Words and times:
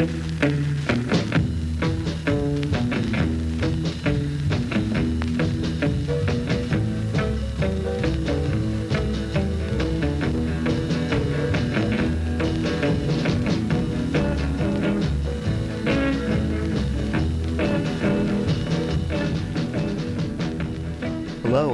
Hello 0.00 0.06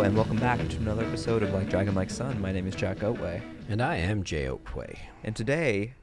and 0.01 0.17
welcome 0.17 0.37
back 0.39 0.59
to 0.69 0.77
another 0.79 1.05
episode 1.05 1.45
of 1.45 1.55
Like 1.55 1.69
Dragon 1.69 1.95
Like 1.95 2.11
Son. 2.11 2.41
My 2.41 2.51
name 2.51 2.67
is 2.67 2.75
Jack 2.75 2.97
Oatway, 2.99 3.41
And 3.69 3.81
I 3.81 3.97
am 3.99 4.25
Jay 4.25 4.47
Oatway. 4.47 4.99
and 5.23 5.37
today 5.37 5.95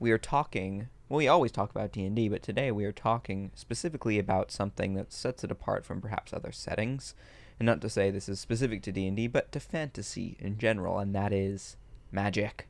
we 0.00 0.10
are 0.10 0.18
talking. 0.18 0.88
Well, 1.06 1.18
we 1.18 1.28
always 1.28 1.52
talk 1.52 1.70
about 1.70 1.92
D 1.92 2.06
and 2.06 2.16
D, 2.16 2.30
but 2.30 2.42
today 2.42 2.72
we 2.72 2.86
are 2.86 2.92
talking 2.92 3.50
specifically 3.54 4.18
about 4.18 4.50
something 4.50 4.94
that 4.94 5.12
sets 5.12 5.44
it 5.44 5.50
apart 5.50 5.84
from 5.84 6.00
perhaps 6.00 6.32
other 6.32 6.50
settings, 6.50 7.14
and 7.58 7.66
not 7.66 7.82
to 7.82 7.90
say 7.90 8.10
this 8.10 8.26
is 8.26 8.40
specific 8.40 8.82
to 8.84 8.92
D 8.92 9.06
and 9.06 9.14
D, 9.14 9.26
but 9.26 9.52
to 9.52 9.60
fantasy 9.60 10.38
in 10.40 10.56
general, 10.56 10.98
and 10.98 11.14
that 11.14 11.30
is 11.30 11.76
magic. 12.10 12.68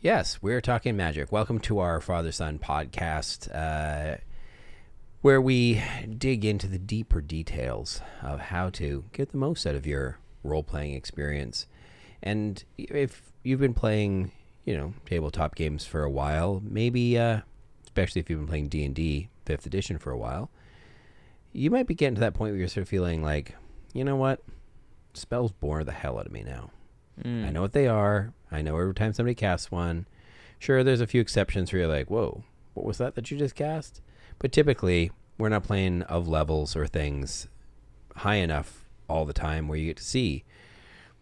Yes, 0.00 0.38
we're 0.40 0.62
talking 0.62 0.96
magic. 0.96 1.30
Welcome 1.30 1.58
to 1.60 1.80
our 1.80 2.00
Father 2.00 2.32
Son 2.32 2.58
podcast, 2.58 3.54
uh, 3.54 4.16
where 5.20 5.40
we 5.40 5.82
dig 6.16 6.46
into 6.46 6.66
the 6.66 6.78
deeper 6.78 7.20
details 7.20 8.00
of 8.22 8.40
how 8.40 8.70
to 8.70 9.04
get 9.12 9.32
the 9.32 9.36
most 9.36 9.66
out 9.66 9.74
of 9.74 9.86
your 9.86 10.18
role 10.42 10.62
playing 10.62 10.94
experience. 10.94 11.66
And 12.22 12.64
if 12.78 13.34
you've 13.42 13.60
been 13.60 13.74
playing, 13.74 14.32
you 14.64 14.76
know, 14.76 14.94
tabletop 15.06 15.54
games 15.54 15.84
for 15.84 16.02
a 16.02 16.10
while, 16.10 16.62
maybe, 16.64 17.18
uh, 17.18 17.40
especially 17.84 18.20
if 18.20 18.30
you've 18.30 18.40
been 18.40 18.48
playing 18.48 18.68
D 18.68 18.84
and 18.84 18.94
D 18.94 19.28
Fifth 19.44 19.66
Edition 19.66 19.98
for 19.98 20.10
a 20.10 20.18
while, 20.18 20.50
you 21.52 21.70
might 21.70 21.86
be 21.86 21.94
getting 21.94 22.14
to 22.14 22.20
that 22.20 22.34
point 22.34 22.52
where 22.52 22.58
you're 22.58 22.68
sort 22.68 22.82
of 22.82 22.88
feeling 22.88 23.22
like, 23.22 23.54
you 23.92 24.04
know 24.04 24.16
what, 24.16 24.42
spells 25.12 25.52
bore 25.52 25.84
the 25.84 25.92
hell 25.92 26.18
out 26.18 26.26
of 26.26 26.32
me 26.32 26.42
now. 26.42 26.70
I 27.46 27.50
know 27.50 27.62
what 27.62 27.72
they 27.72 27.86
are. 27.86 28.32
I 28.50 28.62
know 28.62 28.76
every 28.78 28.94
time 28.94 29.12
somebody 29.12 29.36
casts 29.36 29.70
one. 29.70 30.06
Sure, 30.58 30.82
there's 30.82 31.00
a 31.00 31.06
few 31.06 31.20
exceptions 31.20 31.72
where 31.72 31.82
you're 31.82 31.88
like, 31.88 32.10
whoa, 32.10 32.42
what 32.72 32.86
was 32.86 32.98
that 32.98 33.14
that 33.14 33.30
you 33.30 33.38
just 33.38 33.54
cast? 33.54 34.00
But 34.38 34.50
typically, 34.50 35.12
we're 35.38 35.48
not 35.48 35.62
playing 35.62 36.02
of 36.02 36.26
levels 36.26 36.74
or 36.74 36.86
things 36.86 37.48
high 38.16 38.36
enough 38.36 38.88
all 39.08 39.24
the 39.24 39.32
time 39.32 39.68
where 39.68 39.78
you 39.78 39.86
get 39.86 39.98
to 39.98 40.04
see 40.04 40.44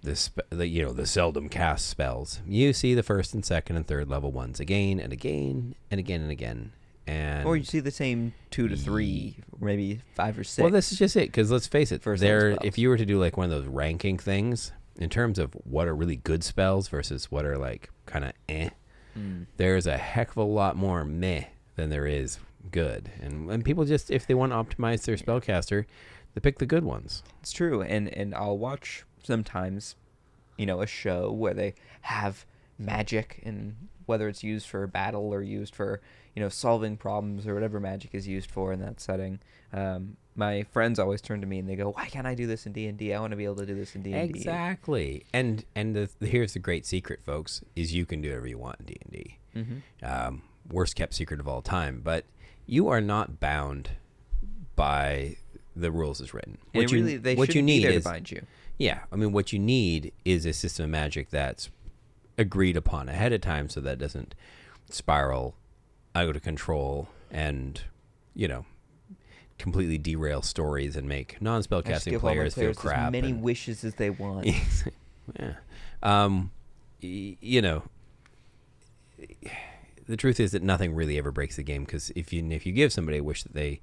the, 0.02 0.30
the 0.50 0.66
you 0.66 0.84
know 0.84 0.92
the 0.92 1.06
seldom 1.06 1.48
cast 1.48 1.86
spells. 1.88 2.40
You 2.46 2.72
see 2.72 2.94
the 2.94 3.02
first 3.02 3.34
and 3.34 3.44
second 3.44 3.76
and 3.76 3.86
third 3.86 4.08
level 4.08 4.32
ones 4.32 4.60
again 4.60 4.98
and 5.00 5.12
again 5.12 5.74
and 5.90 5.98
again 6.00 6.20
and 6.22 6.30
again. 6.30 6.72
And 7.06 7.46
Or 7.46 7.56
you 7.56 7.64
see 7.64 7.80
the 7.80 7.90
same 7.90 8.32
two 8.50 8.68
to 8.68 8.76
three, 8.76 9.36
maybe 9.60 10.00
five 10.14 10.38
or 10.38 10.44
six. 10.44 10.62
well, 10.62 10.70
this 10.70 10.92
is 10.92 10.98
just 10.98 11.16
it 11.16 11.26
because 11.28 11.50
let's 11.50 11.66
face 11.66 11.90
it. 11.90 12.02
Some 12.04 12.16
there, 12.18 12.56
if 12.62 12.78
you 12.78 12.88
were 12.88 12.96
to 12.96 13.04
do 13.06 13.18
like 13.18 13.36
one 13.36 13.46
of 13.46 13.50
those 13.50 13.66
ranking 13.66 14.18
things 14.18 14.70
in 14.98 15.08
terms 15.10 15.38
of 15.38 15.52
what 15.64 15.88
are 15.88 15.94
really 15.96 16.16
good 16.16 16.44
spells 16.44 16.86
versus 16.88 17.30
what 17.30 17.44
are 17.44 17.58
like 17.58 17.90
kind 18.06 18.24
of 18.24 18.32
eh, 18.48 18.70
Mm. 19.18 19.44
there's 19.58 19.86
a 19.86 19.98
heck 19.98 20.30
of 20.30 20.36
a 20.38 20.42
lot 20.42 20.74
more 20.74 21.04
meh 21.04 21.44
than 21.76 21.90
there 21.90 22.06
is 22.06 22.38
good. 22.70 23.10
And 23.20 23.50
and 23.50 23.62
people 23.64 23.84
just 23.84 24.10
if 24.10 24.26
they 24.26 24.32
want 24.34 24.52
to 24.52 24.56
optimize 24.56 25.04
their 25.04 25.16
spellcaster, 25.16 25.84
they 26.34 26.40
pick 26.40 26.58
the 26.58 26.64
good 26.66 26.82
ones. 26.84 27.22
It's 27.42 27.52
true, 27.52 27.82
and 27.82 28.08
and 28.08 28.34
I'll 28.34 28.56
watch 28.56 29.04
sometimes, 29.22 29.94
you 30.56 30.66
know, 30.66 30.80
a 30.80 30.86
show 30.86 31.30
where 31.32 31.54
they 31.54 31.74
have 32.02 32.44
magic, 32.78 33.40
and 33.44 33.76
whether 34.06 34.28
it's 34.28 34.42
used 34.42 34.66
for 34.66 34.86
battle 34.86 35.32
or 35.32 35.42
used 35.42 35.74
for 35.74 36.00
you 36.34 36.42
know 36.42 36.48
solving 36.48 36.96
problems 36.96 37.46
or 37.46 37.54
whatever 37.54 37.80
magic 37.80 38.14
is 38.14 38.26
used 38.26 38.50
for 38.50 38.72
in 38.72 38.80
that 38.80 39.00
setting. 39.00 39.38
Um, 39.72 40.16
my 40.34 40.62
friends 40.64 40.98
always 40.98 41.20
turn 41.20 41.40
to 41.42 41.46
me 41.46 41.58
and 41.58 41.68
they 41.68 41.76
go, 41.76 41.90
"Why 41.90 42.06
can't 42.06 42.26
I 42.26 42.34
do 42.34 42.46
this 42.46 42.66
in 42.66 42.72
D 42.72 42.86
and 42.86 43.00
I 43.00 43.20
want 43.20 43.32
to 43.32 43.36
be 43.36 43.44
able 43.44 43.56
to 43.56 43.66
do 43.66 43.74
this 43.74 43.94
in 43.94 44.02
D 44.02 44.12
and 44.12 44.32
D." 44.32 44.38
Exactly. 44.38 45.24
And 45.32 45.64
and 45.74 45.94
the, 45.94 46.10
here's 46.26 46.54
the 46.54 46.58
great 46.58 46.86
secret, 46.86 47.20
folks, 47.24 47.62
is 47.76 47.94
you 47.94 48.06
can 48.06 48.22
do 48.22 48.28
whatever 48.28 48.46
you 48.46 48.58
want 48.58 48.80
in 48.80 48.86
D 48.86 48.96
and 49.02 49.12
D. 49.12 49.38
Mm-hmm. 49.54 50.06
um, 50.10 50.42
worst 50.70 50.96
kept 50.96 51.12
secret 51.12 51.38
of 51.38 51.46
all 51.46 51.60
time. 51.60 52.00
But 52.02 52.24
you 52.66 52.88
are 52.88 53.02
not 53.02 53.38
bound 53.38 53.90
by 54.76 55.36
the 55.76 55.90
rules 55.90 56.20
as 56.20 56.32
written. 56.32 56.58
And 56.72 56.90
you, 56.90 56.98
really, 56.98 57.16
they 57.18 57.34
what 57.34 57.54
you 57.54 57.62
need 57.62 57.84
is 57.84 58.04
to 58.04 58.10
bind 58.10 58.30
you. 58.30 58.42
Yeah. 58.82 59.00
I 59.12 59.16
mean, 59.16 59.30
what 59.32 59.52
you 59.52 59.58
need 59.60 60.12
is 60.24 60.44
a 60.44 60.52
system 60.52 60.84
of 60.84 60.90
magic 60.90 61.30
that's 61.30 61.70
agreed 62.36 62.76
upon 62.76 63.08
ahead 63.08 63.32
of 63.32 63.40
time, 63.40 63.68
so 63.68 63.80
that 63.80 63.92
it 63.92 63.98
doesn't 63.98 64.34
spiral 64.90 65.54
out 66.14 66.34
of 66.36 66.42
control 66.42 67.08
and 67.30 67.82
you 68.34 68.46
know 68.48 68.66
completely 69.58 69.96
derail 69.98 70.42
stories 70.42 70.96
and 70.96 71.08
make 71.08 71.40
non-spellcasting 71.40 72.14
all 72.14 72.20
players 72.20 72.54
feel 72.54 72.64
players 72.64 72.76
crap. 72.78 73.06
as 73.06 73.12
many 73.12 73.30
and- 73.30 73.42
wishes 73.42 73.84
as 73.84 73.94
they 73.94 74.10
want. 74.10 74.46
yeah. 75.38 75.54
Um, 76.02 76.50
y- 77.02 77.36
you 77.40 77.62
know, 77.62 77.84
the 80.08 80.16
truth 80.16 80.40
is 80.40 80.50
that 80.52 80.62
nothing 80.62 80.94
really 80.94 81.16
ever 81.18 81.30
breaks 81.30 81.56
the 81.56 81.62
game 81.62 81.84
because 81.84 82.10
if 82.16 82.32
you 82.32 82.44
if 82.50 82.66
you 82.66 82.72
give 82.72 82.92
somebody 82.92 83.18
a 83.18 83.22
wish 83.24 83.44
that 83.44 83.54
they 83.54 83.80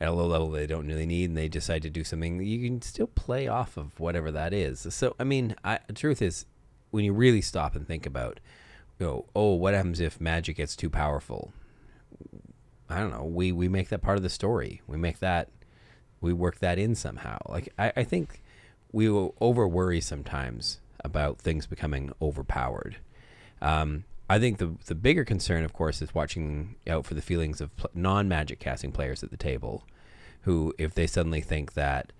at 0.00 0.08
a 0.08 0.12
low 0.12 0.26
level 0.26 0.50
they 0.50 0.66
don't 0.66 0.86
really 0.86 1.06
need 1.06 1.28
and 1.28 1.36
they 1.36 1.48
decide 1.48 1.82
to 1.82 1.90
do 1.90 2.04
something, 2.04 2.42
you 2.42 2.68
can 2.68 2.80
still 2.82 3.08
play 3.08 3.46
off 3.46 3.76
of 3.76 3.98
whatever 4.00 4.30
that 4.30 4.52
is. 4.52 4.86
So 4.90 5.14
I 5.18 5.24
mean, 5.24 5.54
I, 5.62 5.80
the 5.86 5.92
truth 5.92 6.22
is, 6.22 6.46
when 6.90 7.04
you 7.04 7.12
really 7.12 7.40
stop 7.40 7.76
and 7.76 7.86
think 7.86 8.06
about, 8.06 8.40
you 8.98 9.06
know, 9.06 9.26
oh, 9.36 9.54
what 9.54 9.74
happens 9.74 10.00
if 10.00 10.20
magic 10.20 10.56
gets 10.56 10.74
too 10.74 10.90
powerful? 10.90 11.52
I 12.88 12.98
don't 12.98 13.12
know. 13.12 13.24
We 13.24 13.52
we 13.52 13.68
make 13.68 13.88
that 13.90 14.02
part 14.02 14.16
of 14.16 14.22
the 14.22 14.30
story. 14.30 14.82
We 14.86 14.96
make 14.96 15.20
that 15.20 15.48
we 16.20 16.32
work 16.32 16.58
that 16.58 16.78
in 16.78 16.94
somehow. 16.94 17.38
Like 17.48 17.72
I, 17.78 17.92
I 17.96 18.04
think 18.04 18.42
we 18.92 19.08
will 19.08 19.34
over 19.40 19.68
worry 19.68 20.00
sometimes 20.00 20.80
about 21.04 21.38
things 21.38 21.66
becoming 21.66 22.12
overpowered. 22.20 22.96
Um, 23.62 24.04
I 24.30 24.38
think 24.38 24.58
the 24.58 24.76
the 24.86 24.94
bigger 24.94 25.24
concern, 25.24 25.64
of 25.64 25.72
course, 25.72 26.00
is 26.00 26.14
watching 26.14 26.76
out 26.88 27.04
for 27.04 27.14
the 27.14 27.20
feelings 27.20 27.60
of 27.60 27.76
pl- 27.76 27.90
non 27.94 28.28
magic 28.28 28.60
casting 28.60 28.92
players 28.92 29.24
at 29.24 29.32
the 29.32 29.36
table, 29.36 29.84
who, 30.42 30.72
if 30.78 30.94
they 30.94 31.08
suddenly 31.08 31.40
think 31.40 31.72
that, 31.72 32.12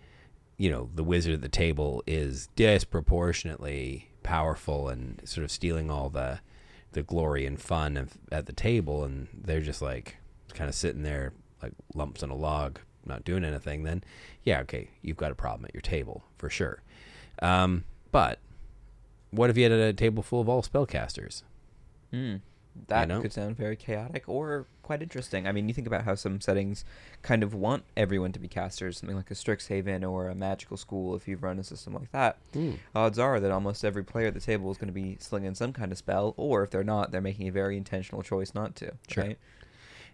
you 0.57 0.73
know, 0.73 0.91
the 0.93 1.05
wizard 1.05 1.35
at 1.35 1.41
the 1.41 1.49
table 1.49 2.03
is 2.09 2.49
disproportionately 2.57 4.11
powerful 4.25 4.89
and 4.89 5.21
sort 5.25 5.45
of 5.45 5.53
stealing 5.53 5.89
all 5.89 6.09
the 6.09 6.41
the 6.91 7.05
glory 7.05 7.47
and 7.47 7.61
fun 7.61 7.97
of, 7.97 8.19
at 8.33 8.47
the 8.47 8.53
table, 8.53 9.05
and 9.05 9.29
they're 9.33 9.61
just 9.61 9.81
like 9.81 10.17
kind 10.53 10.69
of 10.69 10.75
sitting 10.75 11.05
there 11.05 11.33
like 11.63 11.75
lumps 11.95 12.25
on 12.25 12.31
a 12.31 12.35
log, 12.35 12.81
not 13.07 13.25
doing 13.25 13.45
anything, 13.45 13.85
then 13.85 14.03
yeah, 14.43 14.59
okay, 14.63 14.91
you've 15.01 15.17
got 15.17 15.31
a 15.31 15.37
problem 15.37 15.65
at 15.65 15.75
your 15.75 15.81
table 15.81 16.25
for 16.39 16.51
sure. 16.51 16.83
Um, 17.41 17.85
but 18.11 18.41
what 19.31 19.49
if 19.49 19.57
you 19.57 19.63
had 19.63 19.73
a 19.73 19.93
table 19.93 20.25
full 20.25 20.41
of 20.41 20.49
all 20.49 20.61
spellcasters? 20.61 21.45
Mm. 22.13 22.41
That 22.87 23.09
know? 23.09 23.21
could 23.21 23.33
sound 23.33 23.57
very 23.57 23.77
chaotic 23.77 24.29
or 24.29 24.67
quite 24.83 25.03
interesting. 25.03 25.47
I 25.47 25.53
mean, 25.53 25.69
you 25.69 25.75
think 25.75 25.87
about 25.87 26.05
how 26.05 26.15
some 26.15 26.41
settings 26.41 26.85
kind 27.23 27.43
of 27.43 27.55
want 27.55 27.85
everyone 27.97 28.33
to 28.33 28.39
be 28.39 28.49
casters, 28.49 28.99
something 28.99 29.17
like 29.17 29.31
a 29.31 29.35
Strixhaven 29.35 30.09
or 30.09 30.29
a 30.29 30.35
magical 30.35 30.77
school, 30.77 31.15
if 31.15 31.29
you've 31.29 31.43
run 31.43 31.59
a 31.59 31.65
system 31.65 31.95
like 31.95 32.11
that. 32.13 32.39
Hmm. 32.53 32.73
Odds 32.95 33.19
are 33.19 33.41
that 33.41 33.51
almost 33.51 33.85
every 33.85 34.05
player 34.05 34.29
at 34.29 34.35
the 34.35 34.41
table 34.41 34.71
is 34.71 34.79
going 34.79 34.89
to 34.89 34.95
be 34.95 35.17
slinging 35.21 35.55
some 35.55 35.73
kind 35.73 35.93
of 35.93 35.99
spell, 35.99 36.35
or 36.37 36.63
if 36.63 36.71
they're 36.71 36.85
not, 36.85 37.11
they're 37.11 37.21
making 37.21 37.49
a 37.49 37.53
very 37.53 37.77
intentional 37.77 38.23
choice 38.23 38.55
not 38.55 38.75
to. 38.77 38.93
Sure. 39.09 39.25
Right? 39.25 39.39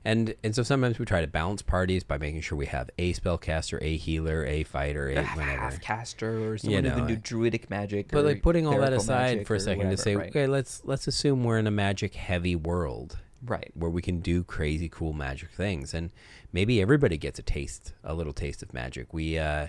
And 0.07 0.35
and 0.45 0.55
so 0.55 0.63
sometimes 0.63 1.01
we 1.01 1.05
try 1.05 1.21
to 1.21 1.27
balance 1.27 1.63
parties 1.63 2.05
by 2.05 2.17
making 2.17 2.41
sure 2.43 2.57
we 2.57 2.67
have 2.67 2.89
a 2.97 3.13
spellcaster, 3.13 3.79
a 3.83 3.97
healer, 3.97 4.47
a 4.47 4.63
fighter, 4.63 5.09
a 5.09 5.17
A 5.17 5.25
whatever. 5.25 5.59
half 5.59 5.81
caster 5.81 6.49
or 6.53 6.59
someone 6.59 6.85
who 6.85 6.91
know, 6.91 6.97
can 6.99 7.07
do 7.09 7.17
druidic 7.17 7.69
magic. 7.71 8.13
But 8.13 8.25
like 8.25 8.41
putting 8.41 8.69
all 8.69 8.79
that 8.79 8.93
aside 8.93 9.49
for 9.49 9.57
a 9.57 9.61
second 9.61 9.91
to 9.91 9.97
say, 9.97 10.15
right. 10.15 10.29
okay, 10.29 10.47
let's 10.47 10.83
let's 10.85 11.09
assume 11.09 11.43
we're 11.43 11.59
in 11.59 11.67
a 11.67 11.73
magic 11.73 12.15
heavy 12.15 12.55
world 12.55 13.19
Right. 13.45 13.71
where 13.75 13.91
we 13.91 14.01
can 14.01 14.21
do 14.21 14.45
crazy 14.45 14.89
cool 14.89 15.13
magic 15.13 15.51
things, 15.51 15.93
and 15.93 16.11
maybe 16.53 16.81
everybody 16.81 17.17
gets 17.17 17.39
a 17.39 17.43
taste, 17.43 17.93
a 18.05 18.15
little 18.15 18.33
taste 18.33 18.63
of 18.63 18.73
magic. 18.73 19.13
We 19.13 19.39
uh, 19.39 19.69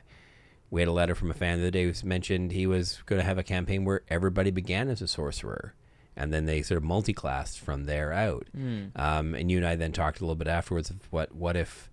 we 0.70 0.82
had 0.82 0.88
a 0.88 0.92
letter 0.94 1.16
from 1.16 1.32
a 1.32 1.34
fan 1.34 1.58
the 1.58 1.64
other 1.66 1.72
day 1.72 1.84
who 1.86 1.94
mentioned 2.08 2.52
he 2.52 2.68
was 2.68 3.02
going 3.08 3.20
to 3.20 3.26
have 3.26 3.38
a 3.40 3.44
campaign 3.44 3.86
where 3.86 4.02
everybody 4.08 4.52
began 4.52 4.88
as 4.88 5.02
a 5.02 5.08
sorcerer, 5.08 5.74
and 6.18 6.34
then 6.34 6.46
they 6.46 6.62
sort 6.62 6.78
of 6.78 6.84
multi-classed 6.84 7.60
from 7.60 7.86
there 7.86 8.12
out. 8.12 8.48
Mm. 8.58 8.92
Um, 8.96 9.36
and 9.36 9.50
you 9.52 9.58
and 9.58 9.68
I 9.68 9.76
then 9.76 9.92
talked 9.92 10.20
a 10.20 10.24
little 10.24 10.36
bit 10.36 10.48
afterwards 10.48 10.90
of 10.90 10.98
what 11.12 11.34
what 11.34 11.56
if, 11.56 11.90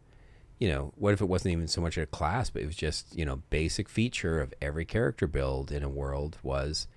you 0.59 0.69
know, 0.69 0.93
what 0.97 1.13
if 1.13 1.21
it 1.21 1.27
wasn't 1.27 1.53
even 1.53 1.69
so 1.69 1.81
much 1.81 1.99
a 1.99 2.07
class, 2.07 2.51
but 2.51 2.63
it 2.63 2.67
was 2.67 2.77
just 2.77 3.17
you 3.17 3.25
know 3.25 3.43
basic 3.51 3.89
feature 3.89 4.41
of 4.41 4.53
every 4.61 4.85
character 4.85 5.27
build 5.27 5.71
in 5.71 5.83
a 5.85 5.89
world 5.89 6.39
was 6.43 6.89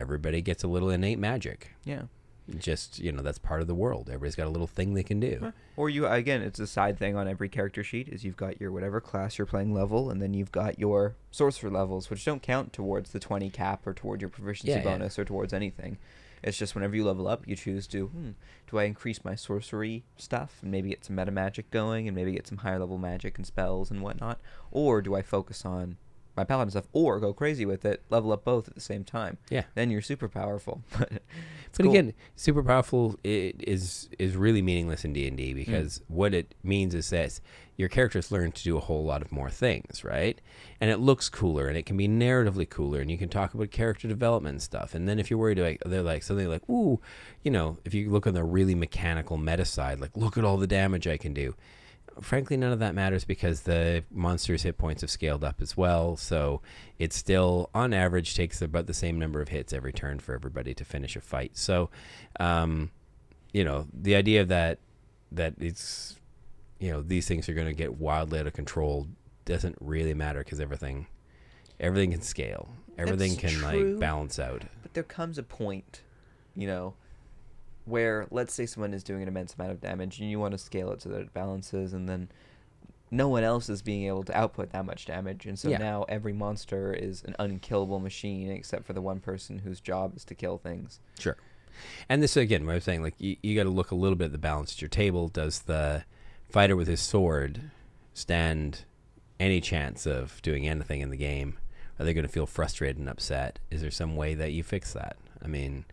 everybody 0.00 0.40
gets 0.40 0.62
a 0.62 0.68
little 0.68 0.88
innate 0.90 1.18
magic. 1.18 1.72
Yeah. 1.84 2.02
Just 2.58 2.98
you 2.98 3.12
know 3.12 3.20
that's 3.20 3.36
part 3.38 3.60
of 3.60 3.66
the 3.66 3.74
world. 3.74 4.08
Everybody's 4.08 4.34
got 4.34 4.46
a 4.46 4.50
little 4.50 4.66
thing 4.66 4.94
they 4.94 5.02
can 5.02 5.20
do. 5.20 5.52
Or 5.76 5.90
you 5.90 6.06
again, 6.06 6.40
it's 6.40 6.58
a 6.58 6.66
side 6.66 6.98
thing 6.98 7.14
on 7.14 7.28
every 7.28 7.50
character 7.50 7.84
sheet. 7.84 8.08
Is 8.08 8.24
you've 8.24 8.38
got 8.38 8.58
your 8.58 8.72
whatever 8.72 9.02
class 9.02 9.36
you're 9.36 9.46
playing 9.46 9.74
level, 9.74 10.08
and 10.10 10.22
then 10.22 10.32
you've 10.32 10.50
got 10.50 10.78
your 10.78 11.14
sorcerer 11.30 11.70
levels, 11.70 12.08
which 12.08 12.24
don't 12.24 12.40
count 12.42 12.72
towards 12.72 13.10
the 13.10 13.18
twenty 13.20 13.50
cap 13.50 13.86
or 13.86 13.92
toward 13.92 14.22
your 14.22 14.30
proficiency 14.30 14.70
Yeah, 14.70 14.78
yeah. 14.78 14.84
bonus 14.84 15.18
or 15.18 15.26
towards 15.26 15.52
anything. 15.52 15.98
It's 16.42 16.58
just 16.58 16.74
whenever 16.74 16.96
you 16.96 17.04
level 17.04 17.28
up, 17.28 17.46
you 17.46 17.56
choose 17.56 17.86
to, 17.88 18.06
hmm, 18.06 18.30
do 18.70 18.78
I 18.78 18.84
increase 18.84 19.24
my 19.24 19.34
sorcery 19.34 20.04
stuff? 20.16 20.58
And 20.62 20.70
maybe 20.70 20.90
get 20.90 21.04
some 21.04 21.16
meta 21.16 21.30
magic 21.30 21.70
going 21.70 22.06
and 22.06 22.14
maybe 22.14 22.32
get 22.32 22.46
some 22.46 22.58
higher 22.58 22.78
level 22.78 22.98
magic 22.98 23.38
and 23.38 23.46
spells 23.46 23.90
and 23.90 24.02
whatnot, 24.02 24.40
or 24.70 25.02
do 25.02 25.14
I 25.14 25.22
focus 25.22 25.64
on 25.64 25.96
my 26.38 26.44
paladin 26.44 26.70
stuff 26.70 26.88
or 26.92 27.20
go 27.20 27.32
crazy 27.32 27.66
with 27.66 27.84
it, 27.84 28.02
level 28.10 28.32
up 28.32 28.44
both 28.44 28.68
at 28.68 28.74
the 28.74 28.80
same 28.80 29.04
time? 29.04 29.38
Yeah. 29.50 29.64
Then 29.74 29.90
you're 29.90 30.02
super 30.02 30.28
powerful. 30.28 30.82
but 30.98 31.22
but 31.76 31.86
again, 31.86 32.14
super 32.36 32.62
powerful 32.62 33.18
is 33.24 34.08
is 34.18 34.36
really 34.36 34.62
meaningless 34.62 35.04
in 35.04 35.12
D 35.12 35.26
and 35.26 35.34
Mm. 35.34 35.36
D 35.36 35.54
because 35.54 36.00
what 36.08 36.34
it 36.34 36.54
means 36.62 36.94
is 36.94 37.10
that 37.10 37.40
your 37.76 37.88
characters 37.88 38.32
learn 38.32 38.50
to 38.50 38.64
do 38.64 38.76
a 38.76 38.80
whole 38.80 39.04
lot 39.04 39.22
of 39.22 39.30
more 39.30 39.50
things, 39.50 40.02
right? 40.02 40.40
And 40.80 40.90
it 40.90 40.98
looks 40.98 41.28
cooler, 41.28 41.68
and 41.68 41.76
it 41.76 41.86
can 41.86 41.96
be 41.96 42.08
narratively 42.08 42.68
cooler, 42.68 43.00
and 43.00 43.08
you 43.10 43.16
can 43.16 43.28
talk 43.28 43.54
about 43.54 43.70
character 43.70 44.08
development 44.08 44.54
and 44.54 44.62
stuff. 44.62 44.94
And 44.94 45.08
then 45.08 45.20
if 45.20 45.30
you're 45.30 45.38
worried, 45.38 45.60
like 45.60 45.80
they're 45.86 46.02
like 46.02 46.24
something 46.24 46.48
like, 46.48 46.68
ooh, 46.68 47.00
you 47.44 47.52
know, 47.52 47.78
if 47.84 47.94
you 47.94 48.10
look 48.10 48.26
on 48.26 48.34
the 48.34 48.42
really 48.42 48.74
mechanical 48.74 49.36
meta 49.36 49.64
side, 49.64 50.00
like 50.00 50.16
look 50.16 50.36
at 50.36 50.44
all 50.44 50.56
the 50.56 50.66
damage 50.66 51.06
I 51.06 51.18
can 51.18 51.32
do. 51.32 51.54
Frankly, 52.20 52.56
none 52.56 52.72
of 52.72 52.78
that 52.80 52.94
matters 52.94 53.24
because 53.24 53.62
the 53.62 54.04
monster's 54.10 54.62
hit 54.62 54.78
points 54.78 55.02
have 55.02 55.10
scaled 55.10 55.44
up 55.44 55.60
as 55.60 55.76
well. 55.76 56.16
So 56.16 56.60
it 56.98 57.12
still, 57.12 57.70
on 57.74 57.92
average, 57.92 58.34
takes 58.34 58.60
about 58.60 58.86
the 58.86 58.94
same 58.94 59.18
number 59.18 59.40
of 59.40 59.48
hits 59.48 59.72
every 59.72 59.92
turn 59.92 60.18
for 60.18 60.34
everybody 60.34 60.74
to 60.74 60.84
finish 60.84 61.16
a 61.16 61.20
fight. 61.20 61.56
So, 61.56 61.90
um, 62.40 62.90
you 63.52 63.64
know, 63.64 63.86
the 63.92 64.14
idea 64.14 64.44
that 64.44 64.78
that 65.32 65.54
it's, 65.58 66.16
you 66.78 66.90
know, 66.90 67.02
these 67.02 67.28
things 67.28 67.48
are 67.48 67.54
going 67.54 67.66
to 67.66 67.74
get 67.74 67.98
wildly 67.98 68.40
out 68.40 68.46
of 68.46 68.52
control 68.52 69.06
doesn't 69.44 69.76
really 69.80 70.14
matter 70.14 70.42
because 70.42 70.60
everything, 70.60 71.06
everything 71.80 72.12
can 72.12 72.22
scale. 72.22 72.68
Everything 72.96 73.36
That's 73.36 73.40
can 73.40 73.50
true. 73.60 73.90
like 73.92 74.00
balance 74.00 74.38
out. 74.38 74.62
But 74.82 74.94
there 74.94 75.04
comes 75.04 75.38
a 75.38 75.42
point, 75.42 76.02
you 76.56 76.66
know, 76.66 76.94
where 77.88 78.26
let's 78.30 78.52
say 78.54 78.66
someone 78.66 78.92
is 78.94 79.02
doing 79.02 79.22
an 79.22 79.28
immense 79.28 79.54
amount 79.54 79.70
of 79.72 79.80
damage 79.80 80.18
and 80.20 80.30
you 80.30 80.38
want 80.38 80.52
to 80.52 80.58
scale 80.58 80.90
it 80.92 81.02
so 81.02 81.08
that 81.08 81.20
it 81.20 81.34
balances 81.34 81.92
and 81.92 82.08
then 82.08 82.28
no 83.10 83.26
one 83.28 83.42
else 83.42 83.68
is 83.70 83.80
being 83.80 84.04
able 84.06 84.22
to 84.22 84.36
output 84.36 84.70
that 84.72 84.84
much 84.84 85.06
damage 85.06 85.46
and 85.46 85.58
so 85.58 85.70
Yeah. 85.70 85.78
now 85.78 86.04
every 86.08 86.32
monster 86.32 86.92
is 86.92 87.22
an 87.24 87.34
unkillable 87.38 88.00
machine 88.00 88.50
except 88.50 88.84
for 88.84 88.92
the 88.92 89.00
one 89.00 89.20
person 89.20 89.60
whose 89.60 89.80
job 89.80 90.16
is 90.16 90.24
to 90.26 90.34
kill 90.34 90.58
things. 90.58 91.00
Sure. 91.18 91.36
And 92.08 92.22
this 92.22 92.36
again, 92.36 92.66
what 92.66 92.72
I 92.72 92.74
was 92.76 92.84
saying, 92.84 93.02
like 93.02 93.14
you, 93.18 93.36
you 93.42 93.54
got 93.56 93.62
to 93.64 93.70
look 93.70 93.90
a 93.92 93.94
little 93.94 94.16
bit 94.16 94.26
at 94.26 94.32
the 94.32 94.38
balance 94.38 94.72
at 94.72 94.82
your 94.82 94.88
table. 94.88 95.28
Does 95.28 95.60
the 95.60 96.04
fighter 96.50 96.74
with 96.76 96.88
his 96.88 97.00
sword 97.00 97.70
stand 98.14 98.84
any 99.38 99.60
chance 99.60 100.04
of 100.06 100.42
doing 100.42 100.66
anything 100.68 101.00
in 101.00 101.10
the 101.10 101.16
game? 101.16 101.56
Are 101.98 102.04
they 102.04 102.14
going 102.14 102.26
to 102.26 102.32
feel 102.32 102.46
frustrated 102.46 102.98
and 102.98 103.08
upset? 103.08 103.58
Is 103.70 103.80
there 103.80 103.90
some 103.90 104.16
way 104.16 104.34
that 104.34 104.52
you 104.52 104.62
fix 104.62 104.92
that? 104.92 105.16
I 105.42 105.46
mean, 105.46 105.84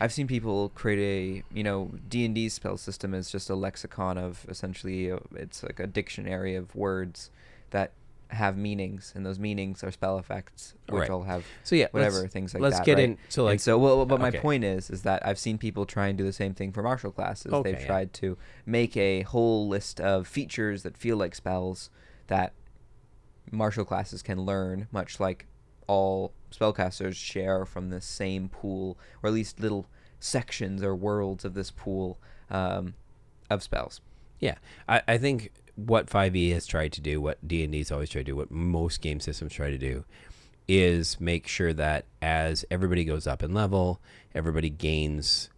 I've 0.00 0.12
seen 0.12 0.26
people 0.26 0.70
create 0.70 1.42
a, 1.52 1.54
you 1.56 1.62
know, 1.62 1.92
D&D 2.08 2.48
spell 2.48 2.76
system 2.76 3.14
is 3.14 3.30
just 3.30 3.48
a 3.50 3.54
lexicon 3.54 4.18
of 4.18 4.44
essentially 4.48 5.10
uh 5.10 5.18
it's 5.34 5.62
like 5.62 5.78
a 5.80 5.86
dictionary 5.86 6.54
of 6.56 6.74
words 6.74 7.30
that 7.70 7.92
have 8.28 8.56
meanings 8.56 9.12
and 9.14 9.24
those 9.24 9.38
meanings 9.38 9.84
are 9.84 9.92
spell 9.92 10.18
effects 10.18 10.74
which 10.88 11.02
Right. 11.02 11.10
all 11.10 11.22
have 11.22 11.44
so 11.62 11.76
yeah, 11.76 11.86
whatever 11.92 12.20
let's- 12.20 12.32
things 12.32 12.54
like 12.54 12.60
that. 12.62 12.68
let's 12.70 12.80
get 12.84 12.96
right? 12.96 13.04
in. 13.10 13.18
So 13.28 13.44
like, 13.44 13.52
and 13.52 13.60
so, 13.60 13.78
well, 13.78 14.04
but 14.06 14.18
my 14.20 14.28
okay. 14.28 14.40
point 14.40 14.64
is, 14.64 14.90
is 14.90 15.02
that 15.02 15.24
I've 15.24 15.38
seen 15.38 15.56
people 15.58 15.86
try 15.86 16.08
and 16.08 16.18
do 16.18 16.24
the 16.24 16.32
same 16.32 16.54
thing 16.54 16.72
for 16.72 16.82
martial 16.82 17.12
classes. 17.12 17.52
Okay, 17.52 17.70
They've 17.72 17.80
yeah. 17.80 17.86
tried 17.86 18.12
to 18.14 18.36
make 18.66 18.96
a 18.96 19.22
whole 19.22 19.68
list 19.68 20.00
of 20.00 20.26
features 20.26 20.82
that 20.82 20.96
feel 20.96 21.16
like 21.16 21.34
spells 21.34 21.90
that 22.26 22.52
martial 23.52 23.84
classes 23.84 24.22
can 24.22 24.40
learn, 24.40 24.88
much 24.90 25.20
like 25.20 25.46
all 25.86 26.32
spellcasters 26.56 27.14
share 27.14 27.64
from 27.64 27.90
the 27.90 28.00
same 28.00 28.48
pool, 28.48 28.98
or 29.22 29.28
at 29.28 29.34
least 29.34 29.60
little 29.60 29.86
sections 30.20 30.82
or 30.82 30.94
worlds 30.94 31.44
of 31.44 31.54
this 31.54 31.70
pool 31.70 32.18
um, 32.50 32.94
of 33.50 33.62
spells. 33.62 34.00
Yeah, 34.40 34.56
I, 34.88 35.02
I 35.06 35.18
think 35.18 35.52
what 35.76 36.06
5e 36.06 36.52
has 36.52 36.66
tried 36.66 36.92
to 36.92 37.00
do, 37.00 37.20
what 37.20 37.46
D&D's 37.46 37.90
always 37.90 38.10
tried 38.10 38.22
to 38.22 38.32
do, 38.32 38.36
what 38.36 38.50
most 38.50 39.00
game 39.00 39.20
systems 39.20 39.52
try 39.52 39.70
to 39.70 39.78
do, 39.78 40.04
is 40.66 41.20
make 41.20 41.46
sure 41.46 41.72
that 41.72 42.04
as 42.22 42.64
everybody 42.70 43.04
goes 43.04 43.26
up 43.26 43.42
in 43.42 43.52
level, 43.52 44.00
everybody 44.34 44.70
gains 44.70 45.50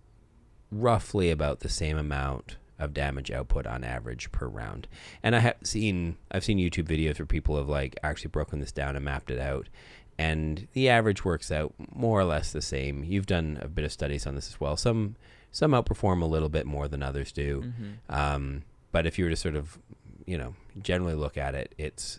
roughly 0.70 1.30
about 1.30 1.60
the 1.60 1.68
same 1.68 1.96
amount 1.96 2.56
of 2.78 2.92
damage 2.92 3.30
output 3.30 3.66
on 3.66 3.84
average 3.84 4.30
per 4.32 4.46
round. 4.46 4.86
And 5.22 5.34
I 5.34 5.40
have 5.40 5.56
seen 5.62 6.16
I've 6.30 6.44
seen 6.44 6.58
YouTube 6.58 6.86
videos 6.86 7.18
where 7.18 7.26
people 7.26 7.56
have 7.56 7.68
like 7.68 7.98
actually 8.02 8.30
broken 8.30 8.60
this 8.60 8.72
down 8.72 8.96
and 8.96 9.04
mapped 9.04 9.30
it 9.30 9.40
out. 9.40 9.68
And 10.18 10.68
the 10.72 10.88
average 10.88 11.24
works 11.24 11.52
out 11.52 11.74
more 11.94 12.18
or 12.18 12.24
less 12.24 12.52
the 12.52 12.62
same. 12.62 13.04
You've 13.04 13.26
done 13.26 13.58
a 13.60 13.68
bit 13.68 13.84
of 13.84 13.92
studies 13.92 14.26
on 14.26 14.34
this 14.34 14.48
as 14.48 14.60
well. 14.60 14.76
Some 14.76 15.16
some 15.52 15.72
outperform 15.72 16.22
a 16.22 16.26
little 16.26 16.48
bit 16.48 16.66
more 16.66 16.88
than 16.88 17.02
others 17.02 17.32
do. 17.32 17.62
Mm-hmm. 17.62 17.90
Um, 18.08 18.62
but 18.92 19.06
if 19.06 19.18
you 19.18 19.24
were 19.24 19.30
to 19.30 19.36
sort 19.36 19.56
of, 19.56 19.78
you 20.26 20.36
know, 20.36 20.54
generally 20.82 21.14
look 21.14 21.36
at 21.36 21.54
it, 21.54 21.74
it's 21.78 22.18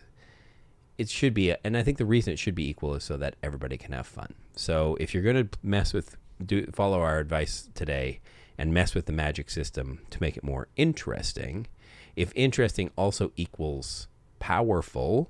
it 0.98 1.10
should 1.10 1.34
be, 1.34 1.54
and 1.64 1.78
I 1.78 1.84
think 1.84 1.98
the 1.98 2.06
reason 2.06 2.34
it 2.34 2.40
should 2.40 2.56
be 2.56 2.68
equal 2.68 2.96
is 2.96 3.04
so 3.04 3.18
that 3.18 3.36
everybody 3.44 3.78
can 3.78 3.94
have 3.94 4.08
fun. 4.08 4.34
So 4.56 4.98
if 5.00 5.14
you're 5.14 5.24
going 5.24 5.48
to 5.48 5.60
mess 5.62 5.94
with, 5.94 6.18
do 6.44 6.66
follow 6.74 7.02
our 7.02 7.20
advice 7.20 7.70
today 7.76 8.20
and 8.58 8.74
mess 8.74 8.96
with 8.96 9.06
the 9.06 9.12
magic 9.14 9.50
system 9.52 10.02
to 10.10 10.20
make 10.20 10.38
it 10.38 10.44
more 10.44 10.68
interesting, 10.76 11.68
if 12.16 12.32
interesting 12.36 12.90
also 12.96 13.32
equals 13.36 14.08
powerful, 14.40 15.30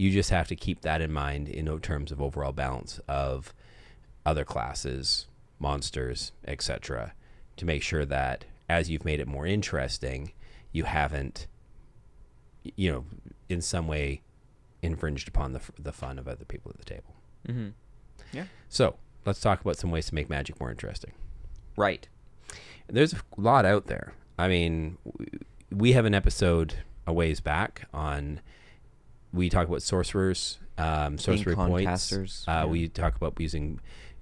you 0.00 0.10
just 0.10 0.30
have 0.30 0.48
to 0.48 0.56
keep 0.56 0.80
that 0.80 1.02
in 1.02 1.12
mind 1.12 1.46
in 1.46 1.78
terms 1.80 2.10
of 2.10 2.22
overall 2.22 2.52
balance 2.52 2.98
of 3.06 3.52
other 4.24 4.46
classes, 4.46 5.26
monsters, 5.58 6.32
etc., 6.46 7.12
to 7.58 7.66
make 7.66 7.82
sure 7.82 8.06
that 8.06 8.46
as 8.66 8.88
you've 8.88 9.04
made 9.04 9.20
it 9.20 9.28
more 9.28 9.44
interesting, 9.44 10.32
you 10.72 10.84
haven't, 10.84 11.46
you 12.76 12.90
know, 12.90 13.04
in 13.50 13.60
some 13.60 13.86
way 13.86 14.22
infringed 14.80 15.28
upon 15.28 15.52
the, 15.52 15.60
the 15.78 15.92
fun 15.92 16.18
of 16.18 16.26
other 16.26 16.46
people 16.46 16.70
at 16.70 16.78
the 16.78 16.84
table. 16.86 17.14
Mm-hmm. 17.46 17.68
Yeah. 18.32 18.44
So 18.70 18.96
let's 19.26 19.40
talk 19.40 19.60
about 19.60 19.76
some 19.76 19.90
ways 19.90 20.06
to 20.06 20.14
make 20.14 20.30
magic 20.30 20.58
more 20.58 20.70
interesting. 20.70 21.12
Right. 21.76 22.08
There's 22.88 23.12
a 23.12 23.18
lot 23.36 23.66
out 23.66 23.86
there. 23.86 24.14
I 24.38 24.48
mean, 24.48 24.96
we 25.70 25.92
have 25.92 26.06
an 26.06 26.14
episode 26.14 26.76
a 27.06 27.12
ways 27.12 27.40
back 27.40 27.86
on. 27.92 28.40
We 29.32 29.48
talk 29.48 29.68
about 29.68 29.82
sorcerers, 29.82 30.58
um, 30.78 31.18
sorcery 31.18 31.54
points. 31.54 32.12
Uh, 32.12 32.24
yeah. 32.48 32.64
We 32.64 32.88
talk 32.88 33.16
about 33.16 33.34
using 33.38 33.80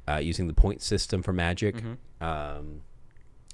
uh, 0.08 0.16
using 0.16 0.46
the 0.46 0.54
point 0.54 0.80
system 0.82 1.22
for 1.22 1.32
magic. 1.32 1.76
Mhm. 1.76 1.96
Um, 2.20 2.80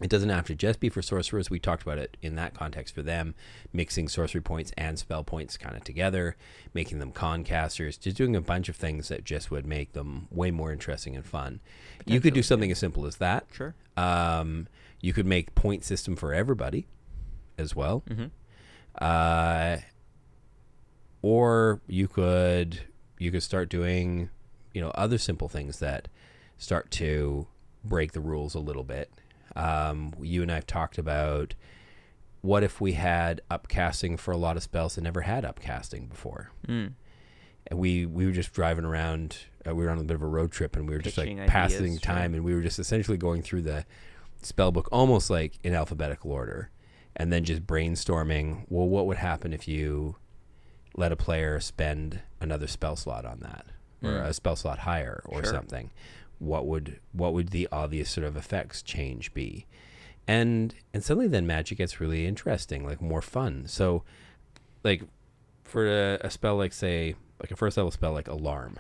it 0.01 0.11
doesn't 0.11 0.29
have 0.29 0.47
to 0.47 0.55
just 0.57 0.81
be 0.81 0.89
for 0.89 1.03
sorcerers. 1.03 1.51
We 1.51 1.61
talked 1.61 1.83
about 1.83 1.99
it 1.99 2.17
in 2.21 2.35
that 2.35 2.53
context 2.55 2.95
for 2.95 3.03
them, 3.03 3.35
mixing 3.73 4.09
sorcery 4.09 4.41
points 4.41 4.73
and 4.77 4.99
spell 4.99 5.23
points 5.23 5.57
kind 5.57 5.77
of 5.77 5.85
together, 5.85 6.37
making 6.73 6.99
them 6.99 7.13
con 7.13 7.45
casters, 7.45 7.97
just 7.97 8.17
doing 8.17 8.35
a 8.35 8.41
bunch 8.41 8.69
of 8.69 8.75
things 8.75 9.09
that 9.09 9.25
just 9.25 9.53
would 9.53 9.67
make 9.67 9.93
them 9.93 10.27
way 10.33 10.51
more 10.51 10.73
interesting 10.73 11.15
and 11.15 11.25
fun. 11.25 11.61
You 12.07 12.21
could 12.21 12.35
do 12.35 12.41
Potentially, 12.41 12.43
something 12.43 12.71
as 12.73 12.79
simple 12.79 13.07
as 13.07 13.17
that. 13.17 13.47
Sure. 13.53 13.75
Um, 13.97 14.67
you 15.01 15.13
could 15.13 15.27
make 15.27 15.55
point 15.55 15.85
system 15.85 16.17
for 16.17 16.35
everybody 16.35 16.89
as 17.57 17.77
well. 17.77 18.03
Mm-hmm. 18.11 18.27
Uh, 19.01 19.77
or 21.25 21.81
you 21.87 22.07
could 22.07 22.83
you 23.19 23.31
could 23.31 23.43
start 23.43 23.71
doing 23.71 24.29
you 24.75 24.81
know 24.83 24.91
other 24.91 25.17
simple 25.17 25.49
things 25.49 25.79
that 25.79 26.07
start 26.59 26.91
to 26.91 27.47
break 27.83 28.13
the 28.13 28.21
rules 28.21 28.55
a 28.55 28.59
little 28.61 28.85
bit. 28.85 29.11
Um, 29.57 30.13
you 30.21 30.43
and 30.43 30.53
I 30.53 30.57
have 30.57 30.67
talked 30.67 30.99
about 30.99 31.55
what 32.43 32.63
if 32.63 32.79
we 32.79 32.93
had 32.93 33.41
upcasting 33.51 34.19
for 34.19 34.33
a 34.33 34.37
lot 34.37 34.59
of 34.59 34.63
spells 34.63 34.97
that 34.97 35.01
never 35.01 35.23
had 35.23 35.45
upcasting 35.45 36.11
before. 36.11 36.51
Mm. 36.69 36.93
And 37.69 37.79
we 37.79 38.05
we 38.05 38.27
were 38.27 38.33
just 38.33 38.53
driving 38.53 38.85
around. 38.85 39.39
Uh, 39.67 39.75
we 39.75 39.85
were 39.85 39.91
on 39.91 39.97
a 39.97 40.05
bit 40.05 40.17
of 40.17 40.23
a 40.23 40.27
road 40.27 40.53
trip, 40.53 40.77
and 40.77 40.87
we 40.87 40.95
were 40.95 41.01
just 41.01 41.17
like 41.17 41.47
passing 41.47 41.85
ideas, 41.85 42.01
time, 42.03 42.33
sure. 42.33 42.37
and 42.37 42.45
we 42.45 42.55
were 42.55 42.61
just 42.61 42.79
essentially 42.79 43.17
going 43.17 43.41
through 43.41 43.63
the 43.63 43.87
spell 44.43 44.73
book 44.73 44.91
almost 44.93 45.31
like 45.31 45.59
in 45.65 45.73
alphabetical 45.73 46.33
order, 46.33 46.71
and 47.17 47.33
then 47.33 47.45
just 47.45 47.67
brainstorming. 47.67 48.67
Well, 48.69 48.87
what 48.87 49.07
would 49.07 49.17
happen 49.17 49.55
if 49.55 49.67
you 49.67 50.17
let 50.97 51.13
a 51.13 51.17
player 51.17 51.59
spend 51.61 52.21
another 52.41 52.67
spell 52.67 52.97
slot 52.97 53.25
on 53.25 53.41
that, 53.41 53.67
or 54.03 54.11
Mm. 54.11 54.27
a 54.27 54.33
spell 54.35 54.57
slot 54.57 54.81
higher, 54.81 55.23
or 55.27 55.43
Sure. 55.45 55.53
something? 55.53 55.91
What 56.39 56.67
would 56.67 57.01
what 57.13 57.33
would 57.33 57.49
the 57.51 57.69
obvious 57.73 58.11
sort 58.11 58.27
of 58.27 58.37
effects 58.37 58.83
change 58.83 59.33
be? 59.35 59.67
And 60.27 60.75
and 60.93 61.03
suddenly 61.03 61.29
then 61.29 61.47
magic 61.47 61.79
gets 61.79 62.01
really 62.01 62.27
interesting, 62.27 62.85
like 62.85 63.01
more 63.01 63.23
fun. 63.23 63.67
So, 63.67 64.03
like 64.83 65.03
for 65.65 65.87
a, 65.87 66.19
a 66.23 66.31
spell 66.31 66.57
like 66.57 66.73
say 66.73 67.15
like 67.41 67.51
a 67.51 67.57
first 67.57 67.77
level 67.77 67.91
spell 67.91 68.13
like 68.13 68.29
alarm, 68.29 68.79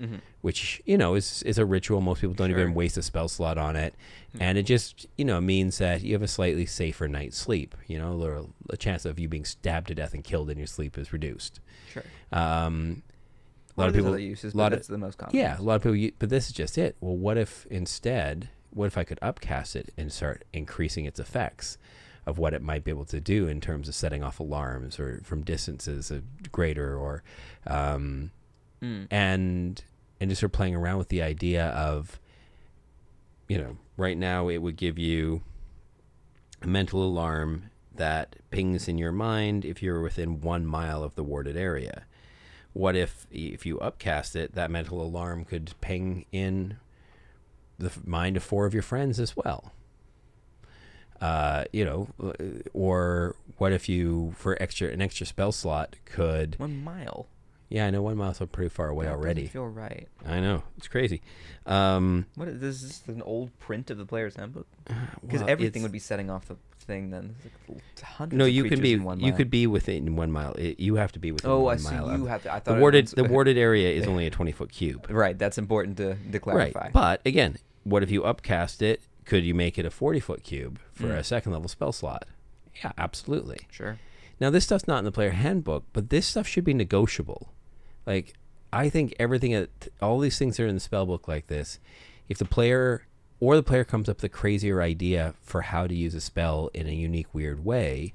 Mm-hmm. 0.00 0.16
which 0.40 0.82
you 0.84 0.98
know 0.98 1.14
is 1.14 1.42
is 1.44 1.58
a 1.58 1.64
ritual. 1.64 2.00
Most 2.00 2.20
people 2.22 2.34
don't 2.34 2.50
Sure. 2.50 2.58
even 2.60 2.74
waste 2.74 2.96
a 2.96 3.02
spell 3.02 3.28
slot 3.28 3.56
on 3.58 3.76
it, 3.76 3.94
Hmm. 4.32 4.42
and 4.42 4.58
it 4.58 4.64
just 4.64 5.06
you 5.16 5.24
know 5.24 5.40
means 5.40 5.78
that 5.78 6.02
you 6.02 6.12
have 6.14 6.22
a 6.22 6.28
slightly 6.28 6.66
safer 6.66 7.06
night's 7.06 7.36
sleep. 7.36 7.76
You 7.86 7.98
know, 7.98 8.20
or 8.20 8.46
a 8.70 8.76
chance 8.76 9.04
of 9.04 9.18
you 9.20 9.28
being 9.28 9.44
stabbed 9.44 9.88
to 9.88 9.94
death 9.94 10.12
and 10.14 10.24
killed 10.24 10.50
in 10.50 10.58
your 10.58 10.66
sleep 10.66 10.98
is 10.98 11.12
reduced. 11.12 11.60
Sure. 11.92 12.02
Um, 12.32 13.02
a 13.76 13.80
lot 13.80 13.88
of 13.90 13.94
people, 13.94 14.18
uses, 14.18 14.54
lot 14.54 14.70
but 14.72 14.80
of- 14.80 14.86
the 14.88 14.98
most 14.98 15.18
common. 15.18 15.36
yeah, 15.36 15.58
a 15.58 15.62
lot 15.62 15.76
of 15.76 15.82
people. 15.82 15.96
u- 15.96 16.12
But 16.18 16.30
this 16.30 16.48
is 16.48 16.52
just 16.52 16.76
it. 16.78 16.96
Well, 17.00 17.16
what 17.16 17.38
if 17.38 17.66
instead 17.70 18.48
what 18.70 18.86
if 18.86 18.96
I 18.98 19.04
could 19.04 19.18
upcast 19.22 19.76
it 19.76 19.92
and 19.98 20.10
start 20.10 20.44
increasing 20.52 21.04
its 21.04 21.20
effects 21.20 21.76
of 22.26 22.38
what 22.38 22.54
it 22.54 22.62
might 22.62 22.82
be 22.84 22.90
able 22.90 23.04
to 23.04 23.20
do 23.20 23.46
in 23.48 23.60
terms 23.60 23.86
of 23.88 23.94
setting 23.94 24.22
off 24.22 24.40
alarms 24.40 24.98
or 24.98 25.20
from 25.24 25.42
distances 25.42 26.10
greater 26.50 26.96
or 26.96 27.22
um, 27.66 28.30
Mm. 28.82 29.06
and 29.10 29.84
and 30.20 30.30
just 30.30 30.40
start 30.40 30.52
playing 30.52 30.74
around 30.74 30.98
with 30.98 31.08
the 31.08 31.22
idea 31.22 31.66
of 31.68 32.18
you 33.48 33.56
know 33.58 33.76
right 33.96 34.18
now 34.18 34.48
it 34.48 34.58
would 34.58 34.76
give 34.76 34.98
you 34.98 35.42
a 36.62 36.66
mental 36.66 37.02
alarm 37.04 37.70
that 37.94 38.36
pings 38.50 38.88
in 38.88 38.98
your 38.98 39.12
mind 39.12 39.64
if 39.64 39.82
you're 39.82 40.00
within 40.00 40.40
one 40.40 40.66
mile 40.66 41.04
of 41.04 41.14
the 41.14 41.22
warded 41.22 41.56
area 41.56 42.04
what 42.72 42.96
if 42.96 43.26
if 43.30 43.64
you 43.64 43.78
upcast 43.78 44.34
it 44.34 44.54
that 44.54 44.70
mental 44.70 45.00
alarm 45.00 45.44
could 45.44 45.74
ping 45.80 46.26
in 46.32 46.76
the 47.78 47.92
mind 48.04 48.36
of 48.36 48.42
four 48.42 48.66
of 48.66 48.74
your 48.74 48.82
friends 48.82 49.20
as 49.20 49.36
well 49.36 49.72
uh, 51.20 51.66
you 51.72 51.84
know, 51.84 52.08
or 52.74 53.36
what 53.56 53.72
if 53.72 53.88
you 53.88 54.34
for 54.36 54.60
extra 54.60 54.88
an 54.88 55.00
extra 55.00 55.24
spell 55.24 55.52
slot 55.52 55.94
could? 56.04 56.58
One 56.58 56.82
mile. 56.82 57.28
Yeah, 57.72 57.86
I 57.86 57.90
know 57.90 58.02
one 58.02 58.16
mile's 58.18 58.38
pretty 58.52 58.68
far 58.68 58.88
away 58.88 59.06
That 59.06 59.12
already. 59.14 59.46
Feel 59.46 59.66
right. 59.66 60.06
I 60.26 60.40
know 60.40 60.62
it's 60.76 60.88
crazy. 60.88 61.22
Um, 61.64 62.26
What 62.34 62.48
is 62.48 62.60
this? 62.60 62.82
Is 62.82 62.98
this 63.00 63.14
an 63.16 63.22
old 63.22 63.58
print 63.58 63.90
of 63.90 63.96
the 63.98 64.04
player's 64.04 64.36
handbook? 64.36 64.66
Because 65.22 65.40
well, 65.40 65.48
everything 65.50 65.82
would 65.82 65.92
be 65.92 65.98
setting 65.98 66.28
off 66.28 66.46
the 66.48 66.56
thing 66.80 67.10
then. 67.10 67.34
Like 68.20 68.32
No, 68.32 68.44
you 68.44 68.64
can 68.64 68.80
be 68.82 68.96
one 68.98 69.20
you 69.20 69.32
could 69.32 69.48
be 69.50 69.66
within 69.66 70.16
one 70.16 70.30
mile. 70.30 70.52
It, 70.54 70.80
you 70.80 70.96
have 70.96 71.12
to 71.12 71.18
be 71.18 71.32
within 71.32 71.50
Oh, 71.50 71.60
one 71.60 71.74
I 71.74 71.76
see. 71.78 71.94
mile. 71.94 72.08
You 72.18 72.24
of- 72.24 72.28
have 72.28 72.42
to. 72.42 72.50
I 72.52 72.60
thought 72.60 72.74
the 72.74 72.80
warded 72.80 73.04
was- 73.04 73.12
the 73.12 73.24
warded 73.34 73.56
area 73.56 73.90
is 73.90 74.06
only 74.06 74.26
a 74.26 74.30
twenty 74.30 74.52
foot 74.52 74.70
cube. 74.70 75.06
Right. 75.08 75.38
That's 75.38 75.56
important 75.58 75.96
to, 75.96 76.16
to 76.30 76.38
clarify. 76.40 76.78
Right. 76.80 76.92
But 76.92 77.22
again, 77.24 77.56
what 77.84 78.02
if 78.02 78.10
you 78.10 78.22
upcast 78.24 78.82
it? 78.82 79.00
Could 79.24 79.44
you 79.44 79.54
make 79.54 79.78
it 79.78 79.86
a 79.86 79.90
40 79.90 80.18
foot 80.20 80.42
cube 80.42 80.80
for 80.92 81.06
Mm. 81.06 81.18
a 81.18 81.24
second 81.24 81.52
level 81.52 81.68
spell 81.68 81.92
slot? 81.92 82.26
Yeah, 82.84 82.90
absolutely. 82.98 83.60
sure. 83.70 83.98
Now, 84.40 84.50
this 84.50 84.64
stuff's 84.64 84.88
not 84.88 84.98
in 84.98 85.04
the 85.04 85.12
player 85.12 85.30
handbook, 85.30 85.84
but 85.92 86.10
this 86.10 86.26
stuff 86.26 86.48
should 86.48 86.64
be 86.64 86.74
negotiable. 86.74 87.52
Like, 88.06 88.34
I 88.72 88.88
think 88.88 89.14
everything, 89.18 89.54
at, 89.54 89.68
all 90.00 90.18
these 90.18 90.38
things 90.38 90.56
that 90.56 90.64
are 90.64 90.66
in 90.66 90.74
the 90.74 90.80
spell 90.80 91.06
book 91.06 91.28
like 91.28 91.46
this, 91.46 91.78
if 92.28 92.38
the 92.38 92.44
player 92.44 93.06
or 93.40 93.56
the 93.56 93.62
player 93.62 93.84
comes 93.84 94.08
up 94.08 94.18
with 94.18 94.24
a 94.24 94.28
crazier 94.28 94.80
idea 94.80 95.34
for 95.40 95.62
how 95.62 95.86
to 95.86 95.94
use 95.94 96.14
a 96.14 96.20
spell 96.20 96.70
in 96.72 96.86
a 96.86 96.92
unique, 96.92 97.34
weird 97.34 97.64
way, 97.64 98.14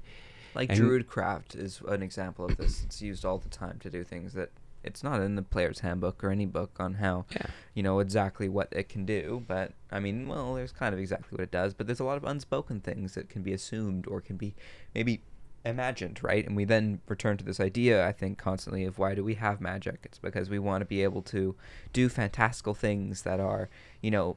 Like 0.54 0.70
And- 0.70 0.80
Druidcraft 0.80 1.54
is 1.54 1.80
an 1.86 2.02
example 2.02 2.46
of 2.46 2.56
this. 2.56 2.82
It's 2.84 3.00
used 3.02 3.24
all 3.24 3.38
the 3.38 3.50
time 3.50 3.78
to 3.80 3.90
do 3.90 4.02
things 4.02 4.32
that 4.32 4.50
it's 4.82 5.04
not 5.04 5.20
in 5.20 5.34
the 5.34 5.42
player's 5.42 5.80
handbook 5.80 6.22
or 6.24 6.30
any 6.30 6.46
book 6.46 6.76
on 6.78 6.94
how 6.94 7.26
yeah, 7.30 7.46
you 7.74 7.82
know 7.82 7.98
exactly 7.98 8.48
what 8.48 8.68
it 8.72 8.88
can 8.88 9.04
do 9.04 9.44
but 9.46 9.72
i 9.90 9.98
mean 9.98 10.28
well 10.28 10.54
there's 10.54 10.72
kind 10.72 10.94
of 10.94 11.00
exactly 11.00 11.28
what 11.32 11.40
it 11.40 11.50
does 11.50 11.74
but 11.74 11.86
there's 11.86 12.00
a 12.00 12.04
lot 12.04 12.16
of 12.16 12.24
unspoken 12.24 12.80
things 12.80 13.14
that 13.14 13.28
can 13.28 13.42
be 13.42 13.52
assumed 13.52 14.06
or 14.06 14.20
can 14.20 14.36
be 14.36 14.54
maybe 14.94 15.20
imagined 15.64 16.22
right? 16.22 16.46
And 16.46 16.56
we 16.56 16.64
then 16.64 17.00
return 17.08 17.36
to 17.36 17.44
this 17.44 17.60
idea 17.60 18.06
i 18.06 18.12
think 18.12 18.38
constantly 18.38 18.84
of 18.84 18.98
why 18.98 19.14
do 19.14 19.22
we 19.24 19.34
have 19.34 19.60
magic? 19.60 20.00
It's 20.04 20.18
because 20.18 20.48
we 20.50 20.58
want 20.58 20.80
to 20.82 20.86
be 20.86 21.02
able 21.02 21.22
to 21.22 21.54
do 21.92 22.08
fantastical 22.08 22.74
things 22.74 23.22
that 23.22 23.40
are 23.40 23.68
you 24.00 24.10
know 24.10 24.36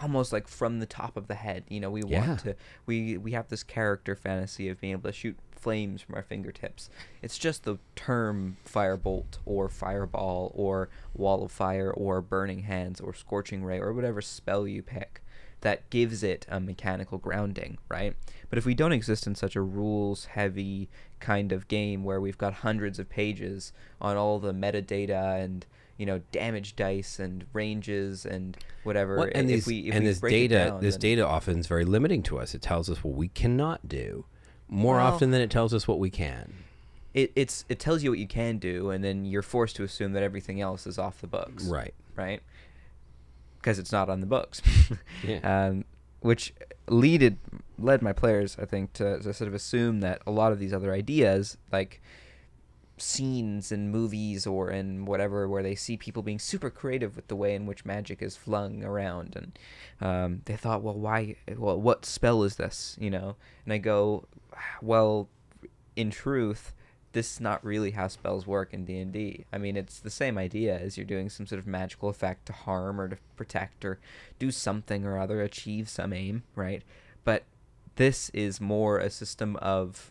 almost 0.00 0.32
like 0.32 0.46
from 0.48 0.78
the 0.78 0.86
top 0.86 1.16
of 1.16 1.26
the 1.26 1.34
head. 1.34 1.64
You 1.68 1.80
know 1.80 1.90
we 1.90 2.02
Yeah. 2.06 2.26
want 2.28 2.40
to 2.40 2.54
we 2.86 3.16
we 3.16 3.32
have 3.32 3.48
this 3.48 3.62
character 3.62 4.14
fantasy 4.14 4.68
of 4.68 4.80
being 4.80 4.92
able 4.92 5.10
to 5.10 5.12
shoot 5.12 5.36
flames 5.50 6.02
from 6.02 6.16
our 6.16 6.22
fingertips. 6.22 6.90
It's 7.22 7.38
just 7.38 7.64
the 7.64 7.78
term 7.94 8.56
firebolt 8.66 9.38
or 9.44 9.68
fireball 9.68 10.50
or 10.54 10.88
wall 11.14 11.44
of 11.44 11.52
fire 11.52 11.90
or 11.92 12.20
burning 12.20 12.62
hands 12.62 13.00
or 13.00 13.14
scorching 13.14 13.62
ray 13.64 13.78
or 13.78 13.92
whatever 13.92 14.20
spell 14.20 14.66
you 14.66 14.82
pick 14.82 15.21
that 15.62 15.88
gives 15.90 16.22
it 16.22 16.46
a 16.48 16.60
mechanical 16.60 17.18
grounding 17.18 17.78
right 17.88 18.14
but 18.50 18.58
if 18.58 18.64
we 18.66 18.74
don't 18.74 18.92
exist 18.92 19.26
in 19.26 19.34
such 19.34 19.56
a 19.56 19.60
rules 19.62 20.26
heavy 20.26 20.88
kind 21.20 21.50
of 21.52 21.66
game 21.68 22.04
where 22.04 22.20
we've 22.20 22.38
got 22.38 22.52
hundreds 22.54 22.98
of 22.98 23.08
pages 23.08 23.72
on 24.00 24.16
all 24.16 24.38
the 24.38 24.52
metadata 24.52 25.42
and 25.42 25.64
you 25.96 26.04
know 26.06 26.20
damage 26.32 26.76
dice 26.76 27.18
and 27.18 27.44
ranges 27.52 28.26
and 28.26 28.56
whatever 28.82 29.16
Well, 29.16 29.28
and 29.34 29.48
if 29.50 29.64
these, 29.64 29.66
we, 29.66 29.78
if 29.88 29.94
and 29.94 30.04
we 30.04 30.10
this 30.10 30.18
break 30.20 30.32
it 30.34 30.48
data, 30.48 30.70
down, 30.70 30.80
this 30.80 30.94
then- 30.94 31.00
data 31.00 31.26
often 31.26 31.58
is 31.58 31.66
very 31.66 31.84
limiting 31.84 32.22
to 32.24 32.38
us. 32.38 32.54
It 32.54 32.62
tells 32.62 32.90
us 32.90 33.04
what 33.04 33.14
we 33.14 33.28
cannot 33.28 33.88
do 33.88 34.24
more 34.68 34.96
Well- 34.96 35.06
often 35.06 35.30
than 35.30 35.40
it 35.40 35.50
tells 35.50 35.72
us 35.72 35.86
what 35.86 35.98
we 36.00 36.10
can. 36.10 36.52
it, 37.14 37.30
it's 37.36 37.64
it 37.68 37.78
tells 37.78 38.02
you 38.02 38.10
what 38.10 38.18
you 38.18 38.26
can 38.26 38.56
do 38.58 38.90
and 38.90 39.04
then 39.04 39.24
you're 39.26 39.42
forced 39.42 39.76
to 39.76 39.84
assume 39.84 40.12
that 40.14 40.22
everything 40.22 40.60
else 40.60 40.86
is 40.86 40.98
off 40.98 41.20
the 41.20 41.26
books 41.26 41.64
Right. 41.64 41.92
right 42.16 42.42
because 43.62 43.78
it's 43.78 43.92
not 43.92 44.10
on 44.10 44.20
the 44.20 44.26
books. 44.26 44.60
Yeah. 45.24 45.68
um, 45.68 45.84
which 46.20 46.52
leaded 46.88 47.38
led 47.78 48.02
my 48.02 48.12
players 48.12 48.56
i 48.60 48.64
think 48.64 48.92
to, 48.92 49.20
to 49.20 49.32
sort 49.32 49.46
of 49.46 49.54
assume 49.54 50.00
that 50.00 50.20
a 50.26 50.30
lot 50.32 50.50
of 50.52 50.58
these 50.58 50.72
other 50.72 50.92
ideas 50.92 51.56
like 51.70 52.00
scenes 52.98 53.72
in 53.72 53.90
movies 53.90 54.46
or 54.46 54.70
in 54.70 55.04
whatever 55.04 55.48
where 55.48 55.62
they 55.62 55.74
see 55.74 55.96
people 55.96 56.22
being 56.22 56.38
super 56.38 56.70
creative 56.70 57.16
with 57.16 57.26
the 57.28 57.36
way 57.36 57.54
in 57.54 57.66
which 57.66 57.84
magic 57.84 58.22
is 58.22 58.36
flung 58.36 58.84
around 58.84 59.34
and 59.36 59.58
um, 60.00 60.42
they 60.44 60.56
thought 60.56 60.82
well 60.82 60.94
why 60.94 61.34
well 61.56 61.80
what 61.80 62.04
spell 62.04 62.42
is 62.42 62.56
this? 62.56 62.96
You 63.00 63.10
know? 63.10 63.36
And 63.64 63.72
i 63.72 63.78
go 63.78 64.26
well 64.80 65.28
in 65.96 66.10
truth 66.10 66.72
this 67.12 67.34
is 67.34 67.40
not 67.40 67.64
really 67.64 67.92
how 67.92 68.08
spells 68.08 68.46
work 68.46 68.72
in 68.72 68.84
D&D. 68.84 69.44
I 69.52 69.58
mean, 69.58 69.76
it's 69.76 69.98
the 69.98 70.10
same 70.10 70.38
idea 70.38 70.78
as 70.78 70.96
you're 70.96 71.06
doing 71.06 71.28
some 71.28 71.46
sort 71.46 71.58
of 71.58 71.66
magical 71.66 72.08
effect 72.08 72.46
to 72.46 72.52
harm 72.52 73.00
or 73.00 73.08
to 73.08 73.18
protect 73.36 73.84
or 73.84 73.98
do 74.38 74.50
something 74.50 75.04
or 75.04 75.18
other, 75.18 75.40
achieve 75.40 75.88
some 75.88 76.12
aim, 76.12 76.42
right? 76.54 76.82
But 77.24 77.44
this 77.96 78.30
is 78.30 78.60
more 78.60 78.98
a 78.98 79.10
system 79.10 79.56
of 79.56 80.10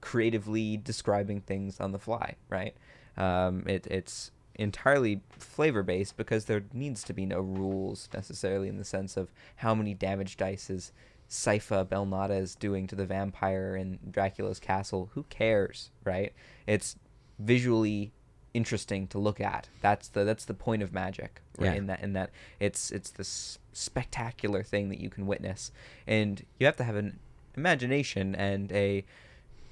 creatively 0.00 0.76
describing 0.76 1.40
things 1.40 1.80
on 1.80 1.92
the 1.92 1.98
fly, 1.98 2.36
right? 2.48 2.74
Um, 3.16 3.64
it, 3.66 3.86
it's 3.86 4.30
entirely 4.54 5.20
flavor 5.38 5.82
based 5.82 6.16
because 6.16 6.46
there 6.46 6.64
needs 6.72 7.04
to 7.04 7.12
be 7.12 7.26
no 7.26 7.40
rules 7.40 8.08
necessarily 8.14 8.68
in 8.68 8.78
the 8.78 8.84
sense 8.84 9.16
of 9.16 9.30
how 9.56 9.74
many 9.74 9.92
damage 9.92 10.36
dice 10.36 10.70
is 10.70 10.92
Sypha 11.28 11.84
Belnades 11.84 12.40
is 12.40 12.54
doing 12.54 12.86
to 12.86 12.94
the 12.94 13.06
vampire 13.06 13.76
in 13.76 13.98
Dracula's 14.10 14.60
castle. 14.60 15.10
Who 15.14 15.24
cares, 15.24 15.90
right? 16.04 16.32
It's 16.66 16.96
visually 17.38 18.12
interesting 18.54 19.06
to 19.08 19.18
look 19.18 19.40
at. 19.40 19.68
That's 19.80 20.08
the 20.08 20.24
that's 20.24 20.44
the 20.44 20.54
point 20.54 20.82
of 20.82 20.92
magic, 20.92 21.42
right? 21.58 21.66
Yeah. 21.66 21.74
In 21.74 21.86
that 21.86 22.02
in 22.02 22.12
that 22.14 22.30
it's 22.58 22.90
it's 22.90 23.10
this 23.10 23.58
spectacular 23.72 24.62
thing 24.62 24.88
that 24.88 25.00
you 25.00 25.10
can 25.10 25.26
witness, 25.26 25.72
and 26.06 26.44
you 26.58 26.66
have 26.66 26.76
to 26.76 26.84
have 26.84 26.96
an 26.96 27.18
imagination 27.56 28.34
and 28.34 28.72
a 28.72 29.04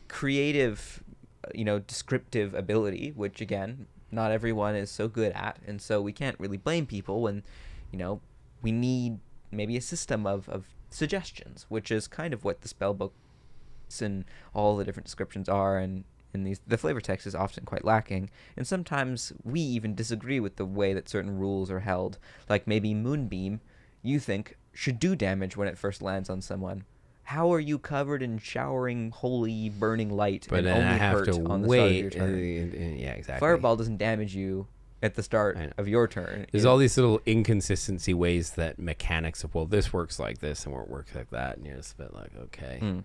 creative, 0.09 1.03
uh, 1.45 1.49
you 1.55 1.65
know, 1.65 1.79
descriptive 1.79 2.55
ability, 2.55 3.13
which 3.17 3.41
again, 3.41 3.87
not 4.11 4.31
everyone 4.31 4.75
is 4.75 4.91
so 4.91 5.09
good 5.09 5.33
at, 5.33 5.59
and 5.67 5.81
so 5.81 6.03
we 6.03 6.13
can't 6.13 6.39
really 6.39 6.57
blame 6.57 6.87
people 6.87 7.23
when, 7.23 7.43
you 7.91 7.99
know, 7.99 8.21
we 8.61 8.73
need 8.73 9.19
maybe 9.51 9.77
a 9.77 9.81
system 9.81 10.27
of 10.27 10.49
of 10.49 10.74
suggestions, 10.95 11.67
which 11.69 11.91
is 11.91 12.07
kind 12.07 12.33
of 12.33 12.45
what 12.45 12.61
the 12.61 12.69
spell 12.69 12.95
books 12.95 14.01
and 14.01 14.25
all 14.55 14.77
the 14.77 14.85
different 14.85 15.05
descriptions 15.07 15.49
are, 15.49 15.77
and 15.79 16.05
in 16.33 16.45
these 16.45 16.61
the 16.67 16.79
flavor 16.79 17.01
text 17.01 17.27
is 17.27 17.35
often 17.35 17.65
quite 17.65 17.85
lacking, 17.85 18.31
and 18.57 18.67
sometimes 18.67 19.33
we 19.45 19.61
even 19.61 19.95
disagree 19.95 20.41
with 20.41 20.57
the 20.57 20.65
way 20.65 20.93
that 20.95 21.09
certain 21.09 21.39
rules 21.39 21.71
are 21.71 21.81
held. 21.81 22.19
Like 22.49 22.67
maybe 22.67 22.95
Moonbeam, 22.95 23.61
you 24.03 24.19
think 24.19 24.57
should 24.73 24.99
do 24.99 25.15
damage 25.15 25.57
when 25.57 25.69
it 25.69 25.79
first 25.79 26.03
lands 26.03 26.29
on 26.31 26.41
someone. 26.41 26.85
How 27.29 27.53
are 27.55 27.61
you 27.61 27.79
covered 27.79 28.23
in 28.23 28.39
showering 28.39 29.11
holy 29.11 29.71
burning 29.71 30.11
light 30.11 30.47
But 30.51 30.59
and 30.61 30.69
only 30.69 30.85
I 30.85 30.93
have 30.97 31.19
hurt 31.19 31.33
to 31.33 31.45
on 31.47 31.63
the 31.63 31.69
wait. 31.69 32.13
start 32.13 32.25
of 32.25 32.39
your 32.39 32.69
turn? 32.71 32.99
yeah, 32.99 33.13
exactly. 33.13 33.41
Fireball 33.41 33.77
doesn't 33.77 33.97
damage 33.97 34.35
you 34.35 34.67
at 35.05 35.15
the 35.15 35.23
start 35.23 35.59
of 35.79 35.87
your 35.87 36.09
turn. 36.09 36.47
There's 36.51 36.65
all 36.65 36.79
these 36.79 36.97
little 36.97 37.21
inconsistency 37.27 38.15
ways 38.15 38.53
that 38.53 38.79
mechanics 38.79 39.45
of 39.45 39.55
well, 39.55 39.67
this 39.67 39.93
works 39.93 40.19
like 40.19 40.39
this 40.39 40.65
and 40.65 40.75
it 40.75 40.89
works 40.89 41.15
like 41.15 41.31
that, 41.31 41.59
and 41.59 41.67
you're 41.67 41.77
just 41.77 41.93
a 41.95 41.97
bit 41.99 42.15
like, 42.15 42.31
okay, 42.45 42.79
Hmm. 42.81 43.01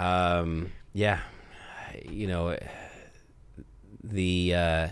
um, 0.00 0.72
yeah, 0.92 1.20
you 2.10 2.26
know, 2.26 2.56
the 4.02 4.54
uh, 4.54 4.88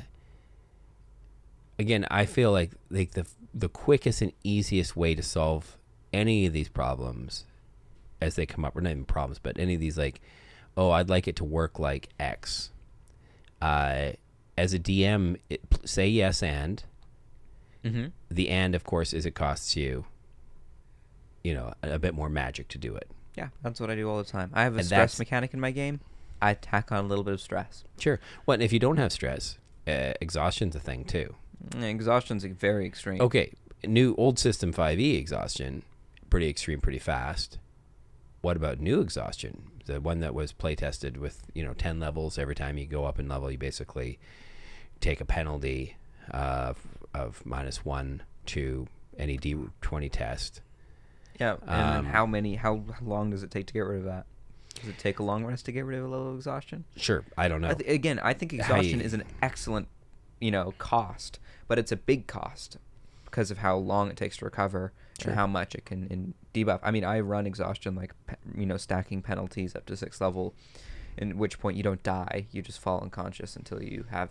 again, 1.78 2.06
I 2.10 2.26
feel 2.26 2.52
like 2.52 2.70
like 2.90 3.12
the 3.12 3.26
the 3.54 3.68
quickest 3.68 4.22
and 4.22 4.32
easiest 4.44 4.96
way 4.96 5.14
to 5.14 5.22
solve 5.22 5.76
any 6.12 6.46
of 6.46 6.52
these 6.52 6.68
problems 6.68 7.44
as 8.20 8.36
they 8.36 8.46
come 8.46 8.64
up, 8.64 8.76
or 8.76 8.80
not 8.80 8.90
even 8.90 9.04
problems, 9.04 9.38
but 9.38 9.58
any 9.58 9.74
of 9.74 9.80
these 9.80 9.98
like, 9.98 10.20
oh, 10.76 10.90
I'd 10.90 11.08
like 11.10 11.26
it 11.26 11.36
to 11.36 11.44
work 11.44 11.78
like 11.78 12.08
X. 12.20 12.70
Uh, 13.60 14.12
as 14.56 14.72
a 14.74 14.78
DM, 14.78 15.38
it, 15.48 15.60
say 15.84 16.06
yes 16.08 16.42
and 16.42 16.84
Mhm. 17.84 18.12
the 18.30 18.48
and 18.48 18.74
of 18.74 18.84
course 18.84 19.12
is 19.12 19.26
it 19.26 19.34
costs 19.34 19.74
you 19.76 20.04
you 21.42 21.52
know 21.54 21.72
a, 21.82 21.92
a 21.94 21.98
bit 21.98 22.14
more 22.14 22.28
magic 22.28 22.68
to 22.68 22.78
do 22.78 22.94
it 22.94 23.10
Yeah, 23.36 23.48
that's 23.62 23.80
what 23.80 23.90
I 23.90 23.94
do 23.96 24.08
all 24.08 24.18
the 24.18 24.24
time. 24.24 24.50
I 24.52 24.62
have 24.64 24.74
a 24.74 24.78
And 24.78 24.86
stress 24.86 25.18
mechanic 25.18 25.52
in 25.54 25.58
my 25.60 25.70
game. 25.72 26.00
I 26.40 26.54
tack 26.54 26.92
on 26.92 27.04
a 27.04 27.08
little 27.08 27.24
bit 27.24 27.34
of 27.34 27.40
stress. 27.40 27.84
sure 27.98 28.20
well 28.46 28.54
and 28.54 28.62
if 28.62 28.72
you 28.72 28.78
don't 28.78 28.98
have 28.98 29.12
stress 29.12 29.58
uh, 29.88 30.12
exhaustion's 30.20 30.76
a 30.76 30.80
thing 30.80 31.04
too 31.04 31.34
Mm, 31.70 31.82
Exhaustion's 31.90 32.42
very 32.44 32.86
extreme. 32.86 33.20
okay 33.20 33.52
new 33.84 34.14
old 34.16 34.38
system 34.38 34.72
5e 34.72 35.18
exhaustion 35.18 35.82
pretty 36.30 36.48
extreme 36.48 36.80
pretty 36.80 36.98
fast. 37.00 37.58
What 38.42 38.56
about 38.56 38.80
new 38.80 39.00
exhaustion? 39.00 39.70
The 39.86 40.00
one 40.00 40.18
that 40.20 40.34
was 40.34 40.52
play 40.52 40.74
tested 40.74 41.16
with 41.16 41.42
you 41.54 41.62
know 41.64 41.74
ten 41.74 42.00
levels. 42.00 42.38
Every 42.38 42.54
time 42.56 42.76
you 42.78 42.86
go 42.86 43.04
up 43.04 43.18
in 43.20 43.28
level, 43.28 43.50
you 43.52 43.58
basically 43.58 44.18
take 45.02 45.20
a 45.20 45.24
penalty 45.26 45.96
uh, 46.30 46.72
of 47.12 47.44
minus 47.44 47.84
one 47.84 48.22
to 48.46 48.86
any 49.18 49.36
D 49.36 49.54
twenty 49.82 50.08
test. 50.08 50.62
Yeah, 51.38 51.56
and 51.66 51.98
Um, 51.98 52.06
how 52.06 52.24
many? 52.24 52.54
How 52.54 52.82
long 53.02 53.30
does 53.30 53.42
it 53.42 53.50
take 53.50 53.66
to 53.66 53.72
get 53.74 53.80
rid 53.80 53.98
of 53.98 54.04
that? 54.04 54.24
Does 54.76 54.88
it 54.88 54.98
take 54.98 55.18
a 55.18 55.22
long 55.22 55.44
rest 55.44 55.66
to 55.66 55.72
get 55.72 55.84
rid 55.84 55.98
of 55.98 56.06
a 56.06 56.08
level 56.08 56.30
of 56.30 56.36
exhaustion? 56.36 56.84
Sure, 56.96 57.24
I 57.36 57.48
don't 57.48 57.60
know. 57.60 57.68
I 57.70 57.74
th- 57.74 57.90
again, 57.90 58.18
I 58.20 58.32
think 58.32 58.54
exhaustion 58.54 59.00
you- 59.00 59.04
is 59.04 59.12
an 59.12 59.24
excellent, 59.42 59.88
you 60.40 60.50
know, 60.50 60.72
cost, 60.78 61.38
but 61.68 61.78
it's 61.78 61.92
a 61.92 61.96
big 61.96 62.26
cost 62.26 62.78
because 63.26 63.50
of 63.50 63.58
how 63.58 63.76
long 63.76 64.08
it 64.10 64.16
takes 64.16 64.38
to 64.38 64.44
recover 64.44 64.92
Sure. 65.20 65.30
and 65.30 65.38
how 65.38 65.46
much 65.46 65.74
it 65.74 65.84
can 65.84 66.06
in 66.08 66.34
debuff. 66.54 66.80
I 66.82 66.90
mean, 66.90 67.04
I 67.04 67.20
run 67.20 67.46
exhaustion 67.46 67.94
like 67.94 68.14
you 68.56 68.64
know 68.66 68.76
stacking 68.78 69.20
penalties 69.22 69.76
up 69.76 69.84
to 69.86 69.96
six 69.96 70.20
level, 70.20 70.54
in 71.18 71.36
which 71.38 71.58
point 71.60 71.76
you 71.76 71.82
don't 71.82 72.02
die, 72.02 72.46
you 72.50 72.62
just 72.62 72.78
fall 72.80 73.00
unconscious 73.00 73.56
until 73.56 73.82
you 73.82 74.06
have 74.10 74.30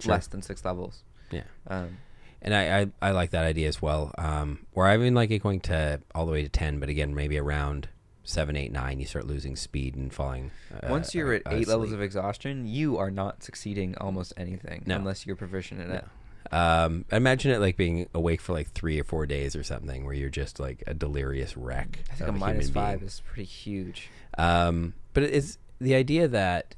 Sure. 0.00 0.12
less 0.12 0.26
than 0.28 0.42
six 0.42 0.64
levels. 0.64 1.02
yeah. 1.30 1.42
Um, 1.66 1.98
And 2.40 2.54
I, 2.54 2.80
I, 2.82 2.86
I 3.02 3.10
like 3.10 3.30
that 3.30 3.44
idea 3.44 3.66
as 3.68 3.82
well. 3.82 4.12
Um, 4.16 4.66
or 4.72 4.86
I 4.86 4.94
even 4.94 5.14
like 5.14 5.30
it 5.30 5.42
going 5.42 5.60
to 5.62 6.00
all 6.14 6.24
the 6.26 6.32
way 6.32 6.42
to 6.42 6.48
ten, 6.48 6.78
but 6.78 6.88
again, 6.88 7.14
maybe 7.14 7.36
around 7.38 7.88
seven, 8.22 8.56
eight, 8.56 8.70
nine, 8.70 9.00
you 9.00 9.06
start 9.06 9.26
losing 9.26 9.56
speed 9.56 9.96
and 9.96 10.12
falling. 10.12 10.50
Uh, 10.72 10.86
Once 10.88 11.14
you're 11.14 11.32
at 11.32 11.42
uh, 11.46 11.50
eight 11.52 11.66
levels 11.66 11.92
of 11.92 12.00
exhaustion, 12.00 12.66
you 12.66 12.96
are 12.98 13.10
not 13.10 13.42
succeeding 13.42 13.96
almost 13.98 14.32
anything 14.36 14.84
No. 14.86 14.96
unless 14.96 15.26
you're 15.26 15.34
proficient 15.36 15.80
in 15.80 15.90
it. 15.90 16.04
Um, 16.52 17.04
imagine 17.10 17.50
it 17.50 17.58
like 17.60 17.76
being 17.76 18.08
awake 18.14 18.40
for 18.40 18.52
like 18.54 18.70
three 18.70 18.98
or 19.00 19.04
four 19.04 19.26
days 19.26 19.56
or 19.56 19.62
something, 19.62 20.04
where 20.04 20.14
you're 20.14 20.30
just 20.30 20.60
like 20.60 20.82
a 20.86 20.94
delirious 20.94 21.56
wreck. 21.56 21.98
I 22.10 22.14
think 22.14 22.28
of 22.30 22.36
a 22.36 22.62
five 22.72 23.00
being. 23.00 23.06
is 23.06 23.20
pretty 23.26 23.44
huge. 23.44 24.08
Um, 24.38 24.94
but 25.12 25.24
it's 25.24 25.58
the 25.80 25.94
idea 25.94 26.28
that 26.28 26.74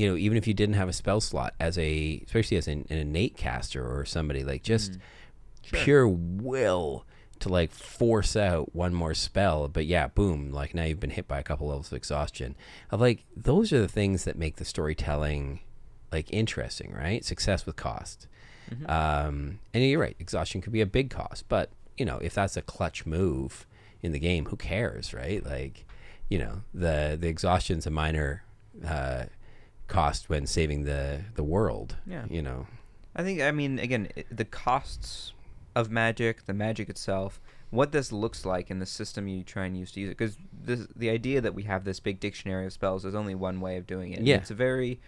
you 0.00 0.08
know, 0.08 0.16
even 0.16 0.38
if 0.38 0.46
you 0.46 0.54
didn't 0.54 0.76
have 0.76 0.88
a 0.88 0.92
spell 0.94 1.20
slot 1.20 1.52
as 1.60 1.76
a, 1.76 2.22
especially 2.24 2.56
as 2.56 2.66
an, 2.68 2.86
an 2.88 2.96
innate 2.96 3.36
caster 3.36 3.84
or 3.86 4.04
somebody 4.06 4.42
like 4.42 4.62
just 4.62 4.92
Mm. 4.92 4.98
Sure. 5.62 5.84
pure 5.84 6.08
will 6.08 7.04
to 7.40 7.48
like 7.50 7.70
force 7.70 8.34
out 8.34 8.74
one 8.74 8.94
more 8.94 9.14
spell, 9.14 9.68
but 9.68 9.84
yeah, 9.86 10.06
boom, 10.08 10.52
like 10.52 10.74
now 10.74 10.84
you've 10.84 10.98
been 11.00 11.10
hit 11.10 11.28
by 11.28 11.38
a 11.38 11.42
couple 11.42 11.68
levels 11.68 11.88
of 11.92 11.96
exhaustion. 11.96 12.56
Of 12.90 13.00
like 13.00 13.24
those 13.36 13.72
are 13.72 13.80
the 13.80 13.88
things 13.88 14.24
that 14.24 14.36
make 14.36 14.56
the 14.56 14.64
storytelling 14.64 15.60
like 16.10 16.32
interesting, 16.32 16.92
right? 16.92 17.24
Success 17.24 17.66
with 17.66 17.76
cost. 17.76 18.26
Mhm. 18.70 18.88
Um, 18.90 19.58
and 19.74 19.84
you're 19.84 20.00
right, 20.00 20.16
exhaustion 20.18 20.60
could 20.62 20.72
be 20.72 20.80
a 20.80 20.86
big 20.86 21.10
cost, 21.10 21.44
but 21.48 21.70
you 21.98 22.04
know, 22.06 22.18
if 22.18 22.34
that's 22.34 22.56
a 22.56 22.62
clutch 22.62 23.04
move 23.06 23.66
in 24.02 24.12
the 24.12 24.18
game, 24.18 24.46
who 24.46 24.56
cares, 24.56 25.12
right? 25.12 25.44
Like, 25.44 25.84
you 26.30 26.38
know, 26.38 26.62
the 26.74 27.18
the 27.20 27.28
exhaustion's 27.28 27.86
a 27.86 27.90
minor 27.90 28.44
uh, 28.84 29.24
cost 29.90 30.30
when 30.30 30.46
saving 30.46 30.84
the 30.84 31.20
the 31.34 31.42
world. 31.44 31.96
Yeah. 32.06 32.24
you 32.30 32.40
know, 32.42 32.66
I 33.14 33.22
think 33.22 33.40
I 33.42 33.50
mean 33.50 33.78
again 33.78 34.08
the 34.30 34.44
costs 34.46 35.32
of 35.76 35.90
magic, 35.90 36.46
the 36.46 36.54
magic 36.54 36.88
itself, 36.88 37.40
what 37.70 37.92
this 37.92 38.10
looks 38.12 38.44
like 38.44 38.70
in 38.70 38.78
the 38.78 38.86
system 38.86 39.28
you 39.28 39.42
try 39.44 39.66
and 39.66 39.76
use 39.76 39.92
to 39.92 40.00
use 40.00 40.10
it. 40.10 40.16
Because 40.16 40.36
the 40.96 41.10
idea 41.10 41.40
that 41.40 41.54
we 41.54 41.64
have 41.64 41.84
this 41.84 42.00
big 42.00 42.18
dictionary 42.20 42.66
of 42.66 42.72
spells 42.72 43.04
is 43.04 43.14
only 43.14 43.34
one 43.34 43.60
way 43.60 43.76
of 43.76 43.86
doing 43.86 44.12
it. 44.12 44.22
Yeah. 44.22 44.36
it's 44.36 44.50
a 44.50 44.54
very 44.54 44.98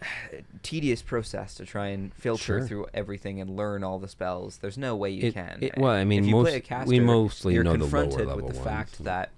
tedious 0.62 1.02
process 1.02 1.54
to 1.54 1.64
try 1.64 1.88
and 1.88 2.12
filter 2.14 2.42
Sure. 2.60 2.66
through 2.66 2.86
everything 2.94 3.40
and 3.40 3.56
learn 3.56 3.82
all 3.82 3.98
the 3.98 4.08
spells. 4.08 4.58
There's 4.58 4.78
no 4.78 4.94
way 4.94 5.10
you 5.10 5.28
It- 5.28 5.34
can. 5.34 5.58
it- 5.62 5.76
well, 5.78 5.92
I 5.92 6.04
mean, 6.04 6.20
if 6.24 6.26
you 6.28 6.32
play 6.42 6.52
a 6.52 6.54
most- 6.56 6.64
caster, 6.64 6.88
we 6.88 7.00
mostly 7.00 7.54
you're 7.54 7.64
know 7.64 7.72
the 7.72 7.78
confronted 7.80 8.18
with 8.26 8.28
the 8.28 8.34
level 8.46 8.62
fact 8.62 9.02
that 9.04 9.30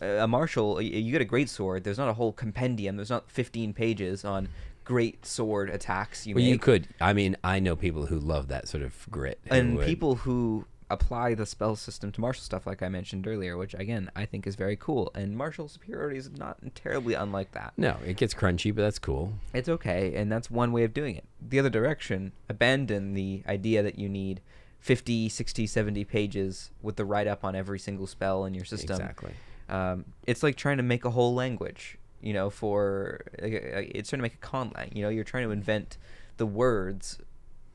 Uh, 0.00 0.06
a 0.22 0.28
martial, 0.28 0.80
you 0.80 1.12
get 1.12 1.20
a 1.20 1.24
great 1.24 1.48
sword. 1.48 1.84
There's 1.84 1.98
not 1.98 2.08
a 2.08 2.14
whole 2.14 2.32
compendium. 2.32 2.96
There's 2.96 3.10
not 3.10 3.30
15 3.30 3.72
pages 3.72 4.24
on 4.24 4.48
great 4.84 5.24
sword 5.24 5.70
attacks 5.70 6.26
you 6.26 6.34
well, 6.34 6.44
make. 6.44 6.50
you 6.52 6.58
could. 6.58 6.88
I 7.00 7.12
mean, 7.12 7.36
I 7.42 7.58
know 7.60 7.74
people 7.76 8.06
who 8.06 8.18
love 8.18 8.48
that 8.48 8.68
sort 8.68 8.82
of 8.82 9.06
grit, 9.10 9.40
and 9.50 9.76
would- 9.76 9.86
people 9.86 10.16
who 10.16 10.66
apply 10.90 11.34
the 11.34 11.46
spell 11.46 11.74
system 11.74 12.12
to 12.12 12.20
martial 12.20 12.42
stuff 12.42 12.66
like 12.66 12.82
i 12.82 12.88
mentioned 12.90 13.26
earlier 13.26 13.56
which 13.56 13.72
again 13.74 14.10
i 14.14 14.26
think 14.26 14.46
is 14.46 14.54
very 14.54 14.76
cool 14.76 15.10
and 15.14 15.34
martial 15.34 15.66
superiority 15.66 16.18
is 16.18 16.30
not 16.32 16.58
terribly 16.74 17.14
unlike 17.14 17.50
that 17.52 17.72
No, 17.78 17.96
it 18.04 18.18
gets 18.18 18.34
crunchy, 18.34 18.72
but 18.72 18.82
that's 18.82 18.98
cool. 18.98 19.32
it's 19.54 19.68
okay 19.68 20.14
and 20.14 20.30
that's 20.30 20.50
one 20.50 20.72
way 20.72 20.84
of 20.84 20.92
doing 20.92 21.16
it 21.16 21.24
the 21.40 21.58
other 21.58 21.70
direction 21.70 22.32
abandon 22.50 23.14
the 23.14 23.42
idea 23.48 23.82
that 23.82 23.98
you 23.98 24.10
need 24.10 24.42
50 24.80 25.30
60 25.30 25.66
70 25.66 26.04
pages 26.04 26.70
with 26.82 26.96
the 26.96 27.06
write-up 27.06 27.44
on 27.44 27.56
every 27.56 27.78
single 27.78 28.06
spell 28.06 28.44
in 28.44 28.52
your 28.52 28.66
system 28.66 28.96
Exactly. 29.00 29.32
Um, 29.68 30.04
it's 30.26 30.42
like 30.42 30.56
trying 30.56 30.76
to 30.76 30.82
make 30.82 31.04
a 31.04 31.10
whole 31.10 31.34
language 31.34 31.98
you 32.20 32.32
know 32.32 32.50
for 32.50 33.20
like, 33.40 33.52
uh, 33.52 33.82
it's 33.94 34.08
trying 34.10 34.18
to 34.18 34.22
make 34.22 34.34
a 34.34 34.46
conlang 34.46 34.94
you 34.96 35.02
know 35.02 35.08
you're 35.08 35.24
trying 35.24 35.44
to 35.44 35.50
invent 35.50 35.98
the 36.38 36.46
words 36.46 37.20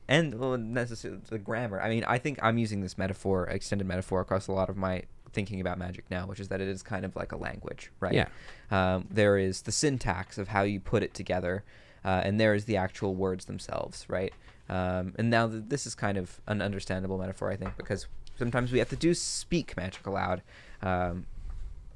and 0.08 0.38
well, 0.38 0.58
necessarily 0.58 1.20
the 1.30 1.38
grammar. 1.38 1.80
I 1.80 1.88
mean 1.88 2.04
i 2.04 2.18
think 2.18 2.38
i'm 2.42 2.58
using 2.58 2.80
this 2.80 2.98
metaphor 2.98 3.46
extended 3.46 3.86
metaphor 3.86 4.20
across 4.20 4.48
a 4.48 4.52
lot 4.52 4.68
of 4.68 4.76
my 4.76 5.04
thinking 5.32 5.60
about 5.60 5.78
magic 5.78 6.04
now 6.10 6.26
which 6.26 6.40
is 6.40 6.48
that 6.48 6.60
it 6.60 6.66
is 6.66 6.82
kind 6.82 7.04
of 7.04 7.14
like 7.14 7.30
a 7.30 7.36
language 7.36 7.92
right? 8.00 8.14
Yeah. 8.14 8.26
um, 8.72 9.06
there 9.08 9.38
is 9.38 9.62
the 9.62 9.72
syntax 9.72 10.36
of 10.38 10.48
how 10.48 10.62
you 10.62 10.80
put 10.80 11.04
it 11.04 11.14
together 11.14 11.62
uh, 12.04 12.22
and 12.24 12.40
there 12.40 12.54
is 12.54 12.64
the 12.64 12.76
actual 12.76 13.14
words 13.14 13.44
themselves 13.44 14.04
right? 14.08 14.32
Um, 14.68 15.14
and 15.18 15.30
now 15.30 15.48
th- 15.48 15.64
this 15.68 15.86
is 15.86 15.94
kind 15.94 16.16
of 16.16 16.40
an 16.48 16.60
understandable 16.60 17.18
metaphor 17.18 17.50
i 17.52 17.56
think 17.56 17.76
because 17.76 18.08
sometimes 18.38 18.72
we 18.72 18.80
have 18.80 18.88
to 18.88 18.96
do 18.96 19.14
speak 19.14 19.76
magic 19.76 20.04
aloud 20.06 20.42
um, 20.82 21.26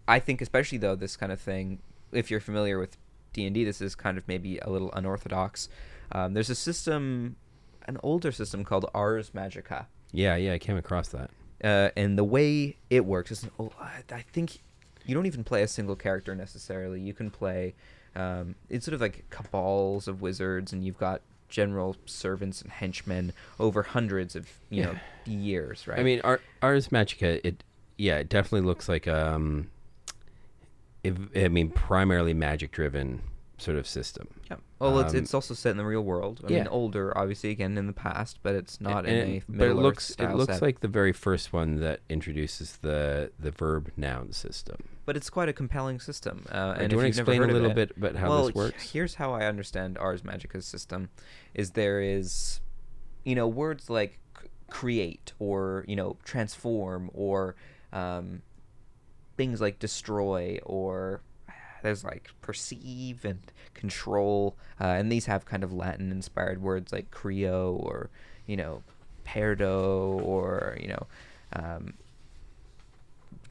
I 0.06 0.18
think 0.18 0.40
especially 0.40 0.78
though 0.78 0.94
this 0.96 1.16
kind 1.16 1.32
of 1.32 1.40
thing, 1.40 1.78
if 2.12 2.30
you're 2.30 2.40
familiar 2.40 2.78
with 2.78 2.96
D 3.32 3.46
and 3.46 3.54
D, 3.54 3.64
this 3.64 3.80
is 3.80 3.94
kind 3.94 4.16
of 4.18 4.26
maybe 4.28 4.58
a 4.58 4.70
little 4.70 4.92
unorthodox. 4.92 5.68
Um, 6.12 6.34
there's 6.34 6.50
a 6.50 6.54
system, 6.54 7.36
an 7.86 7.98
older 8.02 8.30
system 8.32 8.64
called 8.64 8.88
Ars 8.94 9.30
Magica, 9.30 9.86
Yeah, 10.12 10.36
yeah, 10.36 10.52
I 10.52 10.58
came 10.58 10.76
across 10.76 11.08
that. 11.08 11.30
uh, 11.64 11.88
and 11.96 12.16
the 12.18 12.24
way 12.24 12.76
it 12.90 13.04
works 13.06 13.30
is, 13.32 13.46
oh, 13.58 13.72
I 13.80 14.20
think 14.32 14.58
you 15.06 15.14
don't 15.14 15.26
even 15.26 15.42
play 15.44 15.62
a 15.62 15.68
single 15.68 15.96
character 15.96 16.34
necessarily. 16.34 17.00
You 17.00 17.14
can 17.14 17.30
play, 17.30 17.74
um, 18.14 18.54
it's 18.68 18.84
sort 18.84 18.94
of 18.94 19.00
like 19.00 19.24
cabals 19.30 20.06
of 20.08 20.20
wizards, 20.22 20.72
and 20.72 20.84
you've 20.84 20.98
got 20.98 21.20
general 21.48 21.96
servants 22.06 22.62
and 22.62 22.70
henchmen 22.70 23.32
over 23.60 23.82
hundreds 23.82 24.34
of 24.36 24.48
you 24.70 24.82
know 24.82 24.94
years, 25.26 25.86
right? 25.88 25.98
I 25.98 26.02
mean, 26.02 26.20
Ar- 26.24 26.40
Ars 26.62 26.88
Magica, 26.88 27.40
it 27.44 27.64
yeah, 27.96 28.18
it 28.18 28.28
definitely 28.28 28.66
looks 28.66 28.88
like 28.88 29.06
um, 29.08 29.68
I 31.04 31.48
mean, 31.48 31.70
primarily 31.70 32.34
magic 32.34 32.70
driven 32.72 33.22
sort 33.58 33.76
of 33.76 33.86
system. 33.86 34.26
Yeah. 34.50 34.56
Well, 34.80 34.98
it's 35.00 35.12
Um, 35.14 35.20
it's 35.20 35.32
also 35.32 35.54
set 35.54 35.70
in 35.70 35.76
the 35.76 35.84
real 35.84 36.02
world. 36.02 36.40
I 36.44 36.48
mean, 36.48 36.56
yeah. 36.58 36.68
older, 36.68 37.16
obviously, 37.16 37.50
again 37.50 37.78
in 37.78 37.86
the 37.86 37.92
past, 37.92 38.40
but 38.42 38.54
it's 38.54 38.80
not 38.80 39.06
in 39.06 39.14
And- 39.14 39.30
a 39.36 39.42
but 39.48 39.68
it 39.68 39.74
looks 39.74 40.10
it 40.18 40.30
looks 40.34 40.54
set. 40.54 40.62
like 40.62 40.80
the 40.80 40.88
very 40.88 41.12
first 41.12 41.52
one 41.52 41.76
that 41.80 42.00
introduces 42.08 42.76
the 42.78 43.30
the 43.38 43.50
verb 43.50 43.90
noun 43.96 44.32
system. 44.32 44.76
But 45.06 45.16
it's 45.16 45.30
quite 45.30 45.48
a 45.48 45.52
compelling 45.52 46.00
system. 46.00 46.44
Uh, 46.50 46.56
Right, 46.74 46.80
and 46.80 46.90
do 46.90 46.96
you 46.96 47.02
want 47.02 47.14
to 47.14 47.20
explain 47.20 47.42
a 47.42 47.46
little 47.46 47.70
it- 47.70 47.74
bit 47.74 47.96
about 47.96 48.16
how 48.16 48.28
well, 48.30 48.46
this 48.46 48.54
works? 48.54 48.90
here's 48.92 49.14
how 49.16 49.32
I 49.32 49.44
understand 49.46 49.98
Ars 49.98 50.24
Magica's 50.24 50.66
system: 50.66 51.10
is 51.54 51.70
there 51.72 52.00
is, 52.02 52.60
you 53.24 53.34
know, 53.34 53.46
words 53.46 53.88
like 53.88 54.18
c- 54.42 54.48
create 54.68 55.32
or 55.38 55.84
you 55.86 55.94
know 55.96 56.16
transform 56.24 57.10
or 57.14 57.54
um, 57.92 58.42
things 59.36 59.60
like 59.60 59.78
destroy 59.78 60.58
or 60.64 61.20
there's 61.82 62.02
like 62.04 62.30
perceive 62.40 63.24
and 63.24 63.40
control, 63.74 64.56
uh, 64.80 64.84
and 64.84 65.12
these 65.12 65.26
have 65.26 65.44
kind 65.44 65.62
of 65.62 65.72
Latin-inspired 65.72 66.62
words 66.62 66.92
like 66.92 67.10
creo 67.10 67.78
or 67.78 68.10
you 68.46 68.56
know 68.56 68.82
perdo 69.24 70.18
or 70.20 70.76
you 70.80 70.88
know. 70.88 71.06
Um, 71.52 71.94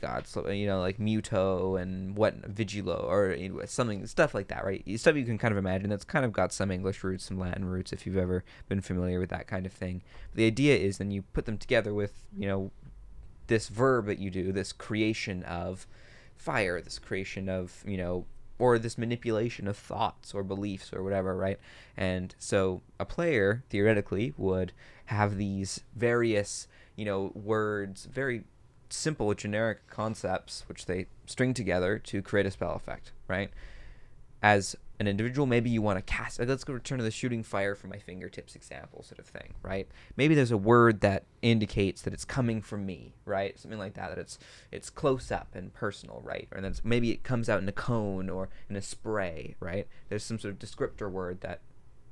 God, 0.04 0.28
so, 0.28 0.50
you 0.50 0.67
know, 0.67 0.82
like 0.82 0.98
Muto 0.98 1.82
and 1.82 2.17
what 2.17 2.54
Vigilo 2.54 3.06
or 3.06 3.34
you 3.34 3.48
know, 3.48 3.62
something, 3.65 4.06
stuff 4.06 4.34
like 4.34 4.50
that, 4.50 4.65
right? 4.65 4.84
Stuff 5.00 5.15
you 5.15 5.24
can 5.24 5.38
kind 5.38 5.54
of 5.54 5.58
imagine 5.58 5.89
that's 5.89 6.04
kind 6.04 6.26
of 6.26 6.34
got 6.34 6.52
some 6.52 6.72
English 6.72 7.06
roots, 7.06 7.24
some 7.24 7.39
Latin 7.39 7.63
roots, 7.63 7.93
if 7.93 8.06
you've 8.06 8.17
ever 8.17 8.43
been 8.67 8.82
familiar 8.82 9.17
with 9.17 9.30
that 9.30 9.48
kind 9.48 9.65
of 9.65 9.72
thing. 9.72 10.02
But 10.32 10.39
the 10.39 10.46
idea 10.46 10.76
is 10.76 10.98
then 10.98 11.12
you 11.12 11.22
put 11.32 11.46
them 11.46 11.58
together 11.58 11.93
with, 11.93 12.12
you 12.38 12.50
know, 12.50 12.72
this 13.47 13.67
verb 13.67 14.06
that 14.06 14.19
you 14.19 14.29
do, 14.29 14.51
this 14.51 14.71
creation 14.71 15.43
of 15.43 15.88
fire, 16.36 16.82
this 16.82 16.99
creation 16.99 17.49
of, 17.49 17.84
you 17.86 17.97
know, 17.97 18.25
or 18.60 18.77
this 18.77 18.97
manipulation 18.97 19.67
of 19.67 19.77
thoughts 19.77 20.34
or 20.34 20.43
beliefs 20.43 20.93
or 20.93 21.03
whatever, 21.03 21.36
right? 21.36 21.60
And 21.97 22.34
so 22.38 22.82
a 22.99 23.06
player 23.06 23.63
theoretically 23.69 24.34
would 24.38 24.71
have 25.06 25.38
these 25.38 25.82
various, 25.95 26.67
you 26.95 27.06
know, 27.06 27.32
words, 27.36 28.06
very 28.06 28.43
simple 28.89 29.34
generic 29.34 29.88
concepts 29.88 30.63
which 30.67 30.86
they 30.86 31.08
string 31.25 31.53
together 31.53 31.97
to 31.97 32.21
create 32.21 32.45
a 32.45 32.51
spell 32.51 32.73
effect, 32.75 33.12
right? 33.27 33.49
As 34.41 34.75
an 34.99 35.08
individual. 35.08 35.45
Maybe 35.45 35.69
you 35.69 35.82
want 35.82 35.97
to 35.97 36.01
cast. 36.01 36.39
Like, 36.39 36.47
let's 36.47 36.63
go 36.63 36.73
return 36.73 36.97
to 36.99 37.03
the 37.03 37.12
shooting 37.12 37.43
fire 37.43 37.75
from 37.75 37.89
my 37.89 37.97
fingertips 37.97 38.56
example, 38.56 39.03
sort 39.03 39.19
of 39.19 39.25
thing, 39.25 39.53
right? 39.62 39.88
Maybe 40.15 40.36
there's 40.36 40.51
a 40.51 40.58
word 40.58 41.01
that 41.01 41.23
indicates 41.41 42.01
that 42.03 42.13
it's 42.13 42.25
coming 42.25 42.62
from 42.62 42.86
me, 42.86 43.13
right? 43.25 43.58
Something 43.60 43.79
like 43.79 43.95
that. 43.95 44.10
That 44.10 44.19
it's 44.19 44.38
it's 44.71 44.89
close 44.89 45.32
up 45.32 45.56
and 45.56 45.73
personal, 45.73 46.21
right? 46.23 46.47
Or 46.51 46.62
then 46.62 46.73
maybe 46.84 47.12
it 47.12 47.23
comes 47.23 47.49
out 47.49 47.62
in 47.62 47.67
a 47.67 47.73
cone 47.73 48.29
or 48.29 48.49
in 48.69 48.75
a 48.75 48.82
spray, 48.82 49.56
right? 49.60 49.88
There's 50.10 50.23
some 50.23 50.39
sort 50.39 50.53
of 50.53 50.60
descriptor 50.60 51.10
word 51.10 51.41
that 51.41 51.62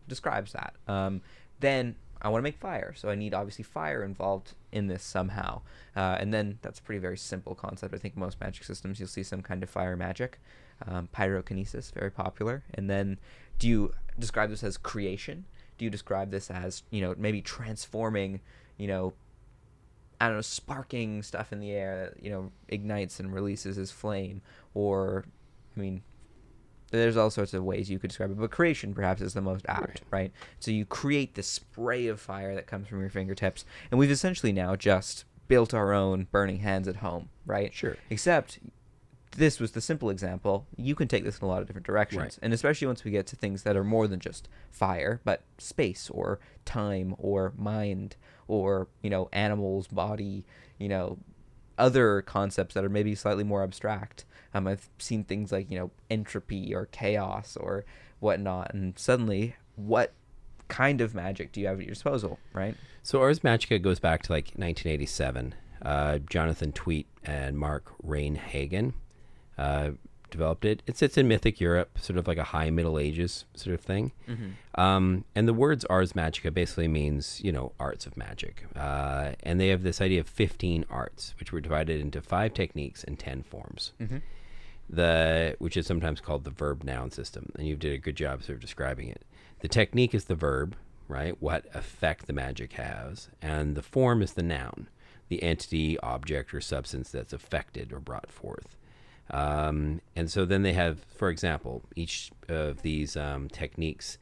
describes 0.07 0.53
that. 0.53 0.75
Um, 0.87 1.21
then 1.59 1.95
I 2.21 2.29
want 2.29 2.41
to 2.41 2.43
make 2.43 2.57
fire, 2.57 2.93
so 2.95 3.09
I 3.09 3.15
need 3.15 3.33
obviously 3.33 3.63
fire 3.63 4.03
involved 4.03 4.53
in 4.71 4.87
this 4.87 5.03
somehow. 5.03 5.61
Uh, 5.95 6.17
and 6.19 6.33
then 6.33 6.59
that's 6.61 6.79
a 6.79 6.81
pretty 6.83 6.99
very 6.99 7.17
simple 7.17 7.55
concept. 7.55 7.95
I 7.95 7.97
think 7.97 8.15
most 8.15 8.39
magic 8.39 8.63
systems 8.63 8.99
you'll 8.99 9.09
see 9.09 9.23
some 9.23 9.41
kind 9.41 9.63
of 9.63 9.69
fire 9.69 9.97
magic. 9.97 10.39
Um, 10.87 11.09
pyrokinesis, 11.13 11.93
very 11.93 12.11
popular. 12.11 12.63
And 12.73 12.89
then 12.89 13.19
do 13.59 13.67
you 13.67 13.93
describe 14.17 14.49
this 14.49 14.63
as 14.63 14.77
creation? 14.77 15.45
Do 15.77 15.85
you 15.85 15.91
describe 15.91 16.31
this 16.31 16.49
as, 16.49 16.83
you 16.89 17.01
know, 17.01 17.13
maybe 17.17 17.41
transforming, 17.41 18.41
you 18.77 18.87
know, 18.87 19.13
I 20.19 20.27
don't 20.27 20.37
know, 20.37 20.41
sparking 20.41 21.23
stuff 21.23 21.51
in 21.51 21.59
the 21.59 21.71
air 21.71 22.11
that, 22.13 22.23
you 22.23 22.31
know, 22.31 22.51
ignites 22.67 23.19
and 23.19 23.33
releases 23.33 23.77
as 23.77 23.91
flame? 23.91 24.41
Or, 24.73 25.25
I 25.75 25.79
mean, 25.79 26.01
there's 26.91 27.17
all 27.17 27.29
sorts 27.29 27.53
of 27.53 27.63
ways 27.63 27.89
you 27.89 27.99
could 27.99 28.09
describe 28.09 28.31
it, 28.31 28.39
but 28.39 28.51
creation 28.51 28.93
perhaps 28.93 29.21
is 29.21 29.33
the 29.33 29.41
most 29.41 29.65
apt, 29.67 30.01
right? 30.09 30.11
right? 30.11 30.31
So 30.59 30.71
you 30.71 30.85
create 30.85 31.35
this 31.35 31.47
spray 31.47 32.07
of 32.07 32.19
fire 32.19 32.53
that 32.55 32.67
comes 32.67 32.87
from 32.87 32.99
your 32.99 33.09
fingertips, 33.09 33.65
and 33.89 33.99
we've 33.99 34.11
essentially 34.11 34.51
now 34.51 34.75
just 34.75 35.25
built 35.47 35.73
our 35.73 35.93
own 35.93 36.27
burning 36.31 36.59
hands 36.59 36.87
at 36.87 36.97
home, 36.97 37.29
right? 37.45 37.73
Sure. 37.73 37.97
Except 38.09 38.59
this 39.37 39.59
was 39.59 39.71
the 39.71 39.81
simple 39.81 40.09
example. 40.09 40.65
You 40.77 40.93
can 40.95 41.07
take 41.07 41.23
this 41.23 41.39
in 41.39 41.45
a 41.45 41.47
lot 41.47 41.61
of 41.61 41.67
different 41.67 41.85
directions, 41.87 42.19
Right. 42.21 42.39
and 42.41 42.53
especially 42.53 42.87
once 42.87 43.03
we 43.03 43.11
get 43.11 43.27
to 43.27 43.35
things 43.35 43.63
that 43.63 43.75
are 43.77 43.83
more 43.83 44.07
than 44.07 44.19
just 44.19 44.49
fire, 44.71 45.21
but 45.23 45.43
space 45.57 46.09
or 46.09 46.39
time 46.65 47.15
or 47.17 47.53
mind 47.57 48.15
or 48.47 48.87
you 49.01 49.09
know 49.09 49.29
animals, 49.31 49.87
body, 49.87 50.43
you 50.77 50.89
know 50.89 51.17
other 51.77 52.21
concepts 52.21 52.73
that 52.75 52.83
are 52.83 52.89
maybe 52.89 53.15
slightly 53.15 53.43
more 53.43 53.63
abstract. 53.63 54.25
Um, 54.53 54.67
I've 54.67 54.89
seen 54.99 55.23
things 55.23 55.51
like 55.51 55.71
you 55.71 55.79
know 55.79 55.91
entropy 56.09 56.75
or 56.75 56.87
chaos 56.87 57.55
or 57.57 57.85
whatnot, 58.19 58.73
and 58.73 58.99
suddenly, 58.99 59.55
what 59.75 60.11
kind 60.67 61.01
of 61.01 61.15
magic 61.15 61.51
do 61.51 61.59
you 61.61 61.67
have 61.67 61.79
at 61.79 61.85
your 61.85 61.93
disposal, 61.93 62.37
right? 62.53 62.75
So 63.03 63.19
Ars 63.21 63.39
Magica 63.39 63.81
goes 63.81 63.99
back 63.99 64.23
to 64.23 64.31
like 64.31 64.47
1987. 64.55 65.55
Uh, 65.81 66.19
Jonathan 66.19 66.71
Tweet 66.71 67.07
and 67.23 67.57
Mark 67.57 67.91
Rein-Hagen 68.03 68.93
uh, 69.61 69.91
developed 70.29 70.65
it. 70.65 70.81
It 70.87 70.97
sits 70.97 71.17
in 71.17 71.27
Mythic 71.27 71.59
Europe, 71.59 71.99
sort 71.99 72.17
of 72.17 72.25
like 72.27 72.37
a 72.37 72.43
high 72.55 72.69
Middle 72.69 72.97
Ages 72.97 73.45
sort 73.53 73.73
of 73.73 73.81
thing. 73.81 74.11
Um, 74.75 75.25
and 75.35 75.47
the 75.47 75.53
words 75.53 75.83
Ars 75.85 76.13
Magica 76.13 76.53
basically 76.53 76.87
means, 76.87 77.41
you 77.43 77.51
know, 77.51 77.73
arts 77.79 78.05
of 78.05 78.15
magic. 78.15 78.63
Uh, 78.75 79.33
and 79.43 79.59
they 79.59 79.67
have 79.67 79.83
this 79.83 79.99
idea 80.01 80.21
of 80.21 80.29
15 80.29 80.85
arts, 80.89 81.35
which 81.39 81.51
were 81.51 81.59
divided 81.61 81.99
into 81.99 82.21
five 82.21 82.53
techniques 82.53 83.03
and 83.03 83.19
10 83.19 83.43
forms. 83.43 83.91
The 84.89 85.55
which 85.59 85.77
is 85.77 85.85
sometimes 85.87 86.19
called 86.21 86.43
the 86.43 86.49
verb 86.49 86.83
noun 86.83 87.11
system, 87.11 87.51
and 87.57 87.65
you 87.67 87.75
did 87.77 87.93
a 87.93 87.97
good 87.97 88.17
job 88.17 88.43
sort 88.43 88.55
of 88.55 88.61
describing 88.61 89.07
it. 89.09 89.23
The 89.61 89.69
technique 89.69 90.13
is 90.13 90.25
the 90.25 90.35
verb, 90.35 90.75
right? 91.07 91.35
What 91.41 91.65
effect 91.73 92.27
the 92.27 92.33
magic 92.33 92.73
has, 92.73 93.29
and 93.41 93.75
the 93.75 93.81
form 93.81 94.21
is 94.21 94.33
the 94.33 94.43
noun, 94.43 94.89
the 95.29 95.43
entity, 95.43 95.97
object, 95.99 96.53
or 96.53 96.59
substance 96.61 97.09
that's 97.09 97.31
affected 97.31 97.93
or 97.93 97.99
brought 98.01 98.29
forth. 98.29 98.75
Um, 99.31 100.01
and 100.15 100.29
so 100.29 100.45
then 100.45 100.61
they 100.61 100.73
have, 100.73 100.99
for 101.15 101.29
example, 101.29 101.83
each 101.95 102.31
of 102.49 102.81
these 102.81 103.15
um, 103.15 103.47
techniques 103.49 104.17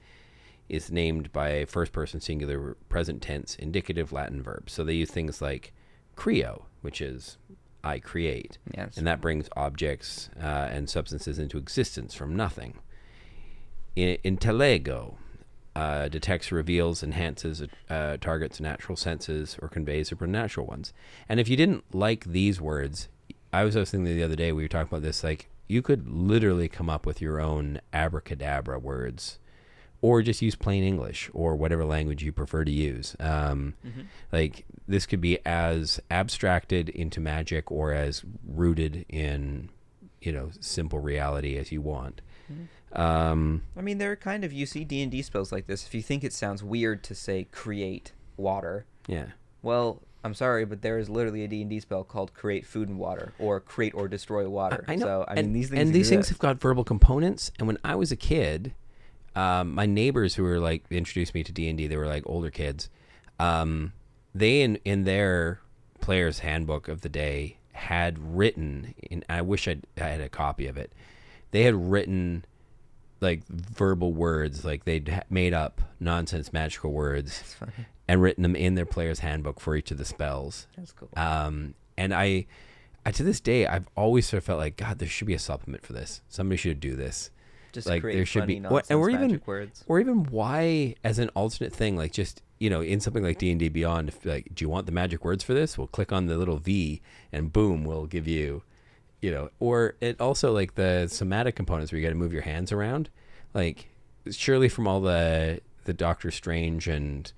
is 0.69 0.91
named 0.91 1.33
by 1.33 1.49
a 1.49 1.65
first 1.65 1.91
person 1.91 2.21
singular 2.21 2.77
present 2.89 3.21
tense 3.21 3.55
indicative 3.55 4.11
Latin 4.11 4.41
verb. 4.41 4.69
So 4.69 4.83
they 4.83 4.93
use 4.93 5.09
things 5.09 5.41
like 5.41 5.73
creo, 6.15 6.63
which 6.81 7.01
is 7.01 7.37
I 7.83 7.99
create. 7.99 8.59
Yes. 8.75 8.97
And 8.97 9.07
that 9.07 9.19
brings 9.19 9.49
objects 9.55 10.29
uh, 10.39 10.67
and 10.71 10.89
substances 10.89 11.39
into 11.39 11.57
existence 11.57 12.13
from 12.13 12.35
nothing. 12.35 12.75
In, 13.95 14.17
intellego 14.23 15.15
uh, 15.75 16.07
detects, 16.09 16.51
reveals, 16.51 17.01
enhances, 17.01 17.63
uh, 17.89 18.17
targets 18.17 18.59
natural 18.59 18.95
senses, 18.95 19.57
or 19.61 19.69
conveys 19.69 20.09
supernatural 20.09 20.67
ones. 20.67 20.93
And 21.27 21.39
if 21.39 21.47
you 21.47 21.55
didn't 21.55 21.83
like 21.95 22.25
these 22.25 22.59
words, 22.59 23.07
I 23.51 23.63
was 23.63 23.73
thinking 23.73 24.03
the 24.03 24.23
other 24.23 24.35
day 24.35 24.51
we 24.51 24.63
were 24.63 24.67
talking 24.67 24.89
about 24.89 25.01
this. 25.01 25.23
Like 25.23 25.49
you 25.67 25.81
could 25.81 26.09
literally 26.09 26.67
come 26.67 26.89
up 26.89 27.05
with 27.05 27.21
your 27.21 27.39
own 27.39 27.79
abracadabra 27.93 28.79
words, 28.79 29.39
or 30.01 30.21
just 30.21 30.41
use 30.41 30.55
plain 30.55 30.83
English 30.83 31.29
or 31.33 31.55
whatever 31.55 31.85
language 31.85 32.23
you 32.23 32.31
prefer 32.31 32.63
to 32.63 32.71
use. 32.71 33.15
Um, 33.19 33.75
Like 34.31 34.65
this 34.87 35.05
could 35.05 35.21
be 35.21 35.39
as 35.45 35.99
abstracted 36.09 36.89
into 36.89 37.19
magic 37.19 37.71
or 37.71 37.93
as 37.93 38.23
rooted 38.47 39.05
in, 39.09 39.69
you 40.21 40.31
know, 40.31 40.51
simple 40.59 40.99
reality 40.99 41.57
as 41.57 41.71
you 41.71 41.81
want. 41.81 42.21
Um, 42.93 43.61
I 43.77 43.81
mean, 43.81 43.99
there 43.99 44.11
are 44.11 44.15
kind 44.15 44.43
of 44.43 44.51
you 44.51 44.65
see 44.65 44.83
D 44.83 45.01
and 45.03 45.11
D 45.11 45.21
spells 45.21 45.51
like 45.51 45.67
this. 45.67 45.85
If 45.85 45.93
you 45.93 46.01
think 46.01 46.23
it 46.23 46.33
sounds 46.33 46.63
weird 46.63 47.03
to 47.03 47.15
say 47.15 47.43
create 47.51 48.13
water, 48.37 48.85
yeah. 49.07 49.27
well, 49.61 50.01
I'm 50.23 50.33
sorry, 50.33 50.65
but 50.65 50.81
there 50.81 50.97
is 50.97 51.09
literally 51.09 51.43
a 51.43 51.47
D 51.47 51.61
and 51.61 51.69
D 51.69 51.79
spell 51.79 52.03
called 52.03 52.33
create 52.33 52.65
food 52.65 52.89
and 52.89 52.97
water 52.97 53.33
or 53.39 53.59
create 53.59 53.93
or 53.93 54.07
destroy 54.07 54.47
water. 54.49 54.83
I 54.87 54.95
know. 54.95 55.05
So 55.05 55.25
I 55.27 55.35
and, 55.35 55.47
mean, 55.47 55.53
these 55.53 55.69
things 55.69 55.81
and 55.81 55.93
these 55.93 56.09
things 56.09 56.29
have 56.29 56.39
got 56.39 56.59
verbal 56.59 56.83
components. 56.83 57.51
And 57.57 57.67
when 57.67 57.77
I 57.83 57.95
was 57.95 58.11
a 58.11 58.17
kid, 58.17 58.73
um, 59.35 59.73
my 59.73 59.85
neighbors 59.85 60.35
who 60.35 60.43
were 60.43 60.59
like 60.59 60.83
introduced 60.89 61.33
me 61.33 61.43
to 61.43 61.51
D 61.51 61.69
and 61.69 61.77
D, 61.77 61.87
they 61.87 61.97
were 61.97 62.07
like 62.07 62.23
older 62.25 62.49
kids. 62.49 62.89
Um, 63.39 63.93
they 64.35 64.61
in 64.61 64.75
in 64.83 65.05
their 65.05 65.61
player's 66.01 66.39
handbook 66.39 66.87
of 66.87 67.01
the 67.01 67.09
day 67.09 67.57
had 67.71 68.19
written. 68.19 68.95
In 69.09 69.23
I 69.29 69.41
wish 69.41 69.67
I'd, 69.67 69.83
I 69.97 70.09
had 70.09 70.21
a 70.21 70.29
copy 70.29 70.67
of 70.67 70.77
it. 70.77 70.91
They 71.51 71.63
had 71.63 71.75
written 71.75 72.43
like 73.21 73.45
verbal 73.47 74.13
words, 74.13 74.63
like 74.63 74.85
they'd 74.85 75.07
ha- 75.09 75.21
made 75.29 75.53
up 75.53 75.81
nonsense 75.99 76.53
magical 76.53 76.91
words 76.91 77.55
and 78.07 78.21
written 78.21 78.43
them 78.43 78.55
in 78.55 78.75
their 78.75 78.85
player's 78.85 79.19
handbook 79.19 79.59
for 79.59 79.75
each 79.75 79.91
of 79.91 79.97
the 79.97 80.05
spells. 80.05 80.67
That's 80.77 80.91
cool. 80.93 81.09
Um, 81.17 81.73
and 81.97 82.13
I, 82.13 82.45
I, 83.05 83.11
to 83.11 83.23
this 83.23 83.39
day, 83.39 83.67
I've 83.67 83.87
always 83.95 84.27
sort 84.27 84.39
of 84.39 84.43
felt 84.45 84.59
like, 84.59 84.77
God, 84.77 84.99
there 84.99 85.07
should 85.07 85.27
be 85.27 85.33
a 85.33 85.39
supplement 85.39 85.85
for 85.85 85.93
this. 85.93 86.21
Somebody 86.29 86.57
should 86.57 86.79
do 86.79 86.95
this. 86.95 87.29
Just 87.71 87.87
like, 87.87 88.01
create 88.01 88.15
there 88.15 88.25
should 88.25 88.47
be- 88.47 88.55
and 88.55 88.63
nonsense 88.63 88.89
we're 88.99 89.09
even- 89.11 89.41
words. 89.45 89.83
Or 89.87 89.99
even 89.99 90.23
why, 90.25 90.95
as 91.03 91.19
an 91.19 91.29
alternate 91.29 91.73
thing, 91.73 91.97
like 91.97 92.11
just, 92.13 92.41
you 92.57 92.69
know, 92.69 92.81
in 92.81 92.99
something 92.99 93.23
like 93.23 93.37
D&D 93.37 93.69
Beyond, 93.69 94.09
if, 94.09 94.25
like, 94.25 94.49
do 94.55 94.63
you 94.65 94.69
want 94.69 94.85
the 94.85 94.91
magic 94.91 95.23
words 95.23 95.43
for 95.43 95.53
this? 95.53 95.77
We'll 95.77 95.87
click 95.87 96.11
on 96.11 96.25
the 96.25 96.37
little 96.37 96.57
V 96.57 97.01
and 97.31 97.51
boom, 97.53 97.83
we'll 97.83 98.05
give 98.07 98.27
you, 98.27 98.63
you 99.21 99.31
know, 99.31 99.49
or 99.59 99.95
it 100.01 100.19
also 100.19 100.51
like 100.51 100.75
the 100.75 101.07
somatic 101.07 101.55
components 101.55 101.91
where 101.91 101.99
you 101.99 102.05
got 102.05 102.13
to 102.13 102.19
move 102.19 102.33
your 102.33 102.43
hands 102.43 102.71
around. 102.71 103.09
Like, 103.53 103.89
surely 104.29 104.69
from 104.69 104.87
all 104.87 105.01
the, 105.01 105.61
the 105.85 105.93
Doctor 105.93 106.31
Strange 106.31 106.87
and, 106.87 107.31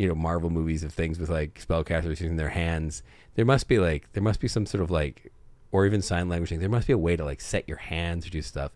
you 0.00 0.08
know 0.08 0.14
Marvel 0.14 0.48
movies 0.48 0.82
of 0.82 0.94
things 0.94 1.18
with 1.18 1.28
like 1.28 1.62
spellcasters 1.62 2.08
using 2.08 2.36
their 2.36 2.48
hands. 2.48 3.02
There 3.34 3.44
must 3.44 3.68
be 3.68 3.78
like 3.78 4.10
there 4.14 4.22
must 4.22 4.40
be 4.40 4.48
some 4.48 4.64
sort 4.64 4.82
of 4.82 4.90
like 4.90 5.30
or 5.72 5.84
even 5.84 6.00
sign 6.00 6.30
language 6.30 6.48
thing. 6.48 6.58
There 6.58 6.70
must 6.70 6.86
be 6.86 6.94
a 6.94 6.98
way 6.98 7.16
to 7.16 7.24
like 7.24 7.42
set 7.42 7.68
your 7.68 7.76
hands 7.76 8.26
or 8.26 8.30
do 8.30 8.40
stuff. 8.40 8.72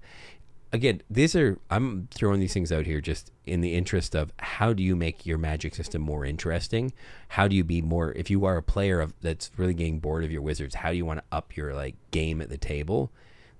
Again, 0.75 1.03
these 1.09 1.37
are 1.37 1.57
I'm 1.71 2.09
throwing 2.11 2.41
these 2.41 2.53
things 2.53 2.73
out 2.73 2.85
here 2.85 3.01
just 3.01 3.31
in 3.47 3.61
the 3.61 3.75
interest 3.75 4.17
of 4.17 4.33
how 4.41 4.73
do 4.73 4.83
you 4.83 4.97
make 4.97 5.25
your 5.25 5.39
magic 5.39 5.73
system 5.73 6.03
more 6.03 6.25
interesting? 6.25 6.93
How 7.29 7.47
do 7.47 7.55
you 7.55 7.63
be 7.63 7.81
more 7.81 8.11
if 8.15 8.29
you 8.29 8.45
are 8.45 8.57
a 8.57 8.63
player 8.63 9.01
of 9.01 9.15
that's 9.21 9.53
really 9.57 9.75
getting 9.75 10.01
bored 10.01 10.25
of 10.25 10.33
your 10.33 10.43
wizards, 10.43 10.75
how 10.75 10.91
do 10.91 10.97
you 10.97 11.07
want 11.07 11.21
to 11.21 11.37
up 11.37 11.57
your 11.57 11.75
like 11.75 11.95
game 12.11 12.43
at 12.43 12.49
the 12.49 12.59
table? 12.59 13.13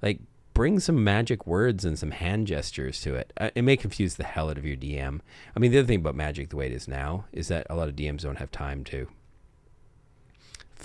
Like 0.03 0.19
bring 0.55 0.81
some 0.81 1.05
magic 1.05 1.47
words 1.47 1.85
and 1.85 1.97
some 1.97 2.11
hand 2.11 2.49
gestures 2.49 3.01
to 3.03 3.15
it. 3.15 3.33
Uh, 3.37 3.51
it 3.55 3.63
may 3.63 3.77
confuse 3.77 4.17
the 4.17 4.25
hell 4.25 4.51
out 4.51 4.59
of 4.59 4.65
your 4.65 4.77
DM. 4.77 5.21
I 5.55 5.61
mean, 5.61 5.71
the 5.71 5.79
other 5.79 5.87
thing 5.87 6.01
about 6.01 6.17
magic, 6.17 6.49
the 6.49 6.57
way 6.57 6.67
it 6.67 6.73
is 6.73 6.89
now, 6.89 7.27
is 7.33 7.47
that 7.47 7.69
a 7.71 7.77
lot 7.77 7.89
of 7.89 7.95
DMs 7.95 8.23
don't 8.23 8.39
have 8.39 8.51
time 8.51 8.83
to 8.87 9.07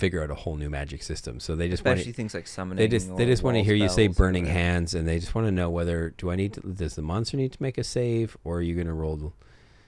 figure 0.00 0.22
out 0.22 0.30
a 0.30 0.34
whole 0.34 0.56
new 0.56 0.70
magic 0.70 1.02
system. 1.02 1.38
So 1.38 1.54
they 1.54 1.68
just 1.68 1.84
want 1.84 1.98
Especially 1.98 2.12
things 2.12 2.34
like 2.34 2.46
summoning. 2.46 2.78
they 2.82 2.88
just 2.88 3.16
they 3.16 3.26
just 3.26 3.42
want 3.42 3.56
to 3.56 3.62
hear 3.62 3.74
you 3.74 3.88
say 3.88 4.08
burning 4.08 4.46
hands, 4.46 4.94
and 4.94 5.06
they 5.06 5.18
just 5.18 5.34
want 5.34 5.46
to 5.46 5.52
know 5.52 5.70
whether 5.70 6.10
do 6.16 6.30
I 6.30 6.36
need 6.36 6.54
to 6.54 6.60
does 6.60 6.94
the 6.96 7.02
monster 7.02 7.36
need 7.36 7.52
to 7.52 7.62
make 7.62 7.78
a 7.78 7.84
save 7.84 8.36
or 8.44 8.58
are 8.58 8.62
you 8.62 8.74
going 8.74 8.86
to 8.86 8.92
roll 8.92 9.32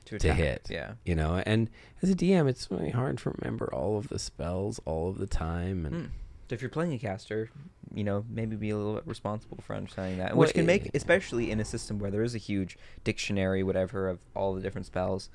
to, 0.06 0.18
to 0.18 0.34
hit. 0.34 0.66
Yeah. 0.70 0.92
you 1.04 1.14
know? 1.14 1.42
And 1.46 1.70
as 2.02 2.10
a 2.10 2.14
DM, 2.14 2.48
it's 2.48 2.70
really 2.70 2.90
hard 2.90 3.18
to 3.18 3.34
remember 3.38 3.72
all 3.72 3.96
of 3.98 4.08
the 4.08 4.18
spells 4.18 4.80
all 4.84 5.08
of 5.08 5.18
the 5.18 5.26
time, 5.26 5.86
and 5.86 5.94
Hmm. 5.94 6.04
So 6.50 6.54
if 6.54 6.60
you're 6.60 6.68
playing 6.70 6.92
a 6.92 6.98
caster, 6.98 7.48
you 7.94 8.04
know, 8.04 8.26
maybe 8.28 8.56
be 8.56 8.68
a 8.68 8.76
little 8.76 8.92
bit 8.92 9.06
responsible 9.06 9.58
for 9.62 9.74
understanding 9.74 10.18
that, 10.18 10.32
Well, 10.32 10.40
which 10.40 10.52
can 10.52 10.66
make, 10.66 10.90
especially 10.92 11.50
in 11.50 11.60
a 11.60 11.64
system 11.64 11.98
where 11.98 12.10
there 12.10 12.22
is 12.22 12.34
a 12.34 12.38
huge 12.38 12.76
dictionary, 13.04 13.62
whatever, 13.62 14.06
of 14.06 14.18
all 14.36 14.52
the 14.52 14.60
different 14.60 14.86
spells, 14.86 15.30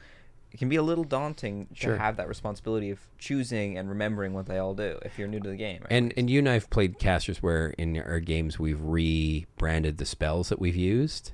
it 0.58 0.60
can 0.60 0.70
be 0.70 0.76
a 0.76 0.82
little 0.82 1.04
daunting 1.04 1.68
Sure. 1.74 1.94
to 1.94 2.00
have 2.00 2.18
that 2.18 2.28
responsibility 2.28 2.90
of 2.90 3.00
choosing 3.20 3.78
and 3.78 3.88
remembering 3.90 4.34
what 4.34 4.48
they 4.48 4.58
all 4.58 4.74
do 4.74 4.98
if 5.06 5.20
you're 5.20 5.28
new 5.28 5.40
to 5.40 5.50
the 5.50 5.56
game. 5.56 5.82
right? 5.82 5.92
And 5.92 6.14
and 6.18 6.30
you 6.32 6.40
and 6.40 6.50
I've 6.50 6.68
played 6.72 6.98
casters 6.98 7.44
where 7.44 7.68
in 7.78 7.96
our 8.00 8.20
games 8.20 8.58
we've 8.58 8.82
rebranded 8.82 9.98
the 10.00 10.06
spells 10.06 10.50
that 10.50 10.60
we've 10.60 10.76
used, 10.76 11.32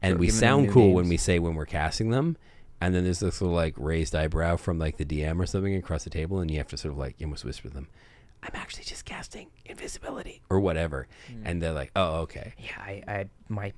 and 0.00 0.12
Sure, 0.12 0.18
we 0.18 0.30
sound 0.30 0.70
cool 0.70 0.92
when 0.94 1.08
we 1.10 1.18
say 1.18 1.38
when 1.38 1.54
we're 1.54 1.66
casting 1.66 2.08
them. 2.10 2.36
And 2.80 2.94
then 2.94 3.04
there's 3.04 3.20
this 3.20 3.40
little 3.40 3.54
like 3.56 3.74
raised 3.76 4.14
eyebrow 4.14 4.56
from 4.56 4.78
like 4.78 4.96
the 4.96 5.04
DM 5.04 5.38
or 5.40 5.46
something 5.46 5.74
across 5.74 6.04
the 6.04 6.10
table, 6.10 6.40
and 6.40 6.50
you 6.50 6.56
have 6.58 6.68
to 6.68 6.76
sort 6.78 6.92
of 6.92 6.98
like 6.98 7.14
you 7.18 7.26
almost 7.26 7.44
whisper 7.44 7.68
to 7.68 7.74
them, 7.74 7.88
"I'm 8.42 8.50
actually 8.54 8.84
just 8.84 9.04
casting 9.04 9.48
invisibility 9.66 10.40
or 10.50 10.58
whatever," 10.60 11.06
Hmm. 11.28 11.46
and 11.46 11.62
they're 11.62 11.72
like, 11.72 11.90
"Oh, 11.94 12.20
okay." 12.22 12.54
yeah, 12.58 12.78
I, 12.78 13.02
I 13.06 13.26
my 13.48 13.72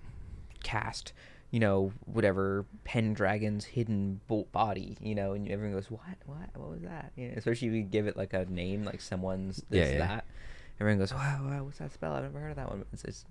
cast, 0.63 1.13
you 1.51 1.61
know, 1.61 1.93
whatever 2.05 2.67
Pendragon's 2.85 3.65
hidden 3.65 4.21
body, 4.53 4.97
you 5.01 5.15
know, 5.15 5.33
and 5.33 5.49
everyone 5.49 5.75
goes, 5.77 5.91
what, 5.91 6.01
what, 6.27 6.49
what 6.55 6.71
was 6.71 6.83
that? 6.83 7.13
You 7.17 7.29
know, 7.29 7.35
especially 7.37 7.69
if 7.69 7.75
you 7.75 7.83
give 7.83 8.07
it 8.07 8.17
like 8.17 8.33
a 8.33 8.45
name, 8.47 8.85
like 8.85 9.01
someone's 9.01 9.63
this, 9.71 9.89
Yeah, 9.91 9.93
yeah. 9.99 10.07
that. 10.07 10.25
Everyone 10.81 10.99
goes, 10.99 11.15
wow, 11.15 11.41
wow, 11.45 11.65
what's 11.65 11.79
that 11.79 11.93
spell? 11.93 12.13
I've 12.15 12.25
never 12.25 12.39
heard 12.41 12.51
of 12.51 12.57
that 12.57 12.69
one. 12.69 12.85
It's, 12.93 13.05
it's, 13.05 13.25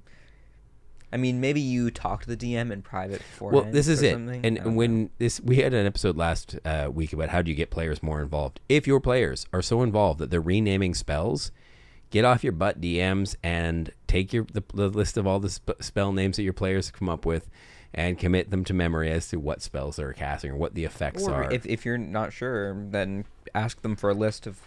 I 1.14 1.18
mean, 1.18 1.40
maybe 1.40 1.62
you 1.62 1.92
talk 1.92 2.24
to 2.24 2.34
the 2.34 2.38
DM 2.38 2.72
in 2.72 2.82
private 2.82 3.22
Well, 3.40 3.50
beforehand. 3.52 3.76
this 3.76 3.88
is 3.88 4.02
or 4.02 4.06
it. 4.08 4.12
something. 4.14 4.46
And 4.46 4.76
when 4.76 5.04
know. 5.04 5.10
this, 5.20 5.40
we 5.40 5.58
had 5.58 5.74
an 5.74 5.86
episode 5.86 6.18
last 6.18 6.58
uh, 6.66 6.90
week 6.92 7.14
about 7.14 7.30
how 7.30 7.42
do 7.42 7.52
you 7.52 7.56
get 7.56 7.70
players 7.70 8.02
more 8.02 8.22
involved. 8.22 8.60
If 8.68 8.88
your 8.88 9.00
players 9.00 9.46
are 9.54 9.62
so 9.62 9.84
involved 9.84 10.20
that 10.20 10.32
they're 10.32 10.42
renaming 10.42 10.94
spells, 10.96 11.52
get 12.10 12.26
off 12.26 12.44
your 12.44 12.54
butt 12.54 12.82
DMs 12.82 13.36
and 13.44 13.92
take 14.08 14.34
your 14.34 14.46
the, 14.52 14.64
the 14.74 14.90
list 14.90 15.16
of 15.18 15.28
all 15.28 15.40
the 15.40 15.50
sp- 15.54 15.78
spell 15.82 16.12
names 16.12 16.38
that 16.38 16.44
your 16.44 16.54
players 16.54 16.90
come 16.92 17.08
up 17.10 17.26
with, 17.26 17.50
and 17.96 18.20
commit 18.20 18.52
them 18.52 18.64
to 18.66 18.74
memory 18.74 19.10
as 19.10 19.30
to 19.30 19.38
what 19.40 19.62
spells 19.62 19.96
they're 19.96 20.14
casting 20.14 20.52
or 20.52 20.58
what 20.58 20.76
the 20.76 20.84
effects 20.84 21.24
or 21.24 21.34
are. 21.34 21.52
if, 21.52 21.66
if 21.66 21.86
you're 21.86 21.98
not 21.98 22.34
sure, 22.34 22.76
then 22.92 23.24
ask 23.56 23.82
them 23.82 23.96
for 23.96 24.10
a 24.10 24.14
list 24.14 24.46
of 24.46 24.60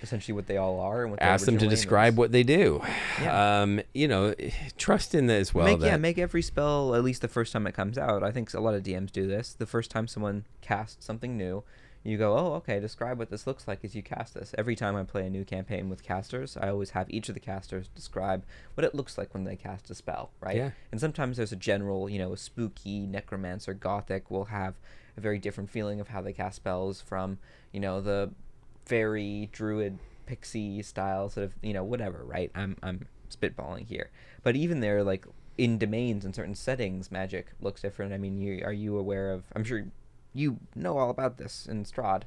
essentially 0.00 0.34
what 0.34 0.46
they 0.46 0.56
all 0.56 0.80
are 0.80 1.02
and 1.02 1.10
what 1.10 1.22
Ask 1.22 1.44
them 1.46 1.58
to 1.58 1.66
describe 1.66 2.14
is. 2.14 2.18
what 2.18 2.32
they 2.32 2.42
do. 2.42 2.82
Yeah. 3.20 3.62
Um, 3.62 3.80
you 3.94 4.08
know, 4.08 4.34
trust 4.78 5.14
in 5.14 5.26
that 5.26 5.40
as 5.40 5.52
well. 5.52 5.66
make 5.66 5.80
that, 5.80 5.86
yeah, 5.86 5.96
make 5.96 6.18
every 6.18 6.42
spell 6.42 6.94
at 6.94 7.04
least 7.04 7.20
the 7.20 7.28
first 7.28 7.52
time 7.52 7.66
it 7.66 7.74
comes 7.74 7.98
out. 7.98 8.22
I 8.22 8.30
think 8.30 8.52
a 8.54 8.60
lot 8.60 8.74
of 8.74 8.82
DMs 8.82 9.10
do 9.12 9.26
this. 9.26 9.54
The 9.54 9.66
first 9.66 9.90
time 9.90 10.06
someone 10.06 10.44
casts 10.60 11.04
something 11.04 11.36
new, 11.36 11.64
you 12.04 12.18
go, 12.18 12.36
"Oh, 12.36 12.54
okay, 12.54 12.80
describe 12.80 13.18
what 13.18 13.30
this 13.30 13.46
looks 13.46 13.68
like 13.68 13.84
as 13.84 13.94
you 13.94 14.02
cast 14.02 14.34
this." 14.34 14.54
Every 14.58 14.74
time 14.76 14.96
I 14.96 15.04
play 15.04 15.26
a 15.26 15.30
new 15.30 15.44
campaign 15.44 15.88
with 15.88 16.02
casters, 16.02 16.56
I 16.56 16.68
always 16.68 16.90
have 16.90 17.10
each 17.10 17.28
of 17.28 17.34
the 17.34 17.40
casters 17.40 17.88
describe 17.94 18.44
what 18.74 18.84
it 18.84 18.94
looks 18.94 19.16
like 19.16 19.34
when 19.34 19.44
they 19.44 19.56
cast 19.56 19.90
a 19.90 19.94
spell, 19.94 20.30
right? 20.40 20.56
Yeah. 20.56 20.70
And 20.90 21.00
sometimes 21.00 21.36
there's 21.36 21.52
a 21.52 21.56
general, 21.56 22.08
you 22.08 22.18
know, 22.18 22.32
a 22.32 22.36
spooky 22.36 23.06
necromancer 23.06 23.74
gothic 23.74 24.30
will 24.30 24.46
have 24.46 24.74
a 25.16 25.20
very 25.20 25.38
different 25.38 25.70
feeling 25.70 26.00
of 26.00 26.08
how 26.08 26.22
they 26.22 26.32
cast 26.32 26.56
spells 26.56 27.00
from, 27.00 27.38
you 27.72 27.80
know, 27.80 28.00
the 28.00 28.30
fairy 28.84 29.48
druid 29.52 29.98
pixie 30.26 30.82
style 30.82 31.28
sort 31.28 31.44
of 31.44 31.54
you 31.62 31.72
know 31.72 31.84
whatever 31.84 32.24
right 32.24 32.50
i'm 32.54 32.76
i'm 32.82 33.06
spitballing 33.30 33.86
here 33.86 34.10
but 34.42 34.56
even 34.56 34.80
there 34.80 35.02
like 35.02 35.26
in 35.58 35.78
domains 35.78 36.24
and 36.24 36.34
certain 36.34 36.54
settings 36.54 37.10
magic 37.10 37.48
looks 37.60 37.82
different 37.82 38.12
i 38.12 38.18
mean 38.18 38.38
you 38.38 38.62
are 38.64 38.72
you 38.72 38.96
aware 38.96 39.30
of 39.30 39.44
i'm 39.54 39.64
sure 39.64 39.84
you 40.34 40.58
know 40.74 40.98
all 40.98 41.10
about 41.10 41.36
this 41.38 41.66
in 41.66 41.84
Strahd 41.84 42.22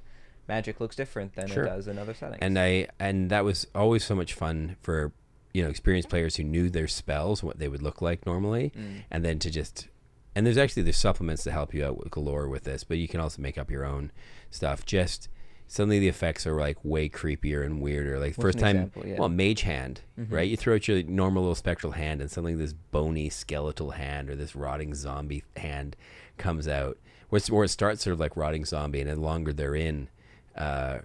magic 0.47 0.79
looks 0.79 0.95
different 0.95 1.33
than 1.35 1.47
Sure. 1.47 1.63
it 1.65 1.69
does 1.69 1.87
in 1.87 1.97
other 1.97 2.13
settings 2.13 2.39
and 2.41 2.57
I 2.59 2.87
and 2.99 3.29
that 3.31 3.43
was 3.43 3.65
always 3.73 4.03
so 4.03 4.13
much 4.15 4.33
fun 4.33 4.75
for 4.81 5.11
you 5.53 5.63
know 5.63 5.69
experienced 5.69 6.09
players 6.09 6.35
who 6.35 6.43
knew 6.43 6.69
their 6.69 6.87
spells, 6.87 7.41
what 7.43 7.57
they 7.59 7.67
would 7.67 7.81
look 7.81 8.01
like 8.01 8.25
normally, 8.25 8.71
Mm. 8.77 9.03
and 9.09 9.23
then 9.25 9.39
to 9.39 9.49
just 9.49 9.87
and 10.35 10.45
there's 10.45 10.57
actually 10.57 10.83
there's 10.83 10.97
supplements 10.97 11.43
to 11.45 11.51
help 11.51 11.73
you 11.73 11.85
out 11.85 11.97
with 11.97 12.11
galore 12.11 12.49
with 12.49 12.65
this, 12.65 12.83
but 12.83 12.97
you 12.97 13.07
can 13.07 13.21
also 13.21 13.41
make 13.41 13.57
up 13.57 13.71
your 13.71 13.85
own 13.85 14.11
stuff. 14.51 14.85
Just 14.85 15.29
suddenly 15.67 15.97
the 15.97 16.09
effects 16.09 16.45
are 16.45 16.59
like 16.59 16.77
way 16.83 17.07
creepier 17.09 17.65
and 17.65 17.81
weirder. 17.81 18.19
Like 18.19 18.33
What's 18.37 18.41
first 18.41 18.59
time, 18.59 18.75
example? 18.75 19.07
Yeah. 19.07 19.15
well, 19.17 19.29
mage 19.29 19.61
hand, 19.61 20.01
Mhm. 20.19 20.31
right? 20.31 20.47
You 20.49 20.57
throw 20.57 20.75
out 20.75 20.87
your 20.89 21.01
normal 21.03 21.43
little 21.43 21.55
spectral 21.55 21.93
hand, 21.93 22.19
and 22.21 22.29
suddenly 22.29 22.53
this 22.53 22.73
bony 22.73 23.29
skeletal 23.29 23.91
hand 23.91 24.29
or 24.29 24.35
this 24.35 24.55
rotting 24.57 24.93
zombie 24.93 25.43
hand 25.55 25.95
comes 26.37 26.67
out. 26.67 26.97
Where, 27.29 27.41
where 27.49 27.63
it 27.63 27.69
starts 27.69 28.03
sort 28.03 28.13
of 28.13 28.19
like 28.19 28.37
rotting 28.37 28.65
zombie, 28.65 29.01
and 29.01 29.09
the 29.09 29.15
longer 29.19 29.51
they're 29.53 29.75
in, 29.75 30.09
uh, 30.55 30.99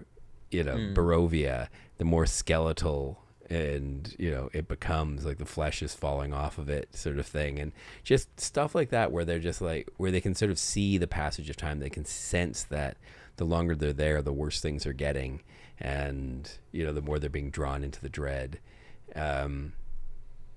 you 0.50 0.62
know, 0.64 0.76
Mm. 0.76 0.94
Barovia, 0.94 1.68
the 1.98 2.04
more 2.04 2.26
skeletal 2.26 3.18
and 3.48 4.14
you 4.16 4.30
know 4.30 4.48
it 4.52 4.68
becomes 4.68 5.26
like 5.26 5.38
the 5.38 5.44
flesh 5.44 5.82
is 5.82 5.92
falling 5.92 6.32
off 6.32 6.56
of 6.56 6.68
it 6.68 6.88
sort 6.94 7.18
of 7.18 7.26
thing. 7.26 7.58
And 7.58 7.72
just 8.04 8.38
stuff 8.38 8.74
like 8.76 8.90
that 8.90 9.10
where 9.10 9.24
they're 9.24 9.40
just 9.40 9.60
like 9.60 9.88
where 9.96 10.12
they 10.12 10.20
can 10.20 10.34
sort 10.36 10.52
of 10.52 10.58
see 10.58 10.98
the 10.98 11.08
passage 11.08 11.50
of 11.50 11.56
time 11.56 11.80
they 11.80 11.90
can 11.90 12.04
sense 12.04 12.62
that 12.64 12.96
the 13.38 13.44
longer 13.44 13.74
they're 13.74 13.92
there 13.92 14.22
the 14.22 14.32
worse 14.32 14.60
things 14.60 14.86
are 14.86 14.92
getting. 14.92 15.40
And 15.80 16.48
you 16.70 16.84
know 16.84 16.92
the 16.92 17.02
more 17.02 17.18
they're 17.18 17.28
being 17.30 17.50
drawn 17.50 17.82
into 17.82 18.00
the 18.00 18.08
dread. 18.08 18.60
Um 19.16 19.72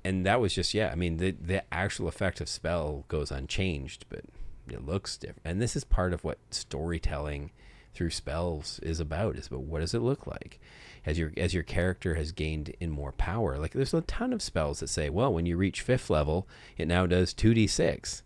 and 0.05 0.25
that 0.25 0.39
was 0.41 0.53
just 0.53 0.73
yeah 0.73 0.89
i 0.91 0.95
mean 0.95 1.17
the 1.17 1.31
the 1.31 1.63
actual 1.73 2.07
effect 2.07 2.41
of 2.41 2.49
spell 2.49 3.05
goes 3.07 3.31
unchanged 3.31 4.05
but 4.09 4.21
it 4.69 4.85
looks 4.85 5.17
different 5.17 5.41
and 5.45 5.61
this 5.61 5.75
is 5.75 5.83
part 5.83 6.13
of 6.13 6.23
what 6.23 6.37
storytelling 6.49 7.51
through 7.93 8.09
spells 8.09 8.79
is 8.79 8.99
about 8.99 9.35
is 9.35 9.47
about 9.47 9.61
what 9.61 9.79
does 9.79 9.93
it 9.93 10.01
look 10.01 10.25
like? 10.25 10.59
As 11.05 11.19
your 11.19 11.31
as 11.37 11.53
your 11.53 11.63
character 11.63 12.15
has 12.15 12.31
gained 12.31 12.73
in 12.79 12.89
more 12.89 13.11
power 13.11 13.57
like 13.57 13.73
there's 13.73 13.93
a 13.93 14.01
ton 14.01 14.33
of 14.33 14.41
spells 14.41 14.79
that 14.79 14.87
say 14.87 15.09
well 15.09 15.33
when 15.33 15.45
you 15.45 15.57
reach 15.57 15.81
fifth 15.81 16.09
level 16.09 16.47
it 16.77 16.87
now 16.87 17.05
does 17.05 17.33
2d6 17.33 18.21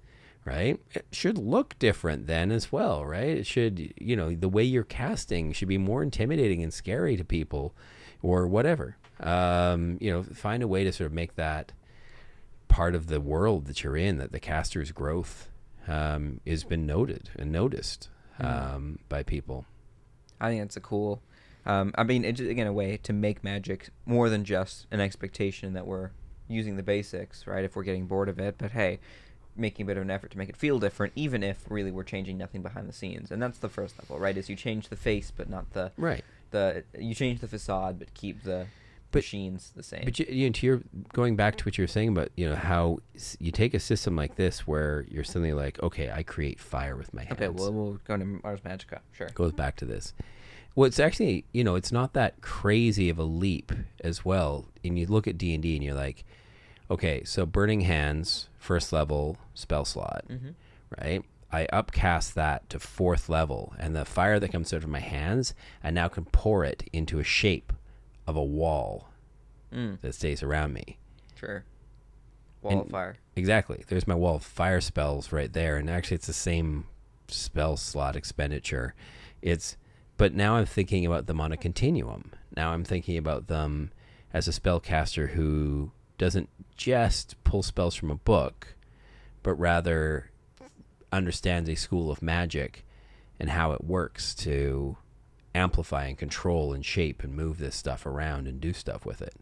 right? 0.45 0.79
It 0.93 1.05
should 1.11 1.37
look 1.37 1.77
different 1.79 2.27
then 2.27 2.51
as 2.51 2.71
well 2.71 3.05
right? 3.05 3.37
It 3.37 3.47
should 3.47 3.93
you 3.97 4.15
know 4.15 4.33
the 4.33 4.49
way 4.49 4.63
you're 4.63 4.83
casting 4.83 5.51
should 5.53 5.67
be 5.67 5.77
more 5.77 6.03
intimidating 6.03 6.63
and 6.63 6.73
scary 6.73 7.17
to 7.17 7.25
people 7.25 7.73
or 8.21 8.47
whatever. 8.47 8.97
Um, 9.19 9.97
you 9.99 10.11
know 10.11 10.23
find 10.23 10.61
a 10.61 10.67
way 10.67 10.83
to 10.83 10.91
sort 10.91 11.07
of 11.07 11.13
make 11.13 11.35
that 11.35 11.73
part 12.67 12.93
of 12.93 13.07
the 13.07 13.19
world 13.19 13.65
that 13.65 13.83
you're 13.83 13.97
in 13.97 14.17
that 14.17 14.31
the 14.31 14.39
caster's 14.39 14.91
growth 14.91 15.49
um, 15.87 16.39
has 16.45 16.63
been 16.63 16.85
noted 16.85 17.29
and 17.35 17.51
noticed 17.51 18.09
um, 18.39 18.99
by 19.09 19.23
people 19.23 19.65
I 20.39 20.49
think 20.49 20.63
it's 20.63 20.77
a 20.77 20.81
cool. 20.81 21.21
Um, 21.65 21.93
I 21.97 22.03
mean, 22.03 22.23
it's 22.23 22.39
again 22.39 22.67
a 22.67 22.73
way 22.73 22.97
to 23.03 23.13
make 23.13 23.43
magic 23.43 23.89
more 24.05 24.29
than 24.29 24.43
just 24.43 24.87
an 24.91 25.01
expectation 25.01 25.73
that 25.73 25.85
we're 25.85 26.11
using 26.47 26.77
the 26.77 26.83
basics, 26.83 27.45
right? 27.45 27.65
If 27.65 27.75
we're 27.75 27.83
getting 27.83 28.05
bored 28.05 28.29
of 28.29 28.39
it, 28.39 28.55
but 28.57 28.71
hey, 28.71 28.99
making 29.55 29.85
a 29.85 29.87
bit 29.87 29.97
of 29.97 30.03
an 30.03 30.11
effort 30.11 30.31
to 30.31 30.37
make 30.37 30.49
it 30.49 30.55
feel 30.55 30.79
different, 30.79 31.13
even 31.15 31.43
if 31.43 31.65
really 31.69 31.91
we're 31.91 32.03
changing 32.03 32.37
nothing 32.37 32.61
behind 32.61 32.87
the 32.87 32.93
scenes, 32.93 33.31
and 33.31 33.41
that's 33.41 33.57
the 33.57 33.69
first 33.69 33.97
level, 33.99 34.19
right? 34.19 34.37
Is 34.37 34.49
you 34.49 34.55
change 34.55 34.87
the 34.87 34.95
face, 34.95 35.31
but 35.35 35.49
not 35.49 35.73
the 35.73 35.91
right 35.97 36.23
the 36.51 36.83
you 36.97 37.13
change 37.13 37.41
the 37.41 37.47
facade, 37.47 37.99
but 37.99 38.13
keep 38.13 38.43
the 38.43 38.67
But- 39.11 39.19
machines 39.19 39.71
the 39.75 39.83
same. 39.83 40.03
But 40.05 40.19
you, 40.19 40.25
you 40.29 40.47
know, 40.47 40.53
to 40.53 40.65
your 40.65 40.81
going 41.13 41.35
back 41.35 41.55
to 41.57 41.65
what 41.65 41.77
you 41.77 41.83
were 41.83 41.87
saying 41.87 42.09
about 42.09 42.29
you 42.35 42.49
know 42.49 42.55
how 42.55 42.99
you 43.39 43.51
take 43.51 43.73
a 43.73 43.79
system 43.79 44.15
like 44.15 44.35
this 44.35 44.67
where 44.67 45.05
you're 45.09 45.23
suddenly 45.23 45.53
like, 45.53 45.81
okay, 45.81 46.11
I 46.11 46.23
create 46.23 46.59
fire 46.59 46.95
with 46.95 47.13
my 47.13 47.23
hands. 47.23 47.33
okay, 47.39 47.49
well 47.49 47.71
we'll 47.71 47.99
go 48.05 48.17
to 48.17 48.25
Mars 48.25 48.59
Magica, 48.61 48.99
sure. 49.13 49.29
goes 49.33 49.53
back 49.53 49.75
to 49.77 49.85
this. 49.85 50.13
Well, 50.75 50.85
it's 50.87 50.99
actually 50.99 51.45
you 51.53 51.63
know 51.63 51.75
it's 51.75 51.91
not 51.91 52.13
that 52.13 52.41
crazy 52.41 53.09
of 53.09 53.17
a 53.17 53.23
leap 53.23 53.71
as 54.03 54.23
well. 54.25 54.65
And 54.83 54.99
you 54.99 55.07
look 55.07 55.27
at 55.27 55.37
D 55.37 55.53
and 55.53 55.63
D 55.63 55.75
and 55.75 55.83
you're 55.83 55.93
like, 55.95 56.23
okay, 56.91 57.23
so 57.23 57.45
Burning 57.45 57.81
Hands, 57.81 58.49
first 58.59 58.91
level 58.93 59.37
spell 59.53 59.85
slot, 59.85 60.25
Mm-hmm. 60.29 60.49
right? 61.01 61.23
I 61.49 61.65
upcast 61.71 62.35
that 62.35 62.69
to 62.71 62.77
fourth 62.79 63.29
level, 63.29 63.73
and 63.79 63.95
the 63.95 64.03
fire 64.03 64.37
that 64.37 64.51
comes 64.51 64.73
out 64.73 64.83
of 64.83 64.89
my 64.89 64.99
hands, 64.99 65.53
I 65.81 65.91
now 65.91 66.09
can 66.09 66.25
pour 66.25 66.65
it 66.65 66.83
into 66.91 67.19
a 67.19 67.23
shape 67.23 67.71
of 68.27 68.35
a 68.35 68.43
wall 68.43 69.09
Mm, 69.73 69.99
that 70.01 70.13
stays 70.15 70.41
around 70.43 70.73
me. 70.73 70.97
sure. 71.35 71.63
Wall 72.61 72.81
of 72.81 72.89
fire. 72.89 73.17
Exactly. 73.35 73.83
There's 73.87 74.07
my 74.07 74.15
wall 74.15 74.35
of 74.35 74.43
fire 74.43 74.81
spells 74.81 75.31
right 75.31 75.51
there, 75.51 75.75
and 75.77 75.89
actually, 75.89 76.15
it's 76.15 76.27
the 76.27 76.33
same 76.33 76.85
spell 77.27 77.75
slot 77.77 78.15
expenditure. 78.15 78.93
It's, 79.41 79.75
but 80.17 80.33
now 80.33 80.55
I'm 80.55 80.65
thinking 80.65 81.05
about 81.05 81.27
them 81.27 81.39
on 81.41 81.51
a 81.51 81.57
continuum. 81.57 82.31
Now 82.55 82.71
I'm 82.71 82.83
thinking 82.83 83.17
about 83.17 83.47
them 83.47 83.91
as 84.33 84.47
a 84.47 84.51
spellcaster 84.51 85.29
who 85.31 85.91
doesn't 86.17 86.49
just 86.75 87.35
pull 87.43 87.61
spells 87.61 87.93
from 87.95 88.09
a 88.09 88.15
book, 88.15 88.75
but 89.43 89.53
rather 89.53 90.31
understands 91.11 91.69
a 91.69 91.75
school 91.75 92.09
of 92.09 92.21
magic 92.21 92.85
and 93.39 93.49
how 93.51 93.71
it 93.73 93.83
works 93.83 94.33
to 94.35 94.97
amplify 95.55 96.05
and 96.05 96.17
control 96.17 96.73
and 96.73 96.85
shape 96.85 97.23
and 97.23 97.35
move 97.35 97.57
this 97.57 97.75
stuff 97.75 98.05
around 98.05 98.47
and 98.47 98.61
do 98.61 98.73
stuff 98.73 99.05
with 99.05 99.21
it. 99.21 99.35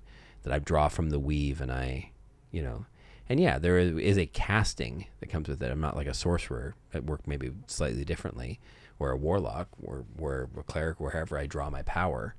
That 0.44 0.54
I 0.54 0.60
draw 0.60 0.88
from 0.88 1.10
the 1.10 1.20
weave 1.20 1.60
and 1.60 1.72
I, 1.72 2.12
you 2.52 2.62
know, 2.62 2.86
and 3.28 3.40
yeah, 3.40 3.58
there 3.58 3.78
is, 3.80 4.18
a 4.18 4.28
casting 4.28 5.08
that 5.20 5.30
comes 5.30 5.48
with 5.48 5.62
it. 5.64 5.72
I'm 5.72 5.82
not 5.82 5.96
like 5.96 6.08
a 6.08 6.14
sorcerer. 6.14 6.76
I 6.94 7.00
work 7.00 7.28
maybe 7.28 7.52
slightly 7.66 8.06
differently, 8.06 8.60
or 9.00 9.10
a 9.12 9.18
warlock, 9.18 9.68
or 9.84 10.06
where 10.16 10.48
a 10.58 10.64
cleric, 10.64 11.00
wherever 11.00 11.38
I 11.38 11.48
draw 11.48 11.70
my 11.72 11.82
power, 11.82 12.36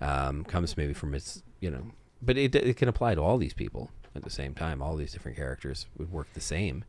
um, 0.00 0.44
comes 0.44 0.76
maybe 0.76 0.92
from 0.92 1.14
its, 1.14 1.42
you 1.60 1.70
know, 1.70 1.92
but 2.20 2.36
it 2.36 2.54
it 2.54 2.76
can 2.76 2.88
apply 2.88 3.14
to 3.14 3.22
all 3.22 3.38
these 3.38 3.54
people 3.54 3.90
at 4.16 4.24
the 4.24 4.30
same 4.30 4.54
time. 4.54 4.82
All 4.82 4.96
these 4.96 5.12
different 5.12 5.36
characters 5.36 5.86
would 5.96 6.10
work 6.10 6.32
the 6.34 6.40
same. 6.40 6.84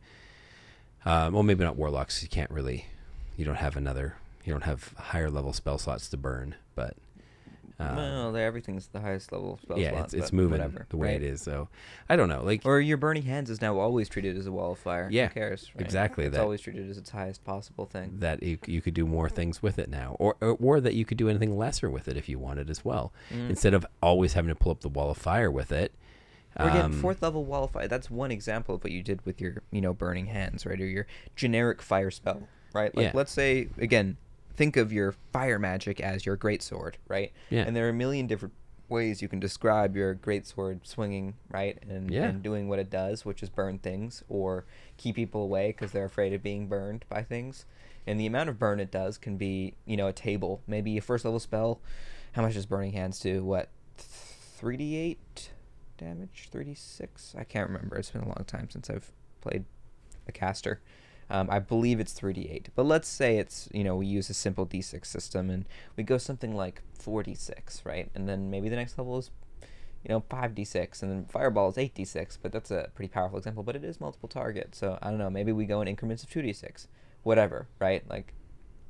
Um, 1.04 1.34
well, 1.34 1.44
maybe 1.44 1.62
not 1.62 1.76
warlocks. 1.76 2.22
You 2.24 2.28
can't 2.28 2.50
really, 2.50 2.86
you 3.36 3.44
don't 3.44 3.56
have 3.56 3.76
another, 3.76 4.16
you 4.46 4.52
don't 4.52 4.64
have 4.64 4.92
higher 4.96 5.30
level 5.30 5.52
spell 5.52 5.78
slots 5.78 6.08
to 6.10 6.16
burn, 6.16 6.54
but 6.74 6.96
Uh, 7.78 7.92
well, 7.94 8.36
everything's 8.36 8.86
the 8.88 9.00
highest 9.00 9.30
level 9.32 9.58
spell 9.60 9.78
yeah, 9.78 9.90
slot, 9.90 10.04
it's, 10.06 10.14
it's 10.14 10.32
moving 10.32 10.52
whatever, 10.52 10.86
the 10.88 10.96
way 10.96 11.08
right? 11.08 11.22
it 11.22 11.22
is. 11.22 11.42
So 11.42 11.68
I 12.08 12.16
don't 12.16 12.28
know. 12.30 12.42
Like 12.42 12.62
Or 12.64 12.80
your 12.80 12.96
burning 12.96 13.24
hands 13.24 13.50
is 13.50 13.60
now 13.60 13.78
always 13.78 14.08
treated 14.08 14.34
as 14.38 14.46
a 14.46 14.52
wall 14.52 14.72
of 14.72 14.78
fire. 14.78 15.08
Yeah, 15.10 15.28
Who 15.28 15.34
cares? 15.34 15.70
Right? 15.74 15.82
exactly 15.84 16.24
It's 16.24 16.36
that. 16.36 16.42
always 16.42 16.62
treated 16.62 16.88
as 16.88 16.96
its 16.96 17.10
highest 17.10 17.44
possible 17.44 17.84
thing. 17.84 18.16
that 18.20 18.42
you, 18.42 18.56
you 18.66 18.80
could 18.80 18.94
do 18.94 19.04
more 19.04 19.28
things 19.28 19.62
with 19.62 19.78
it 19.78 19.90
now, 19.90 20.16
or, 20.18 20.36
or 20.40 20.56
or 20.58 20.80
that 20.80 20.94
you 20.94 21.04
could 21.04 21.18
do 21.18 21.28
anything 21.28 21.58
lesser 21.58 21.90
with 21.90 22.08
it 22.08 22.16
if 22.16 22.30
you 22.30 22.38
wanted 22.38 22.70
as 22.70 22.82
well, 22.82 23.12
Mm. 23.30 23.50
instead 23.50 23.74
of 23.74 23.84
always 24.02 24.32
having 24.32 24.48
to 24.48 24.54
pull 24.54 24.72
up 24.72 24.80
the 24.80 24.88
wall 24.88 25.10
of 25.10 25.18
fire 25.18 25.50
with 25.50 25.70
it. 25.70 25.92
Or 26.58 26.70
again, 26.70 26.86
um, 26.86 26.92
fourth 27.02 27.20
level 27.20 27.44
wall 27.44 27.64
of 27.64 27.72
fire. 27.72 27.86
That's 27.88 28.10
one 28.10 28.30
example 28.30 28.76
of 28.76 28.84
what 28.84 28.90
you 28.90 29.02
did 29.02 29.20
with 29.26 29.38
your, 29.38 29.62
you 29.70 29.82
know, 29.82 29.92
burning 29.92 30.26
hands, 30.28 30.64
right? 30.64 30.80
Or 30.80 30.86
your 30.86 31.06
generic 31.34 31.82
fire 31.82 32.10
spell, 32.10 32.48
right? 32.72 32.96
Like, 32.96 33.04
Yeah. 33.04 33.10
let's 33.12 33.32
say 33.32 33.68
again, 33.76 34.16
think 34.56 34.76
of 34.76 34.92
your 34.92 35.12
fire 35.32 35.58
magic 35.58 36.00
as 36.00 36.24
your 36.26 36.36
great 36.36 36.62
sword, 36.62 36.98
right? 37.08 37.32
Yeah. 37.50 37.62
And 37.66 37.76
there 37.76 37.86
are 37.86 37.90
a 37.90 37.94
million 37.94 38.26
different 38.26 38.54
ways 38.88 39.20
you 39.20 39.28
can 39.28 39.40
describe 39.40 39.96
your 39.96 40.14
great 40.14 40.46
sword 40.46 40.86
swinging, 40.86 41.34
right? 41.50 41.78
And, 41.88 42.10
Yeah. 42.10 42.24
and 42.28 42.42
doing 42.42 42.68
what 42.68 42.78
it 42.78 42.88
does, 42.88 43.24
which 43.24 43.42
is 43.42 43.48
burn 43.48 43.78
things 43.78 44.22
or 44.28 44.64
keep 44.96 45.16
people 45.16 45.42
away 45.42 45.68
because 45.68 45.92
they're 45.92 46.04
afraid 46.04 46.32
of 46.32 46.42
being 46.42 46.68
burned 46.68 47.04
by 47.08 47.22
things. 47.22 47.66
And 48.06 48.20
the 48.20 48.26
amount 48.26 48.48
of 48.48 48.58
burn 48.58 48.78
it 48.78 48.90
does 48.92 49.18
can 49.18 49.36
be, 49.36 49.74
you 49.84 49.96
know, 49.96 50.06
a 50.06 50.12
table. 50.12 50.62
Maybe 50.68 50.96
a 50.96 51.00
first 51.00 51.24
level 51.24 51.40
spell. 51.40 51.80
How 52.32 52.42
much 52.42 52.54
does 52.54 52.66
burning 52.66 52.92
hands 52.92 53.18
do? 53.18 53.44
What, 53.44 53.70
three 53.96 54.76
d 54.76 54.94
eight 54.96 55.50
damage? 55.98 56.48
Three 56.52 56.64
d 56.64 56.74
six? 56.74 57.34
I 57.36 57.42
can't 57.44 57.68
remember. 57.68 57.96
It's 57.96 58.10
been 58.10 58.22
a 58.22 58.26
long 58.26 58.44
time 58.46 58.70
since 58.70 58.88
I've 58.88 59.10
played 59.40 59.64
a 60.28 60.32
caster. 60.32 60.80
Um, 61.28 61.48
I 61.50 61.58
believe 61.58 61.98
it's 61.98 62.12
3d8. 62.18 62.66
But 62.74 62.86
let's 62.86 63.08
say 63.08 63.38
it's, 63.38 63.68
you 63.72 63.82
know, 63.82 63.96
we 63.96 64.06
use 64.06 64.30
a 64.30 64.34
simple 64.34 64.66
d6 64.66 65.06
system 65.06 65.50
and 65.50 65.64
we 65.96 66.04
go 66.04 66.18
something 66.18 66.54
like 66.54 66.82
4d6, 67.02 67.84
right? 67.84 68.08
And 68.14 68.28
then 68.28 68.50
maybe 68.50 68.68
the 68.68 68.76
next 68.76 68.96
level 68.96 69.18
is, 69.18 69.30
you 70.04 70.10
know, 70.10 70.20
5d6. 70.30 71.02
And 71.02 71.10
then 71.10 71.24
Fireball 71.26 71.68
is 71.70 71.76
8d6. 71.76 72.38
But 72.40 72.52
that's 72.52 72.70
a 72.70 72.90
pretty 72.94 73.08
powerful 73.08 73.38
example. 73.38 73.62
But 73.64 73.74
it 73.74 73.82
is 73.84 74.00
multiple 74.00 74.28
target. 74.28 74.74
So 74.74 74.98
I 75.02 75.10
don't 75.10 75.18
know. 75.18 75.30
Maybe 75.30 75.50
we 75.52 75.66
go 75.66 75.80
in 75.80 75.88
increments 75.88 76.22
of 76.22 76.30
2d6. 76.30 76.86
Whatever, 77.24 77.66
right? 77.80 78.08
Like, 78.08 78.32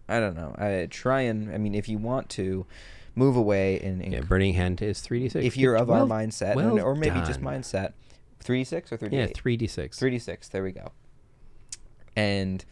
I 0.08 0.20
don't 0.20 0.36
know. 0.36 0.54
I 0.58 0.86
try 0.90 1.22
and, 1.22 1.50
I 1.50 1.56
mean, 1.56 1.74
if 1.74 1.88
you 1.88 1.96
want 1.96 2.28
to 2.30 2.66
move 3.14 3.34
away 3.34 3.80
and, 3.80 4.02
and 4.02 4.12
yeah, 4.12 4.20
burning 4.20 4.52
hand 4.52 4.82
is 4.82 5.00
three 5.00 5.20
d 5.20 5.28
six. 5.30 5.44
if 5.44 5.56
you're 5.56 5.74
of 5.74 5.90
our 5.90 6.02
mindset, 6.02 6.54
and- 6.54 6.56
well 6.74 6.80
or 6.80 6.94
maybe 6.94 7.18
just 7.20 7.40
mindset, 7.40 7.94
3d6 8.44 8.92
or 8.92 8.98
3d8? 8.98 9.12
yeah, 9.12 9.26
three 9.34 9.56
d 9.56 9.66
six. 9.66 9.98
3d6 9.98 10.50
there 10.50 10.62
we 10.62 10.72
go 10.72 10.92
and 12.16 12.64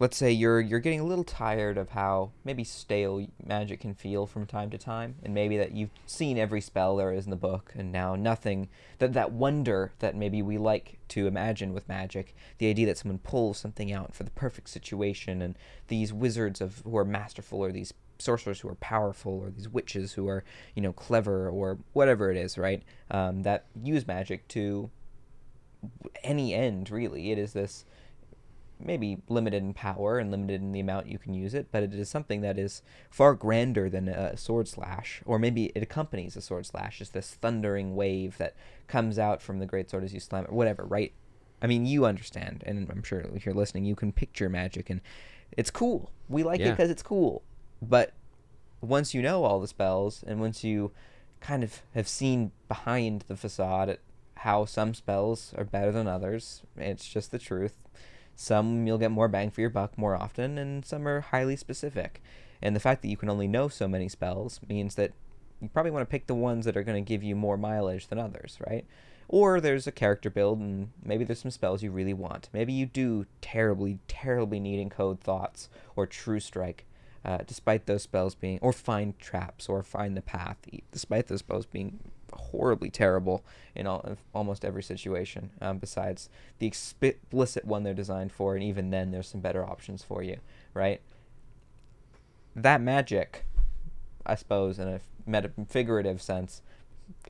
let's 0.00 0.16
say 0.16 0.32
you're 0.32 0.60
you're 0.60 0.80
getting 0.80 1.00
a 1.00 1.04
little 1.04 1.24
tired 1.24 1.76
of 1.76 1.90
how 1.90 2.32
maybe 2.42 2.64
stale 2.64 3.26
magic 3.44 3.80
can 3.80 3.94
feel 3.94 4.26
from 4.26 4.46
time 4.46 4.70
to 4.70 4.78
time 4.78 5.14
and 5.22 5.34
maybe 5.34 5.58
that 5.58 5.72
you've 5.72 5.90
seen 6.06 6.38
every 6.38 6.60
spell 6.60 6.96
there 6.96 7.12
is 7.12 7.26
in 7.26 7.30
the 7.30 7.36
book 7.36 7.72
and 7.76 7.92
now 7.92 8.16
nothing 8.16 8.68
that 8.98 9.12
that 9.12 9.30
wonder 9.30 9.92
that 9.98 10.16
maybe 10.16 10.40
we 10.40 10.56
like 10.56 10.98
to 11.08 11.26
imagine 11.26 11.74
with 11.74 11.88
magic 11.88 12.34
the 12.58 12.68
idea 12.68 12.86
that 12.86 12.96
someone 12.98 13.18
pulls 13.18 13.58
something 13.58 13.92
out 13.92 14.14
for 14.14 14.24
the 14.24 14.30
perfect 14.30 14.68
situation 14.70 15.42
and 15.42 15.56
these 15.88 16.12
wizards 16.12 16.60
of 16.60 16.78
who 16.84 16.96
are 16.96 17.04
masterful 17.04 17.60
or 17.60 17.70
these 17.70 17.92
sorcerers 18.18 18.60
who 18.60 18.68
are 18.68 18.76
powerful 18.76 19.32
or 19.32 19.50
these 19.50 19.68
witches 19.68 20.12
who 20.12 20.28
are 20.28 20.44
you 20.74 20.82
know 20.82 20.92
clever 20.92 21.48
or 21.48 21.78
whatever 21.92 22.30
it 22.30 22.36
is 22.36 22.56
right? 22.56 22.82
Um, 23.10 23.42
that 23.42 23.66
use 23.82 24.06
magic 24.06 24.46
to 24.48 24.90
any 26.22 26.54
end 26.54 26.90
really. 26.90 27.32
It 27.32 27.38
is 27.38 27.52
this 27.52 27.84
maybe 28.84 29.18
limited 29.28 29.62
in 29.62 29.74
power 29.74 30.18
and 30.18 30.30
limited 30.30 30.60
in 30.60 30.72
the 30.72 30.80
amount 30.80 31.06
you 31.06 31.18
can 31.18 31.34
use 31.34 31.54
it 31.54 31.68
but 31.70 31.82
it 31.82 31.94
is 31.94 32.08
something 32.08 32.40
that 32.40 32.58
is 32.58 32.82
far 33.10 33.34
grander 33.34 33.88
than 33.88 34.08
a 34.08 34.36
sword 34.36 34.66
slash 34.66 35.22
or 35.24 35.38
maybe 35.38 35.66
it 35.74 35.82
accompanies 35.82 36.36
a 36.36 36.40
sword 36.40 36.66
slash 36.66 36.98
just 36.98 37.12
this 37.12 37.34
thundering 37.34 37.94
wave 37.94 38.36
that 38.38 38.54
comes 38.88 39.18
out 39.18 39.42
from 39.42 39.58
the 39.58 39.66
great 39.66 39.90
sword 39.90 40.04
as 40.04 40.14
you 40.14 40.20
slam 40.20 40.44
it 40.44 40.52
whatever 40.52 40.84
right? 40.84 41.12
I 41.62 41.66
mean 41.66 41.84
you 41.84 42.06
understand 42.06 42.62
and 42.66 42.90
i'm 42.90 43.02
sure 43.02 43.20
if 43.34 43.44
you're 43.44 43.54
listening 43.54 43.84
you 43.84 43.94
can 43.94 44.12
picture 44.12 44.48
magic 44.48 44.88
and 44.88 45.00
it's 45.56 45.70
cool. 45.70 46.10
We 46.28 46.42
like 46.42 46.60
it 46.60 46.70
because 46.70 46.90
it's 46.90 47.02
cool. 47.02 47.42
But 47.82 48.12
once 48.80 49.14
you 49.14 49.22
know 49.22 49.44
all 49.44 49.60
the 49.60 49.68
spells 49.68 50.22
and 50.26 50.40
once 50.40 50.64
you 50.64 50.92
kind 51.40 51.62
of 51.62 51.82
have 51.94 52.08
seen 52.08 52.52
behind 52.68 53.24
the 53.28 53.36
facade 53.36 53.88
at 53.88 54.00
how 54.36 54.64
some 54.64 54.94
spells 54.94 55.52
are 55.56 55.64
better 55.64 55.92
than 55.92 56.06
others 56.06 56.62
it's 56.76 57.06
just 57.06 57.30
the 57.30 57.38
truth 57.38 57.74
some 58.40 58.86
you'll 58.86 58.96
get 58.96 59.10
more 59.10 59.28
bang 59.28 59.50
for 59.50 59.60
your 59.60 59.68
buck 59.68 59.98
more 59.98 60.16
often 60.16 60.56
and 60.56 60.84
some 60.84 61.06
are 61.06 61.20
highly 61.20 61.56
specific. 61.56 62.22
And 62.62 62.74
the 62.74 62.80
fact 62.80 63.02
that 63.02 63.08
you 63.08 63.16
can 63.16 63.28
only 63.28 63.46
know 63.46 63.68
so 63.68 63.86
many 63.86 64.08
spells 64.08 64.60
means 64.66 64.94
that 64.94 65.12
you 65.60 65.68
probably 65.68 65.90
want 65.90 66.08
to 66.08 66.10
pick 66.10 66.26
the 66.26 66.34
ones 66.34 66.64
that 66.64 66.76
are 66.76 66.82
going 66.82 67.04
to 67.04 67.06
give 67.06 67.22
you 67.22 67.36
more 67.36 67.58
mileage 67.58 68.06
than 68.06 68.18
others 68.18 68.58
right? 68.66 68.86
Or 69.28 69.60
there's 69.60 69.86
a 69.86 69.92
character 69.92 70.30
build 70.30 70.58
and 70.58 70.90
maybe 71.04 71.22
there's 71.22 71.42
some 71.42 71.50
spells 71.50 71.82
you 71.82 71.90
really 71.90 72.14
want. 72.14 72.48
Maybe 72.52 72.72
you 72.72 72.86
do 72.86 73.26
terribly 73.42 73.98
terribly 74.08 74.58
need 74.58 74.88
encode 74.88 75.20
thoughts 75.20 75.68
or 75.94 76.06
true 76.06 76.40
strike 76.40 76.86
uh, 77.24 77.38
despite 77.46 77.86
those 77.86 78.02
spells 78.02 78.34
being, 78.34 78.58
or 78.62 78.72
find 78.72 79.18
traps, 79.18 79.68
or 79.68 79.82
find 79.82 80.16
the 80.16 80.22
path, 80.22 80.56
despite 80.90 81.26
those 81.26 81.40
spells 81.40 81.66
being 81.66 81.98
horribly 82.40 82.90
terrible 82.90 83.44
in 83.74 83.86
all, 83.86 84.16
almost 84.34 84.64
every 84.64 84.82
situation. 84.82 85.50
Um, 85.60 85.78
besides 85.78 86.28
the 86.58 86.66
explicit 86.66 87.64
one 87.64 87.82
they're 87.82 87.94
designed 87.94 88.32
for, 88.32 88.54
and 88.54 88.64
even 88.64 88.90
then, 88.90 89.10
there's 89.10 89.28
some 89.28 89.40
better 89.40 89.64
options 89.64 90.02
for 90.02 90.22
you, 90.22 90.38
right? 90.74 91.00
That 92.56 92.80
magic, 92.80 93.44
I 94.26 94.34
suppose, 94.34 94.78
in 94.78 94.88
a 94.88 95.00
meta- 95.26 95.52
figurative 95.68 96.20
sense, 96.20 96.62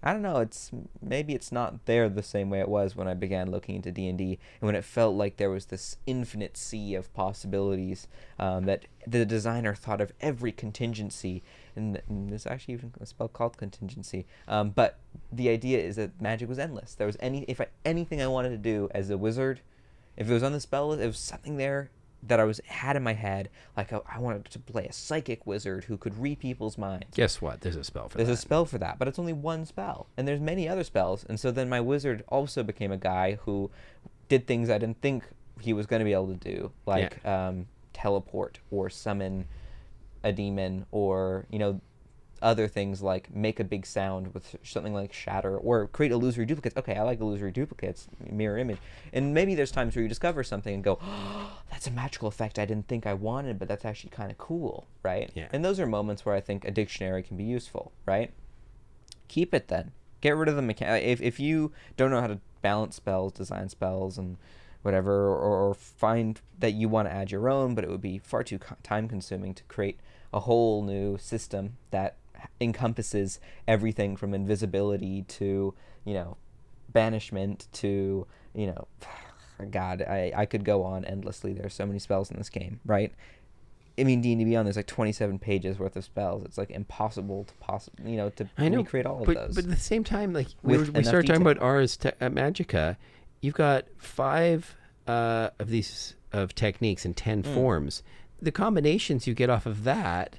I 0.03 0.13
don't 0.13 0.23
know. 0.23 0.39
It's 0.39 0.71
maybe 1.03 1.35
it's 1.35 1.53
not 1.53 1.87
there 1.87 2.09
the 2.09 2.23
same 2.23 2.51
way 2.51 2.61
it 2.61 2.69
was 2.69 2.97
when 2.97 3.09
I 3.09 3.15
began 3.15 3.51
looking 3.51 3.77
into 3.77 3.93
D 3.93 4.09
and 4.09 4.19
D, 4.19 4.39
and 4.61 4.67
when 4.67 4.75
it 4.75 4.85
felt 4.85 5.15
like 5.15 5.37
there 5.37 5.51
was 5.51 5.67
this 5.67 5.97
infinite 6.07 6.57
sea 6.57 6.95
of 6.95 7.13
possibilities 7.15 8.09
um, 8.39 8.65
that 8.65 8.87
the 9.07 9.25
designer 9.25 9.75
thought 9.75 10.01
of 10.01 10.13
every 10.21 10.53
contingency, 10.53 11.43
and, 11.77 12.01
and 12.09 12.31
there's 12.31 12.47
actually 12.47 12.75
even 12.75 12.93
a 13.01 13.07
spell 13.07 13.29
called 13.29 13.57
contingency. 13.57 14.27
Um, 14.49 14.71
but 14.71 14.99
the 15.33 15.49
idea 15.49 15.79
is 15.79 15.97
that 15.97 16.21
magic 16.21 16.49
was 16.49 16.59
endless. 16.59 16.95
There 16.95 17.07
was 17.07 17.17
any 17.21 17.45
if 17.45 17.61
I, 17.61 17.67
anything 17.85 18.21
I 18.21 18.27
wanted 18.27 18.51
to 18.51 18.59
do 18.59 18.89
as 18.93 19.11
a 19.11 19.19
wizard, 19.19 19.61
if 20.17 20.29
it 20.29 20.33
was 20.33 20.43
on 20.43 20.53
the 20.53 20.61
spell 20.61 20.89
list, 20.89 21.03
it 21.03 21.07
was 21.07 21.19
something 21.19 21.57
there 21.57 21.91
that 22.23 22.39
I 22.39 22.45
was 22.45 22.61
had 22.67 22.97
in 22.97 23.03
my 23.03 23.15
head. 23.15 23.49
Like 23.77 23.93
I, 23.93 24.01
I 24.07 24.19
wanted 24.19 24.45
to 24.47 24.59
play 24.59 24.87
a 24.87 24.93
psychic 24.93 25.47
wizard 25.47 25.85
who 25.85 25.97
could 25.97 26.19
read 26.19 26.39
people's 26.39 26.77
minds. 26.77 27.07
Guess 27.15 27.41
what? 27.41 27.61
There's 27.61 27.77
a 27.77 27.85
spell 27.85 28.09
for 28.09 28.19
There's 28.19 28.27
that. 28.27 28.31
There's 28.31 28.39
a 28.39 28.43
spell 28.43 28.65
for 28.67 28.79
that, 28.79 28.99
but 28.99 29.09
it's 29.09 29.19
only 29.19 29.33
one 29.33 29.65
spell, 29.65 30.07
and 30.17 30.29
there's 30.29 30.41
many 30.41 30.69
other 30.69 30.85
spells. 30.85 31.25
And 31.29 31.41
so 31.41 31.51
then 31.51 31.69
my 31.69 31.81
wizard 31.81 32.25
also 32.29 32.63
became 32.63 32.93
a 32.93 32.99
guy 32.99 33.39
who 33.43 33.71
did 34.29 34.47
things 34.47 34.71
I 34.71 34.79
didn't 34.79 35.01
think 35.01 35.25
he 35.61 35.73
was 35.73 35.87
going 35.87 36.01
to 36.01 36.05
be 36.05 36.13
able 36.13 36.29
to 36.29 36.35
do, 36.35 36.73
like 36.87 37.25
um, 37.27 37.67
teleport 37.93 38.61
or 38.71 38.89
summon 38.89 39.47
a 40.23 40.33
demon, 40.33 40.87
or 40.91 41.47
you 41.51 41.59
know, 41.59 41.81
other 42.43 42.69
things 42.69 43.03
like 43.03 43.35
make 43.35 43.61
a 43.61 43.65
big 43.65 43.85
sound 43.85 44.33
with 44.33 44.57
something 44.63 44.95
like 44.95 45.13
shatter, 45.13 45.57
or 45.57 45.89
create 45.89 46.13
illusory 46.13 46.47
duplicates. 46.47 46.77
Okay, 46.77 46.95
I 46.95 47.03
like 47.03 47.21
illusory 47.21 47.53
duplicates, 47.53 48.09
mirror 48.31 48.59
image, 48.59 48.79
and 49.13 49.35
maybe 49.35 49.55
there's 49.55 49.71
times 49.71 49.95
where 49.95 50.03
you 50.03 50.09
discover 50.09 50.43
something 50.43 50.75
and 50.75 50.85
go, 50.85 50.99
oh, 51.03 51.61
"That's 51.71 51.87
a 51.87 51.91
magical 51.91 52.29
effect 52.29 52.59
I 52.59 52.65
didn't 52.65 52.89
think 52.89 53.07
I 53.07 53.15
wanted, 53.15 53.59
but 53.59 53.69
that's 53.69 53.85
actually 53.85 54.11
kind 54.11 54.31
of 54.31 54.39
cool." 54.39 54.87
Right? 55.03 55.31
Yeah. 55.35 55.49
And 55.53 55.65
those 55.65 55.81
are 55.81 55.87
moments 55.87 56.25
where 56.25 56.35
I 56.35 56.41
think 56.41 56.65
a 56.65 56.71
dictionary 56.71 57.23
can 57.23 57.37
be 57.37 57.45
useful, 57.45 57.93
right? 58.07 58.33
Keep 59.29 59.55
it 59.55 59.69
then. 59.69 59.93
Get 60.21 60.37
rid 60.37 60.49
of 60.49 60.57
the 60.57 60.63
mechanic. 60.63 61.05
If, 61.05 61.23
if 61.23 61.41
you 61.41 61.73
don't 61.97 62.11
know 62.11 62.21
how 62.21 62.27
to 62.27 62.41
balance 62.63 62.97
spells, 62.97 63.33
design 63.33 63.69
spells, 63.69 64.19
and 64.19 64.37
whatever, 64.83 65.29
or, 65.29 65.69
or 65.69 65.75
find 65.75 66.41
that 66.59 66.73
you 66.73 66.89
want 66.89 67.09
to 67.09 67.13
add 67.13 67.31
your 67.31 67.49
own, 67.49 67.75
but 67.75 67.85
it 67.85 67.91
would 67.91 68.01
be 68.01 68.19
far 68.19 68.43
too 68.43 68.59
co- 68.59 68.77
time 68.83 69.09
consuming 69.09 69.55
to 69.55 69.63
create 69.65 69.99
a 70.33 70.41
whole 70.41 70.83
new 70.83 71.19
system 71.19 71.77
that 71.91 72.17
encompasses 72.61 73.41
everything 73.69 74.17
from 74.17 74.35
invisibility 74.35 75.23
to, 75.23 75.75
you 76.05 76.15
know, 76.15 76.37
banishment 76.93 77.69
to, 77.73 78.27
you 78.55 78.67
know, 78.67 78.89
God, 79.71 80.03
I, 80.03 80.33
I 80.35 80.47
could 80.47 80.65
go 80.65 80.83
on 80.85 81.05
endlessly. 81.05 81.53
There's 81.53 81.75
so 81.75 81.85
many 81.85 81.99
spells 81.99 82.31
in 82.31 82.39
this 82.39 82.49
game, 82.49 82.81
right? 82.87 83.13
I 83.99 84.05
mean, 84.05 84.23
D 84.23 84.33
and 84.33 84.39
D 84.39 84.45
Beyond. 84.47 84.67
There's 84.67 84.77
like 84.77 84.87
27 84.87 85.39
pages 85.39 85.79
worth 85.79 85.97
of 85.97 86.05
spells. 86.05 86.45
It's 86.45 86.57
like 86.57 86.71
impossible 86.71 87.45
to 87.45 87.53
possibly, 87.61 88.13
you 88.13 88.17
know, 88.17 88.31
to 88.31 88.49
I 88.57 88.71
know, 88.71 88.79
recreate 88.79 89.05
all 89.05 89.23
but, 89.25 89.37
of 89.37 89.49
those. 89.49 89.55
But 89.57 89.65
at 89.65 89.71
the 89.71 89.77
same 89.77 90.05
time, 90.05 90.33
like 90.33 90.47
we, 90.63 90.79
were, 90.79 90.85
we 90.85 91.03
started 91.03 91.27
talking 91.27 91.43
about 91.43 91.59
Ars 91.59 91.99
Magica, 91.99 92.97
you've 93.41 93.55
got 93.55 93.87
five 93.99 94.77
uh, 95.07 95.51
of 95.59 95.69
these 95.69 96.15
of 96.33 96.55
techniques 96.55 97.05
and 97.05 97.17
ten 97.17 97.43
Mm. 97.43 97.55
forms. 97.55 98.03
The 98.43 98.53
combinations 98.53 99.27
you 99.27 99.35
get 99.35 99.51
off 99.51 99.67
of 99.67 99.85
that, 99.85 100.39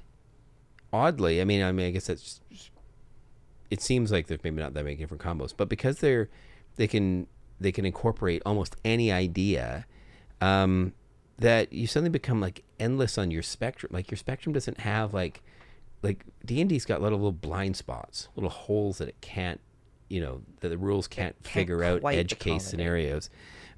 oddly, 0.92 1.40
I 1.40 1.44
mean, 1.44 1.62
I 1.62 1.72
mean, 1.72 1.86
I 1.86 1.90
guess 1.90 2.06
that's. 2.06 2.40
It 3.70 3.80
seems 3.80 4.12
like 4.12 4.26
there's 4.26 4.42
maybe 4.44 4.60
not 4.60 4.74
that 4.74 4.84
many 4.84 4.96
different 4.96 5.22
combos, 5.22 5.54
but 5.56 5.68
because 5.68 5.98
they're, 6.00 6.28
they 6.76 6.86
can 6.86 7.26
they 7.60 7.72
can 7.72 7.84
incorporate 7.86 8.42
almost 8.44 8.76
any 8.84 9.10
idea, 9.12 9.86
um, 10.40 10.92
that 11.38 11.72
you 11.72 11.86
suddenly 11.86 12.10
become 12.10 12.40
like 12.40 12.64
endless 12.80 13.16
on 13.16 13.30
your 13.30 13.42
spectrum. 13.42 13.90
Like 13.92 14.10
your 14.10 14.18
spectrum 14.18 14.52
doesn't 14.52 14.80
have 14.80 15.14
like 15.14 15.42
like 16.02 16.24
D 16.44 16.60
and 16.60 16.68
D's 16.68 16.84
got 16.84 17.00
little 17.00 17.18
little 17.18 17.32
blind 17.32 17.76
spots, 17.76 18.28
little 18.36 18.50
holes 18.50 18.98
that 18.98 19.08
it 19.08 19.20
can't, 19.20 19.60
you 20.12 20.20
know, 20.20 20.42
that 20.60 20.68
the 20.68 20.78
rules 20.78 21.08
can't, 21.08 21.34
can't 21.42 21.54
figure 21.54 21.82
out 21.82 22.04
edge 22.04 22.38
case 22.38 22.64
scenarios. 22.64 23.30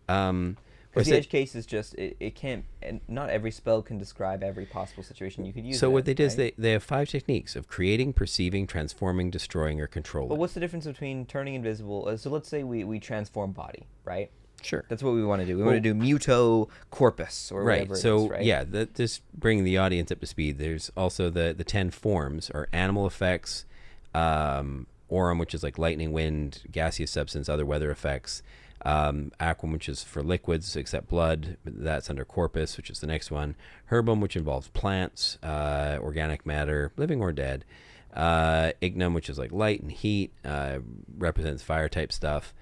Um, 0.09 0.57
Because 0.93 1.09
the 1.09 1.17
edge 1.17 1.29
case 1.29 1.55
is 1.55 1.65
just 1.67 1.95
it, 1.95 2.17
it 2.21 2.35
can't 2.35 2.65
and 2.83 3.01
not 3.09 3.31
every 3.31 3.51
spell 3.51 3.83
can 3.83 3.99
describe 3.99 4.43
every 4.43 4.67
possible 4.67 5.03
situation 5.03 5.45
you 5.45 5.53
could 5.53 5.65
use. 5.65 5.79
so 5.79 5.89
it 5.89 5.93
what 5.93 6.05
they 6.05 6.15
did 6.15 6.25
is 6.25 6.37
they, 6.37 6.53
they 6.59 6.73
have 6.73 6.83
five 6.83 7.09
techniques 7.09 7.57
of 7.57 7.67
creating, 7.69 8.13
perceiving, 8.13 8.67
transforming, 8.67 9.31
destroying, 9.31 9.81
or 9.81 9.87
controlling. 9.87 10.29
But 10.29 10.39
what's 10.39 10.55
the 10.55 10.61
difference 10.61 10.87
between 10.87 11.27
turning 11.27 11.55
invisible? 11.55 12.07
Uh, 12.09 12.17
so 12.17 12.31
let's 12.31 12.49
say 12.49 12.63
we, 12.65 12.85
we 12.85 12.99
transform 13.01 13.53
body, 13.53 13.87
right? 14.05 14.31
sure. 14.63 14.85
That's 14.89 15.03
what 15.03 15.13
we 15.13 15.23
want 15.25 15.41
to 15.43 15.47
do. 15.47 15.57
We 15.57 15.63
Well- 15.63 15.73
want 15.75 15.83
to 15.85 15.93
do 15.93 15.99
muto 16.01 16.69
corpus 16.91 17.53
or 17.53 17.63
right. 17.65 17.81
whatever. 17.81 17.97
So 17.97 18.25
is, 18.25 18.31
right? 18.31 18.45
yeah, 18.45 18.65
that 18.65 18.95
just 18.95 19.21
bringing 19.39 19.65
the 19.65 19.77
audience 19.79 20.11
up 20.11 20.21
to 20.21 20.27
speed. 20.27 20.59
There's 20.59 20.91
also 20.97 21.29
the 21.29 21.55
the 21.57 21.65
ten 21.65 21.91
forms 21.91 22.51
or 22.55 22.69
animal 22.73 23.07
effects, 23.07 23.67
um, 24.15 24.87
auram, 25.09 25.39
which 25.39 25.55
is 25.55 25.63
like 25.63 25.79
lightning, 25.79 26.13
wind, 26.13 26.63
gaseous 26.71 27.11
substance, 27.11 27.49
other 27.49 27.67
weather 27.67 27.91
effects. 27.91 28.43
Um, 28.87 29.33
aquam, 29.41 29.73
which 29.73 29.89
is 29.89 30.03
for 30.03 30.23
liquids 30.23 30.77
except 30.77 31.09
blood. 31.09 31.57
That's 31.65 32.11
under 32.11 32.25
corpus, 32.25 32.77
which 32.77 32.91
is 32.91 33.01
the 33.01 33.07
next 33.07 33.31
one. 33.31 33.57
Herbam, 33.91 34.21
which 34.21 34.37
involves 34.37 34.69
plants, 34.69 35.39
uh, 35.43 35.99
organic 36.01 36.45
matter, 36.45 36.93
living 36.97 37.21
or 37.23 37.33
dead. 37.33 37.65
Uh, 38.13 38.73
ignem, 38.83 39.15
which 39.15 39.31
is 39.31 39.39
like 39.39 39.53
light 39.53 39.81
and 39.81 39.91
heat, 39.91 40.33
uh, 40.45 40.81
represents 41.17 41.63
fire 41.63 41.89
type 41.89 42.13
stuff. 42.13 42.53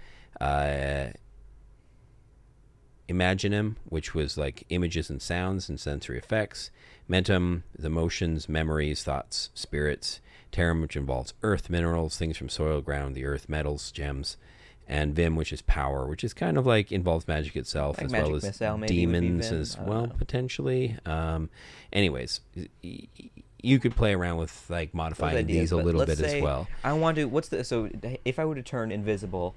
Uh, 0.40 1.08
Imaginem, 3.08 3.76
which 3.84 4.14
was 4.14 4.38
like 4.38 4.64
images 4.70 5.10
and 5.10 5.20
sounds 5.20 5.68
and 5.68 5.78
sensory 5.78 6.18
effects. 6.18 6.70
Mentem, 7.10 7.62
the 7.76 7.90
motions, 7.90 8.48
memories, 8.48 9.02
thoughts, 9.02 9.50
spirits. 9.54 10.20
Terram, 10.52 10.80
which 10.82 10.96
involves 10.96 11.34
earth, 11.42 11.68
minerals, 11.70 12.16
things 12.16 12.36
from 12.36 12.48
soil, 12.48 12.80
ground, 12.80 13.14
the 13.14 13.24
earth, 13.24 13.48
metals, 13.48 13.90
gems. 13.90 14.36
And 14.88 15.14
Vim, 15.14 15.36
which 15.36 15.52
is 15.52 15.62
power, 15.62 16.06
which 16.06 16.22
is 16.24 16.34
kind 16.34 16.58
of 16.58 16.66
like 16.66 16.90
involves 16.92 17.26
magic 17.26 17.56
itself 17.56 17.96
Like 17.98 18.06
as 18.06 18.12
magic 18.12 18.26
well 18.26 18.36
as 18.36 18.42
missile 18.42 18.76
maybe 18.76 19.06
would 19.06 19.12
be 19.12 19.18
demons 19.18 19.52
as 19.52 19.78
well, 19.78 20.08
know. 20.08 20.14
potentially. 20.18 20.96
Um, 21.06 21.50
anyways, 21.92 22.40
you 23.62 23.78
could 23.78 23.94
play 23.96 24.12
around 24.12 24.38
with 24.38 24.66
like 24.68 24.92
modifying 24.92 25.36
ideas, 25.36 25.70
these 25.70 25.72
a 25.72 25.76
little 25.76 26.04
bit 26.04 26.20
as 26.20 26.42
well. 26.42 26.68
I 26.84 26.92
want 26.94 27.16
to. 27.16 27.24
What's 27.26 27.48
the 27.48 27.62
so? 27.64 27.88
If 28.24 28.38
I 28.38 28.44
were 28.44 28.56
to 28.56 28.62
turn 28.62 28.90
invisible, 28.90 29.54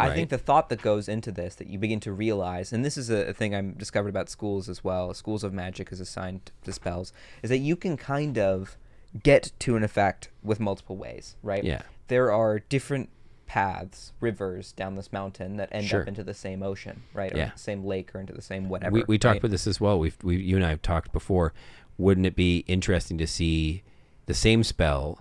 I 0.00 0.08
Right. 0.08 0.14
think 0.14 0.30
the 0.30 0.38
thought 0.38 0.70
that 0.70 0.80
goes 0.80 1.08
into 1.08 1.30
this 1.30 1.54
that 1.56 1.68
you 1.68 1.78
begin 1.78 2.00
to 2.00 2.12
realize, 2.12 2.72
and 2.72 2.84
this 2.84 2.96
is 2.96 3.10
a, 3.10 3.28
a 3.28 3.32
thing 3.34 3.54
I'm 3.54 3.72
discovered 3.72 4.08
about 4.08 4.28
schools 4.30 4.68
as 4.68 4.82
well. 4.82 5.12
Schools 5.14 5.44
of 5.44 5.52
magic 5.52 5.92
is 5.92 6.00
assigned 6.00 6.52
to 6.64 6.72
spells, 6.72 7.12
is 7.42 7.50
that 7.50 7.58
you 7.58 7.76
can 7.76 7.96
kind 7.96 8.38
of 8.38 8.76
get 9.22 9.52
to 9.60 9.76
an 9.76 9.84
effect 9.84 10.28
with 10.42 10.58
multiple 10.60 10.96
ways, 10.96 11.36
right? 11.42 11.62
Yeah. 11.64 11.82
There 12.08 12.32
are 12.32 12.58
different 12.58 13.08
paths, 13.46 14.12
rivers 14.20 14.72
down 14.72 14.94
this 14.94 15.12
mountain 15.12 15.56
that 15.58 15.68
end 15.70 15.86
Sure. 15.86 16.02
up 16.02 16.08
into 16.08 16.24
the 16.24 16.34
same 16.34 16.62
ocean, 16.62 17.02
right? 17.12 17.32
Or 17.32 17.36
Yeah. 17.36 17.50
the 17.52 17.58
same 17.58 17.84
lake 17.84 18.14
or 18.14 18.20
into 18.20 18.32
the 18.32 18.42
same 18.42 18.68
whatever. 18.68 18.92
we, 18.94 19.04
we 19.06 19.18
talked 19.18 19.34
right? 19.34 19.38
about 19.40 19.50
this 19.50 19.66
as 19.66 19.80
well. 19.80 19.98
We've 19.98 20.16
we, 20.22 20.36
you 20.36 20.56
and 20.56 20.64
I 20.64 20.70
have 20.70 20.82
talked 20.82 21.12
before. 21.12 21.52
Wouldn't 21.98 22.26
it 22.26 22.34
be 22.34 22.64
interesting 22.66 23.18
to 23.18 23.26
see 23.26 23.82
the 24.26 24.34
same 24.34 24.64
spell, 24.64 25.20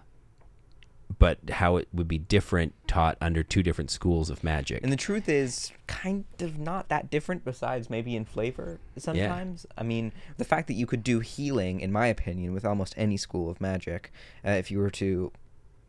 but 1.20 1.38
how 1.50 1.78
it 1.78 1.88
would 1.94 2.08
be 2.08 2.18
different 2.18 2.74
taught 2.88 3.18
under 3.22 3.44
two 3.44 3.64
different 3.64 3.92
schools 3.92 4.30
of 4.30 4.44
magic? 4.44 4.82
And 4.84 4.92
the 4.92 4.98
truth 4.98 5.28
is, 5.28 5.72
kind 5.88 6.26
of 6.40 6.58
not 6.58 6.90
that 6.90 7.10
different, 7.10 7.44
besides 7.44 7.90
maybe 7.90 8.16
in 8.16 8.26
flavor 8.26 8.80
sometimes. 8.98 9.66
I 9.78 9.84
mean, 9.84 10.14
the 10.38 10.46
fact 10.46 10.68
that 10.68 10.74
you 10.74 10.86
could 10.86 11.04
do 11.04 11.20
healing, 11.20 11.80
in 11.80 11.92
my 11.92 12.08
opinion, 12.08 12.54
with 12.54 12.66
almost 12.66 12.94
any 12.98 13.18
school 13.18 13.50
of 13.50 13.60
magic, 13.60 14.12
uh, 14.46 14.52
if 14.52 14.72
you 14.72 14.80
were 14.80 14.92
to, 14.92 15.32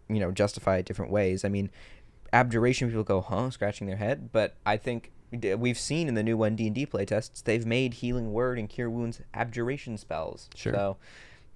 you 0.08 0.20
know, 0.20 0.32
justify 0.32 0.78
it 0.78 0.86
different 0.86 1.10
ways. 1.10 1.44
I 1.44 1.48
mean, 1.48 1.70
abjuration, 2.32 2.88
people 2.88 3.04
go, 3.04 3.20
huh, 3.20 3.50
scratching 3.50 3.86
their 3.86 3.96
head. 3.96 4.30
But 4.32 4.56
I 4.66 4.76
think 4.76 5.12
we've 5.56 5.78
seen 5.78 6.08
in 6.08 6.14
the 6.14 6.22
new 6.22 6.36
1D&D 6.36 6.86
playtests, 6.86 7.42
they've 7.42 7.66
made 7.66 7.94
healing 7.94 8.32
word 8.32 8.58
and 8.58 8.68
cure 8.68 8.90
wounds 8.90 9.20
abjuration 9.32 9.96
spells. 9.96 10.48
Sure. 10.54 10.72
So 10.72 10.96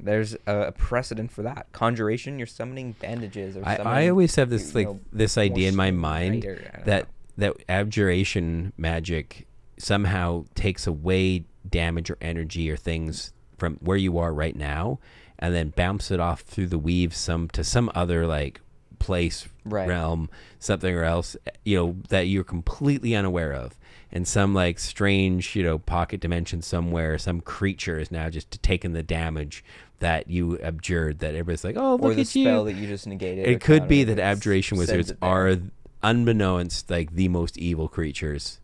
there's 0.01 0.37
a 0.47 0.73
precedent 0.73 1.31
for 1.33 1.43
that. 1.43 1.67
Conjuration, 1.73 2.39
you're 2.39 2.47
summoning 2.47 2.93
bandages 2.93 3.57
or 3.57 3.63
I, 3.65 3.77
summoning, 3.77 3.99
I 3.99 4.09
always 4.09 4.35
have 4.37 4.51
this 4.51 4.73
you 4.75 4.81
like 4.81 4.87
know, 4.89 5.01
this 5.13 5.37
idea 5.39 5.69
in 5.69 5.77
my 5.77 5.91
mind 5.91 6.45
right, 6.45 6.53
or 6.53 6.59
I 6.73 6.77
don't 6.77 6.87
that 6.87 7.09
know. 7.37 7.49
that 7.53 7.65
abjuration 7.69 8.73
magic 8.77 9.47
somehow 9.79 10.45
takes 10.55 10.87
away 10.87 11.45
damage 11.69 12.11
or 12.11 12.19
energy 12.21 12.71
or 12.71 12.77
things 12.77 13.33
from 13.57 13.77
where 13.77 13.97
you 13.97 14.19
are 14.19 14.33
right 14.33 14.57
now 14.57 14.99
and 15.39 15.55
then 15.55 15.71
bounce 15.71 16.11
it 16.11 16.19
off 16.21 16.41
through 16.41 16.67
the 16.67 16.79
weave 16.79 17.15
some 17.15 17.49
to 17.49 17.63
some 17.63 17.91
other 17.95 18.27
like 18.27 18.61
place 18.99 19.49
Right. 19.65 19.87
realm 19.87 20.31
something 20.59 20.93
or 20.95 21.05
else 21.05 21.37
you 21.65 21.77
know 21.77 21.97
that 22.09 22.23
you're 22.23 22.43
completely 22.43 23.15
unaware 23.15 23.53
of 23.53 23.77
and 24.11 24.27
some 24.27 24.55
like 24.55 24.79
strange 24.79 25.55
you 25.55 25.63
know 25.63 25.79
pocket 25.79 26.21
dimension 26.21 26.63
somewhere 26.63 27.19
some 27.19 27.43
creature 27.43 27.99
is 28.01 28.11
now 28.11 28.31
just 28.31 28.63
taking 28.63 28.95
the 28.95 29.03
damage 29.03 29.63
that 30.01 30.29
you 30.31 30.59
abjured 30.61 31.19
that 31.19 31.31
everybody's 31.35 31.65
like 31.65 31.77
oh 31.77 31.93
look 31.97 32.03
or 32.13 32.15
the 32.15 32.21
at 32.23 32.35
you 32.35 32.65
that 32.65 32.75
you 32.75 32.87
just 32.87 33.07
negated. 33.07 33.47
it 33.47 33.61
could 33.61 33.89
be 33.89 34.05
that 34.05 34.19
abjuration 34.19 34.79
wizards 34.79 35.13
are 35.21 35.57
unbeknownst 36.03 36.91
like 36.91 37.13
the 37.15 37.29
most 37.29 37.59
evil 37.59 37.89
creatures 37.89 38.61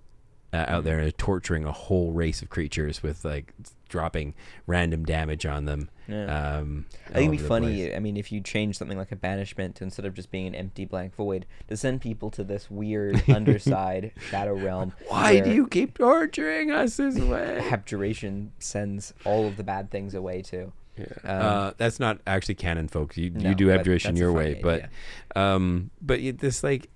uh, 0.53 0.57
Mm-hmm. 0.59 0.73
out 0.75 0.85
there 0.85 1.01
and 1.01 1.19
torturing 1.19 1.65
a 1.65 1.73
whole 1.73 2.13
race 2.13 2.41
of 2.41 2.49
creatures 2.49 3.03
with 3.03 3.25
like 3.25 3.53
dropping 3.89 4.35
random 4.69 5.05
damage 5.05 5.45
on 5.45 5.65
them 5.65 5.89
Yeah. 6.07 6.59
um 6.59 6.87
I 7.11 7.15
think 7.15 7.35
it'd 7.35 7.41
be 7.43 7.49
funny. 7.49 7.75
place. 7.87 7.97
I 7.97 7.99
mean, 7.99 8.17
if 8.17 8.31
you 8.31 8.41
change 8.41 8.79
something 8.79 8.97
like 8.97 9.11
a 9.11 9.17
banishment 9.17 9.75
to 9.77 9.85
instead 9.85 10.07
of 10.07 10.15
just 10.15 10.31
being 10.31 10.47
an 10.47 10.55
empty 10.55 10.85
blank 10.85 11.15
void, 11.17 11.45
to 11.69 11.77
send 11.77 12.01
people 12.01 12.31
to 12.31 12.45
this 12.45 12.71
weird 12.71 13.23
underside 13.29 14.13
shadow 14.31 14.55
realm. 14.55 14.93
why 15.09 15.41
do 15.41 15.51
you 15.53 15.67
keep 15.67 15.99
torturing 15.99 16.71
us 16.71 16.97
this 16.99 17.19
way 17.19 17.59
Abjuration 17.71 18.53
sends 18.61 19.13
all 19.25 19.49
of 19.49 19.57
the 19.57 19.65
bad 19.65 19.91
things 19.91 20.15
away 20.15 20.41
too. 20.43 20.73
Yeah. 20.97 21.07
Um, 21.25 21.47
uh, 21.47 21.73
that's 21.77 21.99
not 21.99 22.21
actually 22.27 22.55
canon, 22.55 22.89
folks. 22.89 23.17
You 23.17 23.31
No, 23.31 23.49
you 23.51 23.55
do 23.55 23.71
abjuration 23.71 24.17
your 24.17 24.33
way, 24.33 24.61
but 24.63 24.89
um, 25.35 25.91
but 26.01 26.21
this 26.39 26.63
like, 26.63 26.89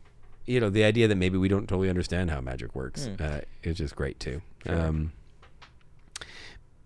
you 0.46 0.60
know, 0.60 0.70
the 0.70 0.84
idea 0.84 1.08
that 1.08 1.16
maybe 1.16 1.36
we 1.36 1.48
don't 1.48 1.68
totally 1.68 1.88
understand 1.90 2.30
how 2.30 2.40
magic 2.40 2.74
works 2.74 3.06
Hmm. 3.06 3.14
uh, 3.20 3.40
is 3.62 3.76
just 3.76 3.96
great 3.96 4.18
too. 4.20 4.40
Sure. 4.66 4.80
Um, 4.80 5.12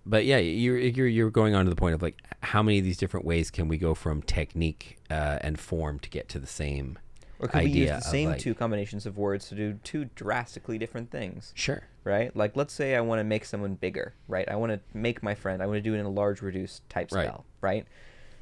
but 0.04 0.24
yeah, 0.24 0.38
you're 0.38 0.78
you're 0.78 1.06
you're 1.06 1.30
going 1.30 1.54
on 1.54 1.64
to 1.64 1.70
the 1.70 1.76
point 1.76 1.94
of 1.94 2.02
like 2.02 2.20
how 2.42 2.62
many 2.62 2.78
of 2.78 2.84
these 2.84 2.96
different 2.96 3.24
ways 3.24 3.50
can 3.50 3.68
we 3.68 3.76
go 3.78 3.94
from 3.94 4.22
technique 4.22 4.98
uh, 5.10 5.38
and 5.42 5.60
form 5.60 5.98
to 6.00 6.10
get 6.10 6.28
to 6.30 6.38
the 6.40 6.46
same 6.46 6.98
Or 7.38 7.46
could 7.46 7.62
we 7.62 7.70
use 7.70 7.76
idea 7.90 7.94
the 7.96 8.00
same 8.00 8.30
like- 8.30 8.40
two 8.40 8.54
combinations 8.54 9.06
of 9.06 9.16
words 9.16 9.48
to 9.50 9.54
do 9.54 9.74
two 9.84 10.06
drastically 10.16 10.76
different 10.78 11.10
things? 11.10 11.52
Sure. 11.54 11.84
Right? 12.04 12.34
Like, 12.36 12.56
let's 12.56 12.72
say 12.74 12.96
I 12.96 13.00
want 13.00 13.20
to 13.20 13.24
make 13.24 13.44
someone 13.44 13.74
bigger, 13.74 14.14
right? 14.26 14.48
I 14.48 14.56
want 14.56 14.72
to 14.72 14.80
make 14.92 15.22
my 15.22 15.34
friend, 15.36 15.62
I 15.62 15.66
want 15.66 15.76
to 15.76 15.80
do 15.82 15.94
it 15.94 15.98
in 16.00 16.06
a 16.06 16.10
large 16.10 16.42
reduced 16.42 16.88
type 16.88 17.12
Right. 17.12 17.26
spell, 17.26 17.44
right? 17.60 17.86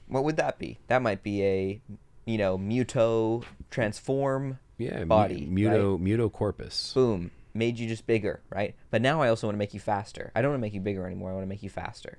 What 0.09 0.25
would 0.25 0.37
that 0.39 0.59
be? 0.59 0.79
That 0.87 1.03
might 1.03 1.23
be 1.23 1.45
a, 1.45 1.81
you 2.25 2.39
know, 2.39 2.57
muto 2.57 3.45
transform 3.71 4.59
Yeah. 4.79 5.01
mu- 5.01 5.05
body. 5.07 5.47
Muto 5.47 5.93
right? 5.99 6.03
muto 6.03 6.33
corpus. 6.33 6.93
Boom. 6.95 7.31
Made 7.53 7.79
you 7.79 7.87
just 7.87 8.07
bigger, 8.07 8.41
right? 8.49 8.75
But 8.91 9.03
now 9.03 9.21
I 9.21 9.29
also 9.29 9.47
want 9.47 9.55
to 9.55 9.59
make 9.59 9.75
you 9.75 9.81
faster. 9.81 10.31
I 10.35 10.41
don't 10.41 10.53
want 10.53 10.61
to 10.61 10.67
make 10.67 10.73
you 10.75 10.81
bigger 10.81 11.05
anymore. 11.05 11.31
I 11.31 11.35
want 11.35 11.45
to 11.45 11.49
make 11.49 11.63
you 11.63 11.69
faster. 11.71 12.19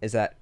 Is 0.00 0.12
that 0.12 0.36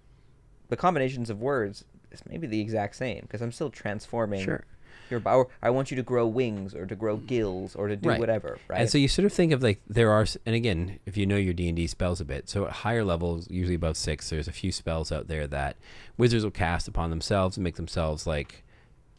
the 0.69 0.77
combinations 0.77 1.31
of 1.31 1.41
words 1.41 1.85
is 2.11 2.23
maybe 2.29 2.47
the 2.47 2.61
exact 2.61 2.97
same 2.97 3.21
because 3.23 3.41
I'm 3.41 3.53
still 3.53 3.71
transforming 3.71 4.45
Sure. 4.45 4.65
Your 5.11 5.21
body. 5.21 5.49
I 5.63 5.71
want 5.71 5.91
you 5.91 5.97
to 5.97 6.03
grow 6.03 6.27
wings 6.27 6.75
or 6.75 6.87
to 6.87 6.95
grow 6.95 7.17
gills 7.17 7.75
or 7.77 7.89
to 7.89 7.97
do 7.97 8.09
Right. 8.09 8.21
whatever, 8.21 8.59
right? 8.69 8.81
And 8.81 8.91
so 8.91 8.99
you 8.99 9.09
sort 9.09 9.27
of 9.27 9.33
think 9.33 9.53
of 9.53 9.63
like 9.63 9.81
there 9.89 10.11
are, 10.11 10.27
and 10.47 10.55
again, 10.55 10.99
if 11.07 11.17
you 11.17 11.27
know 11.27 11.37
your 11.37 11.55
D 11.55 11.69
and 11.69 11.77
D 11.77 11.87
spells 11.87 12.21
a 12.21 12.25
bit, 12.25 12.49
so 12.49 12.67
at 12.67 12.73
higher 12.73 13.05
levels, 13.05 13.51
usually 13.51 13.75
above 13.77 13.97
six, 13.97 14.31
there's 14.31 14.49
a 14.49 14.53
few 14.53 14.73
spells 14.73 15.11
out 15.13 15.29
there 15.29 15.47
that 15.47 15.77
wizards 16.17 16.45
will 16.45 16.51
cast 16.51 16.89
upon 16.89 17.11
themselves 17.11 17.57
and 17.57 17.65
make 17.65 17.77
themselves 17.77 18.27
like, 18.27 18.65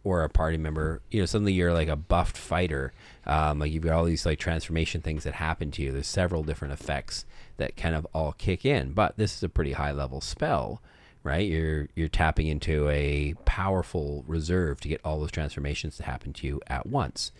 or 0.03 0.23
a 0.23 0.29
party 0.29 0.57
member. 0.57 1.01
You 1.11 1.19
know, 1.21 1.25
suddenly 1.25 1.51
you're 1.53 1.73
like 1.73 1.89
a 1.89 1.95
buffed 1.97 2.37
fighter. 2.37 2.93
Um, 3.25 3.59
like 3.59 3.71
you've 3.71 3.83
got 3.83 3.93
all 3.93 4.05
these 4.05 4.25
like 4.25 4.39
transformation 4.39 5.01
things 5.01 5.23
that 5.25 5.33
happen 5.35 5.71
to 5.71 5.81
you. 5.81 5.91
There's 5.91 6.07
several 6.07 6.41
different 6.43 6.73
effects 6.73 7.25
that 7.57 7.75
kind 7.75 7.93
of 7.93 8.07
all 8.13 8.31
kick 8.37 8.65
in, 8.65 8.93
but 8.93 9.17
this 9.17 9.35
is 9.35 9.43
a 9.43 9.49
pretty 9.49 9.73
high 9.73 9.91
level 9.91 10.21
spell. 10.21 10.81
Right, 11.21 11.47
you're 11.47 11.89
you're 11.95 12.07
tapping 12.07 12.47
into 12.47 12.87
a 12.89 13.33
powerful 13.43 14.23
reserve 14.25 14.79
to 14.81 14.87
get 14.87 15.01
all 15.03 15.19
those 15.19 15.31
transformations 15.31 15.97
to 15.97 16.03
happen 16.03 16.31
to 16.33 16.47
you 16.47 16.61
at 16.67 16.85
once. 16.85 17.31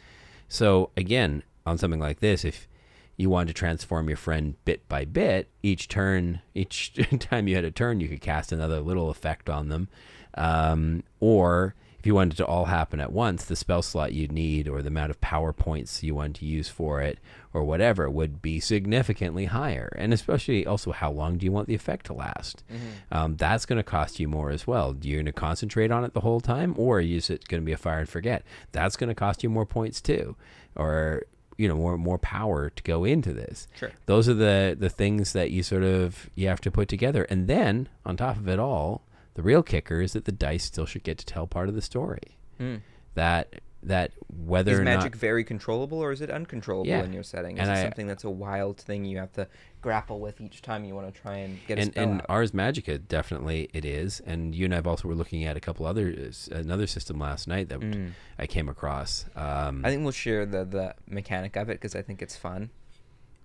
So 0.49 0.89
again, 0.97 1.43
on 1.65 1.77
something 1.77 1.99
like 1.99 2.19
this, 2.19 2.43
if 2.43 2.67
you 3.15 3.30
wanted 3.30 3.47
to 3.47 3.53
transform 3.53 4.07
your 4.07 4.17
friend 4.17 4.55
bit 4.65 4.88
by 4.89 5.05
bit, 5.05 5.49
each 5.61 5.88
turn, 5.88 6.41
each 6.53 6.93
time 7.19 7.47
you 7.47 7.55
had 7.55 7.65
a 7.65 7.71
turn, 7.71 7.99
you 7.99 8.07
could 8.07 8.21
cast 8.21 8.51
another 8.51 8.80
little 8.80 9.09
effect 9.09 9.49
on 9.49 9.69
them, 9.69 9.88
um, 10.36 11.03
or 11.19 11.75
if 11.99 12.07
you 12.07 12.15
wanted 12.15 12.37
to 12.37 12.45
all 12.45 12.65
happen 12.65 13.01
at 13.01 13.11
once, 13.11 13.43
the 13.43 13.57
spell 13.57 13.81
slot 13.81 14.13
you'd 14.13 14.31
need 14.31 14.69
or 14.69 14.81
the 14.81 14.87
amount 14.87 15.09
of 15.09 15.19
power 15.19 15.51
points 15.51 16.01
you 16.01 16.15
want 16.15 16.37
to 16.37 16.45
use 16.45 16.69
for 16.69 17.01
it 17.01 17.19
or 17.53 17.63
whatever 17.63 18.09
would 18.09 18.41
be 18.41 18.61
significantly 18.61 19.45
higher. 19.45 19.93
And 19.97 20.13
especially 20.13 20.65
also, 20.65 20.93
how 20.93 21.11
long 21.11 21.37
do 21.37 21.45
you 21.45 21.51
want 21.51 21.67
the 21.67 21.75
effect 21.75 22.05
to 22.05 22.13
last? 22.13 22.63
Um, 23.11 23.35
that's 23.35 23.65
going 23.65 23.77
to 23.77 23.83
cost 23.83 24.17
you 24.19 24.29
more 24.29 24.49
as 24.49 24.65
well. 24.65 24.93
Do 24.93 25.09
You're 25.09 25.17
going 25.17 25.25
to 25.25 25.33
concentrate 25.33 25.91
on 25.91 26.05
it 26.05 26.13
the 26.13 26.21
whole 26.21 26.39
time, 26.39 26.73
or 26.77 27.01
is 27.01 27.29
it 27.29 27.47
going 27.49 27.61
to 27.61 27.65
be 27.65 27.73
a 27.73 27.77
fire 27.77 27.99
and 27.99 28.09
forget? 28.09 28.43
That's 28.71 28.95
going 28.95 29.09
to 29.09 29.15
cost 29.15 29.43
you 29.43 29.49
more 29.49 29.65
points 29.65 29.99
too, 29.99 30.37
or 30.75 31.23
you 31.57 31.67
know 31.67 31.75
more 31.75 31.97
more 31.97 32.17
power 32.17 32.69
to 32.69 32.83
go 32.83 33.03
into 33.03 33.33
this. 33.33 33.67
Sure. 33.75 33.91
Those 34.05 34.29
are 34.29 34.33
the 34.33 34.77
the 34.79 34.89
things 34.89 35.33
that 35.33 35.51
you 35.51 35.63
sort 35.63 35.83
of 35.83 36.29
you 36.35 36.47
have 36.47 36.61
to 36.61 36.71
put 36.71 36.87
together, 36.87 37.23
and 37.23 37.47
then 37.47 37.89
on 38.05 38.15
top 38.15 38.37
of 38.37 38.47
it 38.47 38.59
all, 38.59 39.01
the 39.39 39.43
real 39.43 39.63
kicker 39.63 40.01
is 40.01 40.11
that 40.11 40.25
the 40.25 40.33
dice 40.33 40.65
still 40.65 40.85
should 40.85 41.01
get 41.03 41.17
to 41.17 41.25
tell 41.25 41.47
part 41.47 41.69
of 41.69 41.75
the 41.75 41.81
story. 41.81 42.37
Mm. 42.59 42.81
That 43.15 43.61
that 43.81 44.11
whether 44.27 44.73
Is 44.73 44.79
magic 44.81 45.13
not 45.13 45.15
very 45.21 45.45
controllable 45.45 45.99
or 45.99 46.11
is 46.11 46.19
it 46.19 46.29
uncontrollable 46.29 46.89
Yeah. 46.89 47.05
in 47.05 47.13
your 47.13 47.23
setting? 47.23 47.55
Is 47.55 47.61
And 47.61 47.69
it 47.69 47.79
I- 47.79 47.81
something 47.83 48.05
that's 48.07 48.25
a 48.25 48.29
wild 48.29 48.77
thing 48.77 49.05
you 49.05 49.17
have 49.19 49.31
to 49.33 49.47
grapple 49.81 50.19
with 50.19 50.41
each 50.41 50.61
time 50.61 50.83
you 50.83 50.93
want 50.93 51.07
to 51.15 51.21
try 51.21 51.37
and 51.37 51.57
get 51.65 51.77
a 51.77 51.81
and 51.83 51.91
spell 51.93 52.03
and 52.03 52.19
out? 52.19 52.25
Ars 52.27 52.51
Magica 52.51 52.99
definitely 53.07 53.69
it 53.71 53.85
is. 53.85 54.19
And 54.25 54.53
you 54.53 54.65
and 54.65 54.75
I've 54.75 54.85
also 54.85 55.07
were 55.07 55.15
looking 55.15 55.45
at 55.45 55.55
a 55.55 55.61
couple 55.61 55.85
others 55.85 56.49
another 56.51 56.85
system 56.87 57.17
last 57.19 57.47
night 57.47 57.69
that 57.69 57.79
Mm. 57.79 58.11
I 58.37 58.45
came 58.47 58.67
across. 58.67 59.23
Um, 59.37 59.85
I 59.85 59.89
think 59.89 60.03
we'll 60.03 60.11
share 60.11 60.45
the 60.45 60.65
the 60.65 60.95
mechanic 61.07 61.55
of 61.55 61.69
it 61.69 61.75
because 61.75 61.95
I 61.95 62.01
think 62.01 62.21
it's 62.21 62.35
fun. 62.35 62.71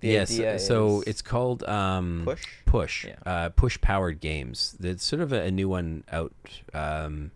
The 0.04 0.34
yes, 0.34 0.66
so 0.66 1.02
it's 1.06 1.22
called 1.22 1.64
um, 1.64 2.22
push. 2.24 2.44
Push. 2.66 3.04
Yeah. 3.06 3.14
Uh, 3.24 3.48
push 3.48 3.80
powered 3.80 4.20
games. 4.20 4.76
It's 4.82 5.04
sort 5.04 5.22
of 5.22 5.32
a, 5.32 5.42
a 5.44 5.50
new 5.50 5.68
one 5.68 6.04
out. 6.12 6.32
Um, 6.74 7.30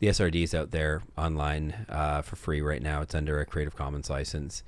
the 0.00 0.08
SRD 0.08 0.42
is 0.42 0.54
out 0.54 0.72
there 0.72 1.02
online 1.16 1.86
uh, 1.88 2.22
for 2.22 2.36
free 2.36 2.60
right 2.60 2.82
now. 2.82 3.02
It's 3.02 3.14
under 3.14 3.40
a 3.40 3.46
Creative 3.46 3.74
Commons 3.76 4.10
license, 4.10 4.62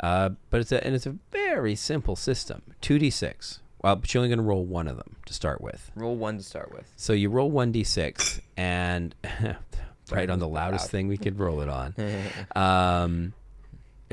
uh, 0.00 0.30
but 0.50 0.60
it's 0.60 0.72
a 0.72 0.84
and 0.84 0.94
it's 0.94 1.06
a 1.06 1.16
very 1.30 1.76
simple 1.76 2.16
system. 2.16 2.62
Two 2.80 2.98
d 2.98 3.08
six. 3.08 3.60
Well, 3.82 3.96
but 3.96 4.12
you're 4.12 4.20
only 4.20 4.30
going 4.30 4.38
to 4.38 4.44
roll 4.44 4.64
one 4.64 4.88
of 4.88 4.96
them 4.96 5.16
to 5.26 5.34
start 5.34 5.60
with. 5.60 5.92
Roll 5.94 6.16
one 6.16 6.38
to 6.38 6.42
start 6.42 6.72
with. 6.72 6.90
So 6.96 7.12
you 7.12 7.28
roll 7.30 7.50
one 7.50 7.70
d 7.70 7.84
six, 7.84 8.40
and 8.56 9.14
right 10.10 10.28
on 10.28 10.38
the 10.38 10.48
loudest 10.48 10.86
Loud. 10.86 10.90
thing 10.90 11.08
we 11.08 11.18
could 11.18 11.38
roll 11.38 11.60
it 11.60 11.68
on. 11.68 11.94
Um, 12.56 13.32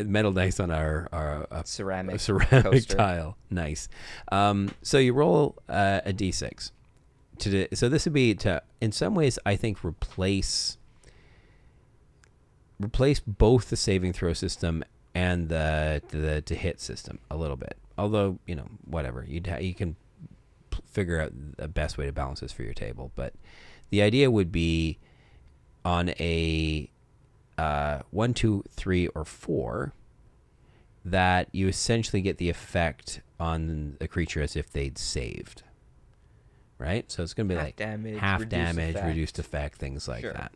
metal 0.04 0.32
dice 0.32 0.60
on 0.60 0.72
our 0.72 1.08
our 1.12 1.48
uh, 1.52 1.64
Ceramic 1.64 2.16
a 2.16 2.20
ceramic 2.20 2.64
coaster. 2.64 2.98
tile. 2.98 3.38
Nice. 3.50 3.90
Um, 4.32 4.70
so 4.82 4.98
you 4.98 5.14
roll 5.14 5.58
uh, 5.70 6.02
a 6.06 6.14
d6. 6.14 6.72
To 7.40 7.68
so 7.76 7.90
this 7.90 8.06
would 8.06 8.14
be 8.14 8.36
to, 8.36 8.62
in 8.80 8.92
some 8.92 9.16
ways, 9.16 9.40
I 9.46 9.56
think 9.56 9.84
replace 9.84 10.78
replace 12.80 13.20
both 13.20 13.70
the 13.70 13.76
saving 13.78 14.14
throw 14.14 14.34
system 14.34 14.84
and 15.14 15.50
the 15.50 16.02
the 16.10 16.42
to 16.42 16.56
hit 16.56 16.80
system 16.80 17.20
a 17.30 17.38
little 17.38 17.58
bit. 17.58 17.78
Although 17.98 18.40
you 18.46 18.56
know 18.56 18.68
whatever 18.86 19.26
you 19.28 19.42
ha- 19.48 19.58
you 19.58 19.74
can 19.74 19.96
p- 20.70 20.82
figure 20.86 21.20
out 21.20 21.32
the 21.58 21.68
best 21.68 21.98
way 21.98 22.06
to 22.06 22.12
balance 22.12 22.40
this 22.42 22.52
for 22.52 22.64
your 22.64 22.74
table. 22.74 23.12
But 23.16 23.34
the 23.90 24.02
idea 24.02 24.32
would 24.32 24.52
be 24.52 25.00
on 25.84 26.10
a 26.20 26.90
uh, 27.58 28.00
one, 28.12 28.34
two, 28.34 28.64
three, 28.72 29.08
or 29.08 29.24
four 29.26 29.94
that 31.04 31.48
you 31.52 31.68
essentially 31.68 32.22
get 32.22 32.38
the 32.38 32.50
effect 32.50 33.22
on 33.40 33.96
the 34.00 34.08
creature 34.08 34.42
as 34.42 34.56
if 34.56 34.72
they'd 34.72 34.98
saved. 34.98 35.64
Right? 36.78 37.12
So 37.12 37.22
it's 37.24 37.34
going 37.34 37.48
to 37.50 37.54
be 37.54 37.58
Half 37.58 37.66
like 37.68 37.76
damage, 37.76 38.20
half 38.20 38.40
reduced 38.40 38.50
damage, 38.52 38.90
effect. 38.96 39.08
reduced 39.08 39.40
effect, 39.40 39.78
things 39.78 40.08
like 40.08 40.22
Sure. 40.22 40.34
that. 40.34 40.52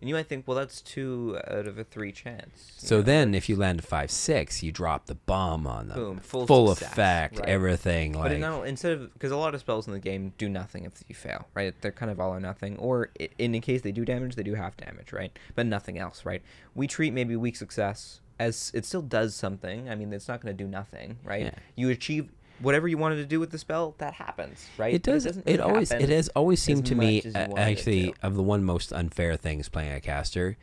And 0.00 0.08
you 0.08 0.14
might 0.14 0.28
think, 0.28 0.46
well, 0.46 0.56
that's 0.56 0.80
two 0.82 1.38
out 1.48 1.66
of 1.66 1.78
a 1.78 1.84
three 1.84 2.12
chance. 2.12 2.72
So 2.76 2.96
know, 2.96 3.02
then, 3.02 3.34
if 3.34 3.48
you 3.48 3.56
land 3.56 3.78
a 3.78 3.82
five 3.82 4.10
six, 4.10 4.62
you 4.62 4.70
drop 4.70 5.06
the 5.06 5.14
bomb 5.14 5.66
on 5.66 5.88
them. 5.88 5.98
Boom, 5.98 6.18
full 6.20 6.68
success, 6.74 6.92
effect, 6.92 7.38
right. 7.38 7.48
everything. 7.48 8.12
But 8.12 8.32
Like 8.32 8.38
now, 8.38 8.62
instead 8.62 8.92
of 8.92 9.12
because 9.14 9.32
a 9.32 9.36
lot 9.36 9.54
of 9.54 9.60
spells 9.60 9.86
in 9.86 9.92
the 9.92 9.98
game 9.98 10.32
do 10.36 10.48
nothing 10.48 10.84
if 10.84 11.02
you 11.08 11.14
fail, 11.14 11.46
right? 11.54 11.74
They're 11.80 11.92
kind 11.92 12.10
of 12.10 12.20
all 12.20 12.34
or 12.34 12.40
nothing, 12.40 12.76
or 12.78 13.10
in 13.38 13.52
the 13.52 13.60
case 13.60 13.82
they 13.82 13.92
do 13.92 14.04
damage, 14.04 14.34
they 14.34 14.42
do 14.42 14.54
half 14.54 14.76
damage, 14.76 15.12
right? 15.12 15.36
But 15.54 15.66
nothing 15.66 15.98
else, 15.98 16.24
right? 16.24 16.42
We 16.74 16.86
treat 16.86 17.12
maybe 17.12 17.36
weak 17.36 17.56
success 17.56 18.20
as 18.38 18.70
it 18.74 18.84
still 18.84 19.02
does 19.02 19.34
something. 19.34 19.88
I 19.88 19.94
mean, 19.94 20.12
it's 20.12 20.28
not 20.28 20.40
going 20.40 20.56
to 20.56 20.64
do 20.64 20.68
nothing, 20.68 21.18
right? 21.24 21.44
Yeah. 21.44 21.54
You 21.76 21.90
achieve 21.90 22.30
whatever 22.60 22.88
you 22.88 22.98
wanted 22.98 23.16
to 23.16 23.26
do 23.26 23.40
with 23.40 23.50
the 23.50 23.58
spell, 23.58 23.94
that 23.98 24.14
happens, 24.14 24.66
right? 24.78 24.94
it 24.94 25.02
does. 25.02 25.24
doesn't 25.24 25.48
It, 25.48 25.60
always. 25.60 25.90
It 25.90 26.08
has 26.08 26.28
always 26.28 26.62
seemed 26.62 26.86
to 26.86 26.94
me, 26.94 27.16
much 27.16 27.26
as 27.26 27.34
you 27.34 27.40
uh, 27.40 27.56
it 27.56 27.58
actually, 27.58 28.12
to. 28.12 28.14
of 28.22 28.34
the 28.34 28.42
one 28.42 28.64
most 28.64 28.92
unfair 28.92 29.36
things 29.36 29.68
playing 29.68 29.92
a 29.92 30.00
caster, 30.00 30.56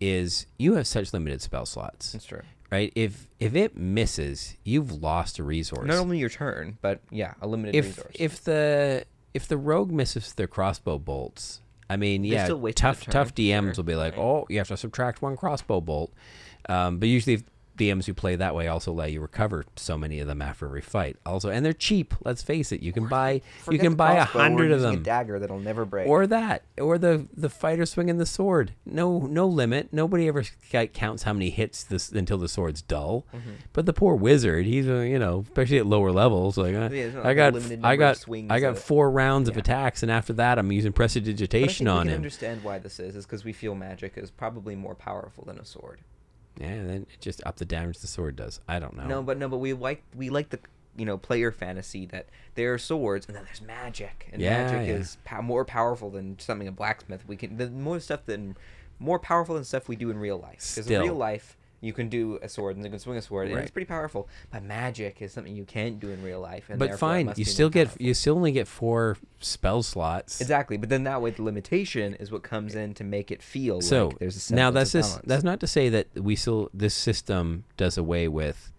is 0.00 0.46
you 0.58 0.74
have 0.74 0.86
such 0.86 1.12
limited 1.12 1.42
spell 1.42 1.66
slots. 1.66 2.12
That's 2.12 2.26
true. 2.26 2.42
right? 2.70 2.92
If 2.94 3.26
if 3.40 3.54
it 3.54 3.76
misses, 3.76 4.56
you've 4.64 4.92
lost 4.92 5.38
a 5.38 5.44
resource. 5.44 5.86
Not 5.86 5.98
only 5.98 6.18
your 6.18 6.28
turn, 6.28 6.78
but 6.80 7.00
yeah, 7.10 7.34
a 7.40 7.46
limited 7.46 7.74
if 7.74 7.86
resource. 7.86 8.16
if 8.18 8.44
the 8.44 9.04
if 9.34 9.48
the 9.48 9.56
rogue 9.56 9.90
misses 9.90 10.34
their 10.34 10.46
crossbow 10.46 10.98
bolts, 10.98 11.60
I 11.90 11.96
mean, 11.96 12.24
yeah, 12.24 12.48
tough 12.74 13.04
tough 13.06 13.34
DMs 13.34 13.74
sure, 13.74 13.74
will 13.78 13.84
be 13.84 13.94
like, 13.94 14.16
right. 14.16 14.22
oh, 14.22 14.46
you 14.48 14.58
have 14.58 14.68
to 14.68 14.76
subtract 14.76 15.22
one 15.22 15.36
crossbow 15.36 15.80
bolt. 15.80 16.12
Um, 16.68 16.98
but 16.98 17.08
usually, 17.08 17.44
DMs 17.78 18.04
who 18.06 18.14
play 18.14 18.36
that 18.36 18.54
way 18.54 18.68
also 18.68 18.92
let 18.92 19.12
you 19.12 19.20
recover 19.20 19.64
so 19.76 19.96
many 19.96 20.20
of 20.20 20.26
them 20.26 20.42
after 20.42 20.66
every 20.66 20.80
fight. 20.80 21.16
Also, 21.24 21.48
and 21.48 21.64
they're 21.64 21.72
cheap. 21.72 22.14
Let's 22.24 22.42
face 22.42 22.72
it. 22.72 22.82
You 22.82 22.92
can 22.92 23.06
buy 23.06 23.32
you 23.32 23.40
Forget 23.62 23.80
can 23.80 23.90
the 23.92 23.96
buy 23.96 24.12
a 24.14 24.26
crossbow, 24.26 24.38
we're 24.38 24.42
hundred 24.42 24.72
of 24.72 24.78
using 24.80 24.90
them. 24.92 25.00
A 25.00 25.04
dagger 25.04 25.38
that'll 25.38 25.58
never 25.60 25.84
break. 25.84 26.08
Or 26.08 26.26
that, 26.26 26.62
or 26.78 26.98
the 26.98 27.26
the 27.36 27.48
fighter 27.48 27.86
swinging 27.86 28.18
the 28.18 28.26
sword. 28.26 28.72
No, 28.84 29.20
no 29.20 29.46
limit. 29.46 29.88
Nobody 29.92 30.28
ever 30.28 30.44
counts 30.92 31.22
how 31.22 31.32
many 31.32 31.50
hits 31.50 31.84
this 31.84 32.10
until 32.10 32.38
the 32.38 32.48
sword's 32.48 32.82
dull. 32.82 33.24
Mm-hmm. 33.34 33.50
But 33.72 33.86
the 33.86 33.92
poor 33.92 34.14
wizard, 34.14 34.66
he's 34.66 34.88
uh, 34.88 35.00
you 35.00 35.18
know, 35.18 35.44
especially 35.48 35.78
at 35.78 35.86
lower 35.86 36.12
levels, 36.12 36.58
like 36.58 36.74
uh, 36.74 36.88
Yeah, 36.92 37.04
it's 37.04 37.14
not 37.14 37.24
I 37.24 37.28
like 37.28 37.32
a 37.32 37.36
got, 37.36 37.52
limited 37.54 37.78
I 37.78 37.82
number 37.90 37.92
of 37.92 37.98
got, 37.98 38.16
swings 38.16 38.50
I 38.50 38.60
got 38.60 38.78
four 38.78 39.10
rounds 39.10 39.48
of 39.48 39.56
attacks, 39.56 40.02
and 40.02 40.10
after 40.12 40.32
that, 40.34 40.58
I'm 40.58 40.70
using 40.72 40.92
But 40.92 40.96
I 40.96 41.02
prestidigitation 41.04 41.86
think 41.86 41.94
we 41.94 41.98
on 41.98 42.02
can 42.06 42.08
him. 42.08 42.16
understand 42.16 42.64
why 42.64 42.78
this 42.78 42.98
is, 43.00 43.14
is 43.16 43.24
because 43.24 43.44
we 43.44 43.52
feel 43.52 43.74
magic 43.74 44.14
is 44.16 44.30
probably 44.30 44.74
more 44.74 44.94
powerful 44.94 45.44
than 45.44 45.58
a 45.58 45.64
sword. 45.64 46.00
Yeah, 46.60 46.82
then 46.84 47.06
it 47.12 47.20
just 47.20 47.40
up 47.46 47.56
the 47.56 47.64
damage 47.64 47.98
the 47.98 48.06
sword 48.06 48.36
does. 48.36 48.60
I 48.68 48.78
don't 48.78 48.96
know. 48.96 49.06
No, 49.06 49.22
but 49.22 49.38
no, 49.38 49.48
but 49.48 49.58
we 49.58 49.72
like 49.72 50.02
we 50.14 50.30
like 50.30 50.50
the 50.50 50.58
you 50.96 51.04
know 51.04 51.16
player 51.16 51.52
fantasy 51.52 52.06
that 52.06 52.28
there 52.56 52.74
are 52.74 52.78
swords 52.78 53.26
and 53.26 53.36
then 53.36 53.44
there's 53.44 53.62
magic, 53.62 54.28
and 54.32 54.42
Yeah, 54.42 54.64
magic 54.64 54.88
yeah. 54.88 54.94
is 54.94 55.18
po- 55.24 55.42
more 55.42 55.64
powerful 55.64 56.10
than 56.10 56.38
something 56.38 56.66
a 56.66 56.72
blacksmith. 56.72 57.24
We 57.28 57.36
can 57.36 57.56
the 57.56 57.70
more 57.70 58.00
stuff 58.00 58.26
than 58.26 58.56
more 58.98 59.18
powerful 59.18 59.54
than 59.54 59.64
stuff 59.64 59.88
we 59.88 59.94
do 59.96 60.10
in 60.10 60.18
real 60.18 60.38
life. 60.38 60.72
Because 60.74 60.90
in 60.90 61.00
real 61.02 61.14
life. 61.14 61.56
You 61.80 61.92
can 61.92 62.08
do 62.08 62.38
a 62.42 62.48
sword 62.48 62.74
and 62.76 62.84
you 62.84 62.90
can 62.90 62.98
swing 62.98 63.16
a 63.18 63.22
sword, 63.22 63.48
and 63.48 63.58
it's 63.58 63.70
pretty 63.70 63.86
powerful. 63.86 64.28
But 64.50 64.64
magic 64.64 65.22
is 65.22 65.32
something 65.32 65.54
you 65.54 65.64
can't 65.64 66.00
do 66.00 66.10
in 66.10 66.22
real 66.24 66.40
life. 66.40 66.70
And 66.70 66.78
but 66.78 66.98
fine, 66.98 67.32
you 67.36 67.44
still 67.44 67.70
get 67.70 67.86
powerful. 67.88 68.04
you 68.06 68.14
still 68.14 68.34
only 68.34 68.50
get 68.52 68.66
four 68.66 69.16
spell 69.38 69.82
slots. 69.84 70.40
Exactly, 70.40 70.76
but 70.76 70.88
then 70.88 71.04
that 71.04 71.22
way 71.22 71.30
the 71.30 71.42
limitation 71.42 72.14
is 72.14 72.32
what 72.32 72.42
comes 72.42 72.74
in 72.74 72.94
to 72.94 73.04
make 73.04 73.30
it 73.30 73.42
feel 73.42 73.80
So 73.80 74.08
like 74.08 74.18
there's 74.18 74.50
a 74.50 74.54
now 74.54 74.70
that's 74.72 74.92
balance. 74.92 75.20
that's 75.24 75.44
not 75.44 75.60
to 75.60 75.66
say 75.68 75.88
that 75.88 76.08
we 76.16 76.34
still 76.34 76.68
this 76.74 76.94
system 76.94 77.64
does 77.76 77.96
away 77.96 78.26
with 78.28 78.72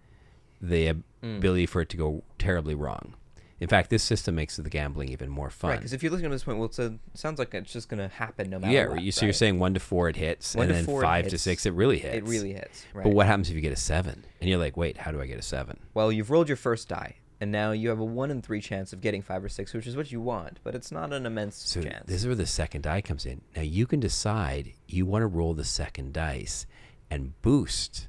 the 0.61 0.95
Mm. 1.23 1.37
ability 1.39 1.65
for 1.65 1.81
it 1.81 1.89
to 1.89 1.97
go 1.97 2.23
terribly 2.37 2.73
wrong. 2.75 3.13
In 3.59 3.67
fact, 3.67 3.89
this 3.89 4.03
system 4.03 4.35
makes 4.35 4.55
the 4.55 4.69
gambling 4.69 5.09
even 5.09 5.29
more 5.29 5.49
fun. 5.49 5.71
right 5.71 5.77
because 5.79 5.91
if 5.93 6.01
you're 6.01 6.11
looking 6.11 6.25
at 6.27 6.31
this 6.31 6.43
point, 6.45 6.57
well, 6.59 6.67
it's 6.67 6.79
a, 6.79 6.85
it 6.85 6.99
sounds 7.15 7.39
like 7.39 7.53
it's 7.53 7.71
just 7.73 7.89
gonna 7.89 8.07
happen 8.07 8.49
no 8.49 8.57
matter. 8.59 8.73
yeah, 8.73 8.87
what, 8.87 9.01
you, 9.01 9.11
so 9.11 9.25
you're 9.25 9.33
saying 9.33 9.59
one 9.59 9.73
to 9.73 9.79
four 9.79 10.07
it 10.09 10.15
hits, 10.15 10.55
One 10.55 10.69
and 10.71 10.87
then 10.87 11.01
five 11.01 11.27
to 11.27 11.37
six 11.37 11.65
it 11.65 11.73
really 11.73 11.99
hits. 11.99 12.15
it 12.15 12.23
really 12.23 12.53
hits. 12.53 12.85
Right. 12.93 13.03
But 13.03 13.13
what 13.13 13.27
happens 13.27 13.49
if 13.49 13.55
you 13.55 13.61
get 13.61 13.73
a 13.73 13.75
seven? 13.75 14.23
And 14.39 14.49
you're 14.49 14.59
like, 14.59 14.77
wait, 14.77 14.97
how 14.97 15.11
do 15.11 15.19
I 15.21 15.25
get 15.27 15.37
a 15.39 15.41
seven? 15.41 15.79
Well, 15.93 16.11
you've 16.11 16.29
rolled 16.31 16.47
your 16.47 16.55
first 16.57 16.87
die, 16.87 17.15
and 17.41 17.51
now 17.51 17.71
you 17.71 17.89
have 17.89 17.99
a 17.99 18.05
one 18.05 18.31
in 18.31 18.41
three 18.41 18.61
chance 18.61 18.93
of 18.93 19.01
getting 19.01 19.21
five 19.21 19.43
or 19.43 19.49
six, 19.49 19.73
which 19.73 19.87
is 19.87 19.95
what 19.97 20.11
you 20.11 20.21
want, 20.21 20.59
but 20.63 20.73
it's 20.75 20.91
not 20.91 21.11
an 21.11 21.25
immense 21.25 21.57
So 21.57 21.81
chance. 21.81 22.05
this 22.07 22.21
is 22.21 22.27
where 22.27 22.35
the 22.35 22.45
second 22.45 22.83
die 22.83 23.01
comes 23.01 23.25
in. 23.25 23.41
Now 23.55 23.61
you 23.63 23.85
can 23.85 23.99
decide 23.99 24.71
you 24.87 25.05
want 25.05 25.23
to 25.23 25.27
roll 25.27 25.53
the 25.53 25.65
second 25.65 26.13
dice 26.13 26.65
and 27.11 27.39
boost 27.41 28.07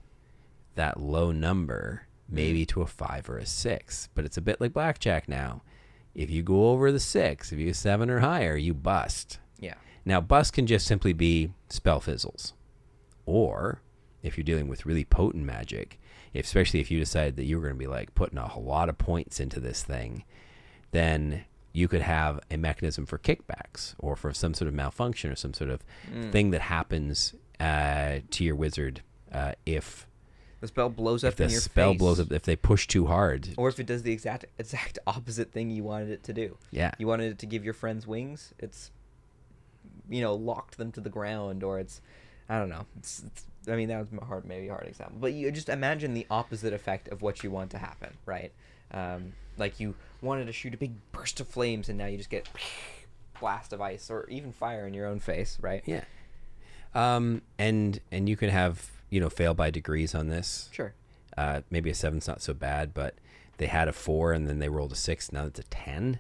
that 0.77 1.01
low 1.01 1.33
number 1.33 2.07
maybe 2.31 2.65
to 2.67 2.83
a 2.83 2.87
five 2.87 3.29
or 3.29 3.39
a 3.39 3.47
six. 3.47 4.09
But 4.15 4.25
it's 4.25 4.37
a 4.37 4.41
bit 4.43 4.61
like 4.61 4.73
blackjack 4.73 5.29
now. 5.29 5.63
If 6.15 6.31
you 6.31 6.43
go 6.43 6.71
over 6.71 6.91
the 6.91 7.01
six, 7.01 7.53
if 7.53 7.59
you 7.59 7.73
seven 7.73 8.11
or 8.11 8.21
higher, 8.21 8.57
you 8.57 8.75
bust. 8.75 9.39
yeah. 9.59 9.75
Now 10.05 10.21
bust 10.21 10.53
can 10.55 10.67
just 10.67 10.87
simply 10.87 11.13
be 11.13 11.53
spell 11.69 12.01
fizzles. 12.01 12.53
Or 13.27 13.81
if 14.23 14.37
you're 14.37 14.45
dealing 14.45 14.69
with 14.69 14.87
really 14.87 15.05
potent 15.05 15.45
magic, 15.45 16.01
especially 16.35 16.81
if 16.81 16.91
you 16.91 16.99
decide 16.99 17.37
that 17.37 17.45
you're 17.45 17.61
going 17.61 17.75
to 17.75 17.79
be 17.79 17.87
like 17.87 18.15
putting 18.15 18.39
a 18.39 18.47
whole 18.49 18.65
lot 18.65 18.89
of 18.89 18.99
points 18.99 19.41
into 19.41 19.61
this 19.61 19.83
thing, 19.83 20.25
then 20.91 21.45
you 21.73 21.87
could 21.87 22.03
have 22.03 22.41
a 22.51 22.57
mechanism 22.57 23.07
for 23.07 23.19
kickbacks 23.19 23.95
or 23.99 24.17
for 24.17 24.33
some 24.33 24.55
sort 24.55 24.67
of 24.69 24.75
malfunction 24.75 25.31
or 25.31 25.37
some 25.37 25.55
sort 25.55 25.71
of 25.71 25.85
Mm. 26.13 26.33
thing 26.33 26.51
that 26.51 26.63
happens 26.63 27.35
uh, 27.61 28.19
to 28.31 28.43
your 28.45 28.57
wizard 28.57 29.03
uh, 29.33 29.53
if 29.65 30.07
The 30.61 30.69
spell 30.69 30.91
blows 30.91 31.25
if 31.25 31.33
up 31.33 31.37
the 31.37 31.45
in 31.45 31.51
your 31.51 31.61
spell 31.61 31.93
face, 31.93 31.99
blows 31.99 32.21
up 32.21 32.33
if 32.33 32.43
they 32.43 32.57
push 32.57 32.87
too 32.87 33.07
hard. 33.07 33.49
or 33.57 33.69
if 33.69 33.81
it 33.81 33.87
does 33.87 34.03
the 34.03 34.13
exact 34.13 34.45
exact 34.59 34.99
opposite 35.07 35.53
thing 35.53 35.71
you 35.71 35.83
wanted 35.83 36.11
it 36.11 36.23
to 36.25 36.33
do. 36.33 36.57
Yeah. 36.71 36.93
You 36.99 37.07
wanted 37.07 37.33
it 37.33 37.39
to 37.41 37.47
give 37.47 37.65
your 37.65 37.75
friends 37.75 38.07
wings. 38.07 38.53
It's 38.59 38.91
you 40.09 40.21
know 40.21 40.35
locked 40.35 40.77
them 40.77 40.93
to 40.93 41.01
the 41.01 41.11
ground 41.11 41.63
or 41.63 41.79
it's 41.79 42.01
I 42.49 42.59
don't 42.59 42.69
know. 42.69 42.87
It's, 42.99 43.23
it's 43.27 43.45
I 43.69 43.77
mean 43.77 43.89
that 43.89 43.99
was 43.99 44.09
a 44.21 44.25
hard 44.25 44.45
maybe 44.45 44.69
a 44.69 44.73
hard 44.73 44.87
example, 44.87 45.17
but 45.21 45.33
you 45.33 45.51
just 45.51 45.69
imagine 45.69 46.15
the 46.15 46.27
opposite 46.31 46.75
effect 46.75 47.09
of 47.09 47.23
what 47.23 47.43
you 47.43 47.51
want 47.51 47.71
to 47.71 47.79
happen, 47.79 48.17
right? 48.27 48.53
Um, 48.93 49.33
like 49.57 49.81
you 49.81 49.95
wanted 50.21 50.47
to 50.47 50.53
shoot 50.53 50.75
a 50.75 50.77
big 50.77 50.93
burst 51.13 51.41
of 51.41 51.49
flames 51.49 51.89
and 51.89 51.97
now 51.97 52.07
you 52.07 52.19
just 52.19 52.31
get 52.31 52.49
blast 53.41 53.73
of 53.73 53.81
ice 53.81 54.11
or 54.11 54.27
even 54.29 54.53
fire 54.53 54.87
in 54.87 54.93
your 54.93 55.07
own 55.07 55.21
face, 55.21 55.57
right? 55.61 55.83
Yeah. 55.87 56.05
Um, 56.95 57.43
and 57.59 58.01
and 58.11 58.29
you 58.29 58.37
can 58.37 58.51
have 58.51 58.91
you 59.11 59.21
know 59.21 59.29
fail 59.29 59.55
by 59.55 59.71
degrees 59.71 60.15
on 60.15 60.29
this. 60.29 60.69
Sure. 60.73 60.95
Uh, 61.37 61.61
maybe 61.71 61.91
a 61.91 61.95
seven's 61.95 62.27
not 62.29 62.41
so 62.43 62.55
bad, 62.55 62.93
but 62.95 63.15
they 63.59 63.67
had 63.67 63.89
a 63.89 63.93
four 63.93 64.33
and 64.33 64.49
then 64.49 64.59
they 64.59 64.69
rolled 64.69 64.93
a 64.93 64.97
six. 64.97 65.31
Now 65.33 65.47
it's 65.47 65.61
a 65.61 65.65
ten. 65.65 66.19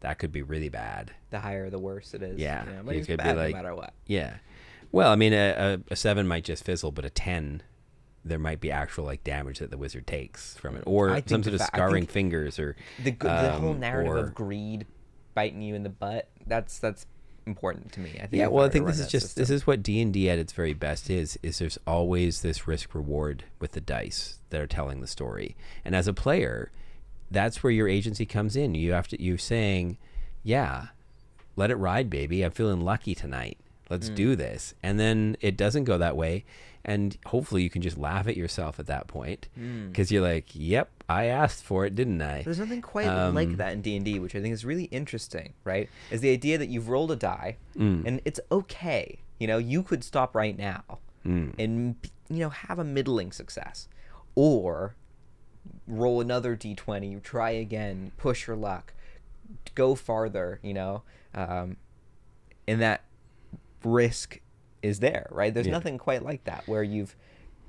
That 0.00 0.18
could 0.18 0.30
be 0.32 0.42
really 0.42 0.68
bad. 0.68 1.12
The 1.30 1.40
higher, 1.40 1.70
the 1.70 1.78
worse 1.78 2.14
it 2.14 2.22
is. 2.22 2.38
Yeah, 2.38 2.64
but 2.84 2.94
it 2.94 2.98
it's 2.98 3.06
could 3.08 3.18
be 3.18 3.24
bad 3.24 3.36
like- 3.36 3.54
no 3.54 3.62
matter 3.62 3.74
what. 3.74 3.94
Yeah. 4.06 4.34
Well, 4.92 5.10
I 5.12 5.16
mean, 5.16 5.32
a, 5.34 5.74
a, 5.88 5.92
a 5.92 5.96
seven 5.96 6.26
might 6.26 6.44
just 6.44 6.64
fizzle, 6.64 6.92
but 6.92 7.04
a 7.04 7.10
ten, 7.10 7.62
there 8.24 8.38
might 8.38 8.60
be 8.60 8.70
actual 8.70 9.04
like 9.04 9.22
damage 9.24 9.58
that 9.58 9.70
the 9.70 9.76
wizard 9.76 10.06
takes 10.06 10.56
from 10.56 10.76
it, 10.76 10.84
or 10.86 11.20
some 11.26 11.42
sort 11.42 11.54
of 11.54 11.60
scarring 11.62 12.06
fingers, 12.06 12.58
or 12.58 12.74
The, 13.02 13.10
the 13.10 13.50
whole 13.52 13.72
um, 13.72 13.80
narrative 13.80 14.12
or- 14.12 14.18
of 14.18 14.34
greed 14.34 14.86
biting 15.34 15.60
you 15.62 15.74
in 15.74 15.82
the 15.82 15.88
butt. 15.90 16.28
That's 16.46 16.78
that's 16.78 17.06
important 17.48 17.92
to 17.92 18.00
me. 18.00 18.10
I 18.10 18.26
think. 18.26 18.34
yeah 18.34 18.46
well 18.46 18.64
i 18.64 18.68
think 18.68 18.86
this 18.86 19.00
is 19.00 19.08
just 19.08 19.36
this 19.36 19.50
is 19.50 19.66
what 19.66 19.82
d&d 19.82 20.30
at 20.30 20.38
its 20.38 20.52
very 20.52 20.74
best 20.74 21.10
is 21.10 21.38
is 21.42 21.58
there's 21.58 21.78
always 21.86 22.42
this 22.42 22.68
risk 22.68 22.94
reward 22.94 23.44
with 23.58 23.72
the 23.72 23.80
dice 23.80 24.38
that 24.50 24.60
are 24.60 24.66
telling 24.66 25.00
the 25.00 25.06
story. 25.06 25.56
And 25.84 25.94
as 25.94 26.06
a 26.06 26.14
player 26.14 26.70
that's 27.30 27.62
where 27.62 27.72
your 27.72 27.88
agency 27.88 28.24
comes 28.26 28.56
in. 28.56 28.74
You 28.74 28.92
have 28.92 29.08
to 29.08 29.22
you're 29.22 29.38
saying 29.38 29.98
yeah 30.42 30.88
let 31.56 31.70
it 31.70 31.76
ride 31.76 32.08
baby. 32.08 32.42
I'm 32.42 32.52
feeling 32.52 32.80
lucky 32.80 33.14
tonight. 33.14 33.58
Let's 33.90 34.08
hmm. 34.08 34.14
do 34.14 34.36
this. 34.36 34.74
And 34.82 35.00
then 35.00 35.36
it 35.40 35.56
doesn't 35.56 35.84
go 35.84 35.98
that 35.98 36.16
way. 36.16 36.44
And 36.84 37.18
hopefully 37.26 37.62
you 37.62 37.70
can 37.70 37.82
just 37.82 37.98
laugh 37.98 38.28
at 38.28 38.36
yourself 38.36 38.78
at 38.78 38.86
that 38.86 39.08
point 39.08 39.48
hmm. 39.54 39.88
because 39.88 40.12
you're 40.12 40.22
like 40.22 40.46
yep 40.52 40.97
i 41.08 41.24
asked 41.26 41.64
for 41.64 41.86
it 41.86 41.94
didn't 41.94 42.20
i 42.20 42.42
There's 42.42 42.58
nothing 42.58 42.82
quite 42.82 43.06
Um, 43.08 43.34
like 43.34 43.56
that 43.56 43.72
in 43.72 43.80
D 43.82 43.96
and 43.96 44.04
D, 44.04 44.18
which 44.18 44.34
I 44.34 44.40
think 44.42 44.52
is 44.52 44.64
really 44.64 44.84
interesting. 44.84 45.54
Right? 45.64 45.88
Is 46.10 46.20
the 46.20 46.30
idea 46.30 46.58
that 46.58 46.68
you've 46.68 46.88
rolled 46.88 47.10
a 47.10 47.16
die 47.16 47.56
Mm. 47.76 48.04
and 48.06 48.20
it's 48.24 48.40
okay. 48.52 49.18
You 49.38 49.46
know, 49.46 49.58
you 49.58 49.82
could 49.82 50.02
stop 50.04 50.34
right 50.34 50.56
now 50.58 50.82
Mm. 51.24 51.54
and 51.58 51.96
you 52.28 52.40
know 52.40 52.50
have 52.50 52.78
a 52.78 52.84
middling 52.84 53.32
success, 53.32 53.88
or 54.34 54.94
roll 55.86 56.20
another 56.20 56.56
d20, 56.56 57.22
try 57.22 57.50
again, 57.50 58.12
push 58.16 58.46
your 58.46 58.56
luck, 58.56 58.92
go 59.74 59.94
farther. 59.94 60.60
You 60.62 60.74
know, 60.74 61.02
um, 61.34 61.76
and 62.66 62.80
that 62.82 63.04
risk 63.84 64.40
is 64.82 65.00
there, 65.00 65.26
right? 65.30 65.52
There's 65.54 65.66
Yeah. 65.66 65.72
nothing 65.72 65.96
quite 65.98 66.22
like 66.22 66.44
that 66.44 66.64
where 66.68 66.82
you've 66.82 67.16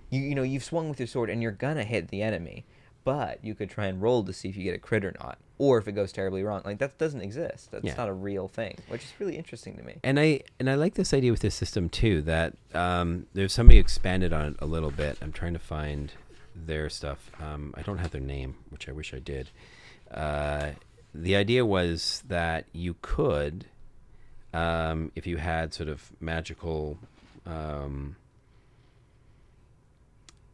you 0.10 0.22
you 0.22 0.36
know 0.36 0.44
you've 0.44 0.64
swung 0.64 0.90
with 0.90 1.00
your 1.00 1.08
sword 1.08 1.30
and 1.30 1.42
you're 1.42 1.52
gonna 1.52 1.84
hit 1.86 2.10
the 2.10 2.22
enemy, 2.22 2.66
but 3.04 3.44
you 3.44 3.56
could 3.56 3.70
try 3.70 3.88
and 3.88 4.02
roll 4.02 4.24
to 4.24 4.34
see 4.34 4.50
if 4.50 4.56
you 4.58 4.64
get 4.64 4.76
a 4.76 4.80
crit 4.80 5.04
or 5.06 5.14
not, 5.20 5.38
or 5.58 5.78
if 5.78 5.88
it 5.88 5.94
goes 5.94 6.12
terribly 6.12 6.44
wrong. 6.44 6.62
Like 6.66 6.78
that 6.80 6.98
doesn't 6.98 7.22
exist. 7.22 7.72
That's 7.72 7.84
Yeah. 7.86 7.96
not 7.96 8.10
a 8.10 8.14
real 8.14 8.48
thing, 8.48 8.78
which 8.88 9.04
is 9.06 9.14
really 9.20 9.38
interesting 9.38 9.76
to 9.78 9.84
me. 9.84 9.96
and 10.04 10.20
I 10.20 10.42
and 10.60 10.70
I 10.70 10.76
like 10.76 10.96
this 10.96 11.14
idea 11.14 11.32
with 11.32 11.42
this 11.42 11.56
system 11.56 11.90
too. 11.90 12.22
That 12.22 12.54
um, 12.74 13.26
there's 13.34 13.54
somebody 13.54 13.80
expanded 13.80 14.32
on 14.34 14.46
it 14.50 14.56
a 14.60 14.66
little 14.66 14.92
bit. 14.92 15.18
I'm 15.22 15.32
trying 15.32 15.54
to 15.54 15.60
find 15.60 16.12
their 16.56 16.90
stuff. 16.90 17.32
Um, 17.42 17.74
I 17.78 17.82
don't 17.82 18.00
have 18.00 18.12
their 18.12 18.22
name, 18.22 18.56
which 18.70 18.90
I 18.90 18.92
wish 18.92 19.14
I 19.14 19.20
did. 19.20 19.50
Uh, 20.12 20.72
the 21.14 21.36
idea 21.36 21.66
was 21.66 22.24
that 22.28 22.66
you 22.74 22.96
could, 23.02 23.66
um, 24.54 25.12
if 25.16 25.26
you 25.26 25.38
had 25.38 25.74
sort 25.74 25.90
of 25.90 26.12
magical. 26.20 26.98
Um, 27.46 28.16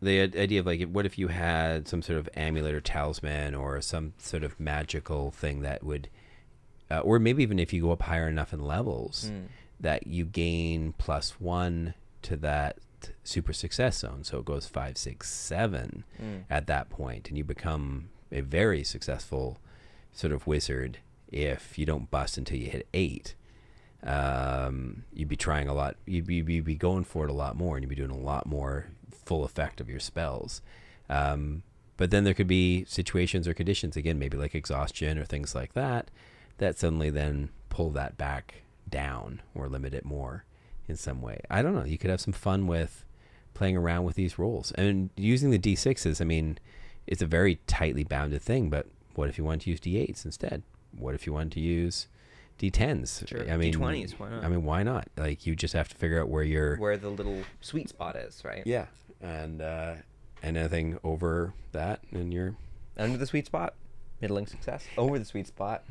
the 0.06 0.22
idea 0.40 0.60
of 0.60 0.66
like, 0.66 0.82
what 0.90 1.06
if 1.06 1.18
you 1.18 1.28
had 1.28 1.88
some 1.88 2.02
sort 2.02 2.18
of 2.20 2.30
amulet 2.36 2.74
or 2.74 2.82
talisman 2.82 3.54
or 3.56 3.82
some 3.82 4.14
sort 4.18 4.44
of 4.44 4.60
magical 4.60 5.32
thing 5.32 5.62
that 5.62 5.84
would 5.84 6.08
uh, 6.92 7.00
or 7.00 7.18
maybe 7.20 7.42
even 7.44 7.58
if 7.60 7.74
you 7.74 7.82
go 7.82 7.92
up 7.92 8.04
higher 8.04 8.28
enough 8.28 8.54
in 8.54 8.60
levels 8.64 9.32
Mm. 9.34 9.46
that 9.80 10.08
you 10.08 10.24
gain 10.26 10.94
plus 10.98 11.40
one 11.40 11.96
to 12.22 12.36
that 12.38 12.78
super 13.24 13.54
success 13.54 13.98
zone 14.00 14.24
so 14.24 14.40
it 14.40 14.46
goes 14.46 14.66
five 14.68 14.98
six 14.98 15.30
seven 15.32 16.04
Mm. 16.22 16.44
at 16.50 16.68
that 16.68 16.90
point 16.90 17.28
and 17.30 17.38
you 17.38 17.44
become 17.44 18.10
a 18.32 18.42
very 18.42 18.84
successful 18.84 19.58
sort 20.14 20.32
of 20.34 20.48
wizard 20.48 21.00
if 21.32 21.78
you 21.78 21.86
don't 21.86 22.10
bust 22.12 22.38
until 22.38 22.58
you 22.58 22.70
hit 22.70 22.88
eight 22.94 23.36
um, 24.04 25.04
you'd 25.14 25.28
be 25.28 25.36
trying 25.36 25.68
a 25.68 25.74
lot 25.74 25.96
you'd 26.06 26.28
be, 26.28 26.36
you'd 26.36 26.66
be 26.66 26.76
going 26.76 27.04
for 27.04 27.26
it 27.26 27.30
a 27.32 27.34
lot 27.34 27.56
more 27.56 27.76
and 27.76 27.84
you'd 27.84 27.90
be 27.90 27.96
doing 27.96 28.12
a 28.12 28.18
lot 28.18 28.46
more 28.46 28.88
full 29.26 29.44
effect 29.44 29.82
of 29.82 29.90
your 29.90 30.00
spells. 30.00 30.62
Um, 31.10 31.64
but 31.98 32.12
then 32.12 32.24
there 32.24 32.34
could 32.34 32.48
be 32.48 32.86
situations 32.86 33.48
or 33.48 33.54
conditions 33.54 33.96
again 33.96 34.20
maybe 34.20 34.38
like 34.38 34.54
exhaustion 34.56 35.18
or 35.18 35.24
things 35.26 35.56
like 35.56 35.74
that 35.74 36.10
that 36.58 36.78
suddenly 36.78 37.10
then 37.10 37.50
pull 37.70 37.90
that 37.92 38.18
back 38.18 38.64
down 38.90 39.42
or 39.54 39.68
limit 39.68 39.94
it 39.94 40.06
more 40.06 40.46
in 40.88 40.96
some 40.96 41.22
way. 41.22 41.40
I 41.50 41.62
don't 41.62 41.76
know. 41.76 41.84
You 41.86 41.98
could 41.98 42.10
have 42.10 42.22
some 42.22 42.34
fun 42.34 42.68
with 42.68 43.04
playing 43.54 43.78
around 43.78 44.04
with 44.04 44.16
these 44.16 44.38
rolls 44.38 44.72
and 44.74 45.10
using 45.16 45.50
the 45.50 45.58
d6s 45.58 46.20
i 46.20 46.26
mean 46.26 46.58
it's 47.08 47.22
a 47.22 47.26
very 47.26 47.56
tightly 47.68 48.04
bounded 48.04 48.42
thing 48.42 48.70
but 48.70 48.86
what 49.16 49.30
if 49.30 49.38
you 49.38 49.46
want 49.46 49.62
to 49.62 49.70
use 49.70 49.80
d8s 49.80 50.26
instead? 50.26 50.62
What 50.98 51.16
if 51.16 51.26
you 51.26 51.32
want 51.32 51.54
to 51.54 51.62
use 51.62 52.08
d10s 52.60 53.28
Sure. 53.30 53.50
i 53.50 53.56
mean 53.56 53.74
D20s, 53.74 54.20
why 54.20 54.30
not? 54.30 54.44
i 54.44 54.50
mean 54.50 54.66
why 54.66 54.84
not? 54.84 55.08
Like 55.18 55.46
you 55.46 55.56
just 55.56 55.74
have 55.74 55.88
to 55.88 55.96
figure 55.96 56.22
out 56.22 56.28
where 56.28 56.44
you're 56.44 56.76
Where 56.78 56.98
the 56.98 57.10
little 57.10 57.44
sweet 57.62 57.88
spot 57.90 58.18
is, 58.18 58.42
right? 58.44 58.64
yeah 58.66 58.88
and 59.26 59.62
uh 59.62 59.96
anything 60.44 61.00
over 61.04 61.54
that 61.72 62.02
and 62.12 62.34
you're 62.34 62.56
Under 62.98 63.18
the 63.18 63.26
sweet 63.26 63.46
spot, 63.48 63.74
middling 64.22 64.46
success. 64.46 64.86
Over 64.98 65.18
the 65.18 65.26
sweet 65.26 65.48
spot, 65.48 65.84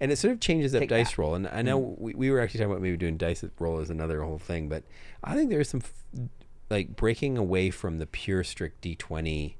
and 0.00 0.12
it 0.12 0.16
sort 0.16 0.32
of 0.32 0.40
changes 0.40 0.74
up 0.74 0.80
Take 0.80 0.90
dice 0.90 1.10
that. 1.10 1.18
roll. 1.18 1.34
And 1.34 1.48
I 1.48 1.62
know 1.62 1.96
we, 1.98 2.14
we 2.14 2.30
were 2.30 2.40
actually 2.40 2.58
talking 2.58 2.70
about 2.72 2.82
maybe 2.82 2.96
doing 2.96 3.16
dice 3.16 3.44
roll 3.58 3.80
as 3.80 3.90
another 3.90 4.22
whole 4.22 4.38
thing, 4.38 4.68
but 4.68 4.84
I 5.24 5.34
think 5.34 5.50
there's 5.50 5.68
some 5.68 5.82
f- 5.82 6.28
like 6.70 6.94
breaking 6.96 7.36
away 7.36 7.70
from 7.70 7.98
the 7.98 8.06
pure 8.06 8.44
strict 8.44 8.82
D20, 8.84 9.54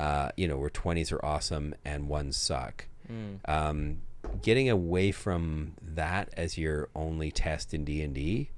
uh, 0.00 0.30
you 0.36 0.48
know, 0.48 0.56
where 0.56 0.70
20s 0.70 1.12
are 1.12 1.24
awesome 1.24 1.74
and 1.84 2.08
ones 2.08 2.36
suck. 2.36 2.86
Mm. 3.10 3.38
Um, 3.48 4.00
getting 4.42 4.68
away 4.68 5.12
from 5.12 5.74
that 5.80 6.30
as 6.36 6.58
your 6.58 6.88
only 6.96 7.30
test 7.30 7.72
in 7.74 7.84
D 7.84 8.02
and 8.02 8.14
D 8.14 8.50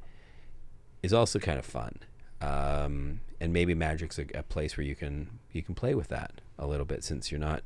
is 1.03 1.13
also 1.13 1.39
kind 1.39 1.59
of 1.59 1.67
fun. 1.67 1.99
Um, 2.41 3.21
and 3.41 3.53
maybe 3.53 3.75
Magic's 3.75 4.19
a, 4.19 4.27
a 4.35 4.43
place 4.43 4.77
where 4.77 4.87
you 4.87 4.95
can 4.95 5.39
you 5.53 5.63
can 5.63 5.75
play 5.75 5.95
with 5.95 6.09
that 6.09 6.41
a 6.59 6.67
little 6.67 6.87
bit 6.87 7.05
since 7.05 7.31
you're 7.31 7.41
not 7.41 7.63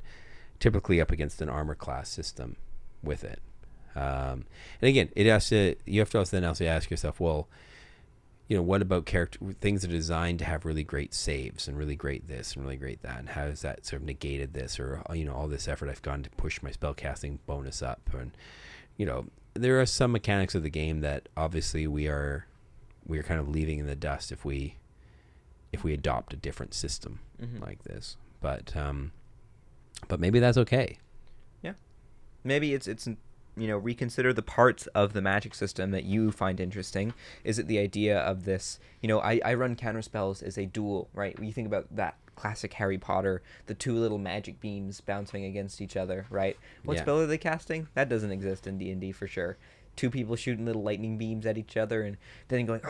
typically 0.58 1.00
up 1.00 1.10
against 1.10 1.40
an 1.40 1.48
armor 1.48 1.74
class 1.74 2.08
system 2.08 2.56
with 3.02 3.24
it. 3.24 3.40
Um, 3.96 4.44
and 4.80 4.88
again, 4.88 5.10
it 5.16 5.26
has 5.26 5.48
to 5.48 5.76
you 5.86 6.00
have 6.00 6.10
to 6.10 6.18
also 6.18 6.36
then 6.36 6.44
also 6.44 6.64
ask 6.64 6.90
yourself, 6.90 7.18
well, 7.18 7.48
you 8.48 8.56
know, 8.56 8.62
what 8.62 8.82
about 8.82 9.06
character 9.06 9.38
things 9.60 9.82
that 9.82 9.90
are 9.90 9.94
designed 9.94 10.38
to 10.40 10.44
have 10.44 10.64
really 10.64 10.84
great 10.84 11.14
saves 11.14 11.68
and 11.68 11.78
really 11.78 11.96
great 11.96 12.28
this 12.28 12.54
and 12.54 12.64
really 12.64 12.76
great 12.76 13.02
that, 13.02 13.18
and 13.18 13.28
how 13.30 13.42
has 13.42 13.62
that 13.62 13.86
sort 13.86 14.02
of 14.02 14.06
negated 14.06 14.54
this 14.54 14.78
or 14.78 15.02
uh, 15.08 15.12
you 15.12 15.24
know 15.24 15.34
all 15.34 15.48
this 15.48 15.68
effort 15.68 15.88
I've 15.88 16.02
gone 16.02 16.22
to 16.22 16.30
push 16.30 16.62
my 16.62 16.70
spellcasting 16.70 17.38
bonus 17.46 17.82
up 17.82 18.00
and 18.12 18.32
you 18.96 19.06
know 19.06 19.26
there 19.54 19.80
are 19.80 19.86
some 19.86 20.12
mechanics 20.12 20.54
of 20.54 20.62
the 20.62 20.70
game 20.70 21.00
that 21.00 21.28
obviously 21.36 21.86
we 21.86 22.08
are 22.08 22.46
we 23.06 23.18
are 23.18 23.22
kind 23.22 23.40
of 23.40 23.48
leaving 23.48 23.78
in 23.78 23.86
the 23.86 23.96
dust 23.96 24.30
if 24.32 24.44
we 24.44 24.76
if 25.72 25.84
we 25.84 25.92
adopt 25.92 26.32
a 26.32 26.36
different 26.36 26.74
system 26.74 27.20
Mhm. 27.40 27.60
like 27.60 27.84
this, 27.84 28.16
but 28.40 28.76
um, 28.76 29.12
but 30.08 30.18
maybe 30.20 30.38
that's 30.40 30.58
okay. 30.58 30.98
Yeah, 31.62 31.74
maybe 32.44 32.74
it's 32.74 32.88
it's 32.88 33.06
you 33.06 33.66
know 33.66 33.76
reconsider 33.78 34.32
the 34.32 34.42
parts 34.42 34.86
of 34.88 35.12
the 35.12 35.20
magic 35.20 35.54
system 35.54 35.90
that 35.90 36.04
you 36.04 36.30
find 36.32 36.60
interesting. 36.60 37.12
Is 37.44 37.58
it 37.58 37.66
the 37.66 37.78
idea 37.78 38.18
of 38.18 38.44
this 38.44 38.78
you 39.00 39.08
know 39.08 39.20
i, 39.20 39.40
I 39.44 39.54
run 39.54 39.76
counter 39.76 40.02
spells 40.02 40.42
as 40.42 40.56
a 40.58 40.66
duel 40.66 41.08
right? 41.14 41.36
When 41.38 41.46
you 41.46 41.52
think 41.52 41.66
about 41.66 41.94
that 41.96 42.16
classic 42.36 42.72
harry 42.74 42.96
potter 42.96 43.42
the 43.66 43.74
two 43.74 43.94
little 43.94 44.16
magic 44.16 44.60
beams 44.60 45.02
bouncing 45.02 45.44
against 45.44 45.80
each 45.82 45.96
other 45.96 46.26
right? 46.30 46.56
What 46.84 46.94
Yeah. 46.94 47.02
spell 47.02 47.20
are 47.20 47.26
they 47.26 47.36
casting? 47.38 47.88
That 47.94 48.08
doesn't 48.08 48.30
exist 48.32 48.66
in 48.66 48.78
d&d 48.78 49.12
for 49.12 49.26
sure 49.26 49.58
two 49.96 50.10
people 50.10 50.36
shooting 50.36 50.64
little 50.64 50.82
lightning 50.82 51.18
beams 51.18 51.46
at 51.46 51.58
each 51.58 51.76
other 51.76 52.02
and 52.02 52.16
then 52.48 52.66
going 52.66 52.80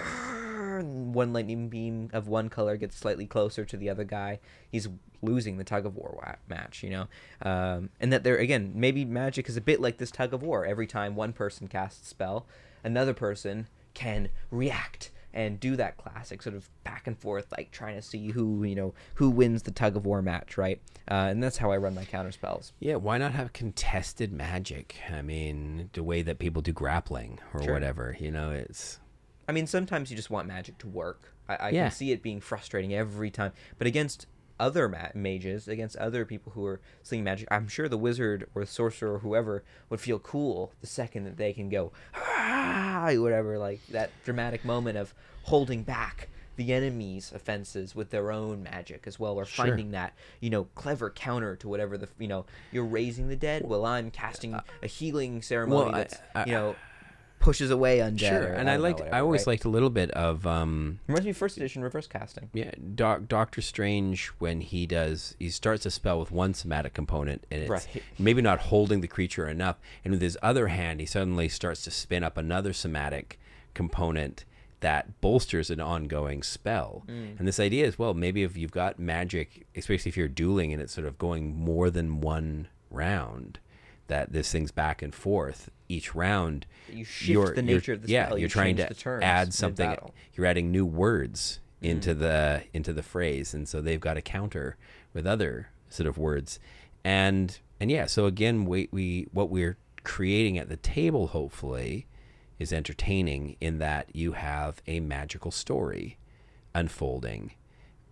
and 0.80 1.14
one 1.14 1.32
lightning 1.32 1.68
beam 1.68 2.10
of 2.12 2.28
one 2.28 2.48
color 2.48 2.76
gets 2.76 2.96
slightly 2.96 3.26
closer 3.26 3.64
to 3.64 3.76
the 3.76 3.90
other 3.90 4.04
guy. 4.04 4.38
He's 4.70 4.88
losing 5.22 5.58
the 5.58 5.64
tug 5.64 5.84
of 5.84 5.96
war 5.96 6.38
match 6.48 6.82
you 6.82 6.90
know? 6.90 7.08
Um, 7.42 7.90
and 8.00 8.12
that 8.12 8.24
there 8.24 8.36
again 8.36 8.72
maybe 8.74 9.04
magic 9.04 9.48
is 9.48 9.56
a 9.56 9.60
bit 9.60 9.80
like 9.80 9.98
this 9.98 10.10
tug 10.10 10.32
of 10.32 10.42
war. 10.42 10.64
Every 10.64 10.86
time 10.86 11.14
one 11.14 11.32
person 11.32 11.68
casts 11.68 12.08
spell 12.08 12.46
another 12.82 13.14
person 13.14 13.66
can 13.94 14.30
react 14.50 15.10
and 15.32 15.60
do 15.60 15.76
that 15.76 15.96
classic 15.96 16.42
sort 16.42 16.56
of 16.56 16.68
back 16.84 17.06
and 17.06 17.16
forth, 17.18 17.46
like 17.56 17.70
trying 17.70 17.96
to 17.96 18.02
see 18.02 18.30
who 18.30 18.64
you 18.64 18.74
know 18.74 18.94
who 19.14 19.30
wins 19.30 19.62
the 19.62 19.70
tug 19.70 19.96
of 19.96 20.04
war 20.06 20.22
match, 20.22 20.56
right? 20.58 20.80
Uh, 21.10 21.28
and 21.30 21.42
that's 21.42 21.58
how 21.58 21.70
I 21.70 21.76
run 21.76 21.94
my 21.94 22.04
counter 22.04 22.32
spells. 22.32 22.72
Yeah, 22.80 22.96
why 22.96 23.18
not 23.18 23.32
have 23.32 23.52
contested 23.52 24.32
magic? 24.32 24.96
I 25.12 25.22
mean, 25.22 25.90
the 25.92 26.02
way 26.02 26.22
that 26.22 26.38
people 26.38 26.62
do 26.62 26.72
grappling 26.72 27.38
or 27.54 27.62
Sure. 27.62 27.72
whatever. 27.72 28.16
You 28.18 28.30
know, 28.30 28.50
it's 28.50 28.98
I 29.48 29.52
mean, 29.52 29.66
sometimes 29.66 30.10
you 30.10 30.16
just 30.16 30.30
want 30.30 30.46
magic 30.46 30.78
to 30.78 30.86
work. 30.88 31.34
I, 31.48 31.56
I 31.56 31.70
Yeah. 31.70 31.84
can 31.84 31.90
see 31.92 32.12
it 32.12 32.22
being 32.22 32.40
frustrating 32.40 32.94
every 32.94 33.30
time, 33.30 33.52
but 33.78 33.86
against 33.88 34.26
other 34.60 34.88
ma- 34.88 35.08
mages, 35.14 35.66
against 35.66 35.96
other 35.96 36.24
people 36.24 36.52
who 36.52 36.64
are 36.66 36.80
slinging 37.02 37.24
magic, 37.24 37.48
I'm 37.50 37.66
sure 37.66 37.88
the 37.88 37.96
wizard 37.98 38.46
or 38.54 38.62
the 38.62 38.70
sorcerer 38.70 39.14
or 39.14 39.18
whoever 39.20 39.64
would 39.88 40.00
feel 40.00 40.18
cool 40.20 40.72
the 40.80 40.86
second 40.86 41.24
that 41.24 41.36
they 41.36 41.52
can 41.52 41.68
go, 41.68 41.92
ah, 42.14 43.10
whatever, 43.14 43.58
like 43.58 43.84
that 43.88 44.10
dramatic 44.24 44.64
moment 44.64 44.98
of 44.98 45.14
holding 45.44 45.82
back 45.82 46.28
the 46.56 46.72
enemy's 46.74 47.32
offenses 47.32 47.94
with 47.94 48.10
their 48.10 48.30
own 48.30 48.62
magic 48.62 49.04
as 49.06 49.18
well, 49.18 49.36
or 49.36 49.46
Sure. 49.46 49.64
finding 49.64 49.92
that 49.92 50.12
you 50.40 50.50
know 50.50 50.64
clever 50.74 51.08
counter 51.08 51.56
to 51.56 51.68
whatever 51.68 51.96
the 51.96 52.08
you 52.18 52.28
know 52.28 52.44
you're 52.70 52.84
raising 52.84 53.28
the 53.28 53.36
dead 53.36 53.62
while 53.64 53.86
I'm 53.86 54.10
casting 54.10 54.54
a 54.82 54.86
healing 54.86 55.40
ceremony 55.40 55.90
uh, 55.92 55.94
I- 55.94 55.98
that's 55.98 56.16
I- 56.34 56.44
you 56.44 56.52
know 56.52 56.76
pushes 57.40 57.70
away 57.70 57.98
undead. 57.98 58.18
sure. 58.20 58.42
or 58.42 58.52
And 58.52 58.70
I 58.70 58.74
don't 58.74 58.82
know, 58.82 58.88
liked, 58.88 59.00
I 59.12 59.18
always 59.20 59.40
right? 59.40 59.48
liked 59.54 59.64
a 59.64 59.68
little 59.68 59.90
bit 59.90 60.10
of 60.12 60.46
um, 60.46 61.00
Reminds 61.08 61.24
me 61.24 61.30
of 61.30 61.36
first 61.36 61.56
edition 61.56 61.82
reverse 61.82 62.06
casting. 62.06 62.50
Yeah, 62.52 62.70
Doc, 62.94 63.22
Doctor 63.26 63.60
Strange 63.60 64.26
when 64.38 64.60
he 64.60 64.86
does 64.86 65.34
he 65.38 65.50
starts 65.50 65.84
a 65.86 65.90
spell 65.90 66.20
with 66.20 66.30
one 66.30 66.54
somatic 66.54 66.94
component 66.94 67.44
and 67.50 67.62
it's 67.62 67.70
Right. 67.70 68.02
maybe 68.18 68.40
not 68.42 68.60
holding 68.60 69.00
the 69.00 69.08
creature 69.08 69.48
enough, 69.48 69.76
and 70.04 70.12
with 70.12 70.22
his 70.22 70.38
other 70.42 70.68
hand 70.68 71.00
he 71.00 71.06
suddenly 71.06 71.48
starts 71.48 71.82
to 71.84 71.90
spin 71.90 72.22
up 72.22 72.36
another 72.36 72.72
somatic 72.72 73.38
component 73.74 74.44
that 74.80 75.20
bolsters 75.20 75.70
an 75.70 75.80
ongoing 75.80 76.42
spell. 76.42 77.04
And 77.06 77.46
this 77.46 77.60
idea 77.60 77.86
is 77.86 77.98
well, 77.98 78.14
maybe 78.14 78.42
if 78.42 78.56
you've 78.56 78.70
got 78.70 78.98
magic, 78.98 79.66
especially 79.76 80.08
if 80.10 80.16
you're 80.16 80.28
dueling 80.28 80.72
and 80.72 80.80
it's 80.80 80.92
sort 80.94 81.06
of 81.06 81.18
going 81.18 81.54
more 81.54 81.90
than 81.90 82.20
one 82.20 82.68
round, 82.90 83.58
that 84.08 84.32
this 84.32 84.50
thing's 84.50 84.70
back 84.70 85.02
and 85.02 85.14
forth 85.14 85.70
each 85.90 86.14
round. 86.14 86.66
You 86.90 87.04
shift 87.04 87.28
you're- 87.30 87.54
the 87.54 87.62
you're- 87.62 87.74
nature 87.74 87.92
of 87.94 88.02
the 88.02 88.08
yeah, 88.12 88.26
spell. 88.26 88.38
you're 88.38 88.44
you 88.46 88.48
trying 88.48 88.76
to 88.76 89.18
add 89.22 89.52
something. 89.52 89.88
mid-battle. 89.88 90.14
You're 90.34 90.46
adding 90.46 90.70
new 90.70 90.86
words 90.86 91.60
into 91.82 92.14
the 92.14 92.62
into 92.72 92.92
the 92.92 93.02
phrase, 93.02 93.54
and 93.54 93.68
so 93.68 93.80
they've 93.80 94.00
got 94.00 94.14
to 94.14 94.22
counter 94.22 94.76
with 95.12 95.26
other 95.26 95.68
sort 95.88 96.06
of 96.06 96.16
words, 96.18 96.58
and 97.04 97.58
and 97.80 97.90
yeah. 97.90 98.06
So 98.06 98.26
again, 98.26 98.64
we 98.64 98.88
we 98.90 99.26
what 99.32 99.50
we're 99.50 99.76
creating 100.04 100.56
at 100.58 100.68
the 100.68 100.76
table 100.76 101.28
hopefully 101.28 102.06
is 102.58 102.72
entertaining 102.72 103.56
in 103.60 103.78
that 103.78 104.14
you 104.14 104.32
have 104.32 104.82
a 104.86 105.00
magical 105.00 105.50
story 105.50 106.18
unfolding, 106.74 107.52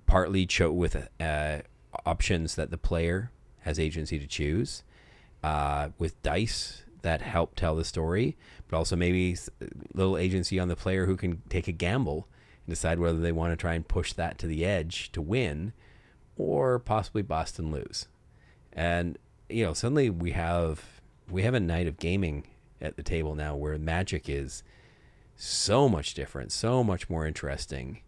partly 0.06 0.46
cho- 0.46 0.72
with 0.72 1.08
uh, 1.20 1.58
options 2.06 2.54
that 2.54 2.70
the 2.70 2.78
player 2.78 3.30
has 3.60 3.78
agency 3.78 4.18
to 4.18 4.26
choose, 4.26 4.82
uh, 5.42 5.90
with 5.98 6.20
dice 6.22 6.84
that 7.02 7.22
help 7.22 7.54
tell 7.54 7.76
the 7.76 7.84
story, 7.84 8.36
but 8.68 8.76
also 8.76 8.96
maybe 8.96 9.36
little 9.94 10.16
agency 10.16 10.58
on 10.58 10.68
the 10.68 10.76
player 10.76 11.06
who 11.06 11.16
can 11.16 11.42
take 11.48 11.68
a 11.68 11.72
gamble 11.72 12.28
and 12.66 12.74
decide 12.74 12.98
whether 12.98 13.18
they 13.18 13.32
want 13.32 13.52
to 13.52 13.56
try 13.56 13.74
and 13.74 13.86
push 13.86 14.12
that 14.12 14.38
to 14.38 14.46
the 14.46 14.64
edge 14.64 15.10
to 15.12 15.22
win, 15.22 15.72
or 16.36 16.78
possibly 16.78 17.22
bust 17.22 17.58
and 17.58 17.72
lose. 17.72 18.08
And 18.72 19.18
you 19.48 19.64
know, 19.64 19.72
suddenly 19.72 20.10
we 20.10 20.32
have 20.32 21.00
we 21.30 21.42
have 21.42 21.54
a 21.54 21.60
night 21.60 21.86
of 21.86 21.98
gaming 21.98 22.46
at 22.80 22.96
the 22.96 23.02
table 23.02 23.34
now 23.34 23.56
where 23.56 23.76
magic 23.78 24.28
is 24.28 24.62
so 25.36 25.88
much 25.88 26.14
different, 26.14 26.52
so 26.52 26.82
much 26.82 27.08
more 27.08 27.26
interesting 27.26 28.02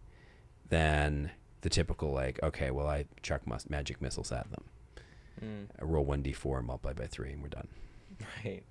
than 0.69 1.31
the 1.61 1.69
typical 1.69 2.11
like, 2.11 2.41
okay, 2.41 2.71
well 2.71 2.87
I 2.87 3.05
chuck 3.21 3.45
mus- 3.47 3.69
magic 3.69 4.01
missiles 4.01 4.31
at 4.31 4.49
them. 4.51 4.63
Mm, 5.43 5.67
I 5.79 5.83
roll 5.85 6.05
one 6.05 6.21
d 6.21 6.33
four, 6.33 6.61
multiply 6.61 6.93
by 6.93 7.07
three, 7.07 7.31
and 7.31 7.41
we're 7.41 7.49
done. 7.49 7.67
right. 8.45 8.63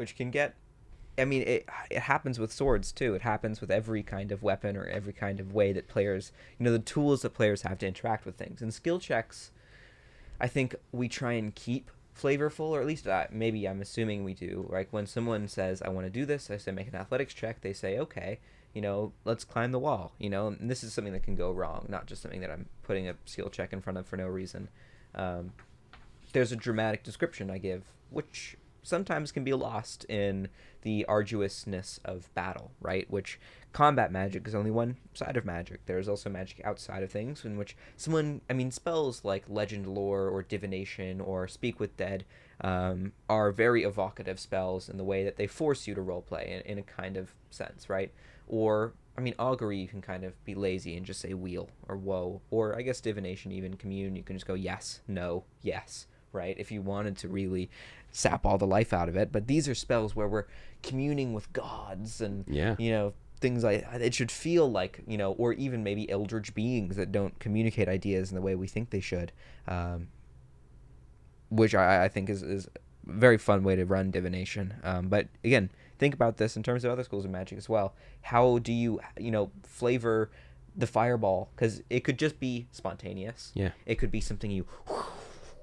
Which 0.00 0.16
can 0.16 0.30
get. 0.30 0.54
I 1.18 1.26
mean, 1.26 1.42
it 1.42 1.68
it 1.90 2.00
happens 2.00 2.38
with 2.38 2.50
swords 2.50 2.90
too. 2.90 3.14
It 3.14 3.20
happens 3.20 3.60
with 3.60 3.70
every 3.70 4.02
kind 4.02 4.32
of 4.32 4.42
weapon 4.42 4.78
or 4.78 4.86
every 4.86 5.12
kind 5.12 5.38
of 5.38 5.52
way 5.52 5.74
that 5.74 5.88
players, 5.88 6.32
you 6.58 6.64
know, 6.64 6.72
the 6.72 6.78
tools 6.78 7.20
that 7.20 7.34
players 7.34 7.60
have 7.62 7.76
to 7.80 7.86
interact 7.86 8.24
with 8.24 8.36
things. 8.36 8.62
And 8.62 8.72
skill 8.72 8.98
checks, 8.98 9.50
I 10.40 10.48
think 10.48 10.74
we 10.90 11.06
try 11.06 11.32
and 11.34 11.54
keep 11.54 11.90
flavorful, 12.18 12.70
or 12.70 12.80
at 12.80 12.86
least 12.86 13.06
uh, 13.06 13.26
maybe 13.30 13.68
I'm 13.68 13.82
assuming 13.82 14.24
we 14.24 14.32
do. 14.32 14.66
Like 14.70 14.88
when 14.90 15.06
someone 15.06 15.48
says, 15.48 15.82
"I 15.82 15.90
want 15.90 16.06
to 16.06 16.10
do 16.10 16.24
this," 16.24 16.50
I 16.50 16.56
say, 16.56 16.72
"Make 16.72 16.88
an 16.88 16.94
athletics 16.94 17.34
check." 17.34 17.60
They 17.60 17.74
say, 17.74 17.98
"Okay." 17.98 18.38
You 18.72 18.80
know, 18.80 19.12
let's 19.26 19.44
climb 19.44 19.70
the 19.70 19.78
wall. 19.78 20.14
You 20.18 20.30
know, 20.30 20.46
and 20.46 20.70
this 20.70 20.82
is 20.82 20.94
something 20.94 21.12
that 21.12 21.24
can 21.24 21.36
go 21.36 21.52
wrong, 21.52 21.84
not 21.90 22.06
just 22.06 22.22
something 22.22 22.40
that 22.40 22.50
I'm 22.50 22.70
putting 22.84 23.06
a 23.06 23.16
skill 23.26 23.50
check 23.50 23.74
in 23.74 23.82
front 23.82 23.98
of 23.98 24.06
for 24.06 24.16
no 24.16 24.28
reason. 24.28 24.70
Um, 25.14 25.52
there's 26.32 26.52
a 26.52 26.56
dramatic 26.56 27.02
description 27.02 27.50
I 27.50 27.58
give, 27.58 27.82
which 28.08 28.56
sometimes 28.82 29.32
can 29.32 29.44
be 29.44 29.52
lost 29.52 30.04
in 30.04 30.48
the 30.82 31.04
arduousness 31.06 32.00
of 32.04 32.32
battle, 32.34 32.72
right? 32.80 33.10
Which 33.10 33.38
combat 33.72 34.10
magic 34.10 34.46
is 34.48 34.54
only 34.54 34.70
one 34.70 34.96
side 35.14 35.36
of 35.36 35.44
magic. 35.44 35.84
There's 35.86 36.08
also 36.08 36.30
magic 36.30 36.60
outside 36.64 37.02
of 37.02 37.10
things 37.10 37.44
in 37.44 37.56
which 37.56 37.76
someone, 37.96 38.40
I 38.48 38.54
mean, 38.54 38.70
spells 38.70 39.24
like 39.24 39.44
legend 39.48 39.86
lore 39.86 40.28
or 40.28 40.42
divination 40.42 41.20
or 41.20 41.46
speak 41.48 41.78
with 41.78 41.96
dead 41.96 42.24
um, 42.62 43.12
are 43.28 43.52
very 43.52 43.84
evocative 43.84 44.40
spells 44.40 44.88
in 44.88 44.96
the 44.96 45.04
way 45.04 45.24
that 45.24 45.36
they 45.36 45.46
force 45.46 45.86
you 45.86 45.94
to 45.94 46.00
roleplay 46.00 46.48
in, 46.48 46.60
in 46.62 46.78
a 46.78 46.82
kind 46.82 47.16
of 47.16 47.34
sense, 47.50 47.88
right? 47.88 48.12
Or 48.48 48.94
I 49.16 49.20
mean, 49.20 49.34
augury 49.38 49.78
you 49.78 49.88
can 49.88 50.00
kind 50.00 50.24
of 50.24 50.42
be 50.44 50.54
lazy 50.54 50.96
and 50.96 51.04
just 51.04 51.20
say 51.20 51.34
weal 51.34 51.68
or 51.88 51.96
woe, 51.96 52.40
or 52.50 52.76
I 52.76 52.82
guess 52.82 53.00
divination 53.00 53.52
even 53.52 53.76
commune 53.76 54.16
you 54.16 54.22
can 54.22 54.36
just 54.36 54.46
go 54.46 54.54
yes, 54.54 55.00
no, 55.06 55.44
yes, 55.62 56.06
right? 56.32 56.56
If 56.58 56.70
you 56.72 56.82
wanted 56.82 57.16
to 57.18 57.28
really 57.28 57.70
sap 58.12 58.44
all 58.44 58.58
the 58.58 58.66
life 58.66 58.92
out 58.92 59.08
of 59.08 59.16
it, 59.16 59.30
but 59.32 59.46
these 59.46 59.68
are 59.68 59.74
spells 59.74 60.16
where 60.16 60.28
we're 60.28 60.46
communing 60.82 61.32
with 61.32 61.52
gods 61.52 62.20
and 62.20 62.44
Yeah. 62.48 62.74
you 62.78 62.90
know 62.90 63.12
things 63.40 63.64
like 63.64 63.86
it 63.94 64.12
should 64.14 64.30
feel 64.30 64.70
like 64.70 65.00
you 65.06 65.16
know, 65.16 65.32
or 65.32 65.52
even 65.54 65.82
maybe 65.82 66.10
eldritch 66.10 66.54
beings 66.54 66.96
that 66.96 67.10
don't 67.12 67.38
communicate 67.38 67.88
ideas 67.88 68.30
in 68.30 68.34
the 68.34 68.42
way 68.42 68.54
we 68.54 68.66
think 68.66 68.90
they 68.90 69.00
should. 69.00 69.32
Um, 69.66 70.08
which 71.48 71.74
I, 71.74 72.04
I 72.04 72.08
think 72.08 72.28
is, 72.30 72.42
is 72.42 72.66
a 72.66 73.12
very 73.12 73.38
fun 73.38 73.62
way 73.64 73.76
to 73.76 73.84
run 73.84 74.10
divination. 74.10 74.74
Um, 74.84 75.08
but 75.08 75.26
again, 75.42 75.70
think 75.98 76.14
about 76.14 76.36
this 76.36 76.56
in 76.56 76.62
terms 76.62 76.84
of 76.84 76.92
other 76.92 77.02
schools 77.02 77.24
of 77.24 77.30
magic 77.30 77.58
as 77.58 77.68
well. 77.68 77.94
How 78.22 78.58
do 78.58 78.72
you, 78.72 79.00
you 79.18 79.30
know, 79.30 79.50
flavor 79.64 80.30
the 80.76 80.86
fireball? 80.86 81.48
Because 81.56 81.82
it 81.90 82.00
could 82.04 82.18
just 82.18 82.38
be 82.38 82.66
spontaneous. 82.70 83.50
Yeah. 83.54 83.70
It 83.86 83.96
could 83.96 84.12
be 84.12 84.20
something 84.20 84.50
you 84.50 84.66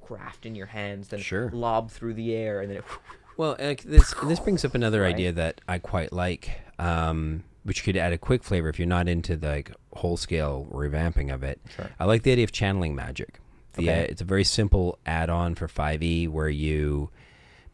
craft 0.08 0.46
in 0.46 0.56
your 0.56 0.68
hands, 0.68 1.10
then 1.10 1.20
Sure. 1.20 1.50
lob 1.52 1.92
through 1.92 2.14
the 2.14 2.34
air, 2.34 2.62
and 2.62 2.70
then 2.72 2.78
it. 2.80 2.84
Well, 3.38 3.56
uh, 3.60 3.76
this 3.86 4.16
this 4.24 4.40
brings 4.40 4.66
up 4.66 4.74
another 4.74 5.02
Right. 5.04 5.14
idea 5.14 5.32
that 5.34 5.62
I 5.68 5.78
quite 5.78 6.12
like, 6.12 6.60
um, 6.80 7.44
which 7.64 7.84
could 7.84 7.96
add 7.96 8.12
a 8.12 8.18
quick 8.18 8.44
flavor 8.44 8.68
if 8.68 8.80
you're 8.80 8.88
not 8.88 9.08
into 9.08 9.36
the 9.38 9.48
like, 9.50 9.72
whole 9.94 10.18
scale 10.18 10.68
revamping 10.72 11.32
of 11.32 11.44
it. 11.44 11.62
Sure. 11.76 11.88
I 12.00 12.06
like 12.06 12.24
the 12.24 12.32
idea 12.32 12.46
of 12.46 12.52
channeling 12.52 12.96
magic. 12.96 13.40
The, 13.74 13.92
uh, 13.92 13.94
it's 13.94 14.22
a 14.22 14.26
very 14.26 14.44
simple 14.44 14.98
add-on 15.06 15.54
for 15.54 15.68
5e 15.68 16.28
where 16.28 16.50
you 16.50 17.12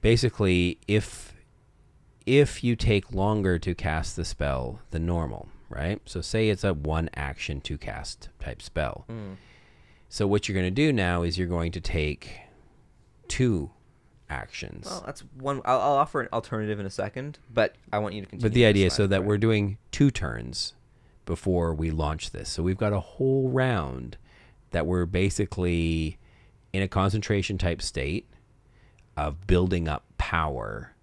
basically 0.02 0.80
if 0.88 1.34
if 2.26 2.64
you 2.64 2.76
take 2.76 3.14
longer 3.14 3.58
to 3.60 3.74
cast 3.74 4.16
the 4.18 4.26
spell 4.26 4.80
than 4.92 5.06
normal, 5.06 5.48
right? 5.70 6.02
So 6.06 6.20
say 6.20 6.50
it's 6.50 6.64
a 6.66 6.74
one 6.74 7.10
action 7.16 7.62
to 7.62 7.78
cast 7.78 8.28
type 8.40 8.62
spell. 8.62 9.06
Mm. 9.10 9.36
So 10.14 10.28
what 10.28 10.48
you're 10.48 10.54
going 10.54 10.68
to 10.68 10.70
do 10.70 10.94
now 10.94 11.24
is 11.24 11.40
you're 11.40 11.48
going 11.48 11.72
to 11.72 11.82
take 11.82 12.42
two 13.28 13.72
actions. 14.30 14.86
Well, 14.86 15.02
that's 15.04 15.22
one. 15.40 15.60
I'll, 15.66 15.82
I'll 15.82 15.94
offer 15.94 16.22
an 16.22 16.28
alternative 16.32 16.80
in 16.80 16.86
a 16.86 16.92
second, 16.92 17.40
but 17.52 17.74
I 17.92 17.98
want 17.98 18.14
you 18.14 18.22
to 18.22 18.28
continue. 18.28 18.48
But 18.48 18.54
the 18.54 18.68
idea 18.68 18.86
is 18.86 18.94
so 18.94 19.08
that 19.08 19.22
right? 19.22 19.28
we're 19.28 19.40
doing 19.40 19.80
two 19.90 20.12
turns 20.12 20.76
before 21.26 21.74
we 21.74 21.90
launch 21.90 22.30
this. 22.30 22.48
So 22.50 22.62
we've 22.62 22.78
got 22.78 22.94
a 22.94 23.00
whole 23.00 23.50
round 23.50 24.18
that 24.70 24.86
we're 24.86 25.08
basically 25.08 26.20
in 26.72 26.84
a 26.84 26.88
concentration 26.88 27.58
type 27.58 27.82
state 27.82 28.28
of 29.18 29.48
building 29.48 29.88
up 29.88 30.06
power 30.20 30.94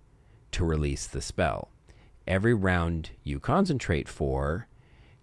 to 0.52 0.64
release 0.64 1.08
the 1.08 1.20
spell. 1.20 1.68
Every 2.28 2.54
round 2.54 3.10
you 3.24 3.40
concentrate 3.40 4.08
for 4.08 4.68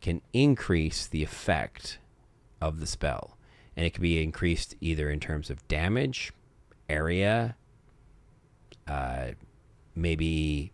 can 0.02 0.22
increase 0.34 1.08
the 1.08 1.24
effect 1.24 2.00
of 2.60 2.82
the 2.82 2.86
spell. 2.86 3.37
And 3.78 3.86
it 3.86 3.93
can 3.93 4.01
be 4.01 4.21
increased 4.21 4.75
either 4.82 5.09
in 5.09 5.19
terms 5.21 5.49
of 5.51 5.65
damage, 5.69 6.34
area, 6.89 7.55
uh, 8.88 9.28
maybe 9.95 10.71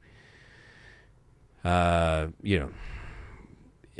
uh, 1.66 2.28
you 2.42 2.60
know, 2.60 2.70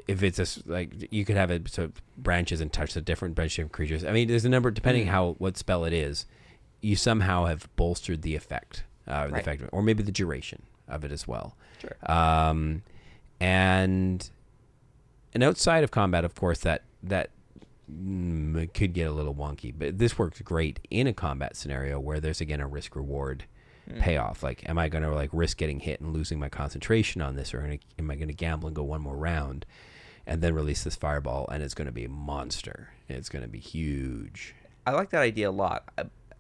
if 0.08 0.24
it's 0.24 0.40
a 0.40 0.70
like 0.70 1.08
you 1.12 1.24
could 1.26 1.36
have 1.38 1.52
it 1.52 1.70
so 1.70 1.92
branches 2.18 2.60
and 2.62 2.72
touch 2.74 2.94
the 2.94 3.02
different 3.02 3.36
bunch 3.36 3.60
of 3.60 3.72
creatures. 3.72 4.04
I 4.04 4.12
mean, 4.12 4.28
there's 4.28 4.46
a 4.46 4.50
number 4.50 4.72
depending 4.72 5.06
Mm. 5.06 5.10
how 5.10 5.34
what 5.38 5.58
spell 5.58 5.86
it 5.86 5.94
is. 5.94 6.26
You 6.82 6.96
somehow 6.98 7.46
have 7.46 7.74
bolstered 7.78 8.22
the 8.24 8.36
effect, 8.36 8.84
uh, 9.08 9.28
the 9.28 9.38
effect, 9.38 9.64
or 9.72 9.82
maybe 9.82 10.04
the 10.04 10.12
duration 10.12 10.64
of 10.88 11.06
it 11.06 11.12
as 11.12 11.28
well. 11.28 11.56
Sure. 11.80 11.96
Um, 12.12 12.84
and 13.40 14.30
and 15.34 15.44
outside 15.44 15.84
of 15.84 15.92
combat, 15.92 16.26
of 16.26 16.36
course, 16.36 16.60
that 16.60 16.84
that 17.02 17.30
it 17.90 18.74
could 18.74 18.94
get 18.94 19.08
a 19.08 19.12
little 19.12 19.36
wonky. 19.36 19.74
But 19.78 19.98
this 19.98 20.18
works 20.18 20.42
great 20.42 20.80
in 20.90 21.08
a 21.08 21.14
combat 21.14 21.56
scenario 21.56 22.00
where 22.00 22.20
there's 22.20 22.42
again 22.42 22.60
a 22.60 22.68
risk 22.68 22.96
reward 22.96 23.46
Mm. 23.90 24.00
payoff. 24.00 24.42
Like, 24.44 24.64
am 24.70 24.78
I 24.78 24.88
going 24.88 25.04
to 25.04 25.14
like 25.14 25.30
risk 25.34 25.58
getting 25.58 25.82
hit 25.82 26.00
and 26.00 26.14
losing 26.14 26.40
my 26.40 26.48
concentration 26.48 27.22
on 27.22 27.36
this, 27.36 27.54
or 27.54 27.60
am 28.00 28.10
I- 28.10 28.16
going 28.16 28.30
to 28.30 28.34
gamble 28.34 28.68
and 28.68 28.76
go 28.76 28.84
one 28.84 29.02
more 29.02 29.18
round, 29.18 29.66
and 30.26 30.42
then 30.42 30.54
release 30.56 30.86
this 30.86 30.96
fireball, 30.96 31.50
and 31.52 31.62
it's 31.62 31.74
going 31.74 31.88
to 31.88 31.92
be 31.92 32.06
a 32.06 32.10
monster. 32.10 32.92
It's 33.10 33.28
going 33.28 33.42
to 33.42 33.50
be 33.50 33.60
huge. 33.60 34.56
I 34.88 34.92
like 34.92 35.10
that 35.10 35.22
idea 35.22 35.50
a 35.50 35.52
lot, 35.52 35.84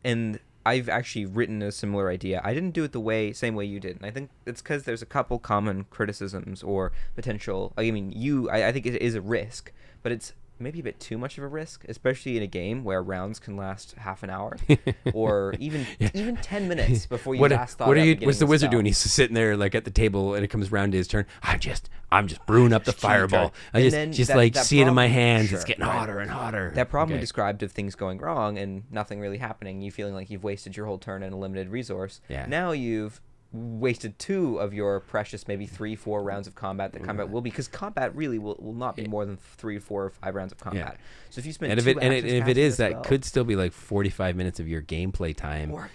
and 0.05 0.39
I've 0.65 0.87
actually 0.87 1.25
written 1.25 1.61
a 1.61 1.73
similar 1.73 2.09
idea. 2.09 2.39
I 2.45 2.53
didn't 2.53 2.71
do 2.71 2.85
it 2.85 2.93
the 2.93 3.01
way 3.01 3.33
same 3.33 3.55
way 3.55 3.65
you 3.65 3.81
did, 3.81 3.97
and 3.97 4.05
I 4.05 4.11
think 4.11 4.29
it's 4.45 4.61
because 4.61 4.83
there's 4.83 5.01
a 5.01 5.05
couple 5.05 5.37
common 5.37 5.83
criticisms 5.89 6.63
or 6.63 6.93
potential. 7.13 7.73
I 7.77 7.91
mean, 7.91 8.13
you, 8.13 8.49
I, 8.49 8.69
I 8.69 8.71
think 8.71 8.85
it 8.85 9.01
is 9.01 9.15
a 9.15 9.21
risk, 9.21 9.73
but 10.01 10.13
it's 10.13 10.31
maybe 10.63 10.79
a 10.79 10.83
bit 10.83 10.99
too 10.99 11.17
much 11.17 11.37
of 11.37 11.43
a 11.43 11.47
risk, 11.47 11.85
especially 11.87 12.37
in 12.37 12.43
a 12.43 12.47
game 12.47 12.83
where 12.83 13.03
rounds 13.03 13.39
can 13.39 13.55
last 13.55 13.93
half 13.97 14.23
an 14.23 14.29
hour 14.29 14.57
or 15.13 15.55
even 15.59 15.85
even 16.13 16.37
ten 16.37 16.67
minutes 16.67 17.05
before 17.05 17.35
you 17.35 17.41
what 17.41 17.51
last 17.51 17.77
thought. 17.77 17.87
what 17.87 17.97
are 17.97 18.05
you? 18.05 18.17
What's 18.25 18.39
the 18.39 18.45
wizard 18.45 18.71
doing? 18.71 18.85
He's 18.85 18.97
sitting 18.97 19.33
there 19.33 19.55
like 19.57 19.75
at 19.75 19.85
the 19.85 19.91
table, 19.91 20.33
and 20.33 20.43
it 20.43 20.47
comes 20.47 20.71
around 20.71 20.91
to 20.91 20.97
his 20.97 21.07
turn. 21.07 21.25
I'm 21.43 21.59
just, 21.59 21.89
I'm 22.11 22.27
just 22.27 22.45
brewing 22.45 22.73
up 22.73 22.85
the 22.85 22.93
fireball. 22.93 23.53
I 23.73 23.81
just, 23.81 23.93
then 23.93 24.13
just 24.13 24.29
that- 24.29 24.37
like 24.37 24.53
that 24.53 24.65
see 24.65 24.81
it 24.81 24.87
in 24.87 24.93
my 24.93 25.07
hands. 25.07 25.49
Sure, 25.49 25.57
it's 25.57 25.65
getting 25.65 25.85
right. 25.85 25.91
hotter 25.91 26.19
and 26.19 26.31
hotter. 26.31 26.71
That 26.75 26.89
problem 26.89 27.17
we 27.17 27.21
described 27.21 27.63
of 27.63 27.71
things 27.71 27.95
going 27.95 28.19
wrong 28.19 28.57
and 28.57 28.83
nothing 28.91 29.19
really 29.19 29.37
happening, 29.37 29.81
you 29.81 29.91
feeling 29.91 30.13
like 30.13 30.29
you've 30.29 30.43
wasted 30.43 30.77
your 30.77 30.85
whole 30.85 30.97
turn 30.97 31.23
and 31.23 31.33
a 31.33 31.37
limited 31.37 31.69
resource. 31.69 32.21
Yeah. 32.29 32.45
Now 32.47 32.71
you've 32.71 33.21
wasted 33.53 34.17
two 34.17 34.57
of 34.57 34.73
your 34.73 34.99
precious 34.99 35.47
maybe 35.47 35.65
three, 35.65 35.95
four 35.95 36.23
rounds 36.23 36.47
of 36.47 36.55
combat 36.55 36.91
that 36.93 37.03
combat 37.03 37.29
will 37.29 37.41
be 37.41 37.51
because 37.51 37.67
combat 37.67 38.15
really 38.15 38.39
will, 38.39 38.57
will 38.59 38.73
not 38.73 38.95
be 38.95 39.05
more 39.05 39.25
than 39.25 39.37
three, 39.37 39.77
four, 39.77 40.05
or 40.05 40.09
five 40.09 40.33
rounds 40.33 40.51
of 40.51 40.57
combat. 40.57 40.97
So 41.29 41.39
if 41.39 41.45
you 41.45 41.53
spend 41.53 41.71
And 41.71 41.79
if 41.79 41.85
two 41.85 41.91
it 41.91 41.97
and, 42.01 42.13
it, 42.13 42.23
and 42.23 42.33
if 42.33 42.47
it 42.47 42.57
is, 42.57 42.77
that 42.77 42.91
spell, 42.91 43.01
could 43.03 43.23
still 43.23 43.43
be 43.43 43.55
like 43.55 43.71
45 43.71 44.35
minutes 44.35 44.59
of 44.59 44.67
your 44.67 44.81
gameplay 44.81 45.35
time. 45.35 45.71
or 45.71 45.85
of 45.85 45.91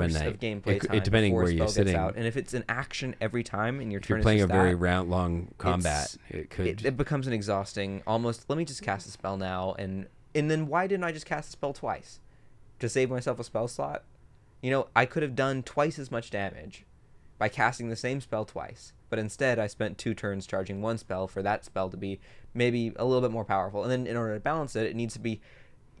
a 0.00 0.02
hours 0.02 0.14
night. 0.14 0.26
of 0.26 0.40
gameplay 0.40 0.66
It 0.66 0.82
time 0.82 1.00
depending 1.00 1.34
where 1.34 1.48
you're 1.48 1.68
sitting. 1.68 1.94
out. 1.94 2.16
And 2.16 2.26
if 2.26 2.36
it's 2.36 2.54
an 2.54 2.64
action 2.68 3.14
every 3.20 3.44
time 3.44 3.80
and 3.80 3.92
your 3.92 4.00
if 4.00 4.06
turn 4.06 4.16
you're 4.18 4.22
playing 4.22 4.40
a 4.40 4.42
just 4.42 4.52
very 4.52 4.72
that, 4.72 4.76
round 4.76 5.10
long 5.10 5.48
combat, 5.58 6.16
it 6.28 6.50
could. 6.50 6.66
it, 6.66 6.84
it 6.84 6.96
becomes 6.96 7.26
an 7.26 7.32
exhausting 7.32 8.02
almost 8.06 8.48
let 8.48 8.56
me 8.58 8.64
just 8.64 8.82
cast 8.82 9.06
a 9.06 9.10
spell 9.10 9.36
now 9.36 9.74
and 9.78 10.06
and 10.34 10.50
then 10.50 10.66
why 10.66 10.86
didn't 10.86 11.04
i 11.04 11.12
just 11.12 11.26
cast 11.26 11.48
a 11.48 11.52
spell 11.52 11.72
twice 11.72 12.20
to 12.78 12.88
save 12.88 13.10
myself 13.10 13.38
a 13.38 13.44
spell 13.44 13.68
slot 13.68 14.04
you 14.62 14.70
know 14.70 14.88
i 14.94 15.04
could 15.04 15.22
have 15.22 15.34
done 15.34 15.62
twice 15.62 15.98
as 15.98 16.10
much 16.10 16.30
damage 16.30 16.84
by 17.38 17.48
casting 17.48 17.88
the 17.88 17.96
same 17.96 18.20
spell 18.20 18.44
twice 18.44 18.92
but 19.10 19.18
instead 19.18 19.58
i 19.58 19.66
spent 19.66 19.98
two 19.98 20.14
turns 20.14 20.46
charging 20.46 20.80
one 20.80 20.98
spell 20.98 21.26
for 21.26 21.42
that 21.42 21.64
spell 21.64 21.88
to 21.88 21.96
be 21.96 22.18
maybe 22.54 22.92
a 22.96 23.04
little 23.04 23.20
bit 23.20 23.30
more 23.30 23.44
powerful 23.44 23.82
and 23.82 23.90
then 23.90 24.06
in 24.06 24.16
order 24.16 24.34
to 24.34 24.40
balance 24.40 24.74
it 24.76 24.86
it 24.86 24.96
needs 24.96 25.14
to 25.14 25.20
be 25.20 25.40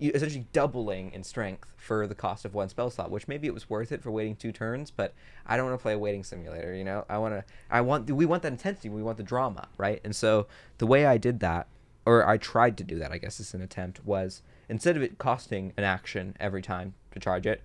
essentially 0.00 0.46
doubling 0.52 1.10
in 1.12 1.22
strength 1.22 1.72
for 1.76 2.06
the 2.06 2.14
cost 2.14 2.44
of 2.44 2.54
one 2.54 2.68
spell 2.68 2.90
slot, 2.90 3.10
which 3.10 3.28
maybe 3.28 3.46
it 3.46 3.54
was 3.54 3.70
worth 3.70 3.92
it 3.92 4.02
for 4.02 4.10
waiting 4.10 4.36
two 4.36 4.52
turns, 4.52 4.90
but 4.90 5.14
I 5.46 5.56
don't 5.56 5.66
want 5.66 5.78
to 5.78 5.82
play 5.82 5.94
a 5.94 5.98
waiting 5.98 6.22
simulator, 6.22 6.74
you 6.74 6.84
know? 6.84 7.04
I 7.08 7.18
want 7.18 7.34
to 7.34 7.44
I 7.70 7.80
want 7.80 8.10
we 8.10 8.26
want 8.26 8.42
that 8.42 8.52
intensity, 8.52 8.88
we 8.88 9.02
want 9.02 9.16
the 9.16 9.22
drama, 9.22 9.68
right? 9.78 10.00
And 10.04 10.14
so 10.14 10.46
the 10.78 10.86
way 10.86 11.06
I 11.06 11.16
did 11.16 11.40
that 11.40 11.68
or 12.04 12.28
I 12.28 12.36
tried 12.36 12.76
to 12.78 12.84
do 12.84 12.98
that, 12.98 13.10
I 13.10 13.18
guess 13.18 13.40
it's 13.40 13.54
an 13.54 13.62
attempt 13.62 14.04
was 14.04 14.42
instead 14.68 14.96
of 14.96 15.02
it 15.02 15.18
costing 15.18 15.72
an 15.76 15.84
action 15.84 16.36
every 16.38 16.62
time 16.62 16.94
to 17.12 17.20
charge 17.20 17.46
it, 17.46 17.62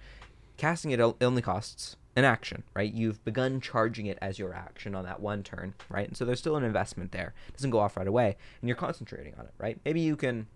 casting 0.57 0.91
it 0.91 0.99
only 0.99 1.41
costs 1.41 1.97
an 2.15 2.25
action, 2.25 2.63
right? 2.73 2.91
You've 2.93 3.23
begun 3.23 3.61
charging 3.61 4.05
it 4.05 4.17
as 4.21 4.37
your 4.37 4.53
action 4.53 4.95
on 4.95 5.05
that 5.05 5.21
one 5.21 5.43
turn, 5.43 5.73
right? 5.89 6.07
And 6.07 6.17
so 6.17 6.25
there's 6.25 6.39
still 6.39 6.57
an 6.57 6.63
investment 6.63 7.11
there. 7.11 7.33
It 7.47 7.53
doesn't 7.53 7.69
go 7.71 7.79
off 7.79 7.95
right 7.95 8.07
away, 8.07 8.35
and 8.61 8.67
you're 8.67 8.75
concentrating 8.75 9.33
on 9.37 9.45
it, 9.45 9.53
right? 9.57 9.79
Maybe 9.85 10.01
you 10.01 10.15
can 10.15 10.47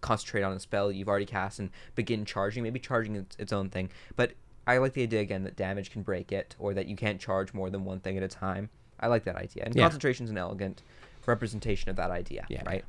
concentrate 0.00 0.42
on 0.42 0.52
a 0.52 0.58
spell 0.60 0.90
you've 0.90 1.08
already 1.08 1.26
cast 1.26 1.58
and 1.58 1.70
begin 1.94 2.24
charging, 2.24 2.62
maybe 2.62 2.80
charging 2.80 3.16
its, 3.16 3.36
its 3.38 3.52
own 3.52 3.70
thing. 3.70 3.88
But 4.16 4.32
I 4.66 4.78
like 4.78 4.92
the 4.94 5.02
idea 5.02 5.20
again 5.20 5.44
that 5.44 5.56
damage 5.56 5.90
can 5.90 6.02
break 6.02 6.32
it 6.32 6.56
or 6.58 6.74
that 6.74 6.86
you 6.86 6.96
can't 6.96 7.20
charge 7.20 7.54
more 7.54 7.70
than 7.70 7.84
one 7.84 8.00
thing 8.00 8.16
at 8.16 8.22
a 8.22 8.28
time. 8.28 8.68
I 9.00 9.06
like 9.06 9.24
that 9.24 9.36
idea. 9.36 9.64
And 9.64 9.74
Yeah. 9.74 9.82
concentration 9.84 10.24
is 10.24 10.30
an 10.30 10.38
elegant 10.38 10.82
representation 11.26 11.88
of 11.90 11.96
that 11.96 12.10
idea, 12.10 12.46
Yeah. 12.48 12.62
right? 12.66 12.84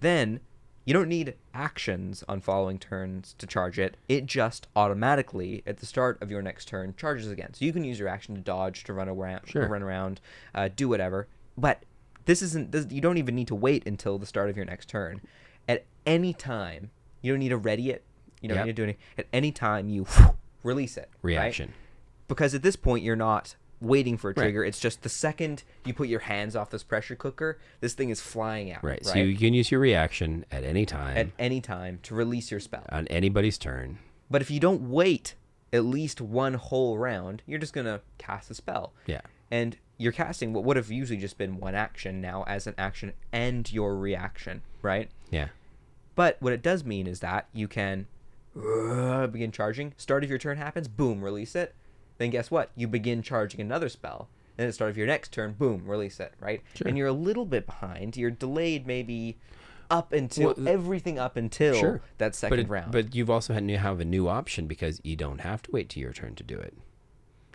Then 0.00 0.40
you 0.84 0.94
don't 0.94 1.08
need 1.08 1.34
actions 1.54 2.24
on 2.28 2.40
following 2.40 2.78
turns 2.78 3.34
to 3.38 3.46
charge 3.46 3.78
it. 3.78 3.96
It 4.08 4.26
just 4.26 4.66
automatically 4.74 5.62
at 5.66 5.76
the 5.78 5.86
start 5.86 6.20
of 6.22 6.30
your 6.30 6.42
next 6.42 6.66
turn 6.66 6.94
charges 6.96 7.30
again. 7.30 7.52
So 7.54 7.64
you 7.64 7.72
can 7.72 7.84
use 7.84 7.98
your 7.98 8.08
action 8.08 8.34
to 8.34 8.40
dodge, 8.40 8.84
to 8.84 8.92
run 8.92 9.08
around, 9.08 9.42
Sure. 9.46 9.68
run 9.68 9.82
around, 9.82 10.20
uh, 10.54 10.68
do 10.74 10.88
whatever. 10.88 11.28
But 11.56 11.84
this 12.24 12.42
isn't. 12.42 12.72
This, 12.72 12.86
you 12.90 13.00
don't 13.00 13.18
even 13.18 13.34
need 13.34 13.48
to 13.48 13.54
wait 13.54 13.86
until 13.86 14.18
the 14.18 14.26
start 14.26 14.50
of 14.50 14.56
your 14.56 14.66
next 14.66 14.88
turn. 14.88 15.20
At 15.68 15.84
any 16.06 16.32
time, 16.32 16.90
you 17.22 17.32
don't 17.32 17.40
need 17.40 17.48
to 17.50 17.56
ready 17.56 17.90
it. 17.90 18.02
You 18.40 18.48
don't 18.48 18.56
Yep. 18.58 18.66
need 18.66 18.72
to 18.72 18.76
do 18.76 18.82
anything. 18.84 19.02
At 19.18 19.26
any 19.32 19.52
time, 19.52 19.88
you 19.88 20.06
release 20.62 20.96
it. 20.96 21.08
right? 21.22 21.32
reaction. 21.34 21.72
because 22.28 22.54
at 22.54 22.62
this 22.62 22.76
point 22.76 23.02
you're 23.04 23.16
not 23.16 23.56
waiting 23.80 24.16
for 24.16 24.28
a 24.30 24.34
Right. 24.34 24.44
trigger. 24.44 24.64
It's 24.64 24.78
just 24.80 25.02
the 25.02 25.08
second 25.08 25.62
you 25.84 25.94
put 25.94 26.08
your 26.08 26.20
hands 26.20 26.54
off 26.54 26.70
this 26.70 26.82
pressure 26.82 27.16
cooker, 27.16 27.58
this 27.80 27.94
thing 27.94 28.10
is 28.10 28.20
flying 28.20 28.70
out. 28.72 28.84
Right. 28.84 28.92
Right. 28.92 29.06
So 29.06 29.18
you 29.18 29.36
can 29.36 29.54
use 29.54 29.70
your 29.70 29.80
reaction 29.80 30.44
at 30.50 30.64
any 30.64 30.84
time 30.86 31.16
at 31.16 31.28
any 31.38 31.60
time 31.60 31.98
to 32.04 32.14
release 32.14 32.50
your 32.50 32.60
spell. 32.60 32.84
on 32.90 33.06
anybody's 33.08 33.56
turn. 33.58 33.98
But 34.30 34.42
if 34.42 34.50
you 34.50 34.60
don't 34.60 34.90
wait 34.90 35.34
at 35.72 35.84
least 35.84 36.20
one 36.20 36.54
whole 36.54 36.98
round, 36.98 37.42
you're 37.46 37.58
just 37.58 37.72
gonna 37.72 38.00
cast 38.18 38.50
a 38.50 38.54
spell. 38.54 38.92
Yeah. 39.06 39.20
And 39.50 39.76
you're 39.96 40.12
casting 40.12 40.52
what 40.52 40.64
would 40.64 40.76
have 40.76 40.90
usually 40.90 41.18
just 41.18 41.36
been 41.38 41.58
one 41.58 41.74
action 41.74 42.20
now 42.20 42.44
as 42.46 42.66
an 42.66 42.74
action 42.78 43.12
and 43.32 43.70
your 43.72 43.96
reaction, 43.96 44.62
right? 44.82 45.10
Yeah. 45.30 45.48
But 46.14 46.36
what 46.40 46.52
it 46.52 46.62
does 46.62 46.84
mean 46.84 47.06
is 47.06 47.20
that 47.20 47.48
you 47.52 47.68
can 47.68 48.06
uh, 48.56 49.26
begin 49.28 49.52
charging. 49.52 49.94
Start 49.96 50.24
of 50.24 50.30
your 50.30 50.38
turn 50.38 50.56
happens, 50.56 50.88
boom, 50.88 51.22
release 51.22 51.54
it. 51.54 51.74
Then 52.20 52.28
guess 52.28 52.50
what? 52.50 52.70
You 52.76 52.86
begin 52.86 53.22
charging 53.22 53.60
another 53.62 53.88
spell. 53.88 54.28
And 54.58 54.66
at 54.66 54.68
the 54.68 54.72
start 54.74 54.90
of 54.90 54.98
your 54.98 55.06
next 55.06 55.32
turn, 55.32 55.54
boom, 55.54 55.86
release 55.86 56.20
it, 56.20 56.34
right? 56.38 56.60
Sure. 56.74 56.86
And 56.86 56.98
you're 56.98 57.06
a 57.06 57.12
little 57.12 57.46
bit 57.46 57.64
behind. 57.64 58.14
You're 58.14 58.30
delayed 58.30 58.86
maybe 58.86 59.38
up 59.90 60.12
until 60.12 60.52
Well, 60.54 60.68
everything 60.68 61.18
up 61.18 61.38
until 61.38 61.74
Sure. 61.74 62.02
that 62.18 62.34
second 62.34 62.50
but 62.58 62.58
it- 62.66 62.68
round. 62.68 62.92
But 62.92 63.14
you've 63.14 63.30
also 63.30 63.54
had 63.54 63.66
to 63.66 63.78
have 63.78 64.00
a 64.00 64.04
new 64.04 64.28
option 64.28 64.66
because 64.66 65.00
you 65.02 65.16
don't 65.16 65.40
have 65.40 65.62
to 65.62 65.70
wait 65.70 65.88
till 65.88 66.02
your 66.02 66.12
turn 66.12 66.34
to 66.34 66.42
do 66.44 66.58
it. 66.58 66.74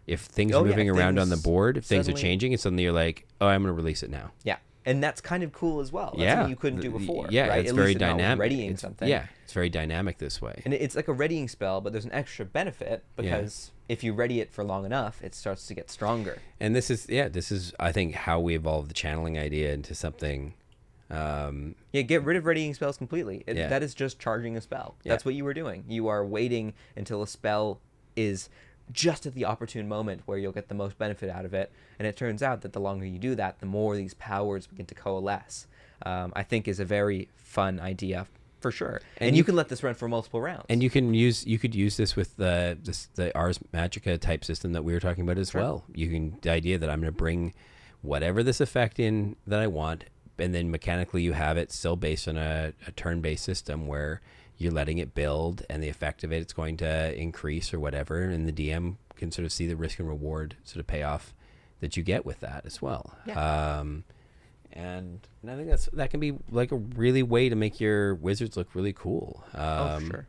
If 0.08 0.22
things 0.22 0.54
Oh, 0.54 0.62
are 0.64 0.66
moving 0.66 0.88
if 0.88 0.96
around 0.96 1.20
on 1.20 1.30
the 1.30 1.38
board, 1.38 1.78
if 1.78 1.86
things 1.86 2.10
are 2.10 2.14
changing, 2.14 2.52
and 2.52 2.60
suddenly 2.60 2.84
you're 2.84 2.92
like, 2.92 3.28
"Oh, 3.40 3.46
I'm 3.48 3.62
going 3.62 3.70
to 3.70 3.74
release 3.80 4.02
it 4.02 4.10
now." 4.10 4.32
yeah. 4.44 4.58
And 4.86 5.04
that's 5.04 5.20
kind 5.20 5.42
of 5.44 5.52
cool 5.52 5.80
as 5.80 5.92
well. 5.92 6.12
That's 6.12 6.20
yeah, 6.20 6.36
something 6.36 6.50
you 6.52 6.56
couldn't 6.56 6.82
do 6.82 6.92
before. 6.92 7.28
Yeah, 7.30 7.48
right? 7.48 7.62
it's 7.62 7.70
At 7.72 7.76
very 7.76 7.88
least 7.90 8.00
dynamic. 8.00 8.44
Readying 8.44 8.66
It's- 8.68 8.82
something. 8.82 9.08
Yeah, 9.08 9.26
it's 9.44 9.54
very 9.54 9.70
dynamic 9.70 10.20
this 10.20 10.42
way. 10.42 10.62
And 10.64 10.74
it's 10.74 10.96
like 10.96 11.08
a 11.08 11.14
readying 11.14 11.48
spell, 11.48 11.82
but 11.82 11.92
there's 11.92 12.06
an 12.06 12.12
extra 12.12 12.46
benefit 12.46 13.04
because 13.16 13.72
if 13.90 14.04
you 14.04 14.14
ready 14.14 14.40
it 14.42 14.52
for 14.52 14.64
long 14.64 14.86
enough, 14.86 15.22
it 15.24 15.34
starts 15.34 15.66
to 15.68 15.74
get 15.74 15.90
stronger. 15.90 16.38
And 16.60 16.76
this 16.76 16.90
is 16.92 17.08
yeah, 17.10 17.30
this 17.30 17.52
is 17.52 17.74
I 17.80 17.92
think 17.92 18.14
how 18.14 18.40
we 18.40 18.56
evolved 18.56 18.90
the 18.90 18.94
channeling 18.94 19.40
idea 19.40 19.74
into 19.74 19.96
something. 19.96 20.54
Um, 21.10 21.76
Yeah, 21.92 22.02
get 22.02 22.24
rid 22.24 22.36
of 22.38 22.46
readying 22.46 22.74
spells 22.74 22.98
completely. 22.98 23.44
It, 23.48 23.58
Yeah. 23.58 23.68
That 23.70 23.84
is 23.84 23.94
just 23.94 24.20
charging 24.20 24.58
a 24.58 24.62
spell. 24.62 24.96
Yeah. 25.04 25.14
That's 25.14 25.26
what 25.26 25.36
you 25.36 25.44
were 25.44 25.54
doing. 25.54 25.84
You 25.88 26.08
are 26.08 26.26
waiting 26.26 26.74
until 26.96 27.22
a 27.22 27.28
spell 27.28 27.80
is 28.16 28.50
just 28.92 29.26
at 29.26 29.34
the 29.34 29.46
opportune 29.46 29.88
moment 29.88 30.22
where 30.26 30.38
you'll 30.38 30.52
get 30.52 30.68
the 30.68 30.76
most 30.76 30.98
benefit 30.98 31.30
out 31.30 31.46
of 31.46 31.54
it. 31.54 31.72
And 32.00 32.08
it 32.08 32.16
turns 32.16 32.44
out 32.44 32.62
that 32.62 32.74
the 32.74 32.80
longer 32.80 33.06
you 33.06 33.18
do 33.20 33.36
that, 33.36 33.60
the 33.60 33.66
more 33.66 33.96
these 33.96 34.14
powers 34.14 34.68
begin 34.68 34.86
to 34.88 34.96
coalesce. 34.96 35.68
Um, 36.06 36.34
I 36.36 36.44
think 36.44 36.68
is 36.68 36.80
a 36.80 36.86
very 36.86 37.30
fun 37.36 37.80
idea 37.80 38.28
for 38.60 38.70
sure. 38.72 39.02
And, 39.18 39.28
And 39.30 39.36
you, 39.36 39.40
you 39.40 39.44
can 39.44 39.56
let 39.56 39.70
this 39.70 39.82
run 39.84 39.94
for 39.96 40.08
multiple 40.08 40.42
rounds. 40.42 40.66
and 40.70 40.84
you 40.84 40.90
can 40.90 41.14
use 41.14 41.46
you 41.46 41.58
could 41.58 41.74
use 41.76 41.98
this 41.98 42.16
with 42.16 42.36
the 42.38 42.78
this, 42.84 43.08
the 43.16 43.36
Ars 43.38 43.60
Magica 43.74 44.20
type 44.20 44.44
system 44.44 44.74
that 44.74 44.84
we 44.84 44.94
were 44.94 45.00
talking 45.00 45.24
about 45.24 45.38
as 45.38 45.52
Sure. 45.52 45.62
well. 45.62 45.84
You 45.94 46.10
can 46.10 46.38
the 46.42 46.52
idea 46.52 46.78
that 46.78 46.90
I'm 46.90 47.00
going 47.00 47.12
to 47.14 47.18
bring 47.18 47.54
whatever 48.02 48.44
this 48.44 48.60
effect 48.62 49.00
in 49.00 49.36
that 49.48 49.60
I 49.60 49.68
want, 49.68 50.04
and 50.38 50.54
then 50.54 50.70
mechanically 50.70 51.22
you 51.24 51.34
have 51.34 51.58
it 51.58 51.72
still 51.72 51.96
based 51.96 52.28
on 52.28 52.38
a, 52.38 52.74
a 52.88 52.92
turn-based 52.92 53.44
system 53.44 53.88
where 53.88 54.22
you're 54.58 54.72
letting 54.72 54.98
it 55.00 55.14
build, 55.14 55.64
and 55.70 55.84
the 55.84 55.90
effect 55.90 56.24
of 56.24 56.32
it 56.32 56.42
it's 56.42 56.54
going 56.54 56.78
to 56.78 57.14
increase 57.20 57.74
or 57.74 57.80
whatever, 57.80 58.22
and 58.22 58.48
the 58.48 58.54
DM 58.54 58.96
can 59.16 59.32
sort 59.32 59.46
of 59.46 59.52
see 59.52 59.68
the 59.68 59.76
risk 59.76 60.00
and 60.00 60.08
reward 60.08 60.56
sort 60.64 60.80
of 60.80 60.88
payoff 60.88 61.34
that 61.82 61.96
you 61.98 62.04
get 62.04 62.26
with 62.26 62.40
that 62.40 62.66
as 62.66 62.82
well. 62.82 63.16
Yeah. 63.26 63.78
Um, 63.80 64.04
and, 64.74 65.20
and 65.42 65.52
I 65.52 65.56
think 65.56 65.70
that's 65.70 65.86
that 65.94 66.10
can 66.10 66.20
be 66.20 66.34
like 66.52 66.72
a 66.72 66.76
really 66.76 67.24
way 67.24 67.48
to 67.50 67.56
make 67.56 67.80
your 67.80 68.16
wizards 68.16 68.58
look 68.58 68.74
really 68.76 68.94
cool. 68.94 69.44
Um, 69.54 69.62
oh, 69.64 70.00
sure. 70.08 70.28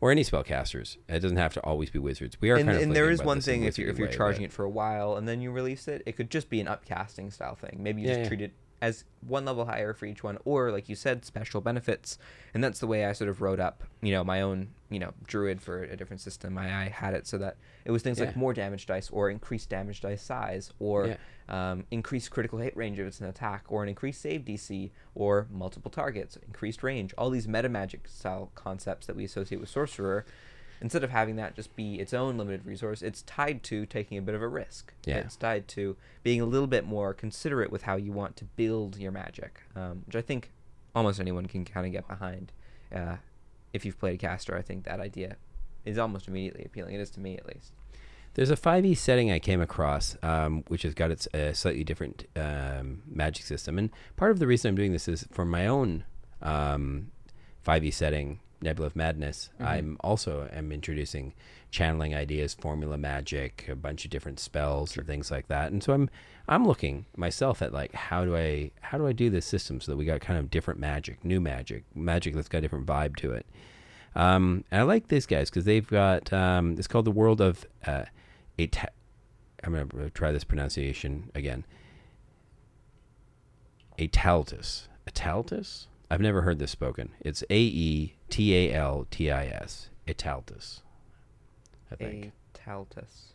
or 0.00 0.10
any 0.10 0.22
spellcasters. 0.24 0.96
It 1.08 1.20
doesn't 1.20 1.36
have 1.36 1.52
to 1.54 1.60
always 1.60 1.90
be 1.90 1.98
wizards. 1.98 2.38
We 2.40 2.50
are 2.50 2.56
And, 2.56 2.66
kind 2.66 2.76
of 2.78 2.82
and 2.82 2.96
there 2.96 3.10
about 3.10 3.26
one 3.26 3.40
thing 3.42 3.64
if 3.64 3.78
you're 3.78 3.88
if 3.90 3.98
you're 3.98 4.08
way, 4.08 4.14
charging 4.16 4.42
but- 4.42 4.46
it 4.46 4.52
for 4.52 4.64
a 4.64 4.70
while 4.70 5.16
and 5.16 5.26
then 5.28 5.40
you 5.42 5.50
release 5.50 5.88
it, 5.88 6.02
it 6.06 6.12
could 6.16 6.30
just 6.30 6.48
be 6.48 6.60
an 6.60 6.66
upcasting 6.66 7.32
style 7.32 7.54
thing. 7.54 7.78
Maybe 7.82 8.02
you 8.02 8.08
Yeah, 8.08 8.14
just 8.14 8.22
yeah. 8.24 8.28
treat 8.28 8.40
it 8.42 8.52
as 8.82 9.04
one 9.26 9.44
level 9.44 9.64
higher 9.64 9.92
for 9.94 10.06
each 10.06 10.22
one, 10.22 10.38
or 10.44 10.70
like 10.70 10.88
you 10.88 10.94
said, 10.94 11.24
special 11.24 11.60
benefits. 11.60 12.18
And 12.54 12.62
that's 12.62 12.78
the 12.78 12.86
way 12.86 13.06
I 13.06 13.12
sort 13.12 13.30
of 13.30 13.40
wrote 13.40 13.58
up, 13.58 13.82
you 14.02 14.12
know, 14.12 14.22
my 14.22 14.42
own, 14.42 14.68
you 14.90 14.98
know, 14.98 15.12
druid 15.26 15.62
for 15.62 15.82
a 15.82 15.96
different 15.96 16.20
system. 16.20 16.58
I, 16.58 16.84
I 16.84 16.88
had 16.88 17.14
it 17.14 17.26
so 17.26 17.38
that 17.38 17.56
it 17.84 17.90
was 17.90 18.02
things 18.02 18.18
Yeah. 18.18 18.26
like 18.26 18.36
more 18.36 18.52
damage 18.52 18.86
dice, 18.86 19.08
or 19.10 19.30
increased 19.30 19.70
damage 19.70 20.00
dice 20.02 20.22
size, 20.22 20.72
or 20.78 21.06
Yeah. 21.06 21.70
um, 21.72 21.84
increased 21.90 22.30
critical 22.30 22.58
hit 22.58 22.76
range 22.76 22.98
if 22.98 23.06
it's 23.06 23.20
an 23.20 23.26
attack, 23.28 23.64
or 23.68 23.82
an 23.82 23.88
increased 23.88 24.20
save 24.20 24.44
DC, 24.44 24.90
or 25.14 25.46
multiple 25.50 25.90
targets, 25.90 26.36
increased 26.46 26.82
range. 26.82 27.14
All 27.16 27.30
these 27.30 27.48
meta 27.48 27.68
magic 27.70 28.06
style 28.08 28.50
concepts 28.54 29.06
that 29.06 29.16
we 29.16 29.24
associate 29.24 29.58
with 29.60 29.70
sorcerer. 29.70 30.26
Instead 30.80 31.02
of 31.02 31.10
having 31.10 31.36
that 31.36 31.56
just 31.56 31.74
be 31.74 31.96
its 31.96 32.12
own 32.12 32.36
limited 32.36 32.66
resource, 32.66 33.02
it's 33.02 33.22
tied 33.22 33.62
to 33.64 33.86
taking 33.86 34.18
a 34.18 34.22
bit 34.22 34.34
of 34.34 34.42
a 34.42 34.48
risk. 34.48 34.92
Yeah. 35.04 35.16
It's 35.18 35.36
tied 35.36 35.68
to 35.68 35.96
being 36.22 36.40
a 36.40 36.46
little 36.46 36.66
bit 36.66 36.84
more 36.84 37.14
considerate 37.14 37.70
with 37.70 37.82
how 37.82 37.96
you 37.96 38.12
want 38.12 38.36
to 38.36 38.44
build 38.44 38.98
your 38.98 39.12
magic, 39.12 39.62
um, 39.74 40.02
which 40.06 40.16
I 40.16 40.20
think 40.20 40.50
almost 40.94 41.20
anyone 41.20 41.46
can 41.46 41.64
kind 41.64 41.86
of 41.86 41.92
get 41.92 42.06
behind. 42.06 42.52
Uh, 42.94 43.16
if 43.72 43.84
you've 43.84 43.98
played 43.98 44.18
caster, 44.18 44.56
I 44.56 44.62
think 44.62 44.84
that 44.84 45.00
idea 45.00 45.36
is 45.84 45.98
almost 45.98 46.28
immediately 46.28 46.64
appealing. 46.64 46.94
It 46.94 47.00
is 47.00 47.10
to 47.10 47.20
me, 47.20 47.36
at 47.36 47.46
least. 47.46 47.72
There's 48.34 48.50
a 48.50 48.56
5e 48.56 48.98
setting 48.98 49.32
I 49.32 49.38
came 49.38 49.62
across, 49.62 50.16
um, 50.22 50.62
which 50.68 50.82
has 50.82 50.92
got 50.92 51.10
its 51.10 51.26
uh, 51.32 51.54
slightly 51.54 51.84
different 51.84 52.26
um, 52.36 53.02
magic 53.06 53.46
system. 53.46 53.78
And 53.78 53.90
part 54.16 54.30
of 54.30 54.40
the 54.40 54.46
reason 54.46 54.68
I'm 54.68 54.74
doing 54.74 54.92
this 54.92 55.08
is 55.08 55.26
for 55.30 55.46
my 55.46 55.66
own 55.66 56.04
um, 56.42 57.12
5e 57.66 57.94
setting, 57.94 58.40
Nebula 58.66 58.88
of 58.88 58.96
Madness. 58.96 59.50
Mhm. 59.60 59.66
I'm 59.66 59.96
also 60.00 60.48
am 60.52 60.70
introducing 60.72 61.32
channeling 61.70 62.14
ideas, 62.14 62.54
formula 62.54 62.98
magic, 62.98 63.66
a 63.68 63.74
bunch 63.74 64.04
of 64.04 64.10
different 64.10 64.38
spells 64.40 64.96
and 64.96 65.06
things 65.06 65.30
like 65.30 65.48
that. 65.48 65.72
And 65.72 65.82
so 65.82 65.92
I'm 65.94 66.10
I'm 66.48 66.66
looking 66.66 67.06
myself 67.16 67.62
at 67.62 67.72
like 67.72 67.92
how 67.94 68.24
do 68.24 68.36
I 68.36 68.70
how 68.80 68.98
do 68.98 69.06
I 69.06 69.12
do 69.12 69.30
this 69.30 69.46
system 69.46 69.80
so 69.80 69.90
that 69.92 69.96
we 69.96 70.04
got 70.04 70.20
kind 70.20 70.38
of 70.38 70.50
different 70.50 70.78
magic, 70.78 71.24
new 71.24 71.40
magic, 71.40 71.84
magic 71.94 72.34
that's 72.34 72.48
got 72.48 72.58
a 72.58 72.60
different 72.62 72.86
vibe 72.86 73.16
to 73.16 73.32
it. 73.32 73.46
Um, 74.14 74.64
and 74.70 74.80
I 74.80 74.84
like 74.84 75.08
these 75.08 75.26
guys 75.26 75.50
because 75.50 75.64
they've 75.64 75.86
got 75.86 76.32
um, 76.32 76.74
it's 76.78 76.86
called 76.86 77.04
the 77.04 77.10
world 77.10 77.40
of 77.40 77.66
uh, 77.86 78.04
Eta- 78.58 78.90
I'm 79.64 79.72
gonna 79.74 80.10
try 80.10 80.32
this 80.32 80.44
pronunciation 80.44 81.30
again. 81.34 81.64
Aetaltis. 83.98 84.88
Aetaltis? 85.08 85.86
I've 86.10 86.20
never 86.20 86.42
heard 86.42 86.58
this 86.58 86.70
spoken. 86.70 87.10
It's 87.20 87.42
A 87.50 87.58
E 87.58 88.14
T 88.30 88.54
A 88.54 88.74
L 88.74 89.06
T 89.10 89.30
I 89.30 89.46
S. 89.46 89.90
Aetaltis. 90.06 90.82
I 91.90 91.96
think. 91.96 92.32
Aetaltis. 92.54 93.32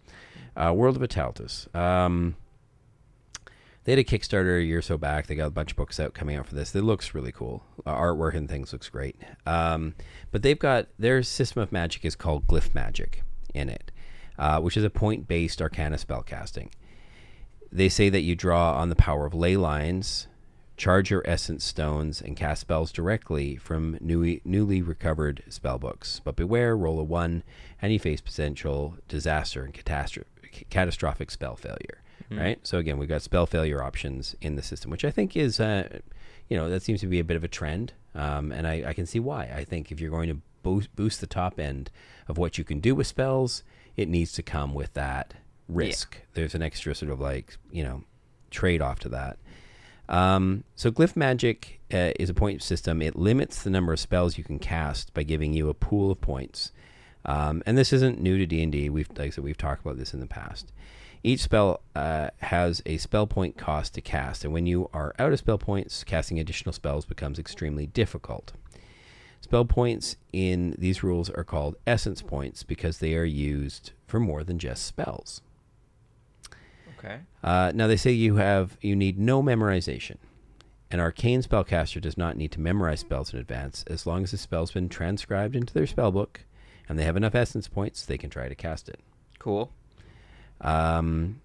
Uh, 0.55 0.73
World 0.73 0.95
of 0.95 1.01
Aetaltis. 1.01 1.73
Um, 1.75 2.35
they 3.83 3.93
had 3.93 3.99
a 3.99 4.03
Kickstarter 4.03 4.59
a 4.59 4.63
year 4.63 4.77
or 4.77 4.81
so 4.81 4.97
back. 4.97 5.27
They 5.27 5.35
got 5.35 5.47
a 5.47 5.51
bunch 5.51 5.71
of 5.71 5.77
books 5.77 5.99
out 5.99 6.13
coming 6.13 6.35
out 6.35 6.45
for 6.45 6.55
this. 6.55 6.75
It 6.75 6.83
looks 6.83 7.15
really 7.15 7.31
cool. 7.31 7.63
Uh, 7.85 7.95
artwork 7.95 8.35
and 8.35 8.47
things 8.47 8.71
looks 8.71 8.89
great. 8.89 9.15
Um, 9.45 9.95
but 10.31 10.43
they've 10.43 10.59
got 10.59 10.87
their 10.99 11.23
system 11.23 11.61
of 11.61 11.71
magic 11.71 12.05
is 12.05 12.15
called 12.15 12.47
Glyph 12.47 12.75
Magic 12.75 13.23
in 13.53 13.69
it, 13.69 13.91
uh, 14.37 14.59
which 14.61 14.77
is 14.77 14.83
a 14.83 14.89
point-based 14.89 15.61
Arcana 15.61 15.97
spell 15.97 16.21
casting. 16.21 16.69
They 17.71 17.89
say 17.89 18.09
that 18.09 18.21
you 18.21 18.35
draw 18.35 18.75
on 18.75 18.89
the 18.89 18.95
power 18.95 19.25
of 19.25 19.33
ley 19.33 19.57
lines, 19.57 20.27
charge 20.81 21.11
your 21.11 21.21
essence 21.25 21.63
stones, 21.63 22.21
and 22.21 22.35
cast 22.35 22.61
spells 22.61 22.91
directly 22.91 23.55
from 23.55 23.99
newly, 24.01 24.41
newly 24.43 24.81
recovered 24.81 25.43
spell 25.47 25.77
books. 25.77 26.19
But 26.23 26.35
beware, 26.35 26.75
roll 26.75 26.99
a 26.99 27.03
one, 27.03 27.43
and 27.79 27.93
you 27.93 27.99
face 27.99 28.19
potential 28.19 28.95
disaster 29.07 29.63
and 29.63 29.75
catastrophe, 29.75 30.65
catastrophic 30.71 31.29
spell 31.29 31.55
failure. 31.55 32.01
Mhm. 32.31 32.39
Right. 32.39 32.59
So 32.63 32.79
again, 32.79 32.97
we've 32.97 33.07
got 33.07 33.21
spell 33.21 33.45
failure 33.45 33.83
options 33.83 34.35
in 34.41 34.55
the 34.55 34.63
system, 34.63 34.89
which 34.89 35.05
I 35.05 35.11
think 35.11 35.37
is, 35.37 35.59
uh, 35.59 35.99
you 36.49 36.57
know, 36.57 36.67
that 36.67 36.81
seems 36.81 36.99
to 37.01 37.07
be 37.07 37.19
a 37.19 37.23
bit 37.23 37.37
of 37.37 37.43
a 37.43 37.47
trend, 37.47 37.93
um, 38.15 38.51
and 38.51 38.65
I, 38.65 38.83
I 38.87 38.93
can 38.93 39.05
see 39.05 39.19
why. 39.19 39.51
I 39.55 39.63
think 39.63 39.91
if 39.91 40.01
you're 40.01 40.09
going 40.09 40.29
to 40.29 40.41
boost, 40.63 40.95
boost 40.95 41.21
the 41.21 41.27
top 41.27 41.59
end 41.59 41.91
of 42.27 42.39
what 42.39 42.57
you 42.57 42.63
can 42.63 42.79
do 42.79 42.95
with 42.95 43.05
spells, 43.05 43.61
it 43.95 44.09
needs 44.09 44.31
to 44.31 44.41
come 44.41 44.73
with 44.73 44.93
that 44.95 45.35
risk. 45.69 46.21
There's 46.33 46.55
an 46.55 46.63
extra 46.63 46.95
sort 46.95 47.11
of 47.11 47.19
like 47.19 47.55
you 47.71 47.83
know 47.83 48.03
trade 48.49 48.81
off 48.81 48.97
to 49.01 49.09
that. 49.09 49.37
Um, 50.11 50.65
so 50.75 50.91
glyph 50.91 51.15
magic 51.15 51.79
uh, 51.91 52.11
is 52.19 52.29
a 52.29 52.33
point 52.33 52.61
system. 52.61 53.01
It 53.01 53.15
limits 53.15 53.63
the 53.63 53.69
number 53.69 53.93
of 53.93 53.99
spells 53.99 54.37
you 54.37 54.43
can 54.43 54.59
cast 54.59 55.13
by 55.13 55.23
giving 55.23 55.53
you 55.53 55.69
a 55.69 55.73
pool 55.73 56.11
of 56.11 56.19
points. 56.19 56.73
Um, 57.23 57.63
and 57.65 57.77
this 57.77 57.93
isn't 57.93 58.19
new 58.19 58.37
to 58.37 58.45
D 58.45 58.61
and 58.61 58.71
D. 58.71 58.89
We've 58.89 59.09
like 59.09 59.27
I 59.27 59.29
said, 59.29 59.43
we've 59.43 59.57
talked 59.57 59.85
about 59.85 59.97
this 59.97 60.13
in 60.13 60.19
the 60.19 60.27
past. 60.27 60.71
Each 61.23 61.41
spell 61.41 61.81
uh, 61.95 62.31
has 62.39 62.81
a 62.85 62.97
spell 62.97 63.25
point 63.25 63.55
cost 63.55 63.93
to 63.93 64.01
cast, 64.01 64.43
and 64.43 64.51
when 64.51 64.65
you 64.65 64.89
are 64.91 65.13
out 65.19 65.31
of 65.31 65.39
spell 65.39 65.59
points, 65.59 66.03
casting 66.03 66.39
additional 66.39 66.73
spells 66.73 67.05
becomes 67.05 67.39
extremely 67.39 67.85
difficult. 67.85 68.53
Spell 69.39 69.65
points 69.65 70.17
in 70.33 70.75
these 70.77 71.03
rules 71.03 71.29
are 71.29 71.43
called 71.43 71.75
essence 71.85 72.21
points 72.21 72.63
because 72.63 72.97
they 72.97 73.15
are 73.15 73.23
used 73.23 73.91
for 74.07 74.19
more 74.19 74.43
than 74.43 74.59
just 74.59 74.85
spells. 74.85 75.41
Okay. 77.03 77.19
Uh, 77.43 77.71
now 77.73 77.87
they 77.87 77.97
say 77.97 78.11
you 78.11 78.35
have 78.35 78.77
you 78.81 78.95
need 78.95 79.17
no 79.17 79.41
memorization. 79.41 80.17
An 80.91 80.99
arcane 80.99 81.41
spellcaster 81.41 82.01
does 82.01 82.17
not 82.17 82.35
need 82.37 82.51
to 82.51 82.59
memorize 82.59 82.99
spells 82.99 83.33
in 83.33 83.39
advance 83.39 83.83
as 83.87 84.05
long 84.05 84.23
as 84.23 84.31
the 84.31 84.37
spell's 84.37 84.71
been 84.71 84.89
transcribed 84.89 85.55
into 85.55 85.73
their 85.73 85.85
spellbook 85.85 86.37
and 86.89 86.99
they 86.99 87.05
have 87.05 87.15
enough 87.15 87.33
essence 87.33 87.67
points 87.69 88.05
they 88.05 88.17
can 88.17 88.29
try 88.29 88.49
to 88.49 88.55
cast 88.55 88.89
it. 88.89 88.99
Cool. 89.39 89.71
Um, 90.59 91.41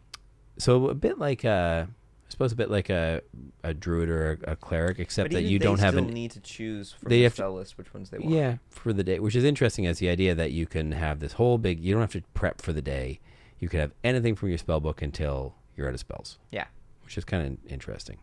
so 0.59 0.89
a 0.89 0.95
bit 0.95 1.19
like 1.19 1.45
a, 1.45 1.89
I 1.89 2.31
suppose 2.31 2.53
a 2.53 2.57
bit 2.57 2.71
like 2.71 2.91
a, 2.91 3.23
a 3.63 3.73
druid 3.73 4.09
or 4.09 4.39
a, 4.47 4.53
a 4.53 4.57
cleric, 4.57 4.99
except 4.99 5.33
that 5.33 5.43
you 5.45 5.59
don't 5.59 5.79
have 5.81 5.97
an 5.97 6.09
need 6.09 6.33
to 6.33 6.41
choose 6.41 6.93
from 6.93 7.09
they 7.09 7.19
the 7.19 7.23
have 7.25 7.33
to- 7.35 7.37
spell 7.37 7.55
list 7.55 7.79
which 7.79 7.93
ones 7.95 8.11
they 8.11 8.19
want. 8.19 8.31
yeah 8.35 8.57
for 8.69 8.93
the 8.93 9.05
day, 9.05 9.21
which 9.21 9.37
is 9.37 9.45
interesting 9.45 9.87
as 9.87 9.99
the 9.99 10.09
idea 10.09 10.35
that 10.35 10.53
you 10.53 10.67
can 10.67 10.93
have 10.93 11.21
this 11.21 11.35
whole 11.35 11.57
big. 11.59 11.81
You 11.81 11.93
don't 11.95 12.01
have 12.03 12.13
to 12.13 12.23
prep 12.35 12.61
for 12.61 12.73
the 12.73 12.83
day. 12.83 13.21
You 13.59 13.69
can 13.69 13.81
have 13.81 13.93
anything 14.05 14.35
from 14.35 14.49
your 14.51 14.59
spellbook 14.59 15.03
until 15.03 15.55
you're 15.77 15.89
out 15.89 15.95
of 15.95 16.01
spells. 16.01 16.39
Yeah. 16.51 16.67
which 17.05 17.17
is 17.17 17.25
kind 17.25 17.47
of 17.47 17.73
interesting. 17.73 18.19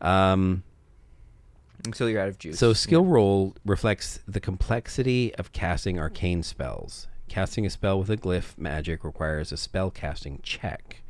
Um, 0.00 0.64
Until 1.84 2.08
you're 2.10 2.20
out 2.20 2.28
of 2.28 2.38
juice. 2.38 2.58
So 2.58 2.68
Yeah. 2.68 2.74
skill 2.74 3.04
roll 3.04 3.54
reflects 3.64 4.18
the 4.26 4.40
complexity 4.40 5.32
of 5.36 5.52
casting 5.52 6.00
arcane 6.00 6.42
spells. 6.42 7.06
Casting 7.28 7.64
a 7.64 7.70
spell 7.70 7.98
with 8.00 8.10
a 8.10 8.16
glyph 8.16 8.58
magic 8.58 9.04
requires 9.04 9.52
a 9.52 9.56
spell 9.56 9.90
casting 9.92 10.40
check. 10.42 11.02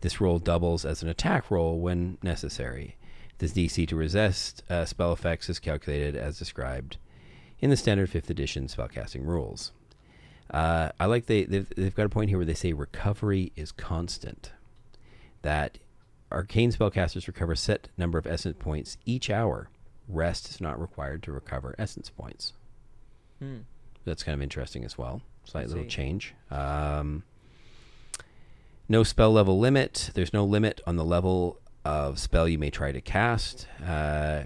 This 0.00 0.18
roll 0.20 0.38
doubles 0.38 0.86
as 0.86 1.02
an 1.02 1.10
attack 1.10 1.50
roll 1.50 1.78
when 1.78 2.16
necessary. 2.22 2.96
This 3.36 3.52
DC 3.52 3.86
to 3.88 3.96
resist 3.96 4.62
uh, 4.70 4.86
spell 4.86 5.12
effects 5.12 5.50
is 5.50 5.58
calculated 5.58 6.16
as 6.16 6.38
described 6.38 6.96
in 7.60 7.68
the 7.68 7.76
standard 7.76 8.08
5th 8.10 8.30
edition 8.30 8.66
spellcasting 8.66 9.26
rules. 9.26 9.72
Uh, 10.50 10.90
I 10.98 11.06
like 11.06 11.26
they 11.26 11.44
they've, 11.44 11.68
they've 11.76 11.94
got 11.94 12.06
a 12.06 12.10
point 12.10 12.28
here 12.30 12.38
where 12.38 12.46
they 12.46 12.54
say 12.54 12.72
recovery 12.72 13.52
is 13.56 13.72
constant. 13.72 14.52
That 15.42 15.78
arcane 16.30 16.72
spellcasters 16.72 17.26
recover 17.26 17.52
a 17.52 17.56
set 17.56 17.88
number 17.96 18.18
of 18.18 18.26
essence 18.26 18.56
points 18.58 18.96
each 19.06 19.30
hour. 19.30 19.68
Rest 20.08 20.50
is 20.50 20.60
not 20.60 20.80
required 20.80 21.22
to 21.24 21.32
recover 21.32 21.74
essence 21.78 22.10
points. 22.10 22.52
Hmm. 23.38 23.58
That's 24.04 24.22
kind 24.22 24.34
of 24.34 24.42
interesting 24.42 24.84
as 24.84 24.98
well. 24.98 25.22
Slight 25.44 25.64
I 25.64 25.66
little 25.66 25.84
see. 25.84 25.88
change. 25.88 26.34
Um, 26.50 27.22
no 28.88 29.02
spell 29.02 29.32
level 29.32 29.58
limit. 29.58 30.10
There's 30.14 30.32
no 30.32 30.44
limit 30.44 30.80
on 30.86 30.96
the 30.96 31.04
level 31.04 31.58
of 31.84 32.18
spell 32.18 32.48
you 32.48 32.58
may 32.58 32.70
try 32.70 32.92
to 32.92 33.00
cast. 33.00 33.66
Uh, 33.86 34.44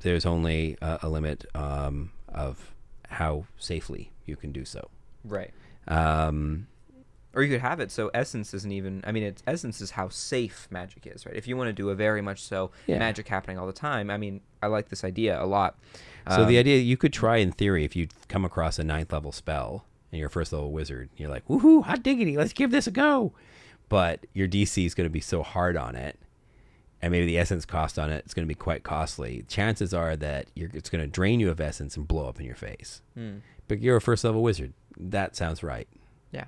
there's 0.00 0.26
only 0.26 0.76
a, 0.82 0.98
a 1.02 1.08
limit 1.08 1.46
um, 1.54 2.12
of 2.28 2.74
how 3.08 3.46
safely 3.58 4.12
you 4.26 4.36
can 4.36 4.52
do 4.52 4.64
so. 4.64 4.90
Right. 5.26 5.52
Um, 5.88 6.66
Or 7.34 7.42
you 7.42 7.50
could 7.52 7.60
have 7.60 7.80
it 7.80 7.90
so 7.90 8.10
essence 8.14 8.54
isn't 8.54 8.72
even. 8.72 9.02
I 9.06 9.12
mean, 9.12 9.22
it's 9.22 9.42
essence 9.46 9.80
is 9.82 9.90
how 9.90 10.08
safe 10.08 10.68
magic 10.70 11.06
is, 11.06 11.26
right? 11.26 11.34
If 11.36 11.46
you 11.46 11.56
want 11.56 11.68
to 11.68 11.72
do 11.74 11.90
a 11.90 11.94
very 11.94 12.22
much 12.22 12.42
so 12.42 12.70
Yeah. 12.86 12.98
magic 12.98 13.28
happening 13.28 13.58
all 13.58 13.66
the 13.66 13.72
time, 13.74 14.08
I 14.10 14.16
mean, 14.16 14.40
I 14.62 14.68
like 14.68 14.88
this 14.88 15.04
idea 15.04 15.40
a 15.42 15.44
lot. 15.44 15.78
So 16.30 16.44
the 16.46 16.56
Um, 16.56 16.60
idea 16.60 16.78
you 16.78 16.96
could 16.96 17.12
try 17.12 17.36
in 17.36 17.52
theory 17.52 17.84
if 17.84 17.94
you 17.94 18.08
come 18.28 18.44
across 18.44 18.78
a 18.78 18.84
ninth 18.84 19.12
level 19.12 19.32
spell 19.32 19.84
and 20.10 20.18
you're 20.18 20.28
a 20.28 20.30
first 20.30 20.52
level 20.52 20.72
wizard, 20.72 21.10
you're 21.16 21.28
like, 21.30 21.46
woohoo, 21.46 21.84
hot 21.84 22.02
diggity, 22.02 22.36
let's 22.36 22.52
give 22.54 22.70
this 22.70 22.86
a 22.86 22.90
go. 22.90 23.32
But 23.88 24.24
your 24.32 24.48
DC 24.48 24.84
is 24.86 24.94
going 24.94 25.04
to 25.06 25.12
be 25.12 25.20
so 25.20 25.42
hard 25.44 25.76
on 25.76 25.94
it, 25.94 26.18
and 27.00 27.12
maybe 27.12 27.26
the 27.26 27.38
essence 27.38 27.64
cost 27.66 27.98
on 27.98 28.10
it 28.10 28.24
is 28.26 28.34
going 28.34 28.44
to 28.44 28.48
be 28.48 28.54
quite 28.58 28.82
costly. 28.82 29.44
Chances 29.46 29.92
are 29.94 30.16
that 30.16 30.46
you're, 30.54 30.70
it's 30.72 30.88
going 30.90 31.02
to 31.02 31.06
drain 31.06 31.38
you 31.38 31.50
of 31.50 31.60
essence 31.60 31.96
and 31.96 32.08
blow 32.08 32.28
up 32.28 32.40
in 32.40 32.46
your 32.46 32.56
face. 32.56 33.02
hmm. 33.14 33.36
But 33.68 33.80
you're 33.82 33.96
a 33.96 34.00
first 34.00 34.24
level 34.24 34.42
wizard. 34.42 34.72
That 34.96 35.36
sounds 35.36 35.62
right. 35.62 35.88
Yeah. 36.32 36.44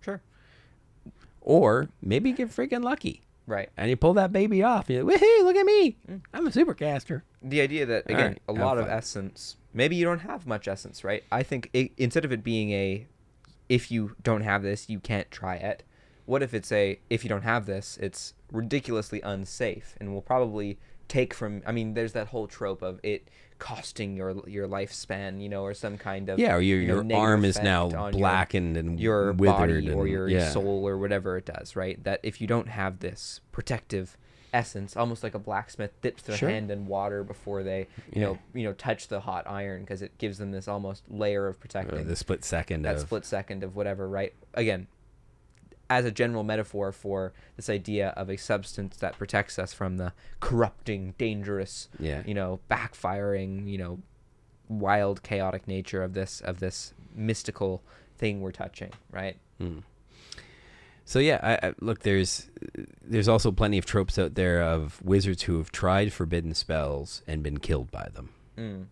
Sure. 0.00 0.20
Or 1.40 1.88
maybe 2.02 2.30
you 2.30 2.36
get 2.36 2.48
freaking 2.48 2.82
lucky 2.82 3.20
Right. 3.46 3.68
and 3.76 3.90
you 3.90 3.96
pull 3.96 4.14
that 4.14 4.32
baby 4.32 4.62
off. 4.62 4.88
And 4.88 4.96
you're 4.96 5.04
like, 5.04 5.20
woohoo, 5.20 5.44
look 5.44 5.56
at 5.56 5.66
me. 5.66 5.96
Mm. 6.10 6.22
I'm 6.32 6.46
a 6.46 6.50
supercaster. 6.50 7.22
the 7.42 7.60
idea 7.60 7.84
that 7.86 8.04
again 8.06 8.18
right, 8.32 8.42
a 8.48 8.52
lot 8.52 8.78
of 8.78 8.86
fun. 8.86 8.96
essence 8.96 9.56
maybe 9.74 9.96
you 9.96 10.04
don't 10.04 10.20
have 10.20 10.46
much 10.46 10.66
essence 10.66 11.04
right 11.04 11.22
i 11.30 11.42
think 11.42 11.68
it, 11.74 11.90
instead 11.98 12.24
of 12.24 12.32
it 12.32 12.42
being 12.42 12.70
a 12.70 13.06
if 13.68 13.90
you 13.90 14.16
don't 14.22 14.40
have 14.40 14.62
this 14.62 14.88
you 14.88 14.98
can't 14.98 15.30
try 15.30 15.56
it 15.56 15.82
what 16.24 16.42
if 16.42 16.54
it's 16.54 16.72
a 16.72 16.98
if 17.10 17.22
you 17.22 17.28
don't 17.28 17.42
have 17.42 17.66
this 17.66 17.98
it's 18.00 18.32
ridiculously 18.50 19.20
unsafe 19.20 19.94
and 20.00 20.14
will 20.14 20.22
probably 20.22 20.78
take 21.06 21.34
from. 21.34 21.60
I 21.66 21.72
mean, 21.72 21.92
there's 21.92 22.14
that 22.14 22.28
whole 22.28 22.46
trope 22.46 22.80
of 22.80 22.98
it 23.02 23.28
costing 23.58 24.16
your 24.16 24.34
your 24.48 24.66
lifespan, 24.68 25.40
you 25.40 25.48
know, 25.48 25.62
or 25.62 25.74
some 25.74 25.96
kind 25.98 26.28
of 26.28 26.38
Yeah, 26.38 26.54
or 26.54 26.60
your 26.60 26.80
you 26.80 26.86
know, 26.88 27.02
your 27.02 27.18
arm 27.18 27.44
is 27.44 27.60
now 27.62 27.86
on 27.86 27.92
your- 27.92 28.10
blackened 28.12 28.76
and 28.76 28.98
your 29.00 29.32
withered 29.32 29.56
body 29.56 29.90
or 29.90 30.02
and- 30.02 30.10
your 30.10 30.28
yeah. 30.28 30.50
soul 30.50 30.86
or 30.86 30.98
whatever 30.98 31.36
it 31.36 31.46
does, 31.46 31.76
right? 31.76 32.02
That 32.04 32.20
if 32.22 32.40
you 32.40 32.46
don't 32.46 32.68
have 32.68 32.98
this 33.00 33.40
protective 33.52 34.16
essence, 34.52 34.96
almost 34.96 35.22
like 35.24 35.34
a 35.34 35.38
blacksmith 35.38 35.90
dips 36.00 36.22
their 36.22 36.36
Sure. 36.36 36.48
hand 36.48 36.70
in 36.70 36.86
water 36.86 37.24
before 37.24 37.62
they, 37.64 37.88
you 38.12 38.20
Yeah. 38.20 38.26
know, 38.26 38.38
you 38.54 38.62
know, 38.64 38.72
touch 38.72 39.08
the 39.08 39.20
hot 39.20 39.48
iron 39.48 39.80
because 39.80 40.00
it 40.02 40.16
gives 40.18 40.38
them 40.38 40.52
this 40.52 40.68
almost 40.68 41.02
layer 41.10 41.48
of 41.48 41.56
uh, 41.74 41.78
Or 41.90 42.04
the 42.04 42.14
split 42.14 42.44
second 42.44 42.82
that 42.82 42.94
of 42.96 43.00
split 43.02 43.24
second 43.24 43.64
of 43.64 43.74
whatever, 43.74 44.08
right? 44.08 44.32
Again, 44.54 44.86
as 45.90 46.04
a 46.04 46.10
general 46.10 46.42
metaphor 46.42 46.92
for 46.92 47.32
this 47.56 47.68
idea 47.68 48.08
of 48.10 48.30
a 48.30 48.36
substance 48.36 48.96
that 48.96 49.18
protects 49.18 49.58
us 49.58 49.72
from 49.72 49.96
the 49.96 50.12
corrupting, 50.40 51.14
dangerous, 51.18 51.88
yeah. 51.98 52.22
you 52.26 52.34
know, 52.34 52.60
backfiring, 52.70 53.68
you 53.68 53.78
know, 53.78 54.00
wild, 54.68 55.22
chaotic 55.22 55.68
nature 55.68 56.02
of 56.02 56.14
this 56.14 56.40
of 56.40 56.60
this 56.60 56.94
mystical 57.14 57.82
thing 58.16 58.40
we're 58.40 58.52
touching, 58.52 58.90
right? 59.10 59.36
Mm. 59.60 59.82
So 61.04 61.18
yeah, 61.18 61.38
I, 61.42 61.68
I, 61.68 61.74
look, 61.80 62.00
there's 62.00 62.48
there's 63.02 63.28
also 63.28 63.52
plenty 63.52 63.78
of 63.78 63.84
tropes 63.84 64.18
out 64.18 64.34
there 64.34 64.62
of 64.62 65.02
wizards 65.04 65.42
who 65.42 65.58
have 65.58 65.70
tried 65.70 66.12
forbidden 66.12 66.54
spells 66.54 67.22
and 67.26 67.42
been 67.42 67.58
killed 67.58 67.90
by 67.90 68.08
them. 68.14 68.30
Mm. 68.56 68.86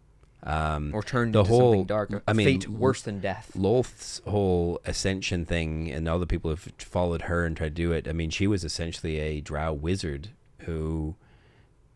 Um, 0.45 0.91
Or 0.93 1.03
turned 1.05 1.35
the 1.35 1.41
into 1.41 1.51
whole- 1.51 1.87
something 1.87 2.21
I 2.27 2.33
mean, 2.33 2.47
fate 2.61 2.69
worse 2.69 3.03
than 3.03 3.21
death. 3.21 3.53
Lolth's 3.55 4.21
whole 4.27 4.81
ascension 4.85 5.45
thing, 5.45 5.91
and 5.91 6.09
all 6.09 6.19
the 6.19 6.27
people 6.27 6.51
who've 6.51 6.73
followed 6.79 7.23
her 7.23 7.45
and 7.47 7.57
tried 7.57 7.69
to 7.77 7.83
do 7.83 7.93
it. 7.93 8.09
I 8.09 8.13
mean, 8.13 8.31
she 8.31 8.47
was 8.49 8.65
essentially 8.65 9.19
a 9.21 9.41
drow 9.41 9.73
wizard 9.73 10.31
who 10.63 11.15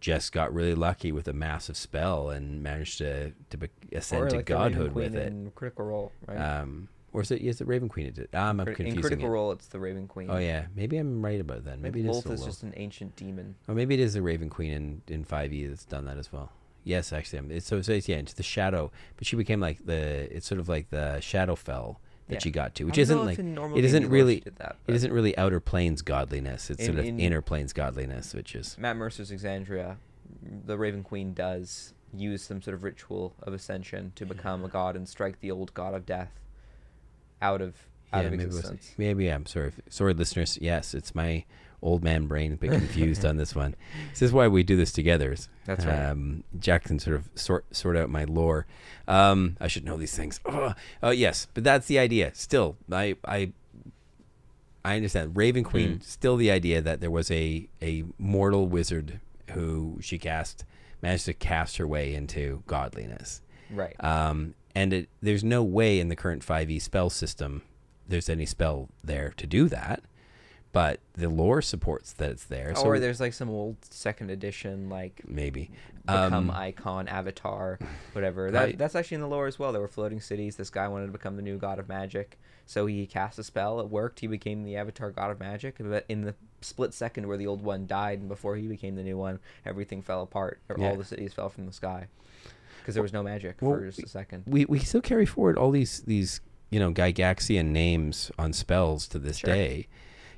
just 0.01 0.31
got 0.33 0.55
really 0.55 0.75
lucky 0.75 1.11
with 1.11 1.27
a 1.27 1.33
massive 1.33 1.77
spell 1.77 2.31
and 2.31 2.63
managed 2.63 2.99
to 2.99 3.33
to 3.51 3.57
be, 3.57 3.69
ascend 3.93 4.23
or 4.23 4.29
to 4.29 4.37
like 4.37 4.47
godhood 4.47 4.93
with 4.93 5.17
it. 5.17 5.27
in 5.27 5.51
Critical 5.57 5.87
Role, 5.87 6.13
right? 6.27 6.37
Um, 6.39 6.89
or 7.13 7.23
is 7.23 7.31
it? 7.33 7.41
Is 7.43 7.61
it 7.61 7.67
Raven 7.67 7.89
Queen? 7.89 8.07
It 8.07 8.15
did. 8.15 8.35
Um, 8.35 8.61
I'm 8.61 8.67
Crit- 8.67 8.77
confusing 8.77 8.97
in 8.99 9.03
Critical 9.03 9.27
it. 9.29 9.31
Role, 9.33 9.53
it's 9.53 9.67
the 9.69 9.81
Raven 9.81 10.07
Queen. 10.07 10.29
Oh 10.31 10.37
yeah, 10.39 10.67
maybe 10.77 10.99
I'm 10.99 11.25
right 11.25 11.41
about 11.41 11.65
that. 11.65 11.81
Maybe 11.81 12.01
it 12.01 12.07
is 12.11 12.25
is 12.27 12.45
just 12.45 12.63
an 12.63 12.75
ancient 12.77 13.17
demon. 13.17 13.57
Or 13.67 13.75
maybe 13.75 13.95
it 13.95 14.01
is 14.01 14.15
the 14.15 14.23
Raven 14.23 14.51
Queen 14.51 14.71
in 14.71 15.03
in 15.09 15.25
Five 15.25 15.53
E 15.53 15.67
that's 15.67 15.85
done 15.85 16.05
that 16.05 16.19
as 16.19 16.33
well. 16.33 16.53
Yes, 16.87 17.13
actually, 17.13 17.57
it's 17.57 17.67
so 17.67 17.83
so 17.83 17.93
it's, 17.93 18.09
yeah, 18.09 18.19
into 18.19 18.35
the 18.35 18.45
shadow, 18.45 18.93
but 19.17 19.27
she 19.27 19.35
became 19.35 19.59
like 19.59 19.85
the 19.85 20.33
it's 20.35 20.47
sort 20.47 20.61
of 20.61 20.69
like 20.69 20.91
the 20.91 21.17
Shadowfell 21.21 21.97
that 22.29 22.35
Yeah. 22.35 22.39
she 22.39 22.51
got 22.53 22.77
to, 22.77 22.85
which 22.85 22.97
isn't 22.97 23.25
like 23.25 23.39
it 23.41 23.45
isn't 23.45 23.55
D&D 23.75 23.85
lore 23.89 24.01
she 24.01 24.07
really 24.07 24.43
that, 24.59 24.77
it 24.87 24.95
isn't 24.95 25.13
really 25.13 25.37
outer 25.37 25.59
planes 25.59 26.03
godliness. 26.03 26.71
It's 26.71 26.79
In- 26.81 26.87
sort 26.87 26.99
of 27.01 27.05
in- 27.07 27.19
inner 27.19 27.43
planes 27.43 27.73
godliness, 27.73 28.35
which 28.35 28.55
is 28.55 28.77
Matt 28.79 28.97
Mercer's 28.97 29.33
Exandria, 29.33 29.97
the 30.65 30.79
Raven 30.79 31.03
Queen 31.03 31.35
does 31.35 31.93
use 32.15 32.43
some 32.45 32.63
sort 32.63 32.75
of 32.75 32.85
ritual 32.85 33.35
of 33.43 33.53
ascension 33.53 34.13
to 34.15 34.25
become 34.25 34.65
a 34.65 34.69
god 34.69 34.95
and 34.95 35.09
strike 35.09 35.41
the 35.41 35.51
old 35.51 35.75
god 35.75 35.93
of 35.93 36.07
death 36.07 36.39
out 37.43 37.61
of 37.61 37.75
out 38.13 38.25
of 38.25 38.31
maybe, 38.31 38.45
it 38.45 38.47
existence. 38.47 38.95
maybe 38.97 39.29
I'm 39.29 39.45
sorry, 39.47 39.73
sorry, 39.91 40.15
listeners. 40.15 40.57
Yes, 40.61 40.95
it's 40.95 41.15
my 41.17 41.45
old 41.83 42.03
man 42.03 42.27
brain 42.27 42.53
a 42.53 42.57
bit 42.57 42.71
confused 42.79 43.25
on 43.25 43.37
this 43.37 43.55
one. 43.55 43.75
This 44.11 44.23
is 44.23 44.33
why 44.33 44.49
we 44.49 44.63
do 44.63 44.77
this 44.77 44.93
together. 44.93 45.35
That's 45.65 45.85
right. 45.85 46.07
Um, 46.11 46.45
Jack 46.59 46.85
can 46.85 46.99
sort 46.99 47.17
of 47.17 47.29
sort 47.35 47.65
sort 47.75 47.97
out 47.97 48.11
my 48.11 48.25
lore. 48.25 48.67
Um, 49.09 49.57
I 49.61 49.69
should 49.69 49.85
know 49.85 49.97
these 49.97 50.17
things. 50.17 50.41
Oh, 50.47 50.75
oh 51.03 51.11
yes, 51.11 51.47
but 51.55 51.65
that's 51.65 51.87
the 51.87 51.99
idea. 51.99 52.31
Still, 52.35 52.77
I 52.91 53.17
I 53.25 53.53
I 54.85 54.97
understand. 54.97 55.37
Raven 55.37 55.65
Queen, 55.65 55.99
Mm. 55.99 56.03
still 56.03 56.37
the 56.37 56.51
idea 56.51 56.81
that 56.81 57.01
there 57.01 57.11
was 57.11 57.31
a 57.31 57.69
a 57.83 58.05
mortal 58.19 58.67
wizard 58.69 59.21
who 59.53 59.99
she 60.01 60.19
cast 60.19 60.65
managed 61.03 61.27
to 61.27 61.35
cast 61.35 61.77
her 61.77 61.87
way 61.87 62.15
into 62.15 62.63
godliness. 62.67 63.43
Right. 63.71 63.95
Um, 64.03 64.55
and 64.75 64.93
it, 64.93 65.09
there's 65.21 65.45
no 65.45 65.63
way 65.63 65.99
in 66.01 66.09
the 66.09 66.17
current 66.17 66.45
5e 66.45 66.81
spell 66.81 67.11
system 67.11 67.63
there's 68.09 68.29
any 68.31 68.47
spell 68.47 68.89
there 69.03 69.33
to 69.37 69.47
do 69.47 69.69
that. 69.69 70.03
But 70.77 71.01
the 71.15 71.31
lore 71.31 71.63
supports 71.63 72.13
that 72.13 72.31
it's 72.31 72.45
there. 72.45 72.75
So 72.75 72.83
or 72.85 72.99
there's 72.99 73.19
like 73.19 73.33
some 73.33 73.49
old 73.49 73.77
second 73.83 74.31
edition 74.31 74.91
like 74.91 75.23
maybe. 75.27 75.71
become 76.05 76.35
Um, 76.35 76.51
icon 76.51 77.09
avatar 77.09 77.79
whatever. 78.13 78.51
That, 78.51 78.77
that's 78.77 78.95
actually 78.95 79.15
in 79.15 79.21
the 79.23 79.27
lore 79.29 79.47
as 79.47 79.59
well. 79.59 79.73
There 79.73 79.81
were 79.81 79.89
floating 79.89 80.21
cities. 80.21 80.57
This 80.57 80.69
guy 80.69 80.87
wanted 80.89 81.07
to 81.07 81.13
become 81.13 81.37
the 81.37 81.43
new 81.43 81.57
god 81.57 81.79
of 81.79 81.89
magic. 81.89 82.39
So 82.67 82.85
he 82.85 83.07
cast 83.07 83.39
a 83.39 83.43
spell. 83.45 83.81
It 83.81 83.89
worked. 83.89 84.21
He 84.21 84.27
became 84.27 84.65
the 84.65 84.77
avatar 84.77 85.11
god 85.11 85.31
of 85.31 85.41
magic. 85.41 85.77
But 85.81 86.05
in 86.11 86.21
the 86.23 86.35
split 86.61 86.93
second 86.93 87.27
where 87.27 87.39
the 87.39 87.47
old 87.47 87.63
one 87.63 87.87
died 87.87 88.19
and 88.19 88.29
before 88.29 88.57
he 88.57 88.67
became 88.67 88.97
the 88.97 89.03
new 89.03 89.17
one 89.17 89.39
everything 89.65 90.03
fell 90.03 90.21
apart 90.23 90.61
or 90.69 90.77
Yeah. 90.79 90.91
all 90.91 90.97
the 90.97 91.05
cities 91.05 91.33
fell 91.33 91.49
from 91.49 91.65
the 91.67 91.73
sky 91.73 92.09
because 92.81 92.95
there 92.95 93.03
was 93.03 93.13
no 93.13 93.23
magic 93.23 93.57
Well, 93.61 93.77
for 93.79 93.87
just 93.87 94.03
a 94.03 94.09
second. 94.09 94.43
we 94.47 94.65
we 94.67 94.79
still 94.81 95.01
carry 95.03 95.25
forward 95.27 95.57
all 95.59 95.71
these 95.71 96.01
these 96.03 96.41
you 96.71 96.79
know 96.81 96.93
Gygaxian 96.93 97.67
names 97.67 98.31
on 98.39 98.53
spells 98.53 99.07
to 99.09 99.19
this 99.19 99.39
Sure. 99.39 99.55
day, 99.55 99.87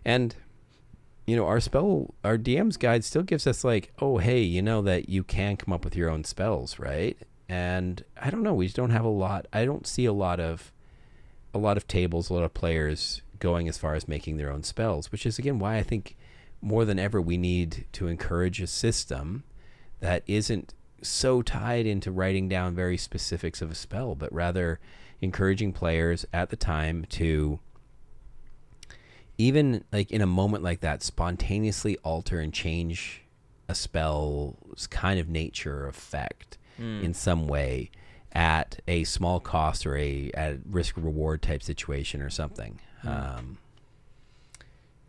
and 0.05 0.37
you 1.27 1.37
know 1.37 1.47
our 1.47 1.61
spell 1.61 2.15
our 2.25 2.39
DM's 2.39 2.77
guide 2.77 3.05
still 3.05 3.23
gives 3.23 3.47
us 3.47 3.65
like 3.65 3.93
oh 4.01 4.19
hey 4.19 4.41
you 4.41 4.63
know 4.63 4.83
that 4.83 5.09
you 5.09 5.23
can 5.23 5.57
come 5.57 5.73
up 5.73 5.85
with 5.85 5.97
your 5.97 6.11
own 6.11 6.25
spells 6.25 6.79
right? 6.79 7.17
And 7.51 8.05
I 8.21 8.31
don't 8.31 8.43
know 8.43 8.55
we 8.55 8.67
just 8.67 8.77
don't 8.77 8.91
have 8.91 9.05
a 9.05 9.09
lot 9.09 9.47
I 9.53 9.65
don't 9.65 9.87
see 9.87 10.05
a 10.05 10.13
lot 10.13 10.41
of 10.41 10.73
a 11.55 11.59
lot 11.59 11.77
of 11.77 11.87
tables 11.87 12.31
a 12.31 12.35
lot 12.35 12.45
of 12.45 12.55
players 12.55 13.23
going 13.39 13.69
as 13.69 13.79
far 13.79 13.95
as 13.95 14.09
making 14.09 14.37
their 14.37 14.51
own 14.51 14.63
spells 14.63 15.11
which 15.13 15.25
is 15.25 15.39
again 15.39 15.59
why 15.59 15.77
I 15.77 15.83
think 15.83 16.17
more 16.61 16.85
than 16.85 16.99
ever 16.99 17.21
we 17.21 17.37
need 17.37 17.87
to 17.93 18.09
encourage 18.09 18.61
a 18.61 18.67
system 18.67 19.45
that 20.01 20.23
isn't 20.27 20.75
so 21.03 21.43
tied 21.43 21.87
into 21.87 22.11
writing 22.11 22.49
down 22.49 22.75
very 22.75 22.97
specifics 22.97 23.63
of 23.63 23.71
a 23.71 23.75
spell, 23.75 24.15
but 24.15 24.33
rather 24.33 24.81
encouraging 25.21 25.73
players 25.73 26.27
at 26.33 26.51
the 26.51 26.57
time 26.57 27.05
to 27.11 27.61
even 29.39 29.85
like 29.93 30.11
in 30.11 30.21
a 30.21 30.27
moment 30.27 30.63
like 30.65 30.81
that 30.81 31.03
spontaneously 31.03 31.97
alter 31.99 32.41
and 32.41 32.53
change 32.53 33.23
a 33.69 33.75
spell's 33.75 34.87
kind 34.89 35.19
of 35.21 35.29
nature 35.29 35.85
or 35.85 35.89
effect 35.89 36.59
Mm. 36.81 37.03
in 37.03 37.13
some 37.13 37.49
way 37.49 37.91
at 38.33 38.81
a 38.87 39.03
small 39.03 39.41
cost 39.41 39.85
or 39.85 39.97
a 39.97 40.31
at 40.33 40.59
risk 40.65 40.97
reward 40.97 41.43
type 41.43 41.61
situation 41.61 42.23
or 42.23 42.31
something. 42.31 42.79
Mm. 43.03 43.39
Um, 43.39 43.59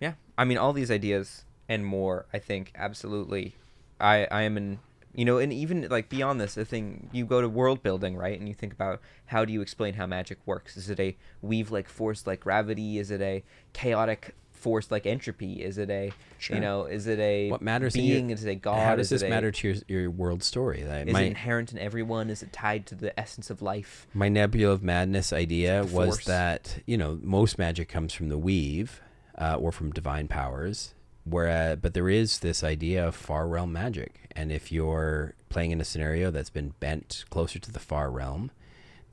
Yeah, 0.02 0.14
I 0.36 0.46
mean, 0.46 0.58
all 0.58 0.74
these 0.74 0.90
ideas 0.90 1.44
and 1.68 1.86
more. 1.86 2.26
I 2.34 2.40
think 2.40 2.72
absolutely. 2.76 3.54
I 4.00 4.26
I 4.32 4.42
am 4.44 4.58
in. 4.58 4.80
You 5.16 5.26
know, 5.26 5.40
and 5.40 5.52
even 5.52 5.88
like 5.90 6.08
beyond 6.08 6.40
this, 6.40 6.54
the 6.56 6.66
thing 6.66 7.10
you 7.12 7.26
go 7.26 7.42
to 7.42 7.50
world 7.50 7.82
building, 7.82 8.16
right? 8.16 8.40
And 8.40 8.48
you 8.48 8.54
think 8.54 8.74
about 8.74 9.02
how 9.26 9.44
do 9.44 9.52
you 9.52 9.62
explain 9.62 9.96
how 9.96 10.06
magic 10.06 10.38
works? 10.46 10.78
Is 10.78 10.90
it 10.90 11.00
a 11.00 11.18
weave 11.42 11.72
like 11.72 11.90
force 11.90 12.28
like 12.28 12.42
gravity? 12.42 13.00
Is 13.00 13.10
it 13.10 13.20
a 13.22 13.44
chaotic 13.74 14.36
force 14.52 14.92
like 14.92 15.06
entropy? 15.08 15.64
Is 15.64 15.78
it 15.78 15.90
a 15.90 16.12
Sure. 16.38 16.56
you 16.58 16.62
know? 16.62 16.86
Is 16.86 17.08
it 17.08 17.18
a 17.20 17.50
what 17.50 17.62
matters 17.62 17.96
your- 17.96 18.04
being? 18.06 18.30
is 18.30 18.46
it 18.46 18.52
a 18.52 18.56
god? 18.56 18.86
How 18.86 18.96
does 18.96 19.08
is 19.08 19.10
this 19.10 19.22
it 19.24 19.28
a- 19.28 19.30
matter 19.30 19.52
to 19.52 19.68
your, 19.68 19.78
your 19.88 20.12
world 20.12 20.44
story? 20.44 20.84
That 20.84 21.08
Is 21.08 21.14
my- 21.14 21.24
it 21.24 21.28
inherent 21.28 21.72
in 21.72 21.80
everyone? 21.80 22.30
Is 22.30 22.44
it 22.44 22.54
tied 22.54 22.86
to 22.88 22.96
the 22.96 23.18
essence 23.20 23.50
of 23.50 23.62
life? 23.64 24.06
my 24.14 24.30
nebula 24.30 24.72
of 24.74 24.84
madness 24.84 25.34
idea 25.34 25.86
was 25.86 26.24
that 26.26 26.80
you 26.86 26.98
know 26.98 27.18
most 27.24 27.58
magic 27.58 27.90
comes 27.90 28.14
from 28.14 28.30
the 28.30 28.38
weave 28.38 29.02
uh, 29.40 29.56
or 29.60 29.72
from 29.72 29.92
divine 29.92 30.28
powers 30.28 30.94
where 31.30 31.76
but 31.76 31.94
there 31.94 32.10
is 32.10 32.40
this 32.40 32.64
idea 32.64 33.06
of 33.08 33.16
far 33.16 33.48
realm 33.48 33.72
magic 33.72 34.30
and 34.36 34.52
if 34.52 34.72
you're 34.72 35.34
playing 35.50 35.72
in 35.72 35.82
a 35.82 35.86
scenario 35.86 36.32
that's 36.32 36.50
been 36.50 36.74
bent 36.80 37.26
closer 37.30 37.60
to 37.60 37.72
the 37.72 37.80
far 37.80 38.10
realm 38.12 38.52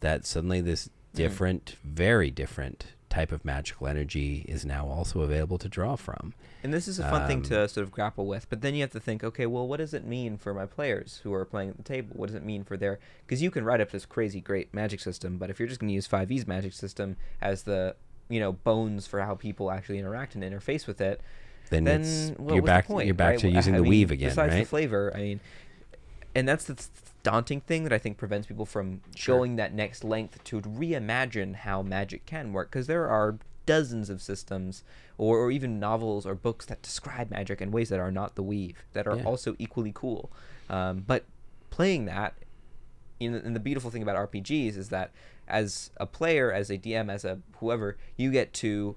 that 0.01 0.27
suddenly 0.27 0.61
this 0.61 0.91
different 1.15 1.77
very 1.83 2.31
different 2.31 2.87
type 3.09 3.33
of 3.33 3.45
magical 3.45 3.87
energy 3.87 4.45
is 4.49 4.65
now 4.67 4.87
also 4.87 5.23
available 5.23 5.57
to 5.59 5.69
draw 5.69 5.97
from 5.97 6.35
And 6.63 6.75
this 6.75 6.89
is 6.89 6.99
a 6.99 7.09
fun 7.09 7.27
thing 7.29 7.39
Um, 7.39 7.43
to 7.45 7.69
sort 7.69 7.85
of 7.85 7.93
grapple 7.93 8.27
with. 8.27 8.49
But 8.51 8.61
then 8.61 8.75
you 8.75 8.81
have 8.81 8.91
to 8.91 8.99
think, 9.01 9.23
okay, 9.23 9.47
well, 9.47 9.69
what 9.69 9.77
does 9.77 9.95
it 9.95 10.05
mean 10.05 10.37
for 10.37 10.53
my 10.53 10.67
players 10.67 11.21
who 11.23 11.33
are 11.33 11.45
playing 11.45 11.71
at 11.71 11.77
the 11.77 11.85
table? 11.85 12.11
What 12.17 12.27
does 12.27 12.35
it 12.35 12.45
mean 12.45 12.65
for 12.65 12.77
their? 12.77 12.99
Because 13.25 13.41
you 13.41 13.53
can 13.53 13.65
write 13.65 13.81
up 13.81 13.93
this 13.93 14.05
crazy 14.05 14.41
great 14.41 14.75
magic 14.75 14.99
system, 14.99 15.39
but 15.39 15.49
if 15.49 15.61
you're 15.61 15.69
just 15.69 15.81
going 15.81 15.89
to 15.89 15.95
use 15.95 16.09
5e's 16.09 16.47
magic 16.47 16.73
system 16.73 17.17
as 17.41 17.63
the 17.63 17.95
you 18.29 18.41
know 18.41 18.53
bones 18.53 19.07
for 19.07 19.21
how 19.21 19.37
people 19.37 19.71
actually 19.71 19.99
interact 20.01 20.35
and 20.35 20.43
interface 20.43 20.87
with 20.89 21.01
it, 21.01 21.21
then, 21.71 21.85
then 21.85 22.37
you're 22.49 22.63
back 22.63 22.87
the 22.87 22.93
point, 22.95 23.07
you're 23.07 23.15
back 23.15 23.31
right? 23.31 23.39
to 23.41 23.51
using 23.51 23.75
I 23.75 23.79
the 23.79 23.83
mean, 23.83 23.91
weave 23.91 24.11
again 24.11 24.29
Besides 24.31 24.53
right 24.55 24.59
the 24.61 24.65
flavor, 24.67 25.13
I 25.15 25.19
mean, 25.19 25.41
and 26.35 26.47
that's 26.49 26.65
the 26.65 26.77
daunting 27.23 27.61
thing 27.61 27.83
that 27.85 27.93
I 27.93 27.99
think 27.99 28.19
prevents 28.19 28.47
people 28.47 28.67
from 28.67 29.01
Sure. 29.15 29.37
going 29.39 29.57
that 29.57 29.75
next 29.75 30.05
length 30.05 30.43
to 30.45 30.61
reimagine 30.61 31.55
how 31.57 31.83
magic 31.83 32.25
can 32.27 32.53
work. 32.53 32.71
Because 32.71 32.87
there 32.87 33.09
are 33.09 33.39
dozens 33.65 34.09
of 34.11 34.23
systems, 34.23 34.85
or, 35.19 35.39
or 35.39 35.51
even 35.51 35.81
novels 35.81 36.25
or 36.25 36.35
books 36.37 36.67
that 36.67 36.83
describe 36.83 37.31
magic 37.31 37.61
in 37.61 37.73
ways 37.73 37.89
that 37.89 37.99
are 37.99 38.13
not 38.13 38.37
the 38.37 38.43
weave, 38.43 38.85
that 38.93 39.07
are 39.09 39.17
Yeah. 39.17 39.25
also 39.25 39.57
equally 39.59 39.91
cool. 39.95 40.31
Um, 40.71 41.03
but 41.07 41.25
playing 41.71 42.05
that, 42.05 42.35
in, 43.19 43.35
and 43.35 43.57
the 43.57 43.61
beautiful 43.61 43.91
thing 43.91 44.03
about 44.03 44.15
RPGs 44.17 44.77
is 44.77 44.91
that 44.91 45.11
as 45.49 45.91
a 45.97 46.07
player, 46.07 46.53
as 46.53 46.71
a 46.71 46.79
DM, 46.79 47.11
as 47.11 47.25
a 47.25 47.41
whoever, 47.59 47.97
you 48.17 48.31
get 48.31 48.53
to 48.55 48.95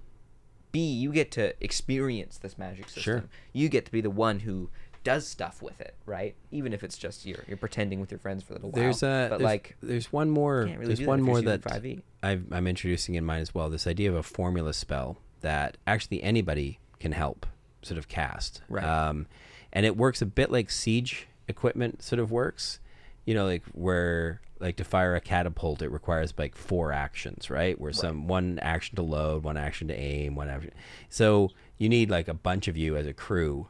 be 0.72 0.80
you 0.80 1.12
get 1.12 1.32
to 1.32 1.54
experience 1.64 2.38
this 2.38 2.58
magic 2.58 2.86
system. 2.86 3.04
Sure. 3.04 3.24
You 3.54 3.70
get 3.70 3.86
to 3.86 3.92
be 3.92 4.02
the 4.02 4.10
one 4.10 4.40
who 4.40 4.70
does 5.04 5.28
stuff 5.28 5.62
with 5.62 5.80
it, 5.80 5.96
right? 6.06 6.36
Even 6.52 6.74
if 6.74 6.84
it's 6.84 6.98
just 6.98 7.26
you're 7.26 7.44
you're 7.48 7.58
pretending 7.58 8.00
with 8.00 8.12
your 8.12 8.20
friends 8.20 8.44
for 8.44 8.54
a 8.54 8.56
little 8.58 8.72
There's 8.72 9.02
while. 9.02 9.26
a 9.26 9.30
but 9.30 9.38
there's, 9.40 9.46
like 9.46 9.78
there's 9.82 10.12
one 10.12 10.30
more 10.30 10.64
really 10.64 10.86
there's 10.94 11.02
one 11.02 11.20
that 11.20 11.26
more 11.26 11.42
that 11.42 11.64
shooting. 11.72 11.98
5e. 11.98 12.02
I've, 12.22 12.46
I'm 12.52 12.68
introducing 12.68 13.16
in 13.16 13.24
mine 13.26 13.42
as 13.42 13.54
well. 13.54 13.70
This 13.70 13.88
idea 13.88 14.10
of 14.10 14.16
a 14.16 14.24
formula 14.24 14.74
spell 14.74 15.18
that 15.42 15.78
actually 15.88 16.22
anybody 16.22 16.80
can 17.00 17.14
help 17.14 17.46
sort 17.82 17.98
of 17.98 18.08
cast. 18.08 18.62
Right. 18.68 18.84
Um, 18.84 19.28
and 19.72 19.86
it 19.86 19.96
works 19.96 20.22
a 20.22 20.26
bit 20.26 20.52
like 20.52 20.70
siege 20.70 21.28
equipment 21.48 22.02
sort 22.04 22.20
of 22.20 22.32
works. 22.32 22.80
You 23.26 23.34
know, 23.34 23.46
like 23.46 23.64
where 23.74 24.42
like 24.60 24.76
to 24.76 24.84
fire 24.84 25.16
a 25.16 25.22
catapult, 25.22 25.82
it 25.82 25.92
requires 25.92 26.34
like 26.38 26.56
four 26.56 26.92
actions, 26.92 27.50
right? 27.50 27.80
Where 27.80 27.94
some 27.94 28.28
one 28.28 28.60
action 28.62 28.96
to 28.98 29.02
load, 29.02 29.44
one 29.44 29.58
action 29.58 29.88
to 29.88 29.98
aim, 29.98 30.36
one 30.36 30.50
action. 30.50 30.72
So 31.10 31.52
you 31.78 31.88
need 31.88 32.10
like 32.10 32.28
a 32.28 32.34
bunch 32.34 32.68
of 32.68 32.76
you 32.76 32.98
as 32.98 33.08
a 33.08 33.14
crew 33.14 33.68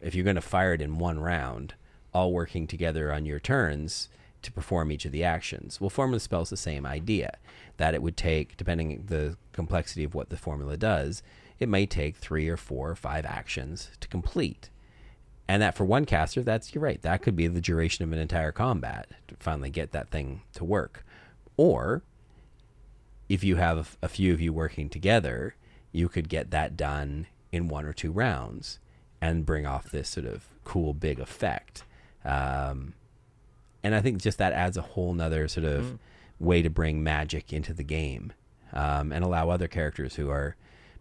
if 0.00 0.14
you're 0.14 0.24
going 0.24 0.36
to 0.36 0.42
fire 0.42 0.72
it 0.72 0.80
in 0.80 0.98
one 0.98 1.20
round, 1.20 1.74
all 2.14 2.32
working 2.32 2.66
together 2.66 3.12
on 3.12 3.26
your 3.26 3.38
turns 3.38 4.08
to 4.42 4.52
perform 4.52 4.90
each 4.90 5.04
of 5.04 5.12
the 5.12 5.24
actions. 5.24 5.80
Well, 5.80 5.90
formula 5.90 6.20
spells 6.20 6.48
the 6.48 6.56
same 6.56 6.86
idea 6.86 7.36
that 7.76 7.94
it 7.94 8.02
would 8.02 8.16
take, 8.16 8.56
depending 8.56 9.04
the 9.06 9.36
complexity 9.52 10.04
of 10.04 10.14
what 10.14 10.30
the 10.30 10.38
formula 10.38 10.78
does, 10.78 11.22
it 11.58 11.68
may 11.68 11.84
take 11.84 12.16
three 12.16 12.48
or 12.48 12.56
four 12.56 12.90
or 12.90 12.96
five 12.96 13.26
actions 13.26 13.90
to 14.00 14.08
complete. 14.08 14.70
And 15.50 15.62
that 15.62 15.74
for 15.74 15.84
one 15.84 16.04
caster, 16.04 16.44
that's 16.44 16.72
you're 16.72 16.84
right. 16.84 17.02
That 17.02 17.22
could 17.22 17.34
be 17.34 17.48
the 17.48 17.60
duration 17.60 18.04
of 18.04 18.12
an 18.12 18.20
entire 18.20 18.52
combat 18.52 19.08
to 19.26 19.34
finally 19.40 19.68
get 19.68 19.90
that 19.90 20.08
thing 20.08 20.42
to 20.52 20.64
work. 20.64 21.04
Or 21.56 22.04
if 23.28 23.42
you 23.42 23.56
have 23.56 23.98
a 24.00 24.06
few 24.06 24.32
of 24.32 24.40
you 24.40 24.52
working 24.52 24.88
together, 24.88 25.56
you 25.90 26.08
could 26.08 26.28
get 26.28 26.52
that 26.52 26.76
done 26.76 27.26
in 27.50 27.66
one 27.66 27.84
or 27.84 27.92
two 27.92 28.12
rounds 28.12 28.78
and 29.20 29.44
bring 29.44 29.66
off 29.66 29.90
this 29.90 30.08
sort 30.08 30.24
of 30.24 30.44
cool 30.62 30.94
big 30.94 31.18
effect. 31.18 31.82
Um, 32.24 32.94
and 33.82 33.92
I 33.92 34.00
think 34.00 34.22
just 34.22 34.38
that 34.38 34.52
adds 34.52 34.76
a 34.76 34.82
whole 34.82 35.14
nother 35.14 35.48
sort 35.48 35.66
of 35.66 35.98
way 36.38 36.62
to 36.62 36.70
bring 36.70 37.02
magic 37.02 37.52
into 37.52 37.74
the 37.74 37.82
game 37.82 38.32
um, 38.72 39.10
and 39.10 39.24
allow 39.24 39.50
other 39.50 39.66
characters 39.66 40.14
who 40.14 40.30
are 40.30 40.54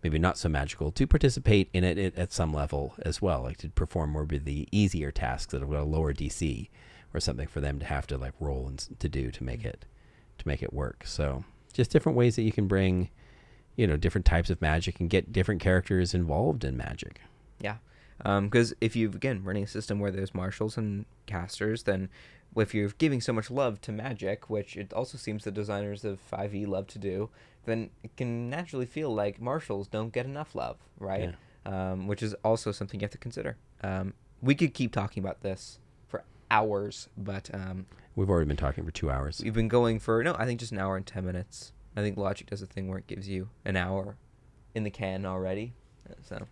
maybe 0.03 0.17
not 0.19 0.37
so 0.37 0.49
magical 0.49 0.91
to 0.91 1.05
participate 1.07 1.69
in 1.73 1.83
it 1.83 2.15
at- 2.17 2.31
some 2.31 2.53
level 2.53 2.93
as 3.01 3.21
well, 3.21 3.43
like 3.43 3.57
to 3.57 3.69
perform 3.69 4.11
more 4.11 4.23
of 4.23 4.29
the 4.45 4.67
easier 4.71 5.11
tasks 5.11 5.51
that 5.51 5.61
have 5.61 5.69
got 5.69 5.81
a 5.81 5.83
lower 5.83 6.13
DC 6.13 6.69
or 7.13 7.19
something 7.19 7.47
for 7.47 7.59
them 7.59 7.79
to 7.79 7.85
have 7.85 8.07
to 8.07 8.17
like 8.17 8.33
roll 8.39 8.67
and 8.67 8.87
to 8.99 9.09
do 9.09 9.31
to 9.31 9.43
make 9.43 9.65
it 9.65 9.85
to 10.37 10.47
make 10.47 10.63
it 10.63 10.71
work. 10.73 11.03
So 11.05 11.43
just 11.73 11.91
different 11.91 12.17
ways 12.17 12.35
that 12.35 12.43
you 12.43 12.51
can 12.51 12.67
bring, 12.67 13.09
you 13.75 13.87
know, 13.87 13.97
different 13.97 14.25
types 14.25 14.49
of 14.49 14.61
magic 14.61 14.99
and 14.99 15.09
get 15.09 15.33
different 15.33 15.61
characters 15.61 16.13
involved 16.13 16.63
in 16.63 16.77
magic. 16.77 17.21
Yeah, 17.59 17.77
um, 18.23 18.45
because 18.47 18.73
if 18.79 18.95
you've 18.95 19.15
again 19.15 19.43
running 19.43 19.63
a 19.63 19.67
system 19.67 19.99
where 19.99 20.11
there's 20.11 20.33
martials 20.33 20.77
and 20.77 21.05
casters, 21.25 21.83
then 21.83 22.09
if 22.55 22.73
you're 22.73 22.89
giving 22.97 23.21
so 23.21 23.31
much 23.33 23.49
love 23.51 23.79
to 23.81 23.91
magic, 23.91 24.49
which 24.49 24.75
it 24.75 24.91
also 24.93 25.17
seems 25.17 25.43
the 25.43 25.51
designers 25.51 26.03
of 26.03 26.19
5e 26.31 26.67
love 26.67 26.87
to 26.87 26.99
do, 26.99 27.29
then 27.65 27.89
it 28.03 28.15
can 28.17 28.49
naturally 28.49 28.85
feel 28.85 29.13
like 29.13 29.39
martials 29.41 29.87
don't 29.87 30.11
get 30.11 30.25
enough 30.25 30.55
love, 30.55 30.77
right? 30.99 31.35
Um, 31.65 32.07
which 32.07 32.23
is 32.23 32.33
also 32.43 32.71
something 32.71 32.99
you 32.99 33.03
have 33.03 33.11
to 33.11 33.17
consider. 33.17 33.57
Um, 33.83 34.13
we 34.41 34.55
could 34.55 34.73
keep 34.73 34.91
talking 34.91 35.21
about 35.21 35.41
this 35.41 35.79
for 36.07 36.23
hours, 36.49 37.09
but 37.17 37.49
um, 37.53 37.85
We've 38.15 38.29
already 38.29 38.47
been 38.47 38.57
talking 38.57 38.83
for 38.83 38.91
two 38.91 39.11
hours. 39.11 39.41
we've 39.43 39.53
been 39.53 39.67
going 39.67 39.99
for 39.99 40.23
no, 40.23 40.35
I 40.37 40.45
think 40.45 40.59
just 40.59 40.71
an 40.71 40.79
hour 40.79 40.97
and 40.97 41.05
ten 41.05 41.25
minutes. 41.25 41.71
I 41.95 42.01
think 42.01 42.17
Logic 42.17 42.47
does 42.49 42.61
a 42.61 42.65
thing 42.65 42.87
where 42.87 42.97
it 42.97 43.07
gives 43.07 43.27
you 43.27 43.49
an 43.65 43.75
hour 43.75 44.15
in 44.73 44.83
the 44.83 44.89
can 44.89 45.25
already. 45.25 45.73
So, 46.23 46.47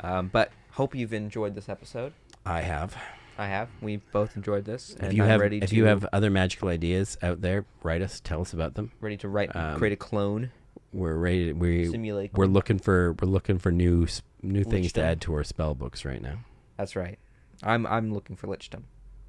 um, 0.00 0.28
but 0.28 0.50
hope 0.72 0.94
you've 0.94 1.12
enjoyed 1.12 1.54
this 1.54 1.68
episode. 1.68 2.12
I 2.46 2.62
have. 2.62 2.96
I 3.42 3.48
have. 3.48 3.68
We 3.80 3.96
both 3.96 4.36
enjoyed 4.36 4.64
this, 4.64 4.94
If 5.00 5.12
you 5.12 5.24
I'm 5.24 5.28
have, 5.28 5.42
if 5.52 5.72
you 5.72 5.86
have 5.86 6.06
other 6.12 6.30
magical 6.30 6.68
ideas 6.68 7.18
out 7.22 7.40
there, 7.40 7.64
write 7.82 8.00
us. 8.02 8.20
Tell 8.20 8.40
us 8.40 8.52
about 8.52 8.74
them. 8.74 8.92
ready 9.00 9.16
to 9.18 9.28
write, 9.28 9.54
um, 9.56 9.76
create 9.78 9.92
a 9.92 9.96
clone, 9.96 10.50
We're 10.92 11.16
ready. 11.16 11.46
To, 11.48 11.52
we 11.54 11.88
simulate. 11.88 12.32
we're 12.34 12.46
looking 12.46 12.78
for 12.78 13.14
we're 13.20 13.26
looking 13.28 13.58
for 13.58 13.72
new 13.72 14.06
new 14.42 14.62
things 14.64 14.92
to 14.92 15.02
add 15.02 15.20
to 15.22 15.34
our 15.34 15.42
spell 15.44 15.74
books 15.74 16.04
right 16.04 16.22
now. 16.22 16.38
That's 16.76 16.94
right. 16.94 17.18
I'm 17.64 17.84
I'm 17.86 18.12
looking 18.14 18.36
for 18.36 18.46
Lichdom, 18.46 18.84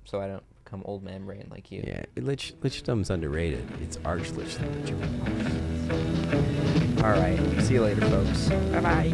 so 0.05 0.21
I 0.21 0.27
don't 0.27 0.43
become 0.63 0.83
old 0.85 1.01
man 1.03 1.25
brain 1.25 1.47
like 1.49 1.71
you. 1.71 1.83
Yeah, 1.85 2.03
Lich 2.15 2.53
Lichdom's 2.61 3.09
underrated. 3.09 3.67
It's 3.81 3.97
Arch 4.05 4.29
Lichdom 4.31 4.71
that 4.73 4.87
you 4.89 4.95
want. 4.97 5.23
All 7.03 7.11
right. 7.19 7.39
See 7.63 7.73
you 7.75 7.81
later, 7.83 8.01
folks. 8.09 8.49
Bye 8.71 8.81
bye. 8.81 9.11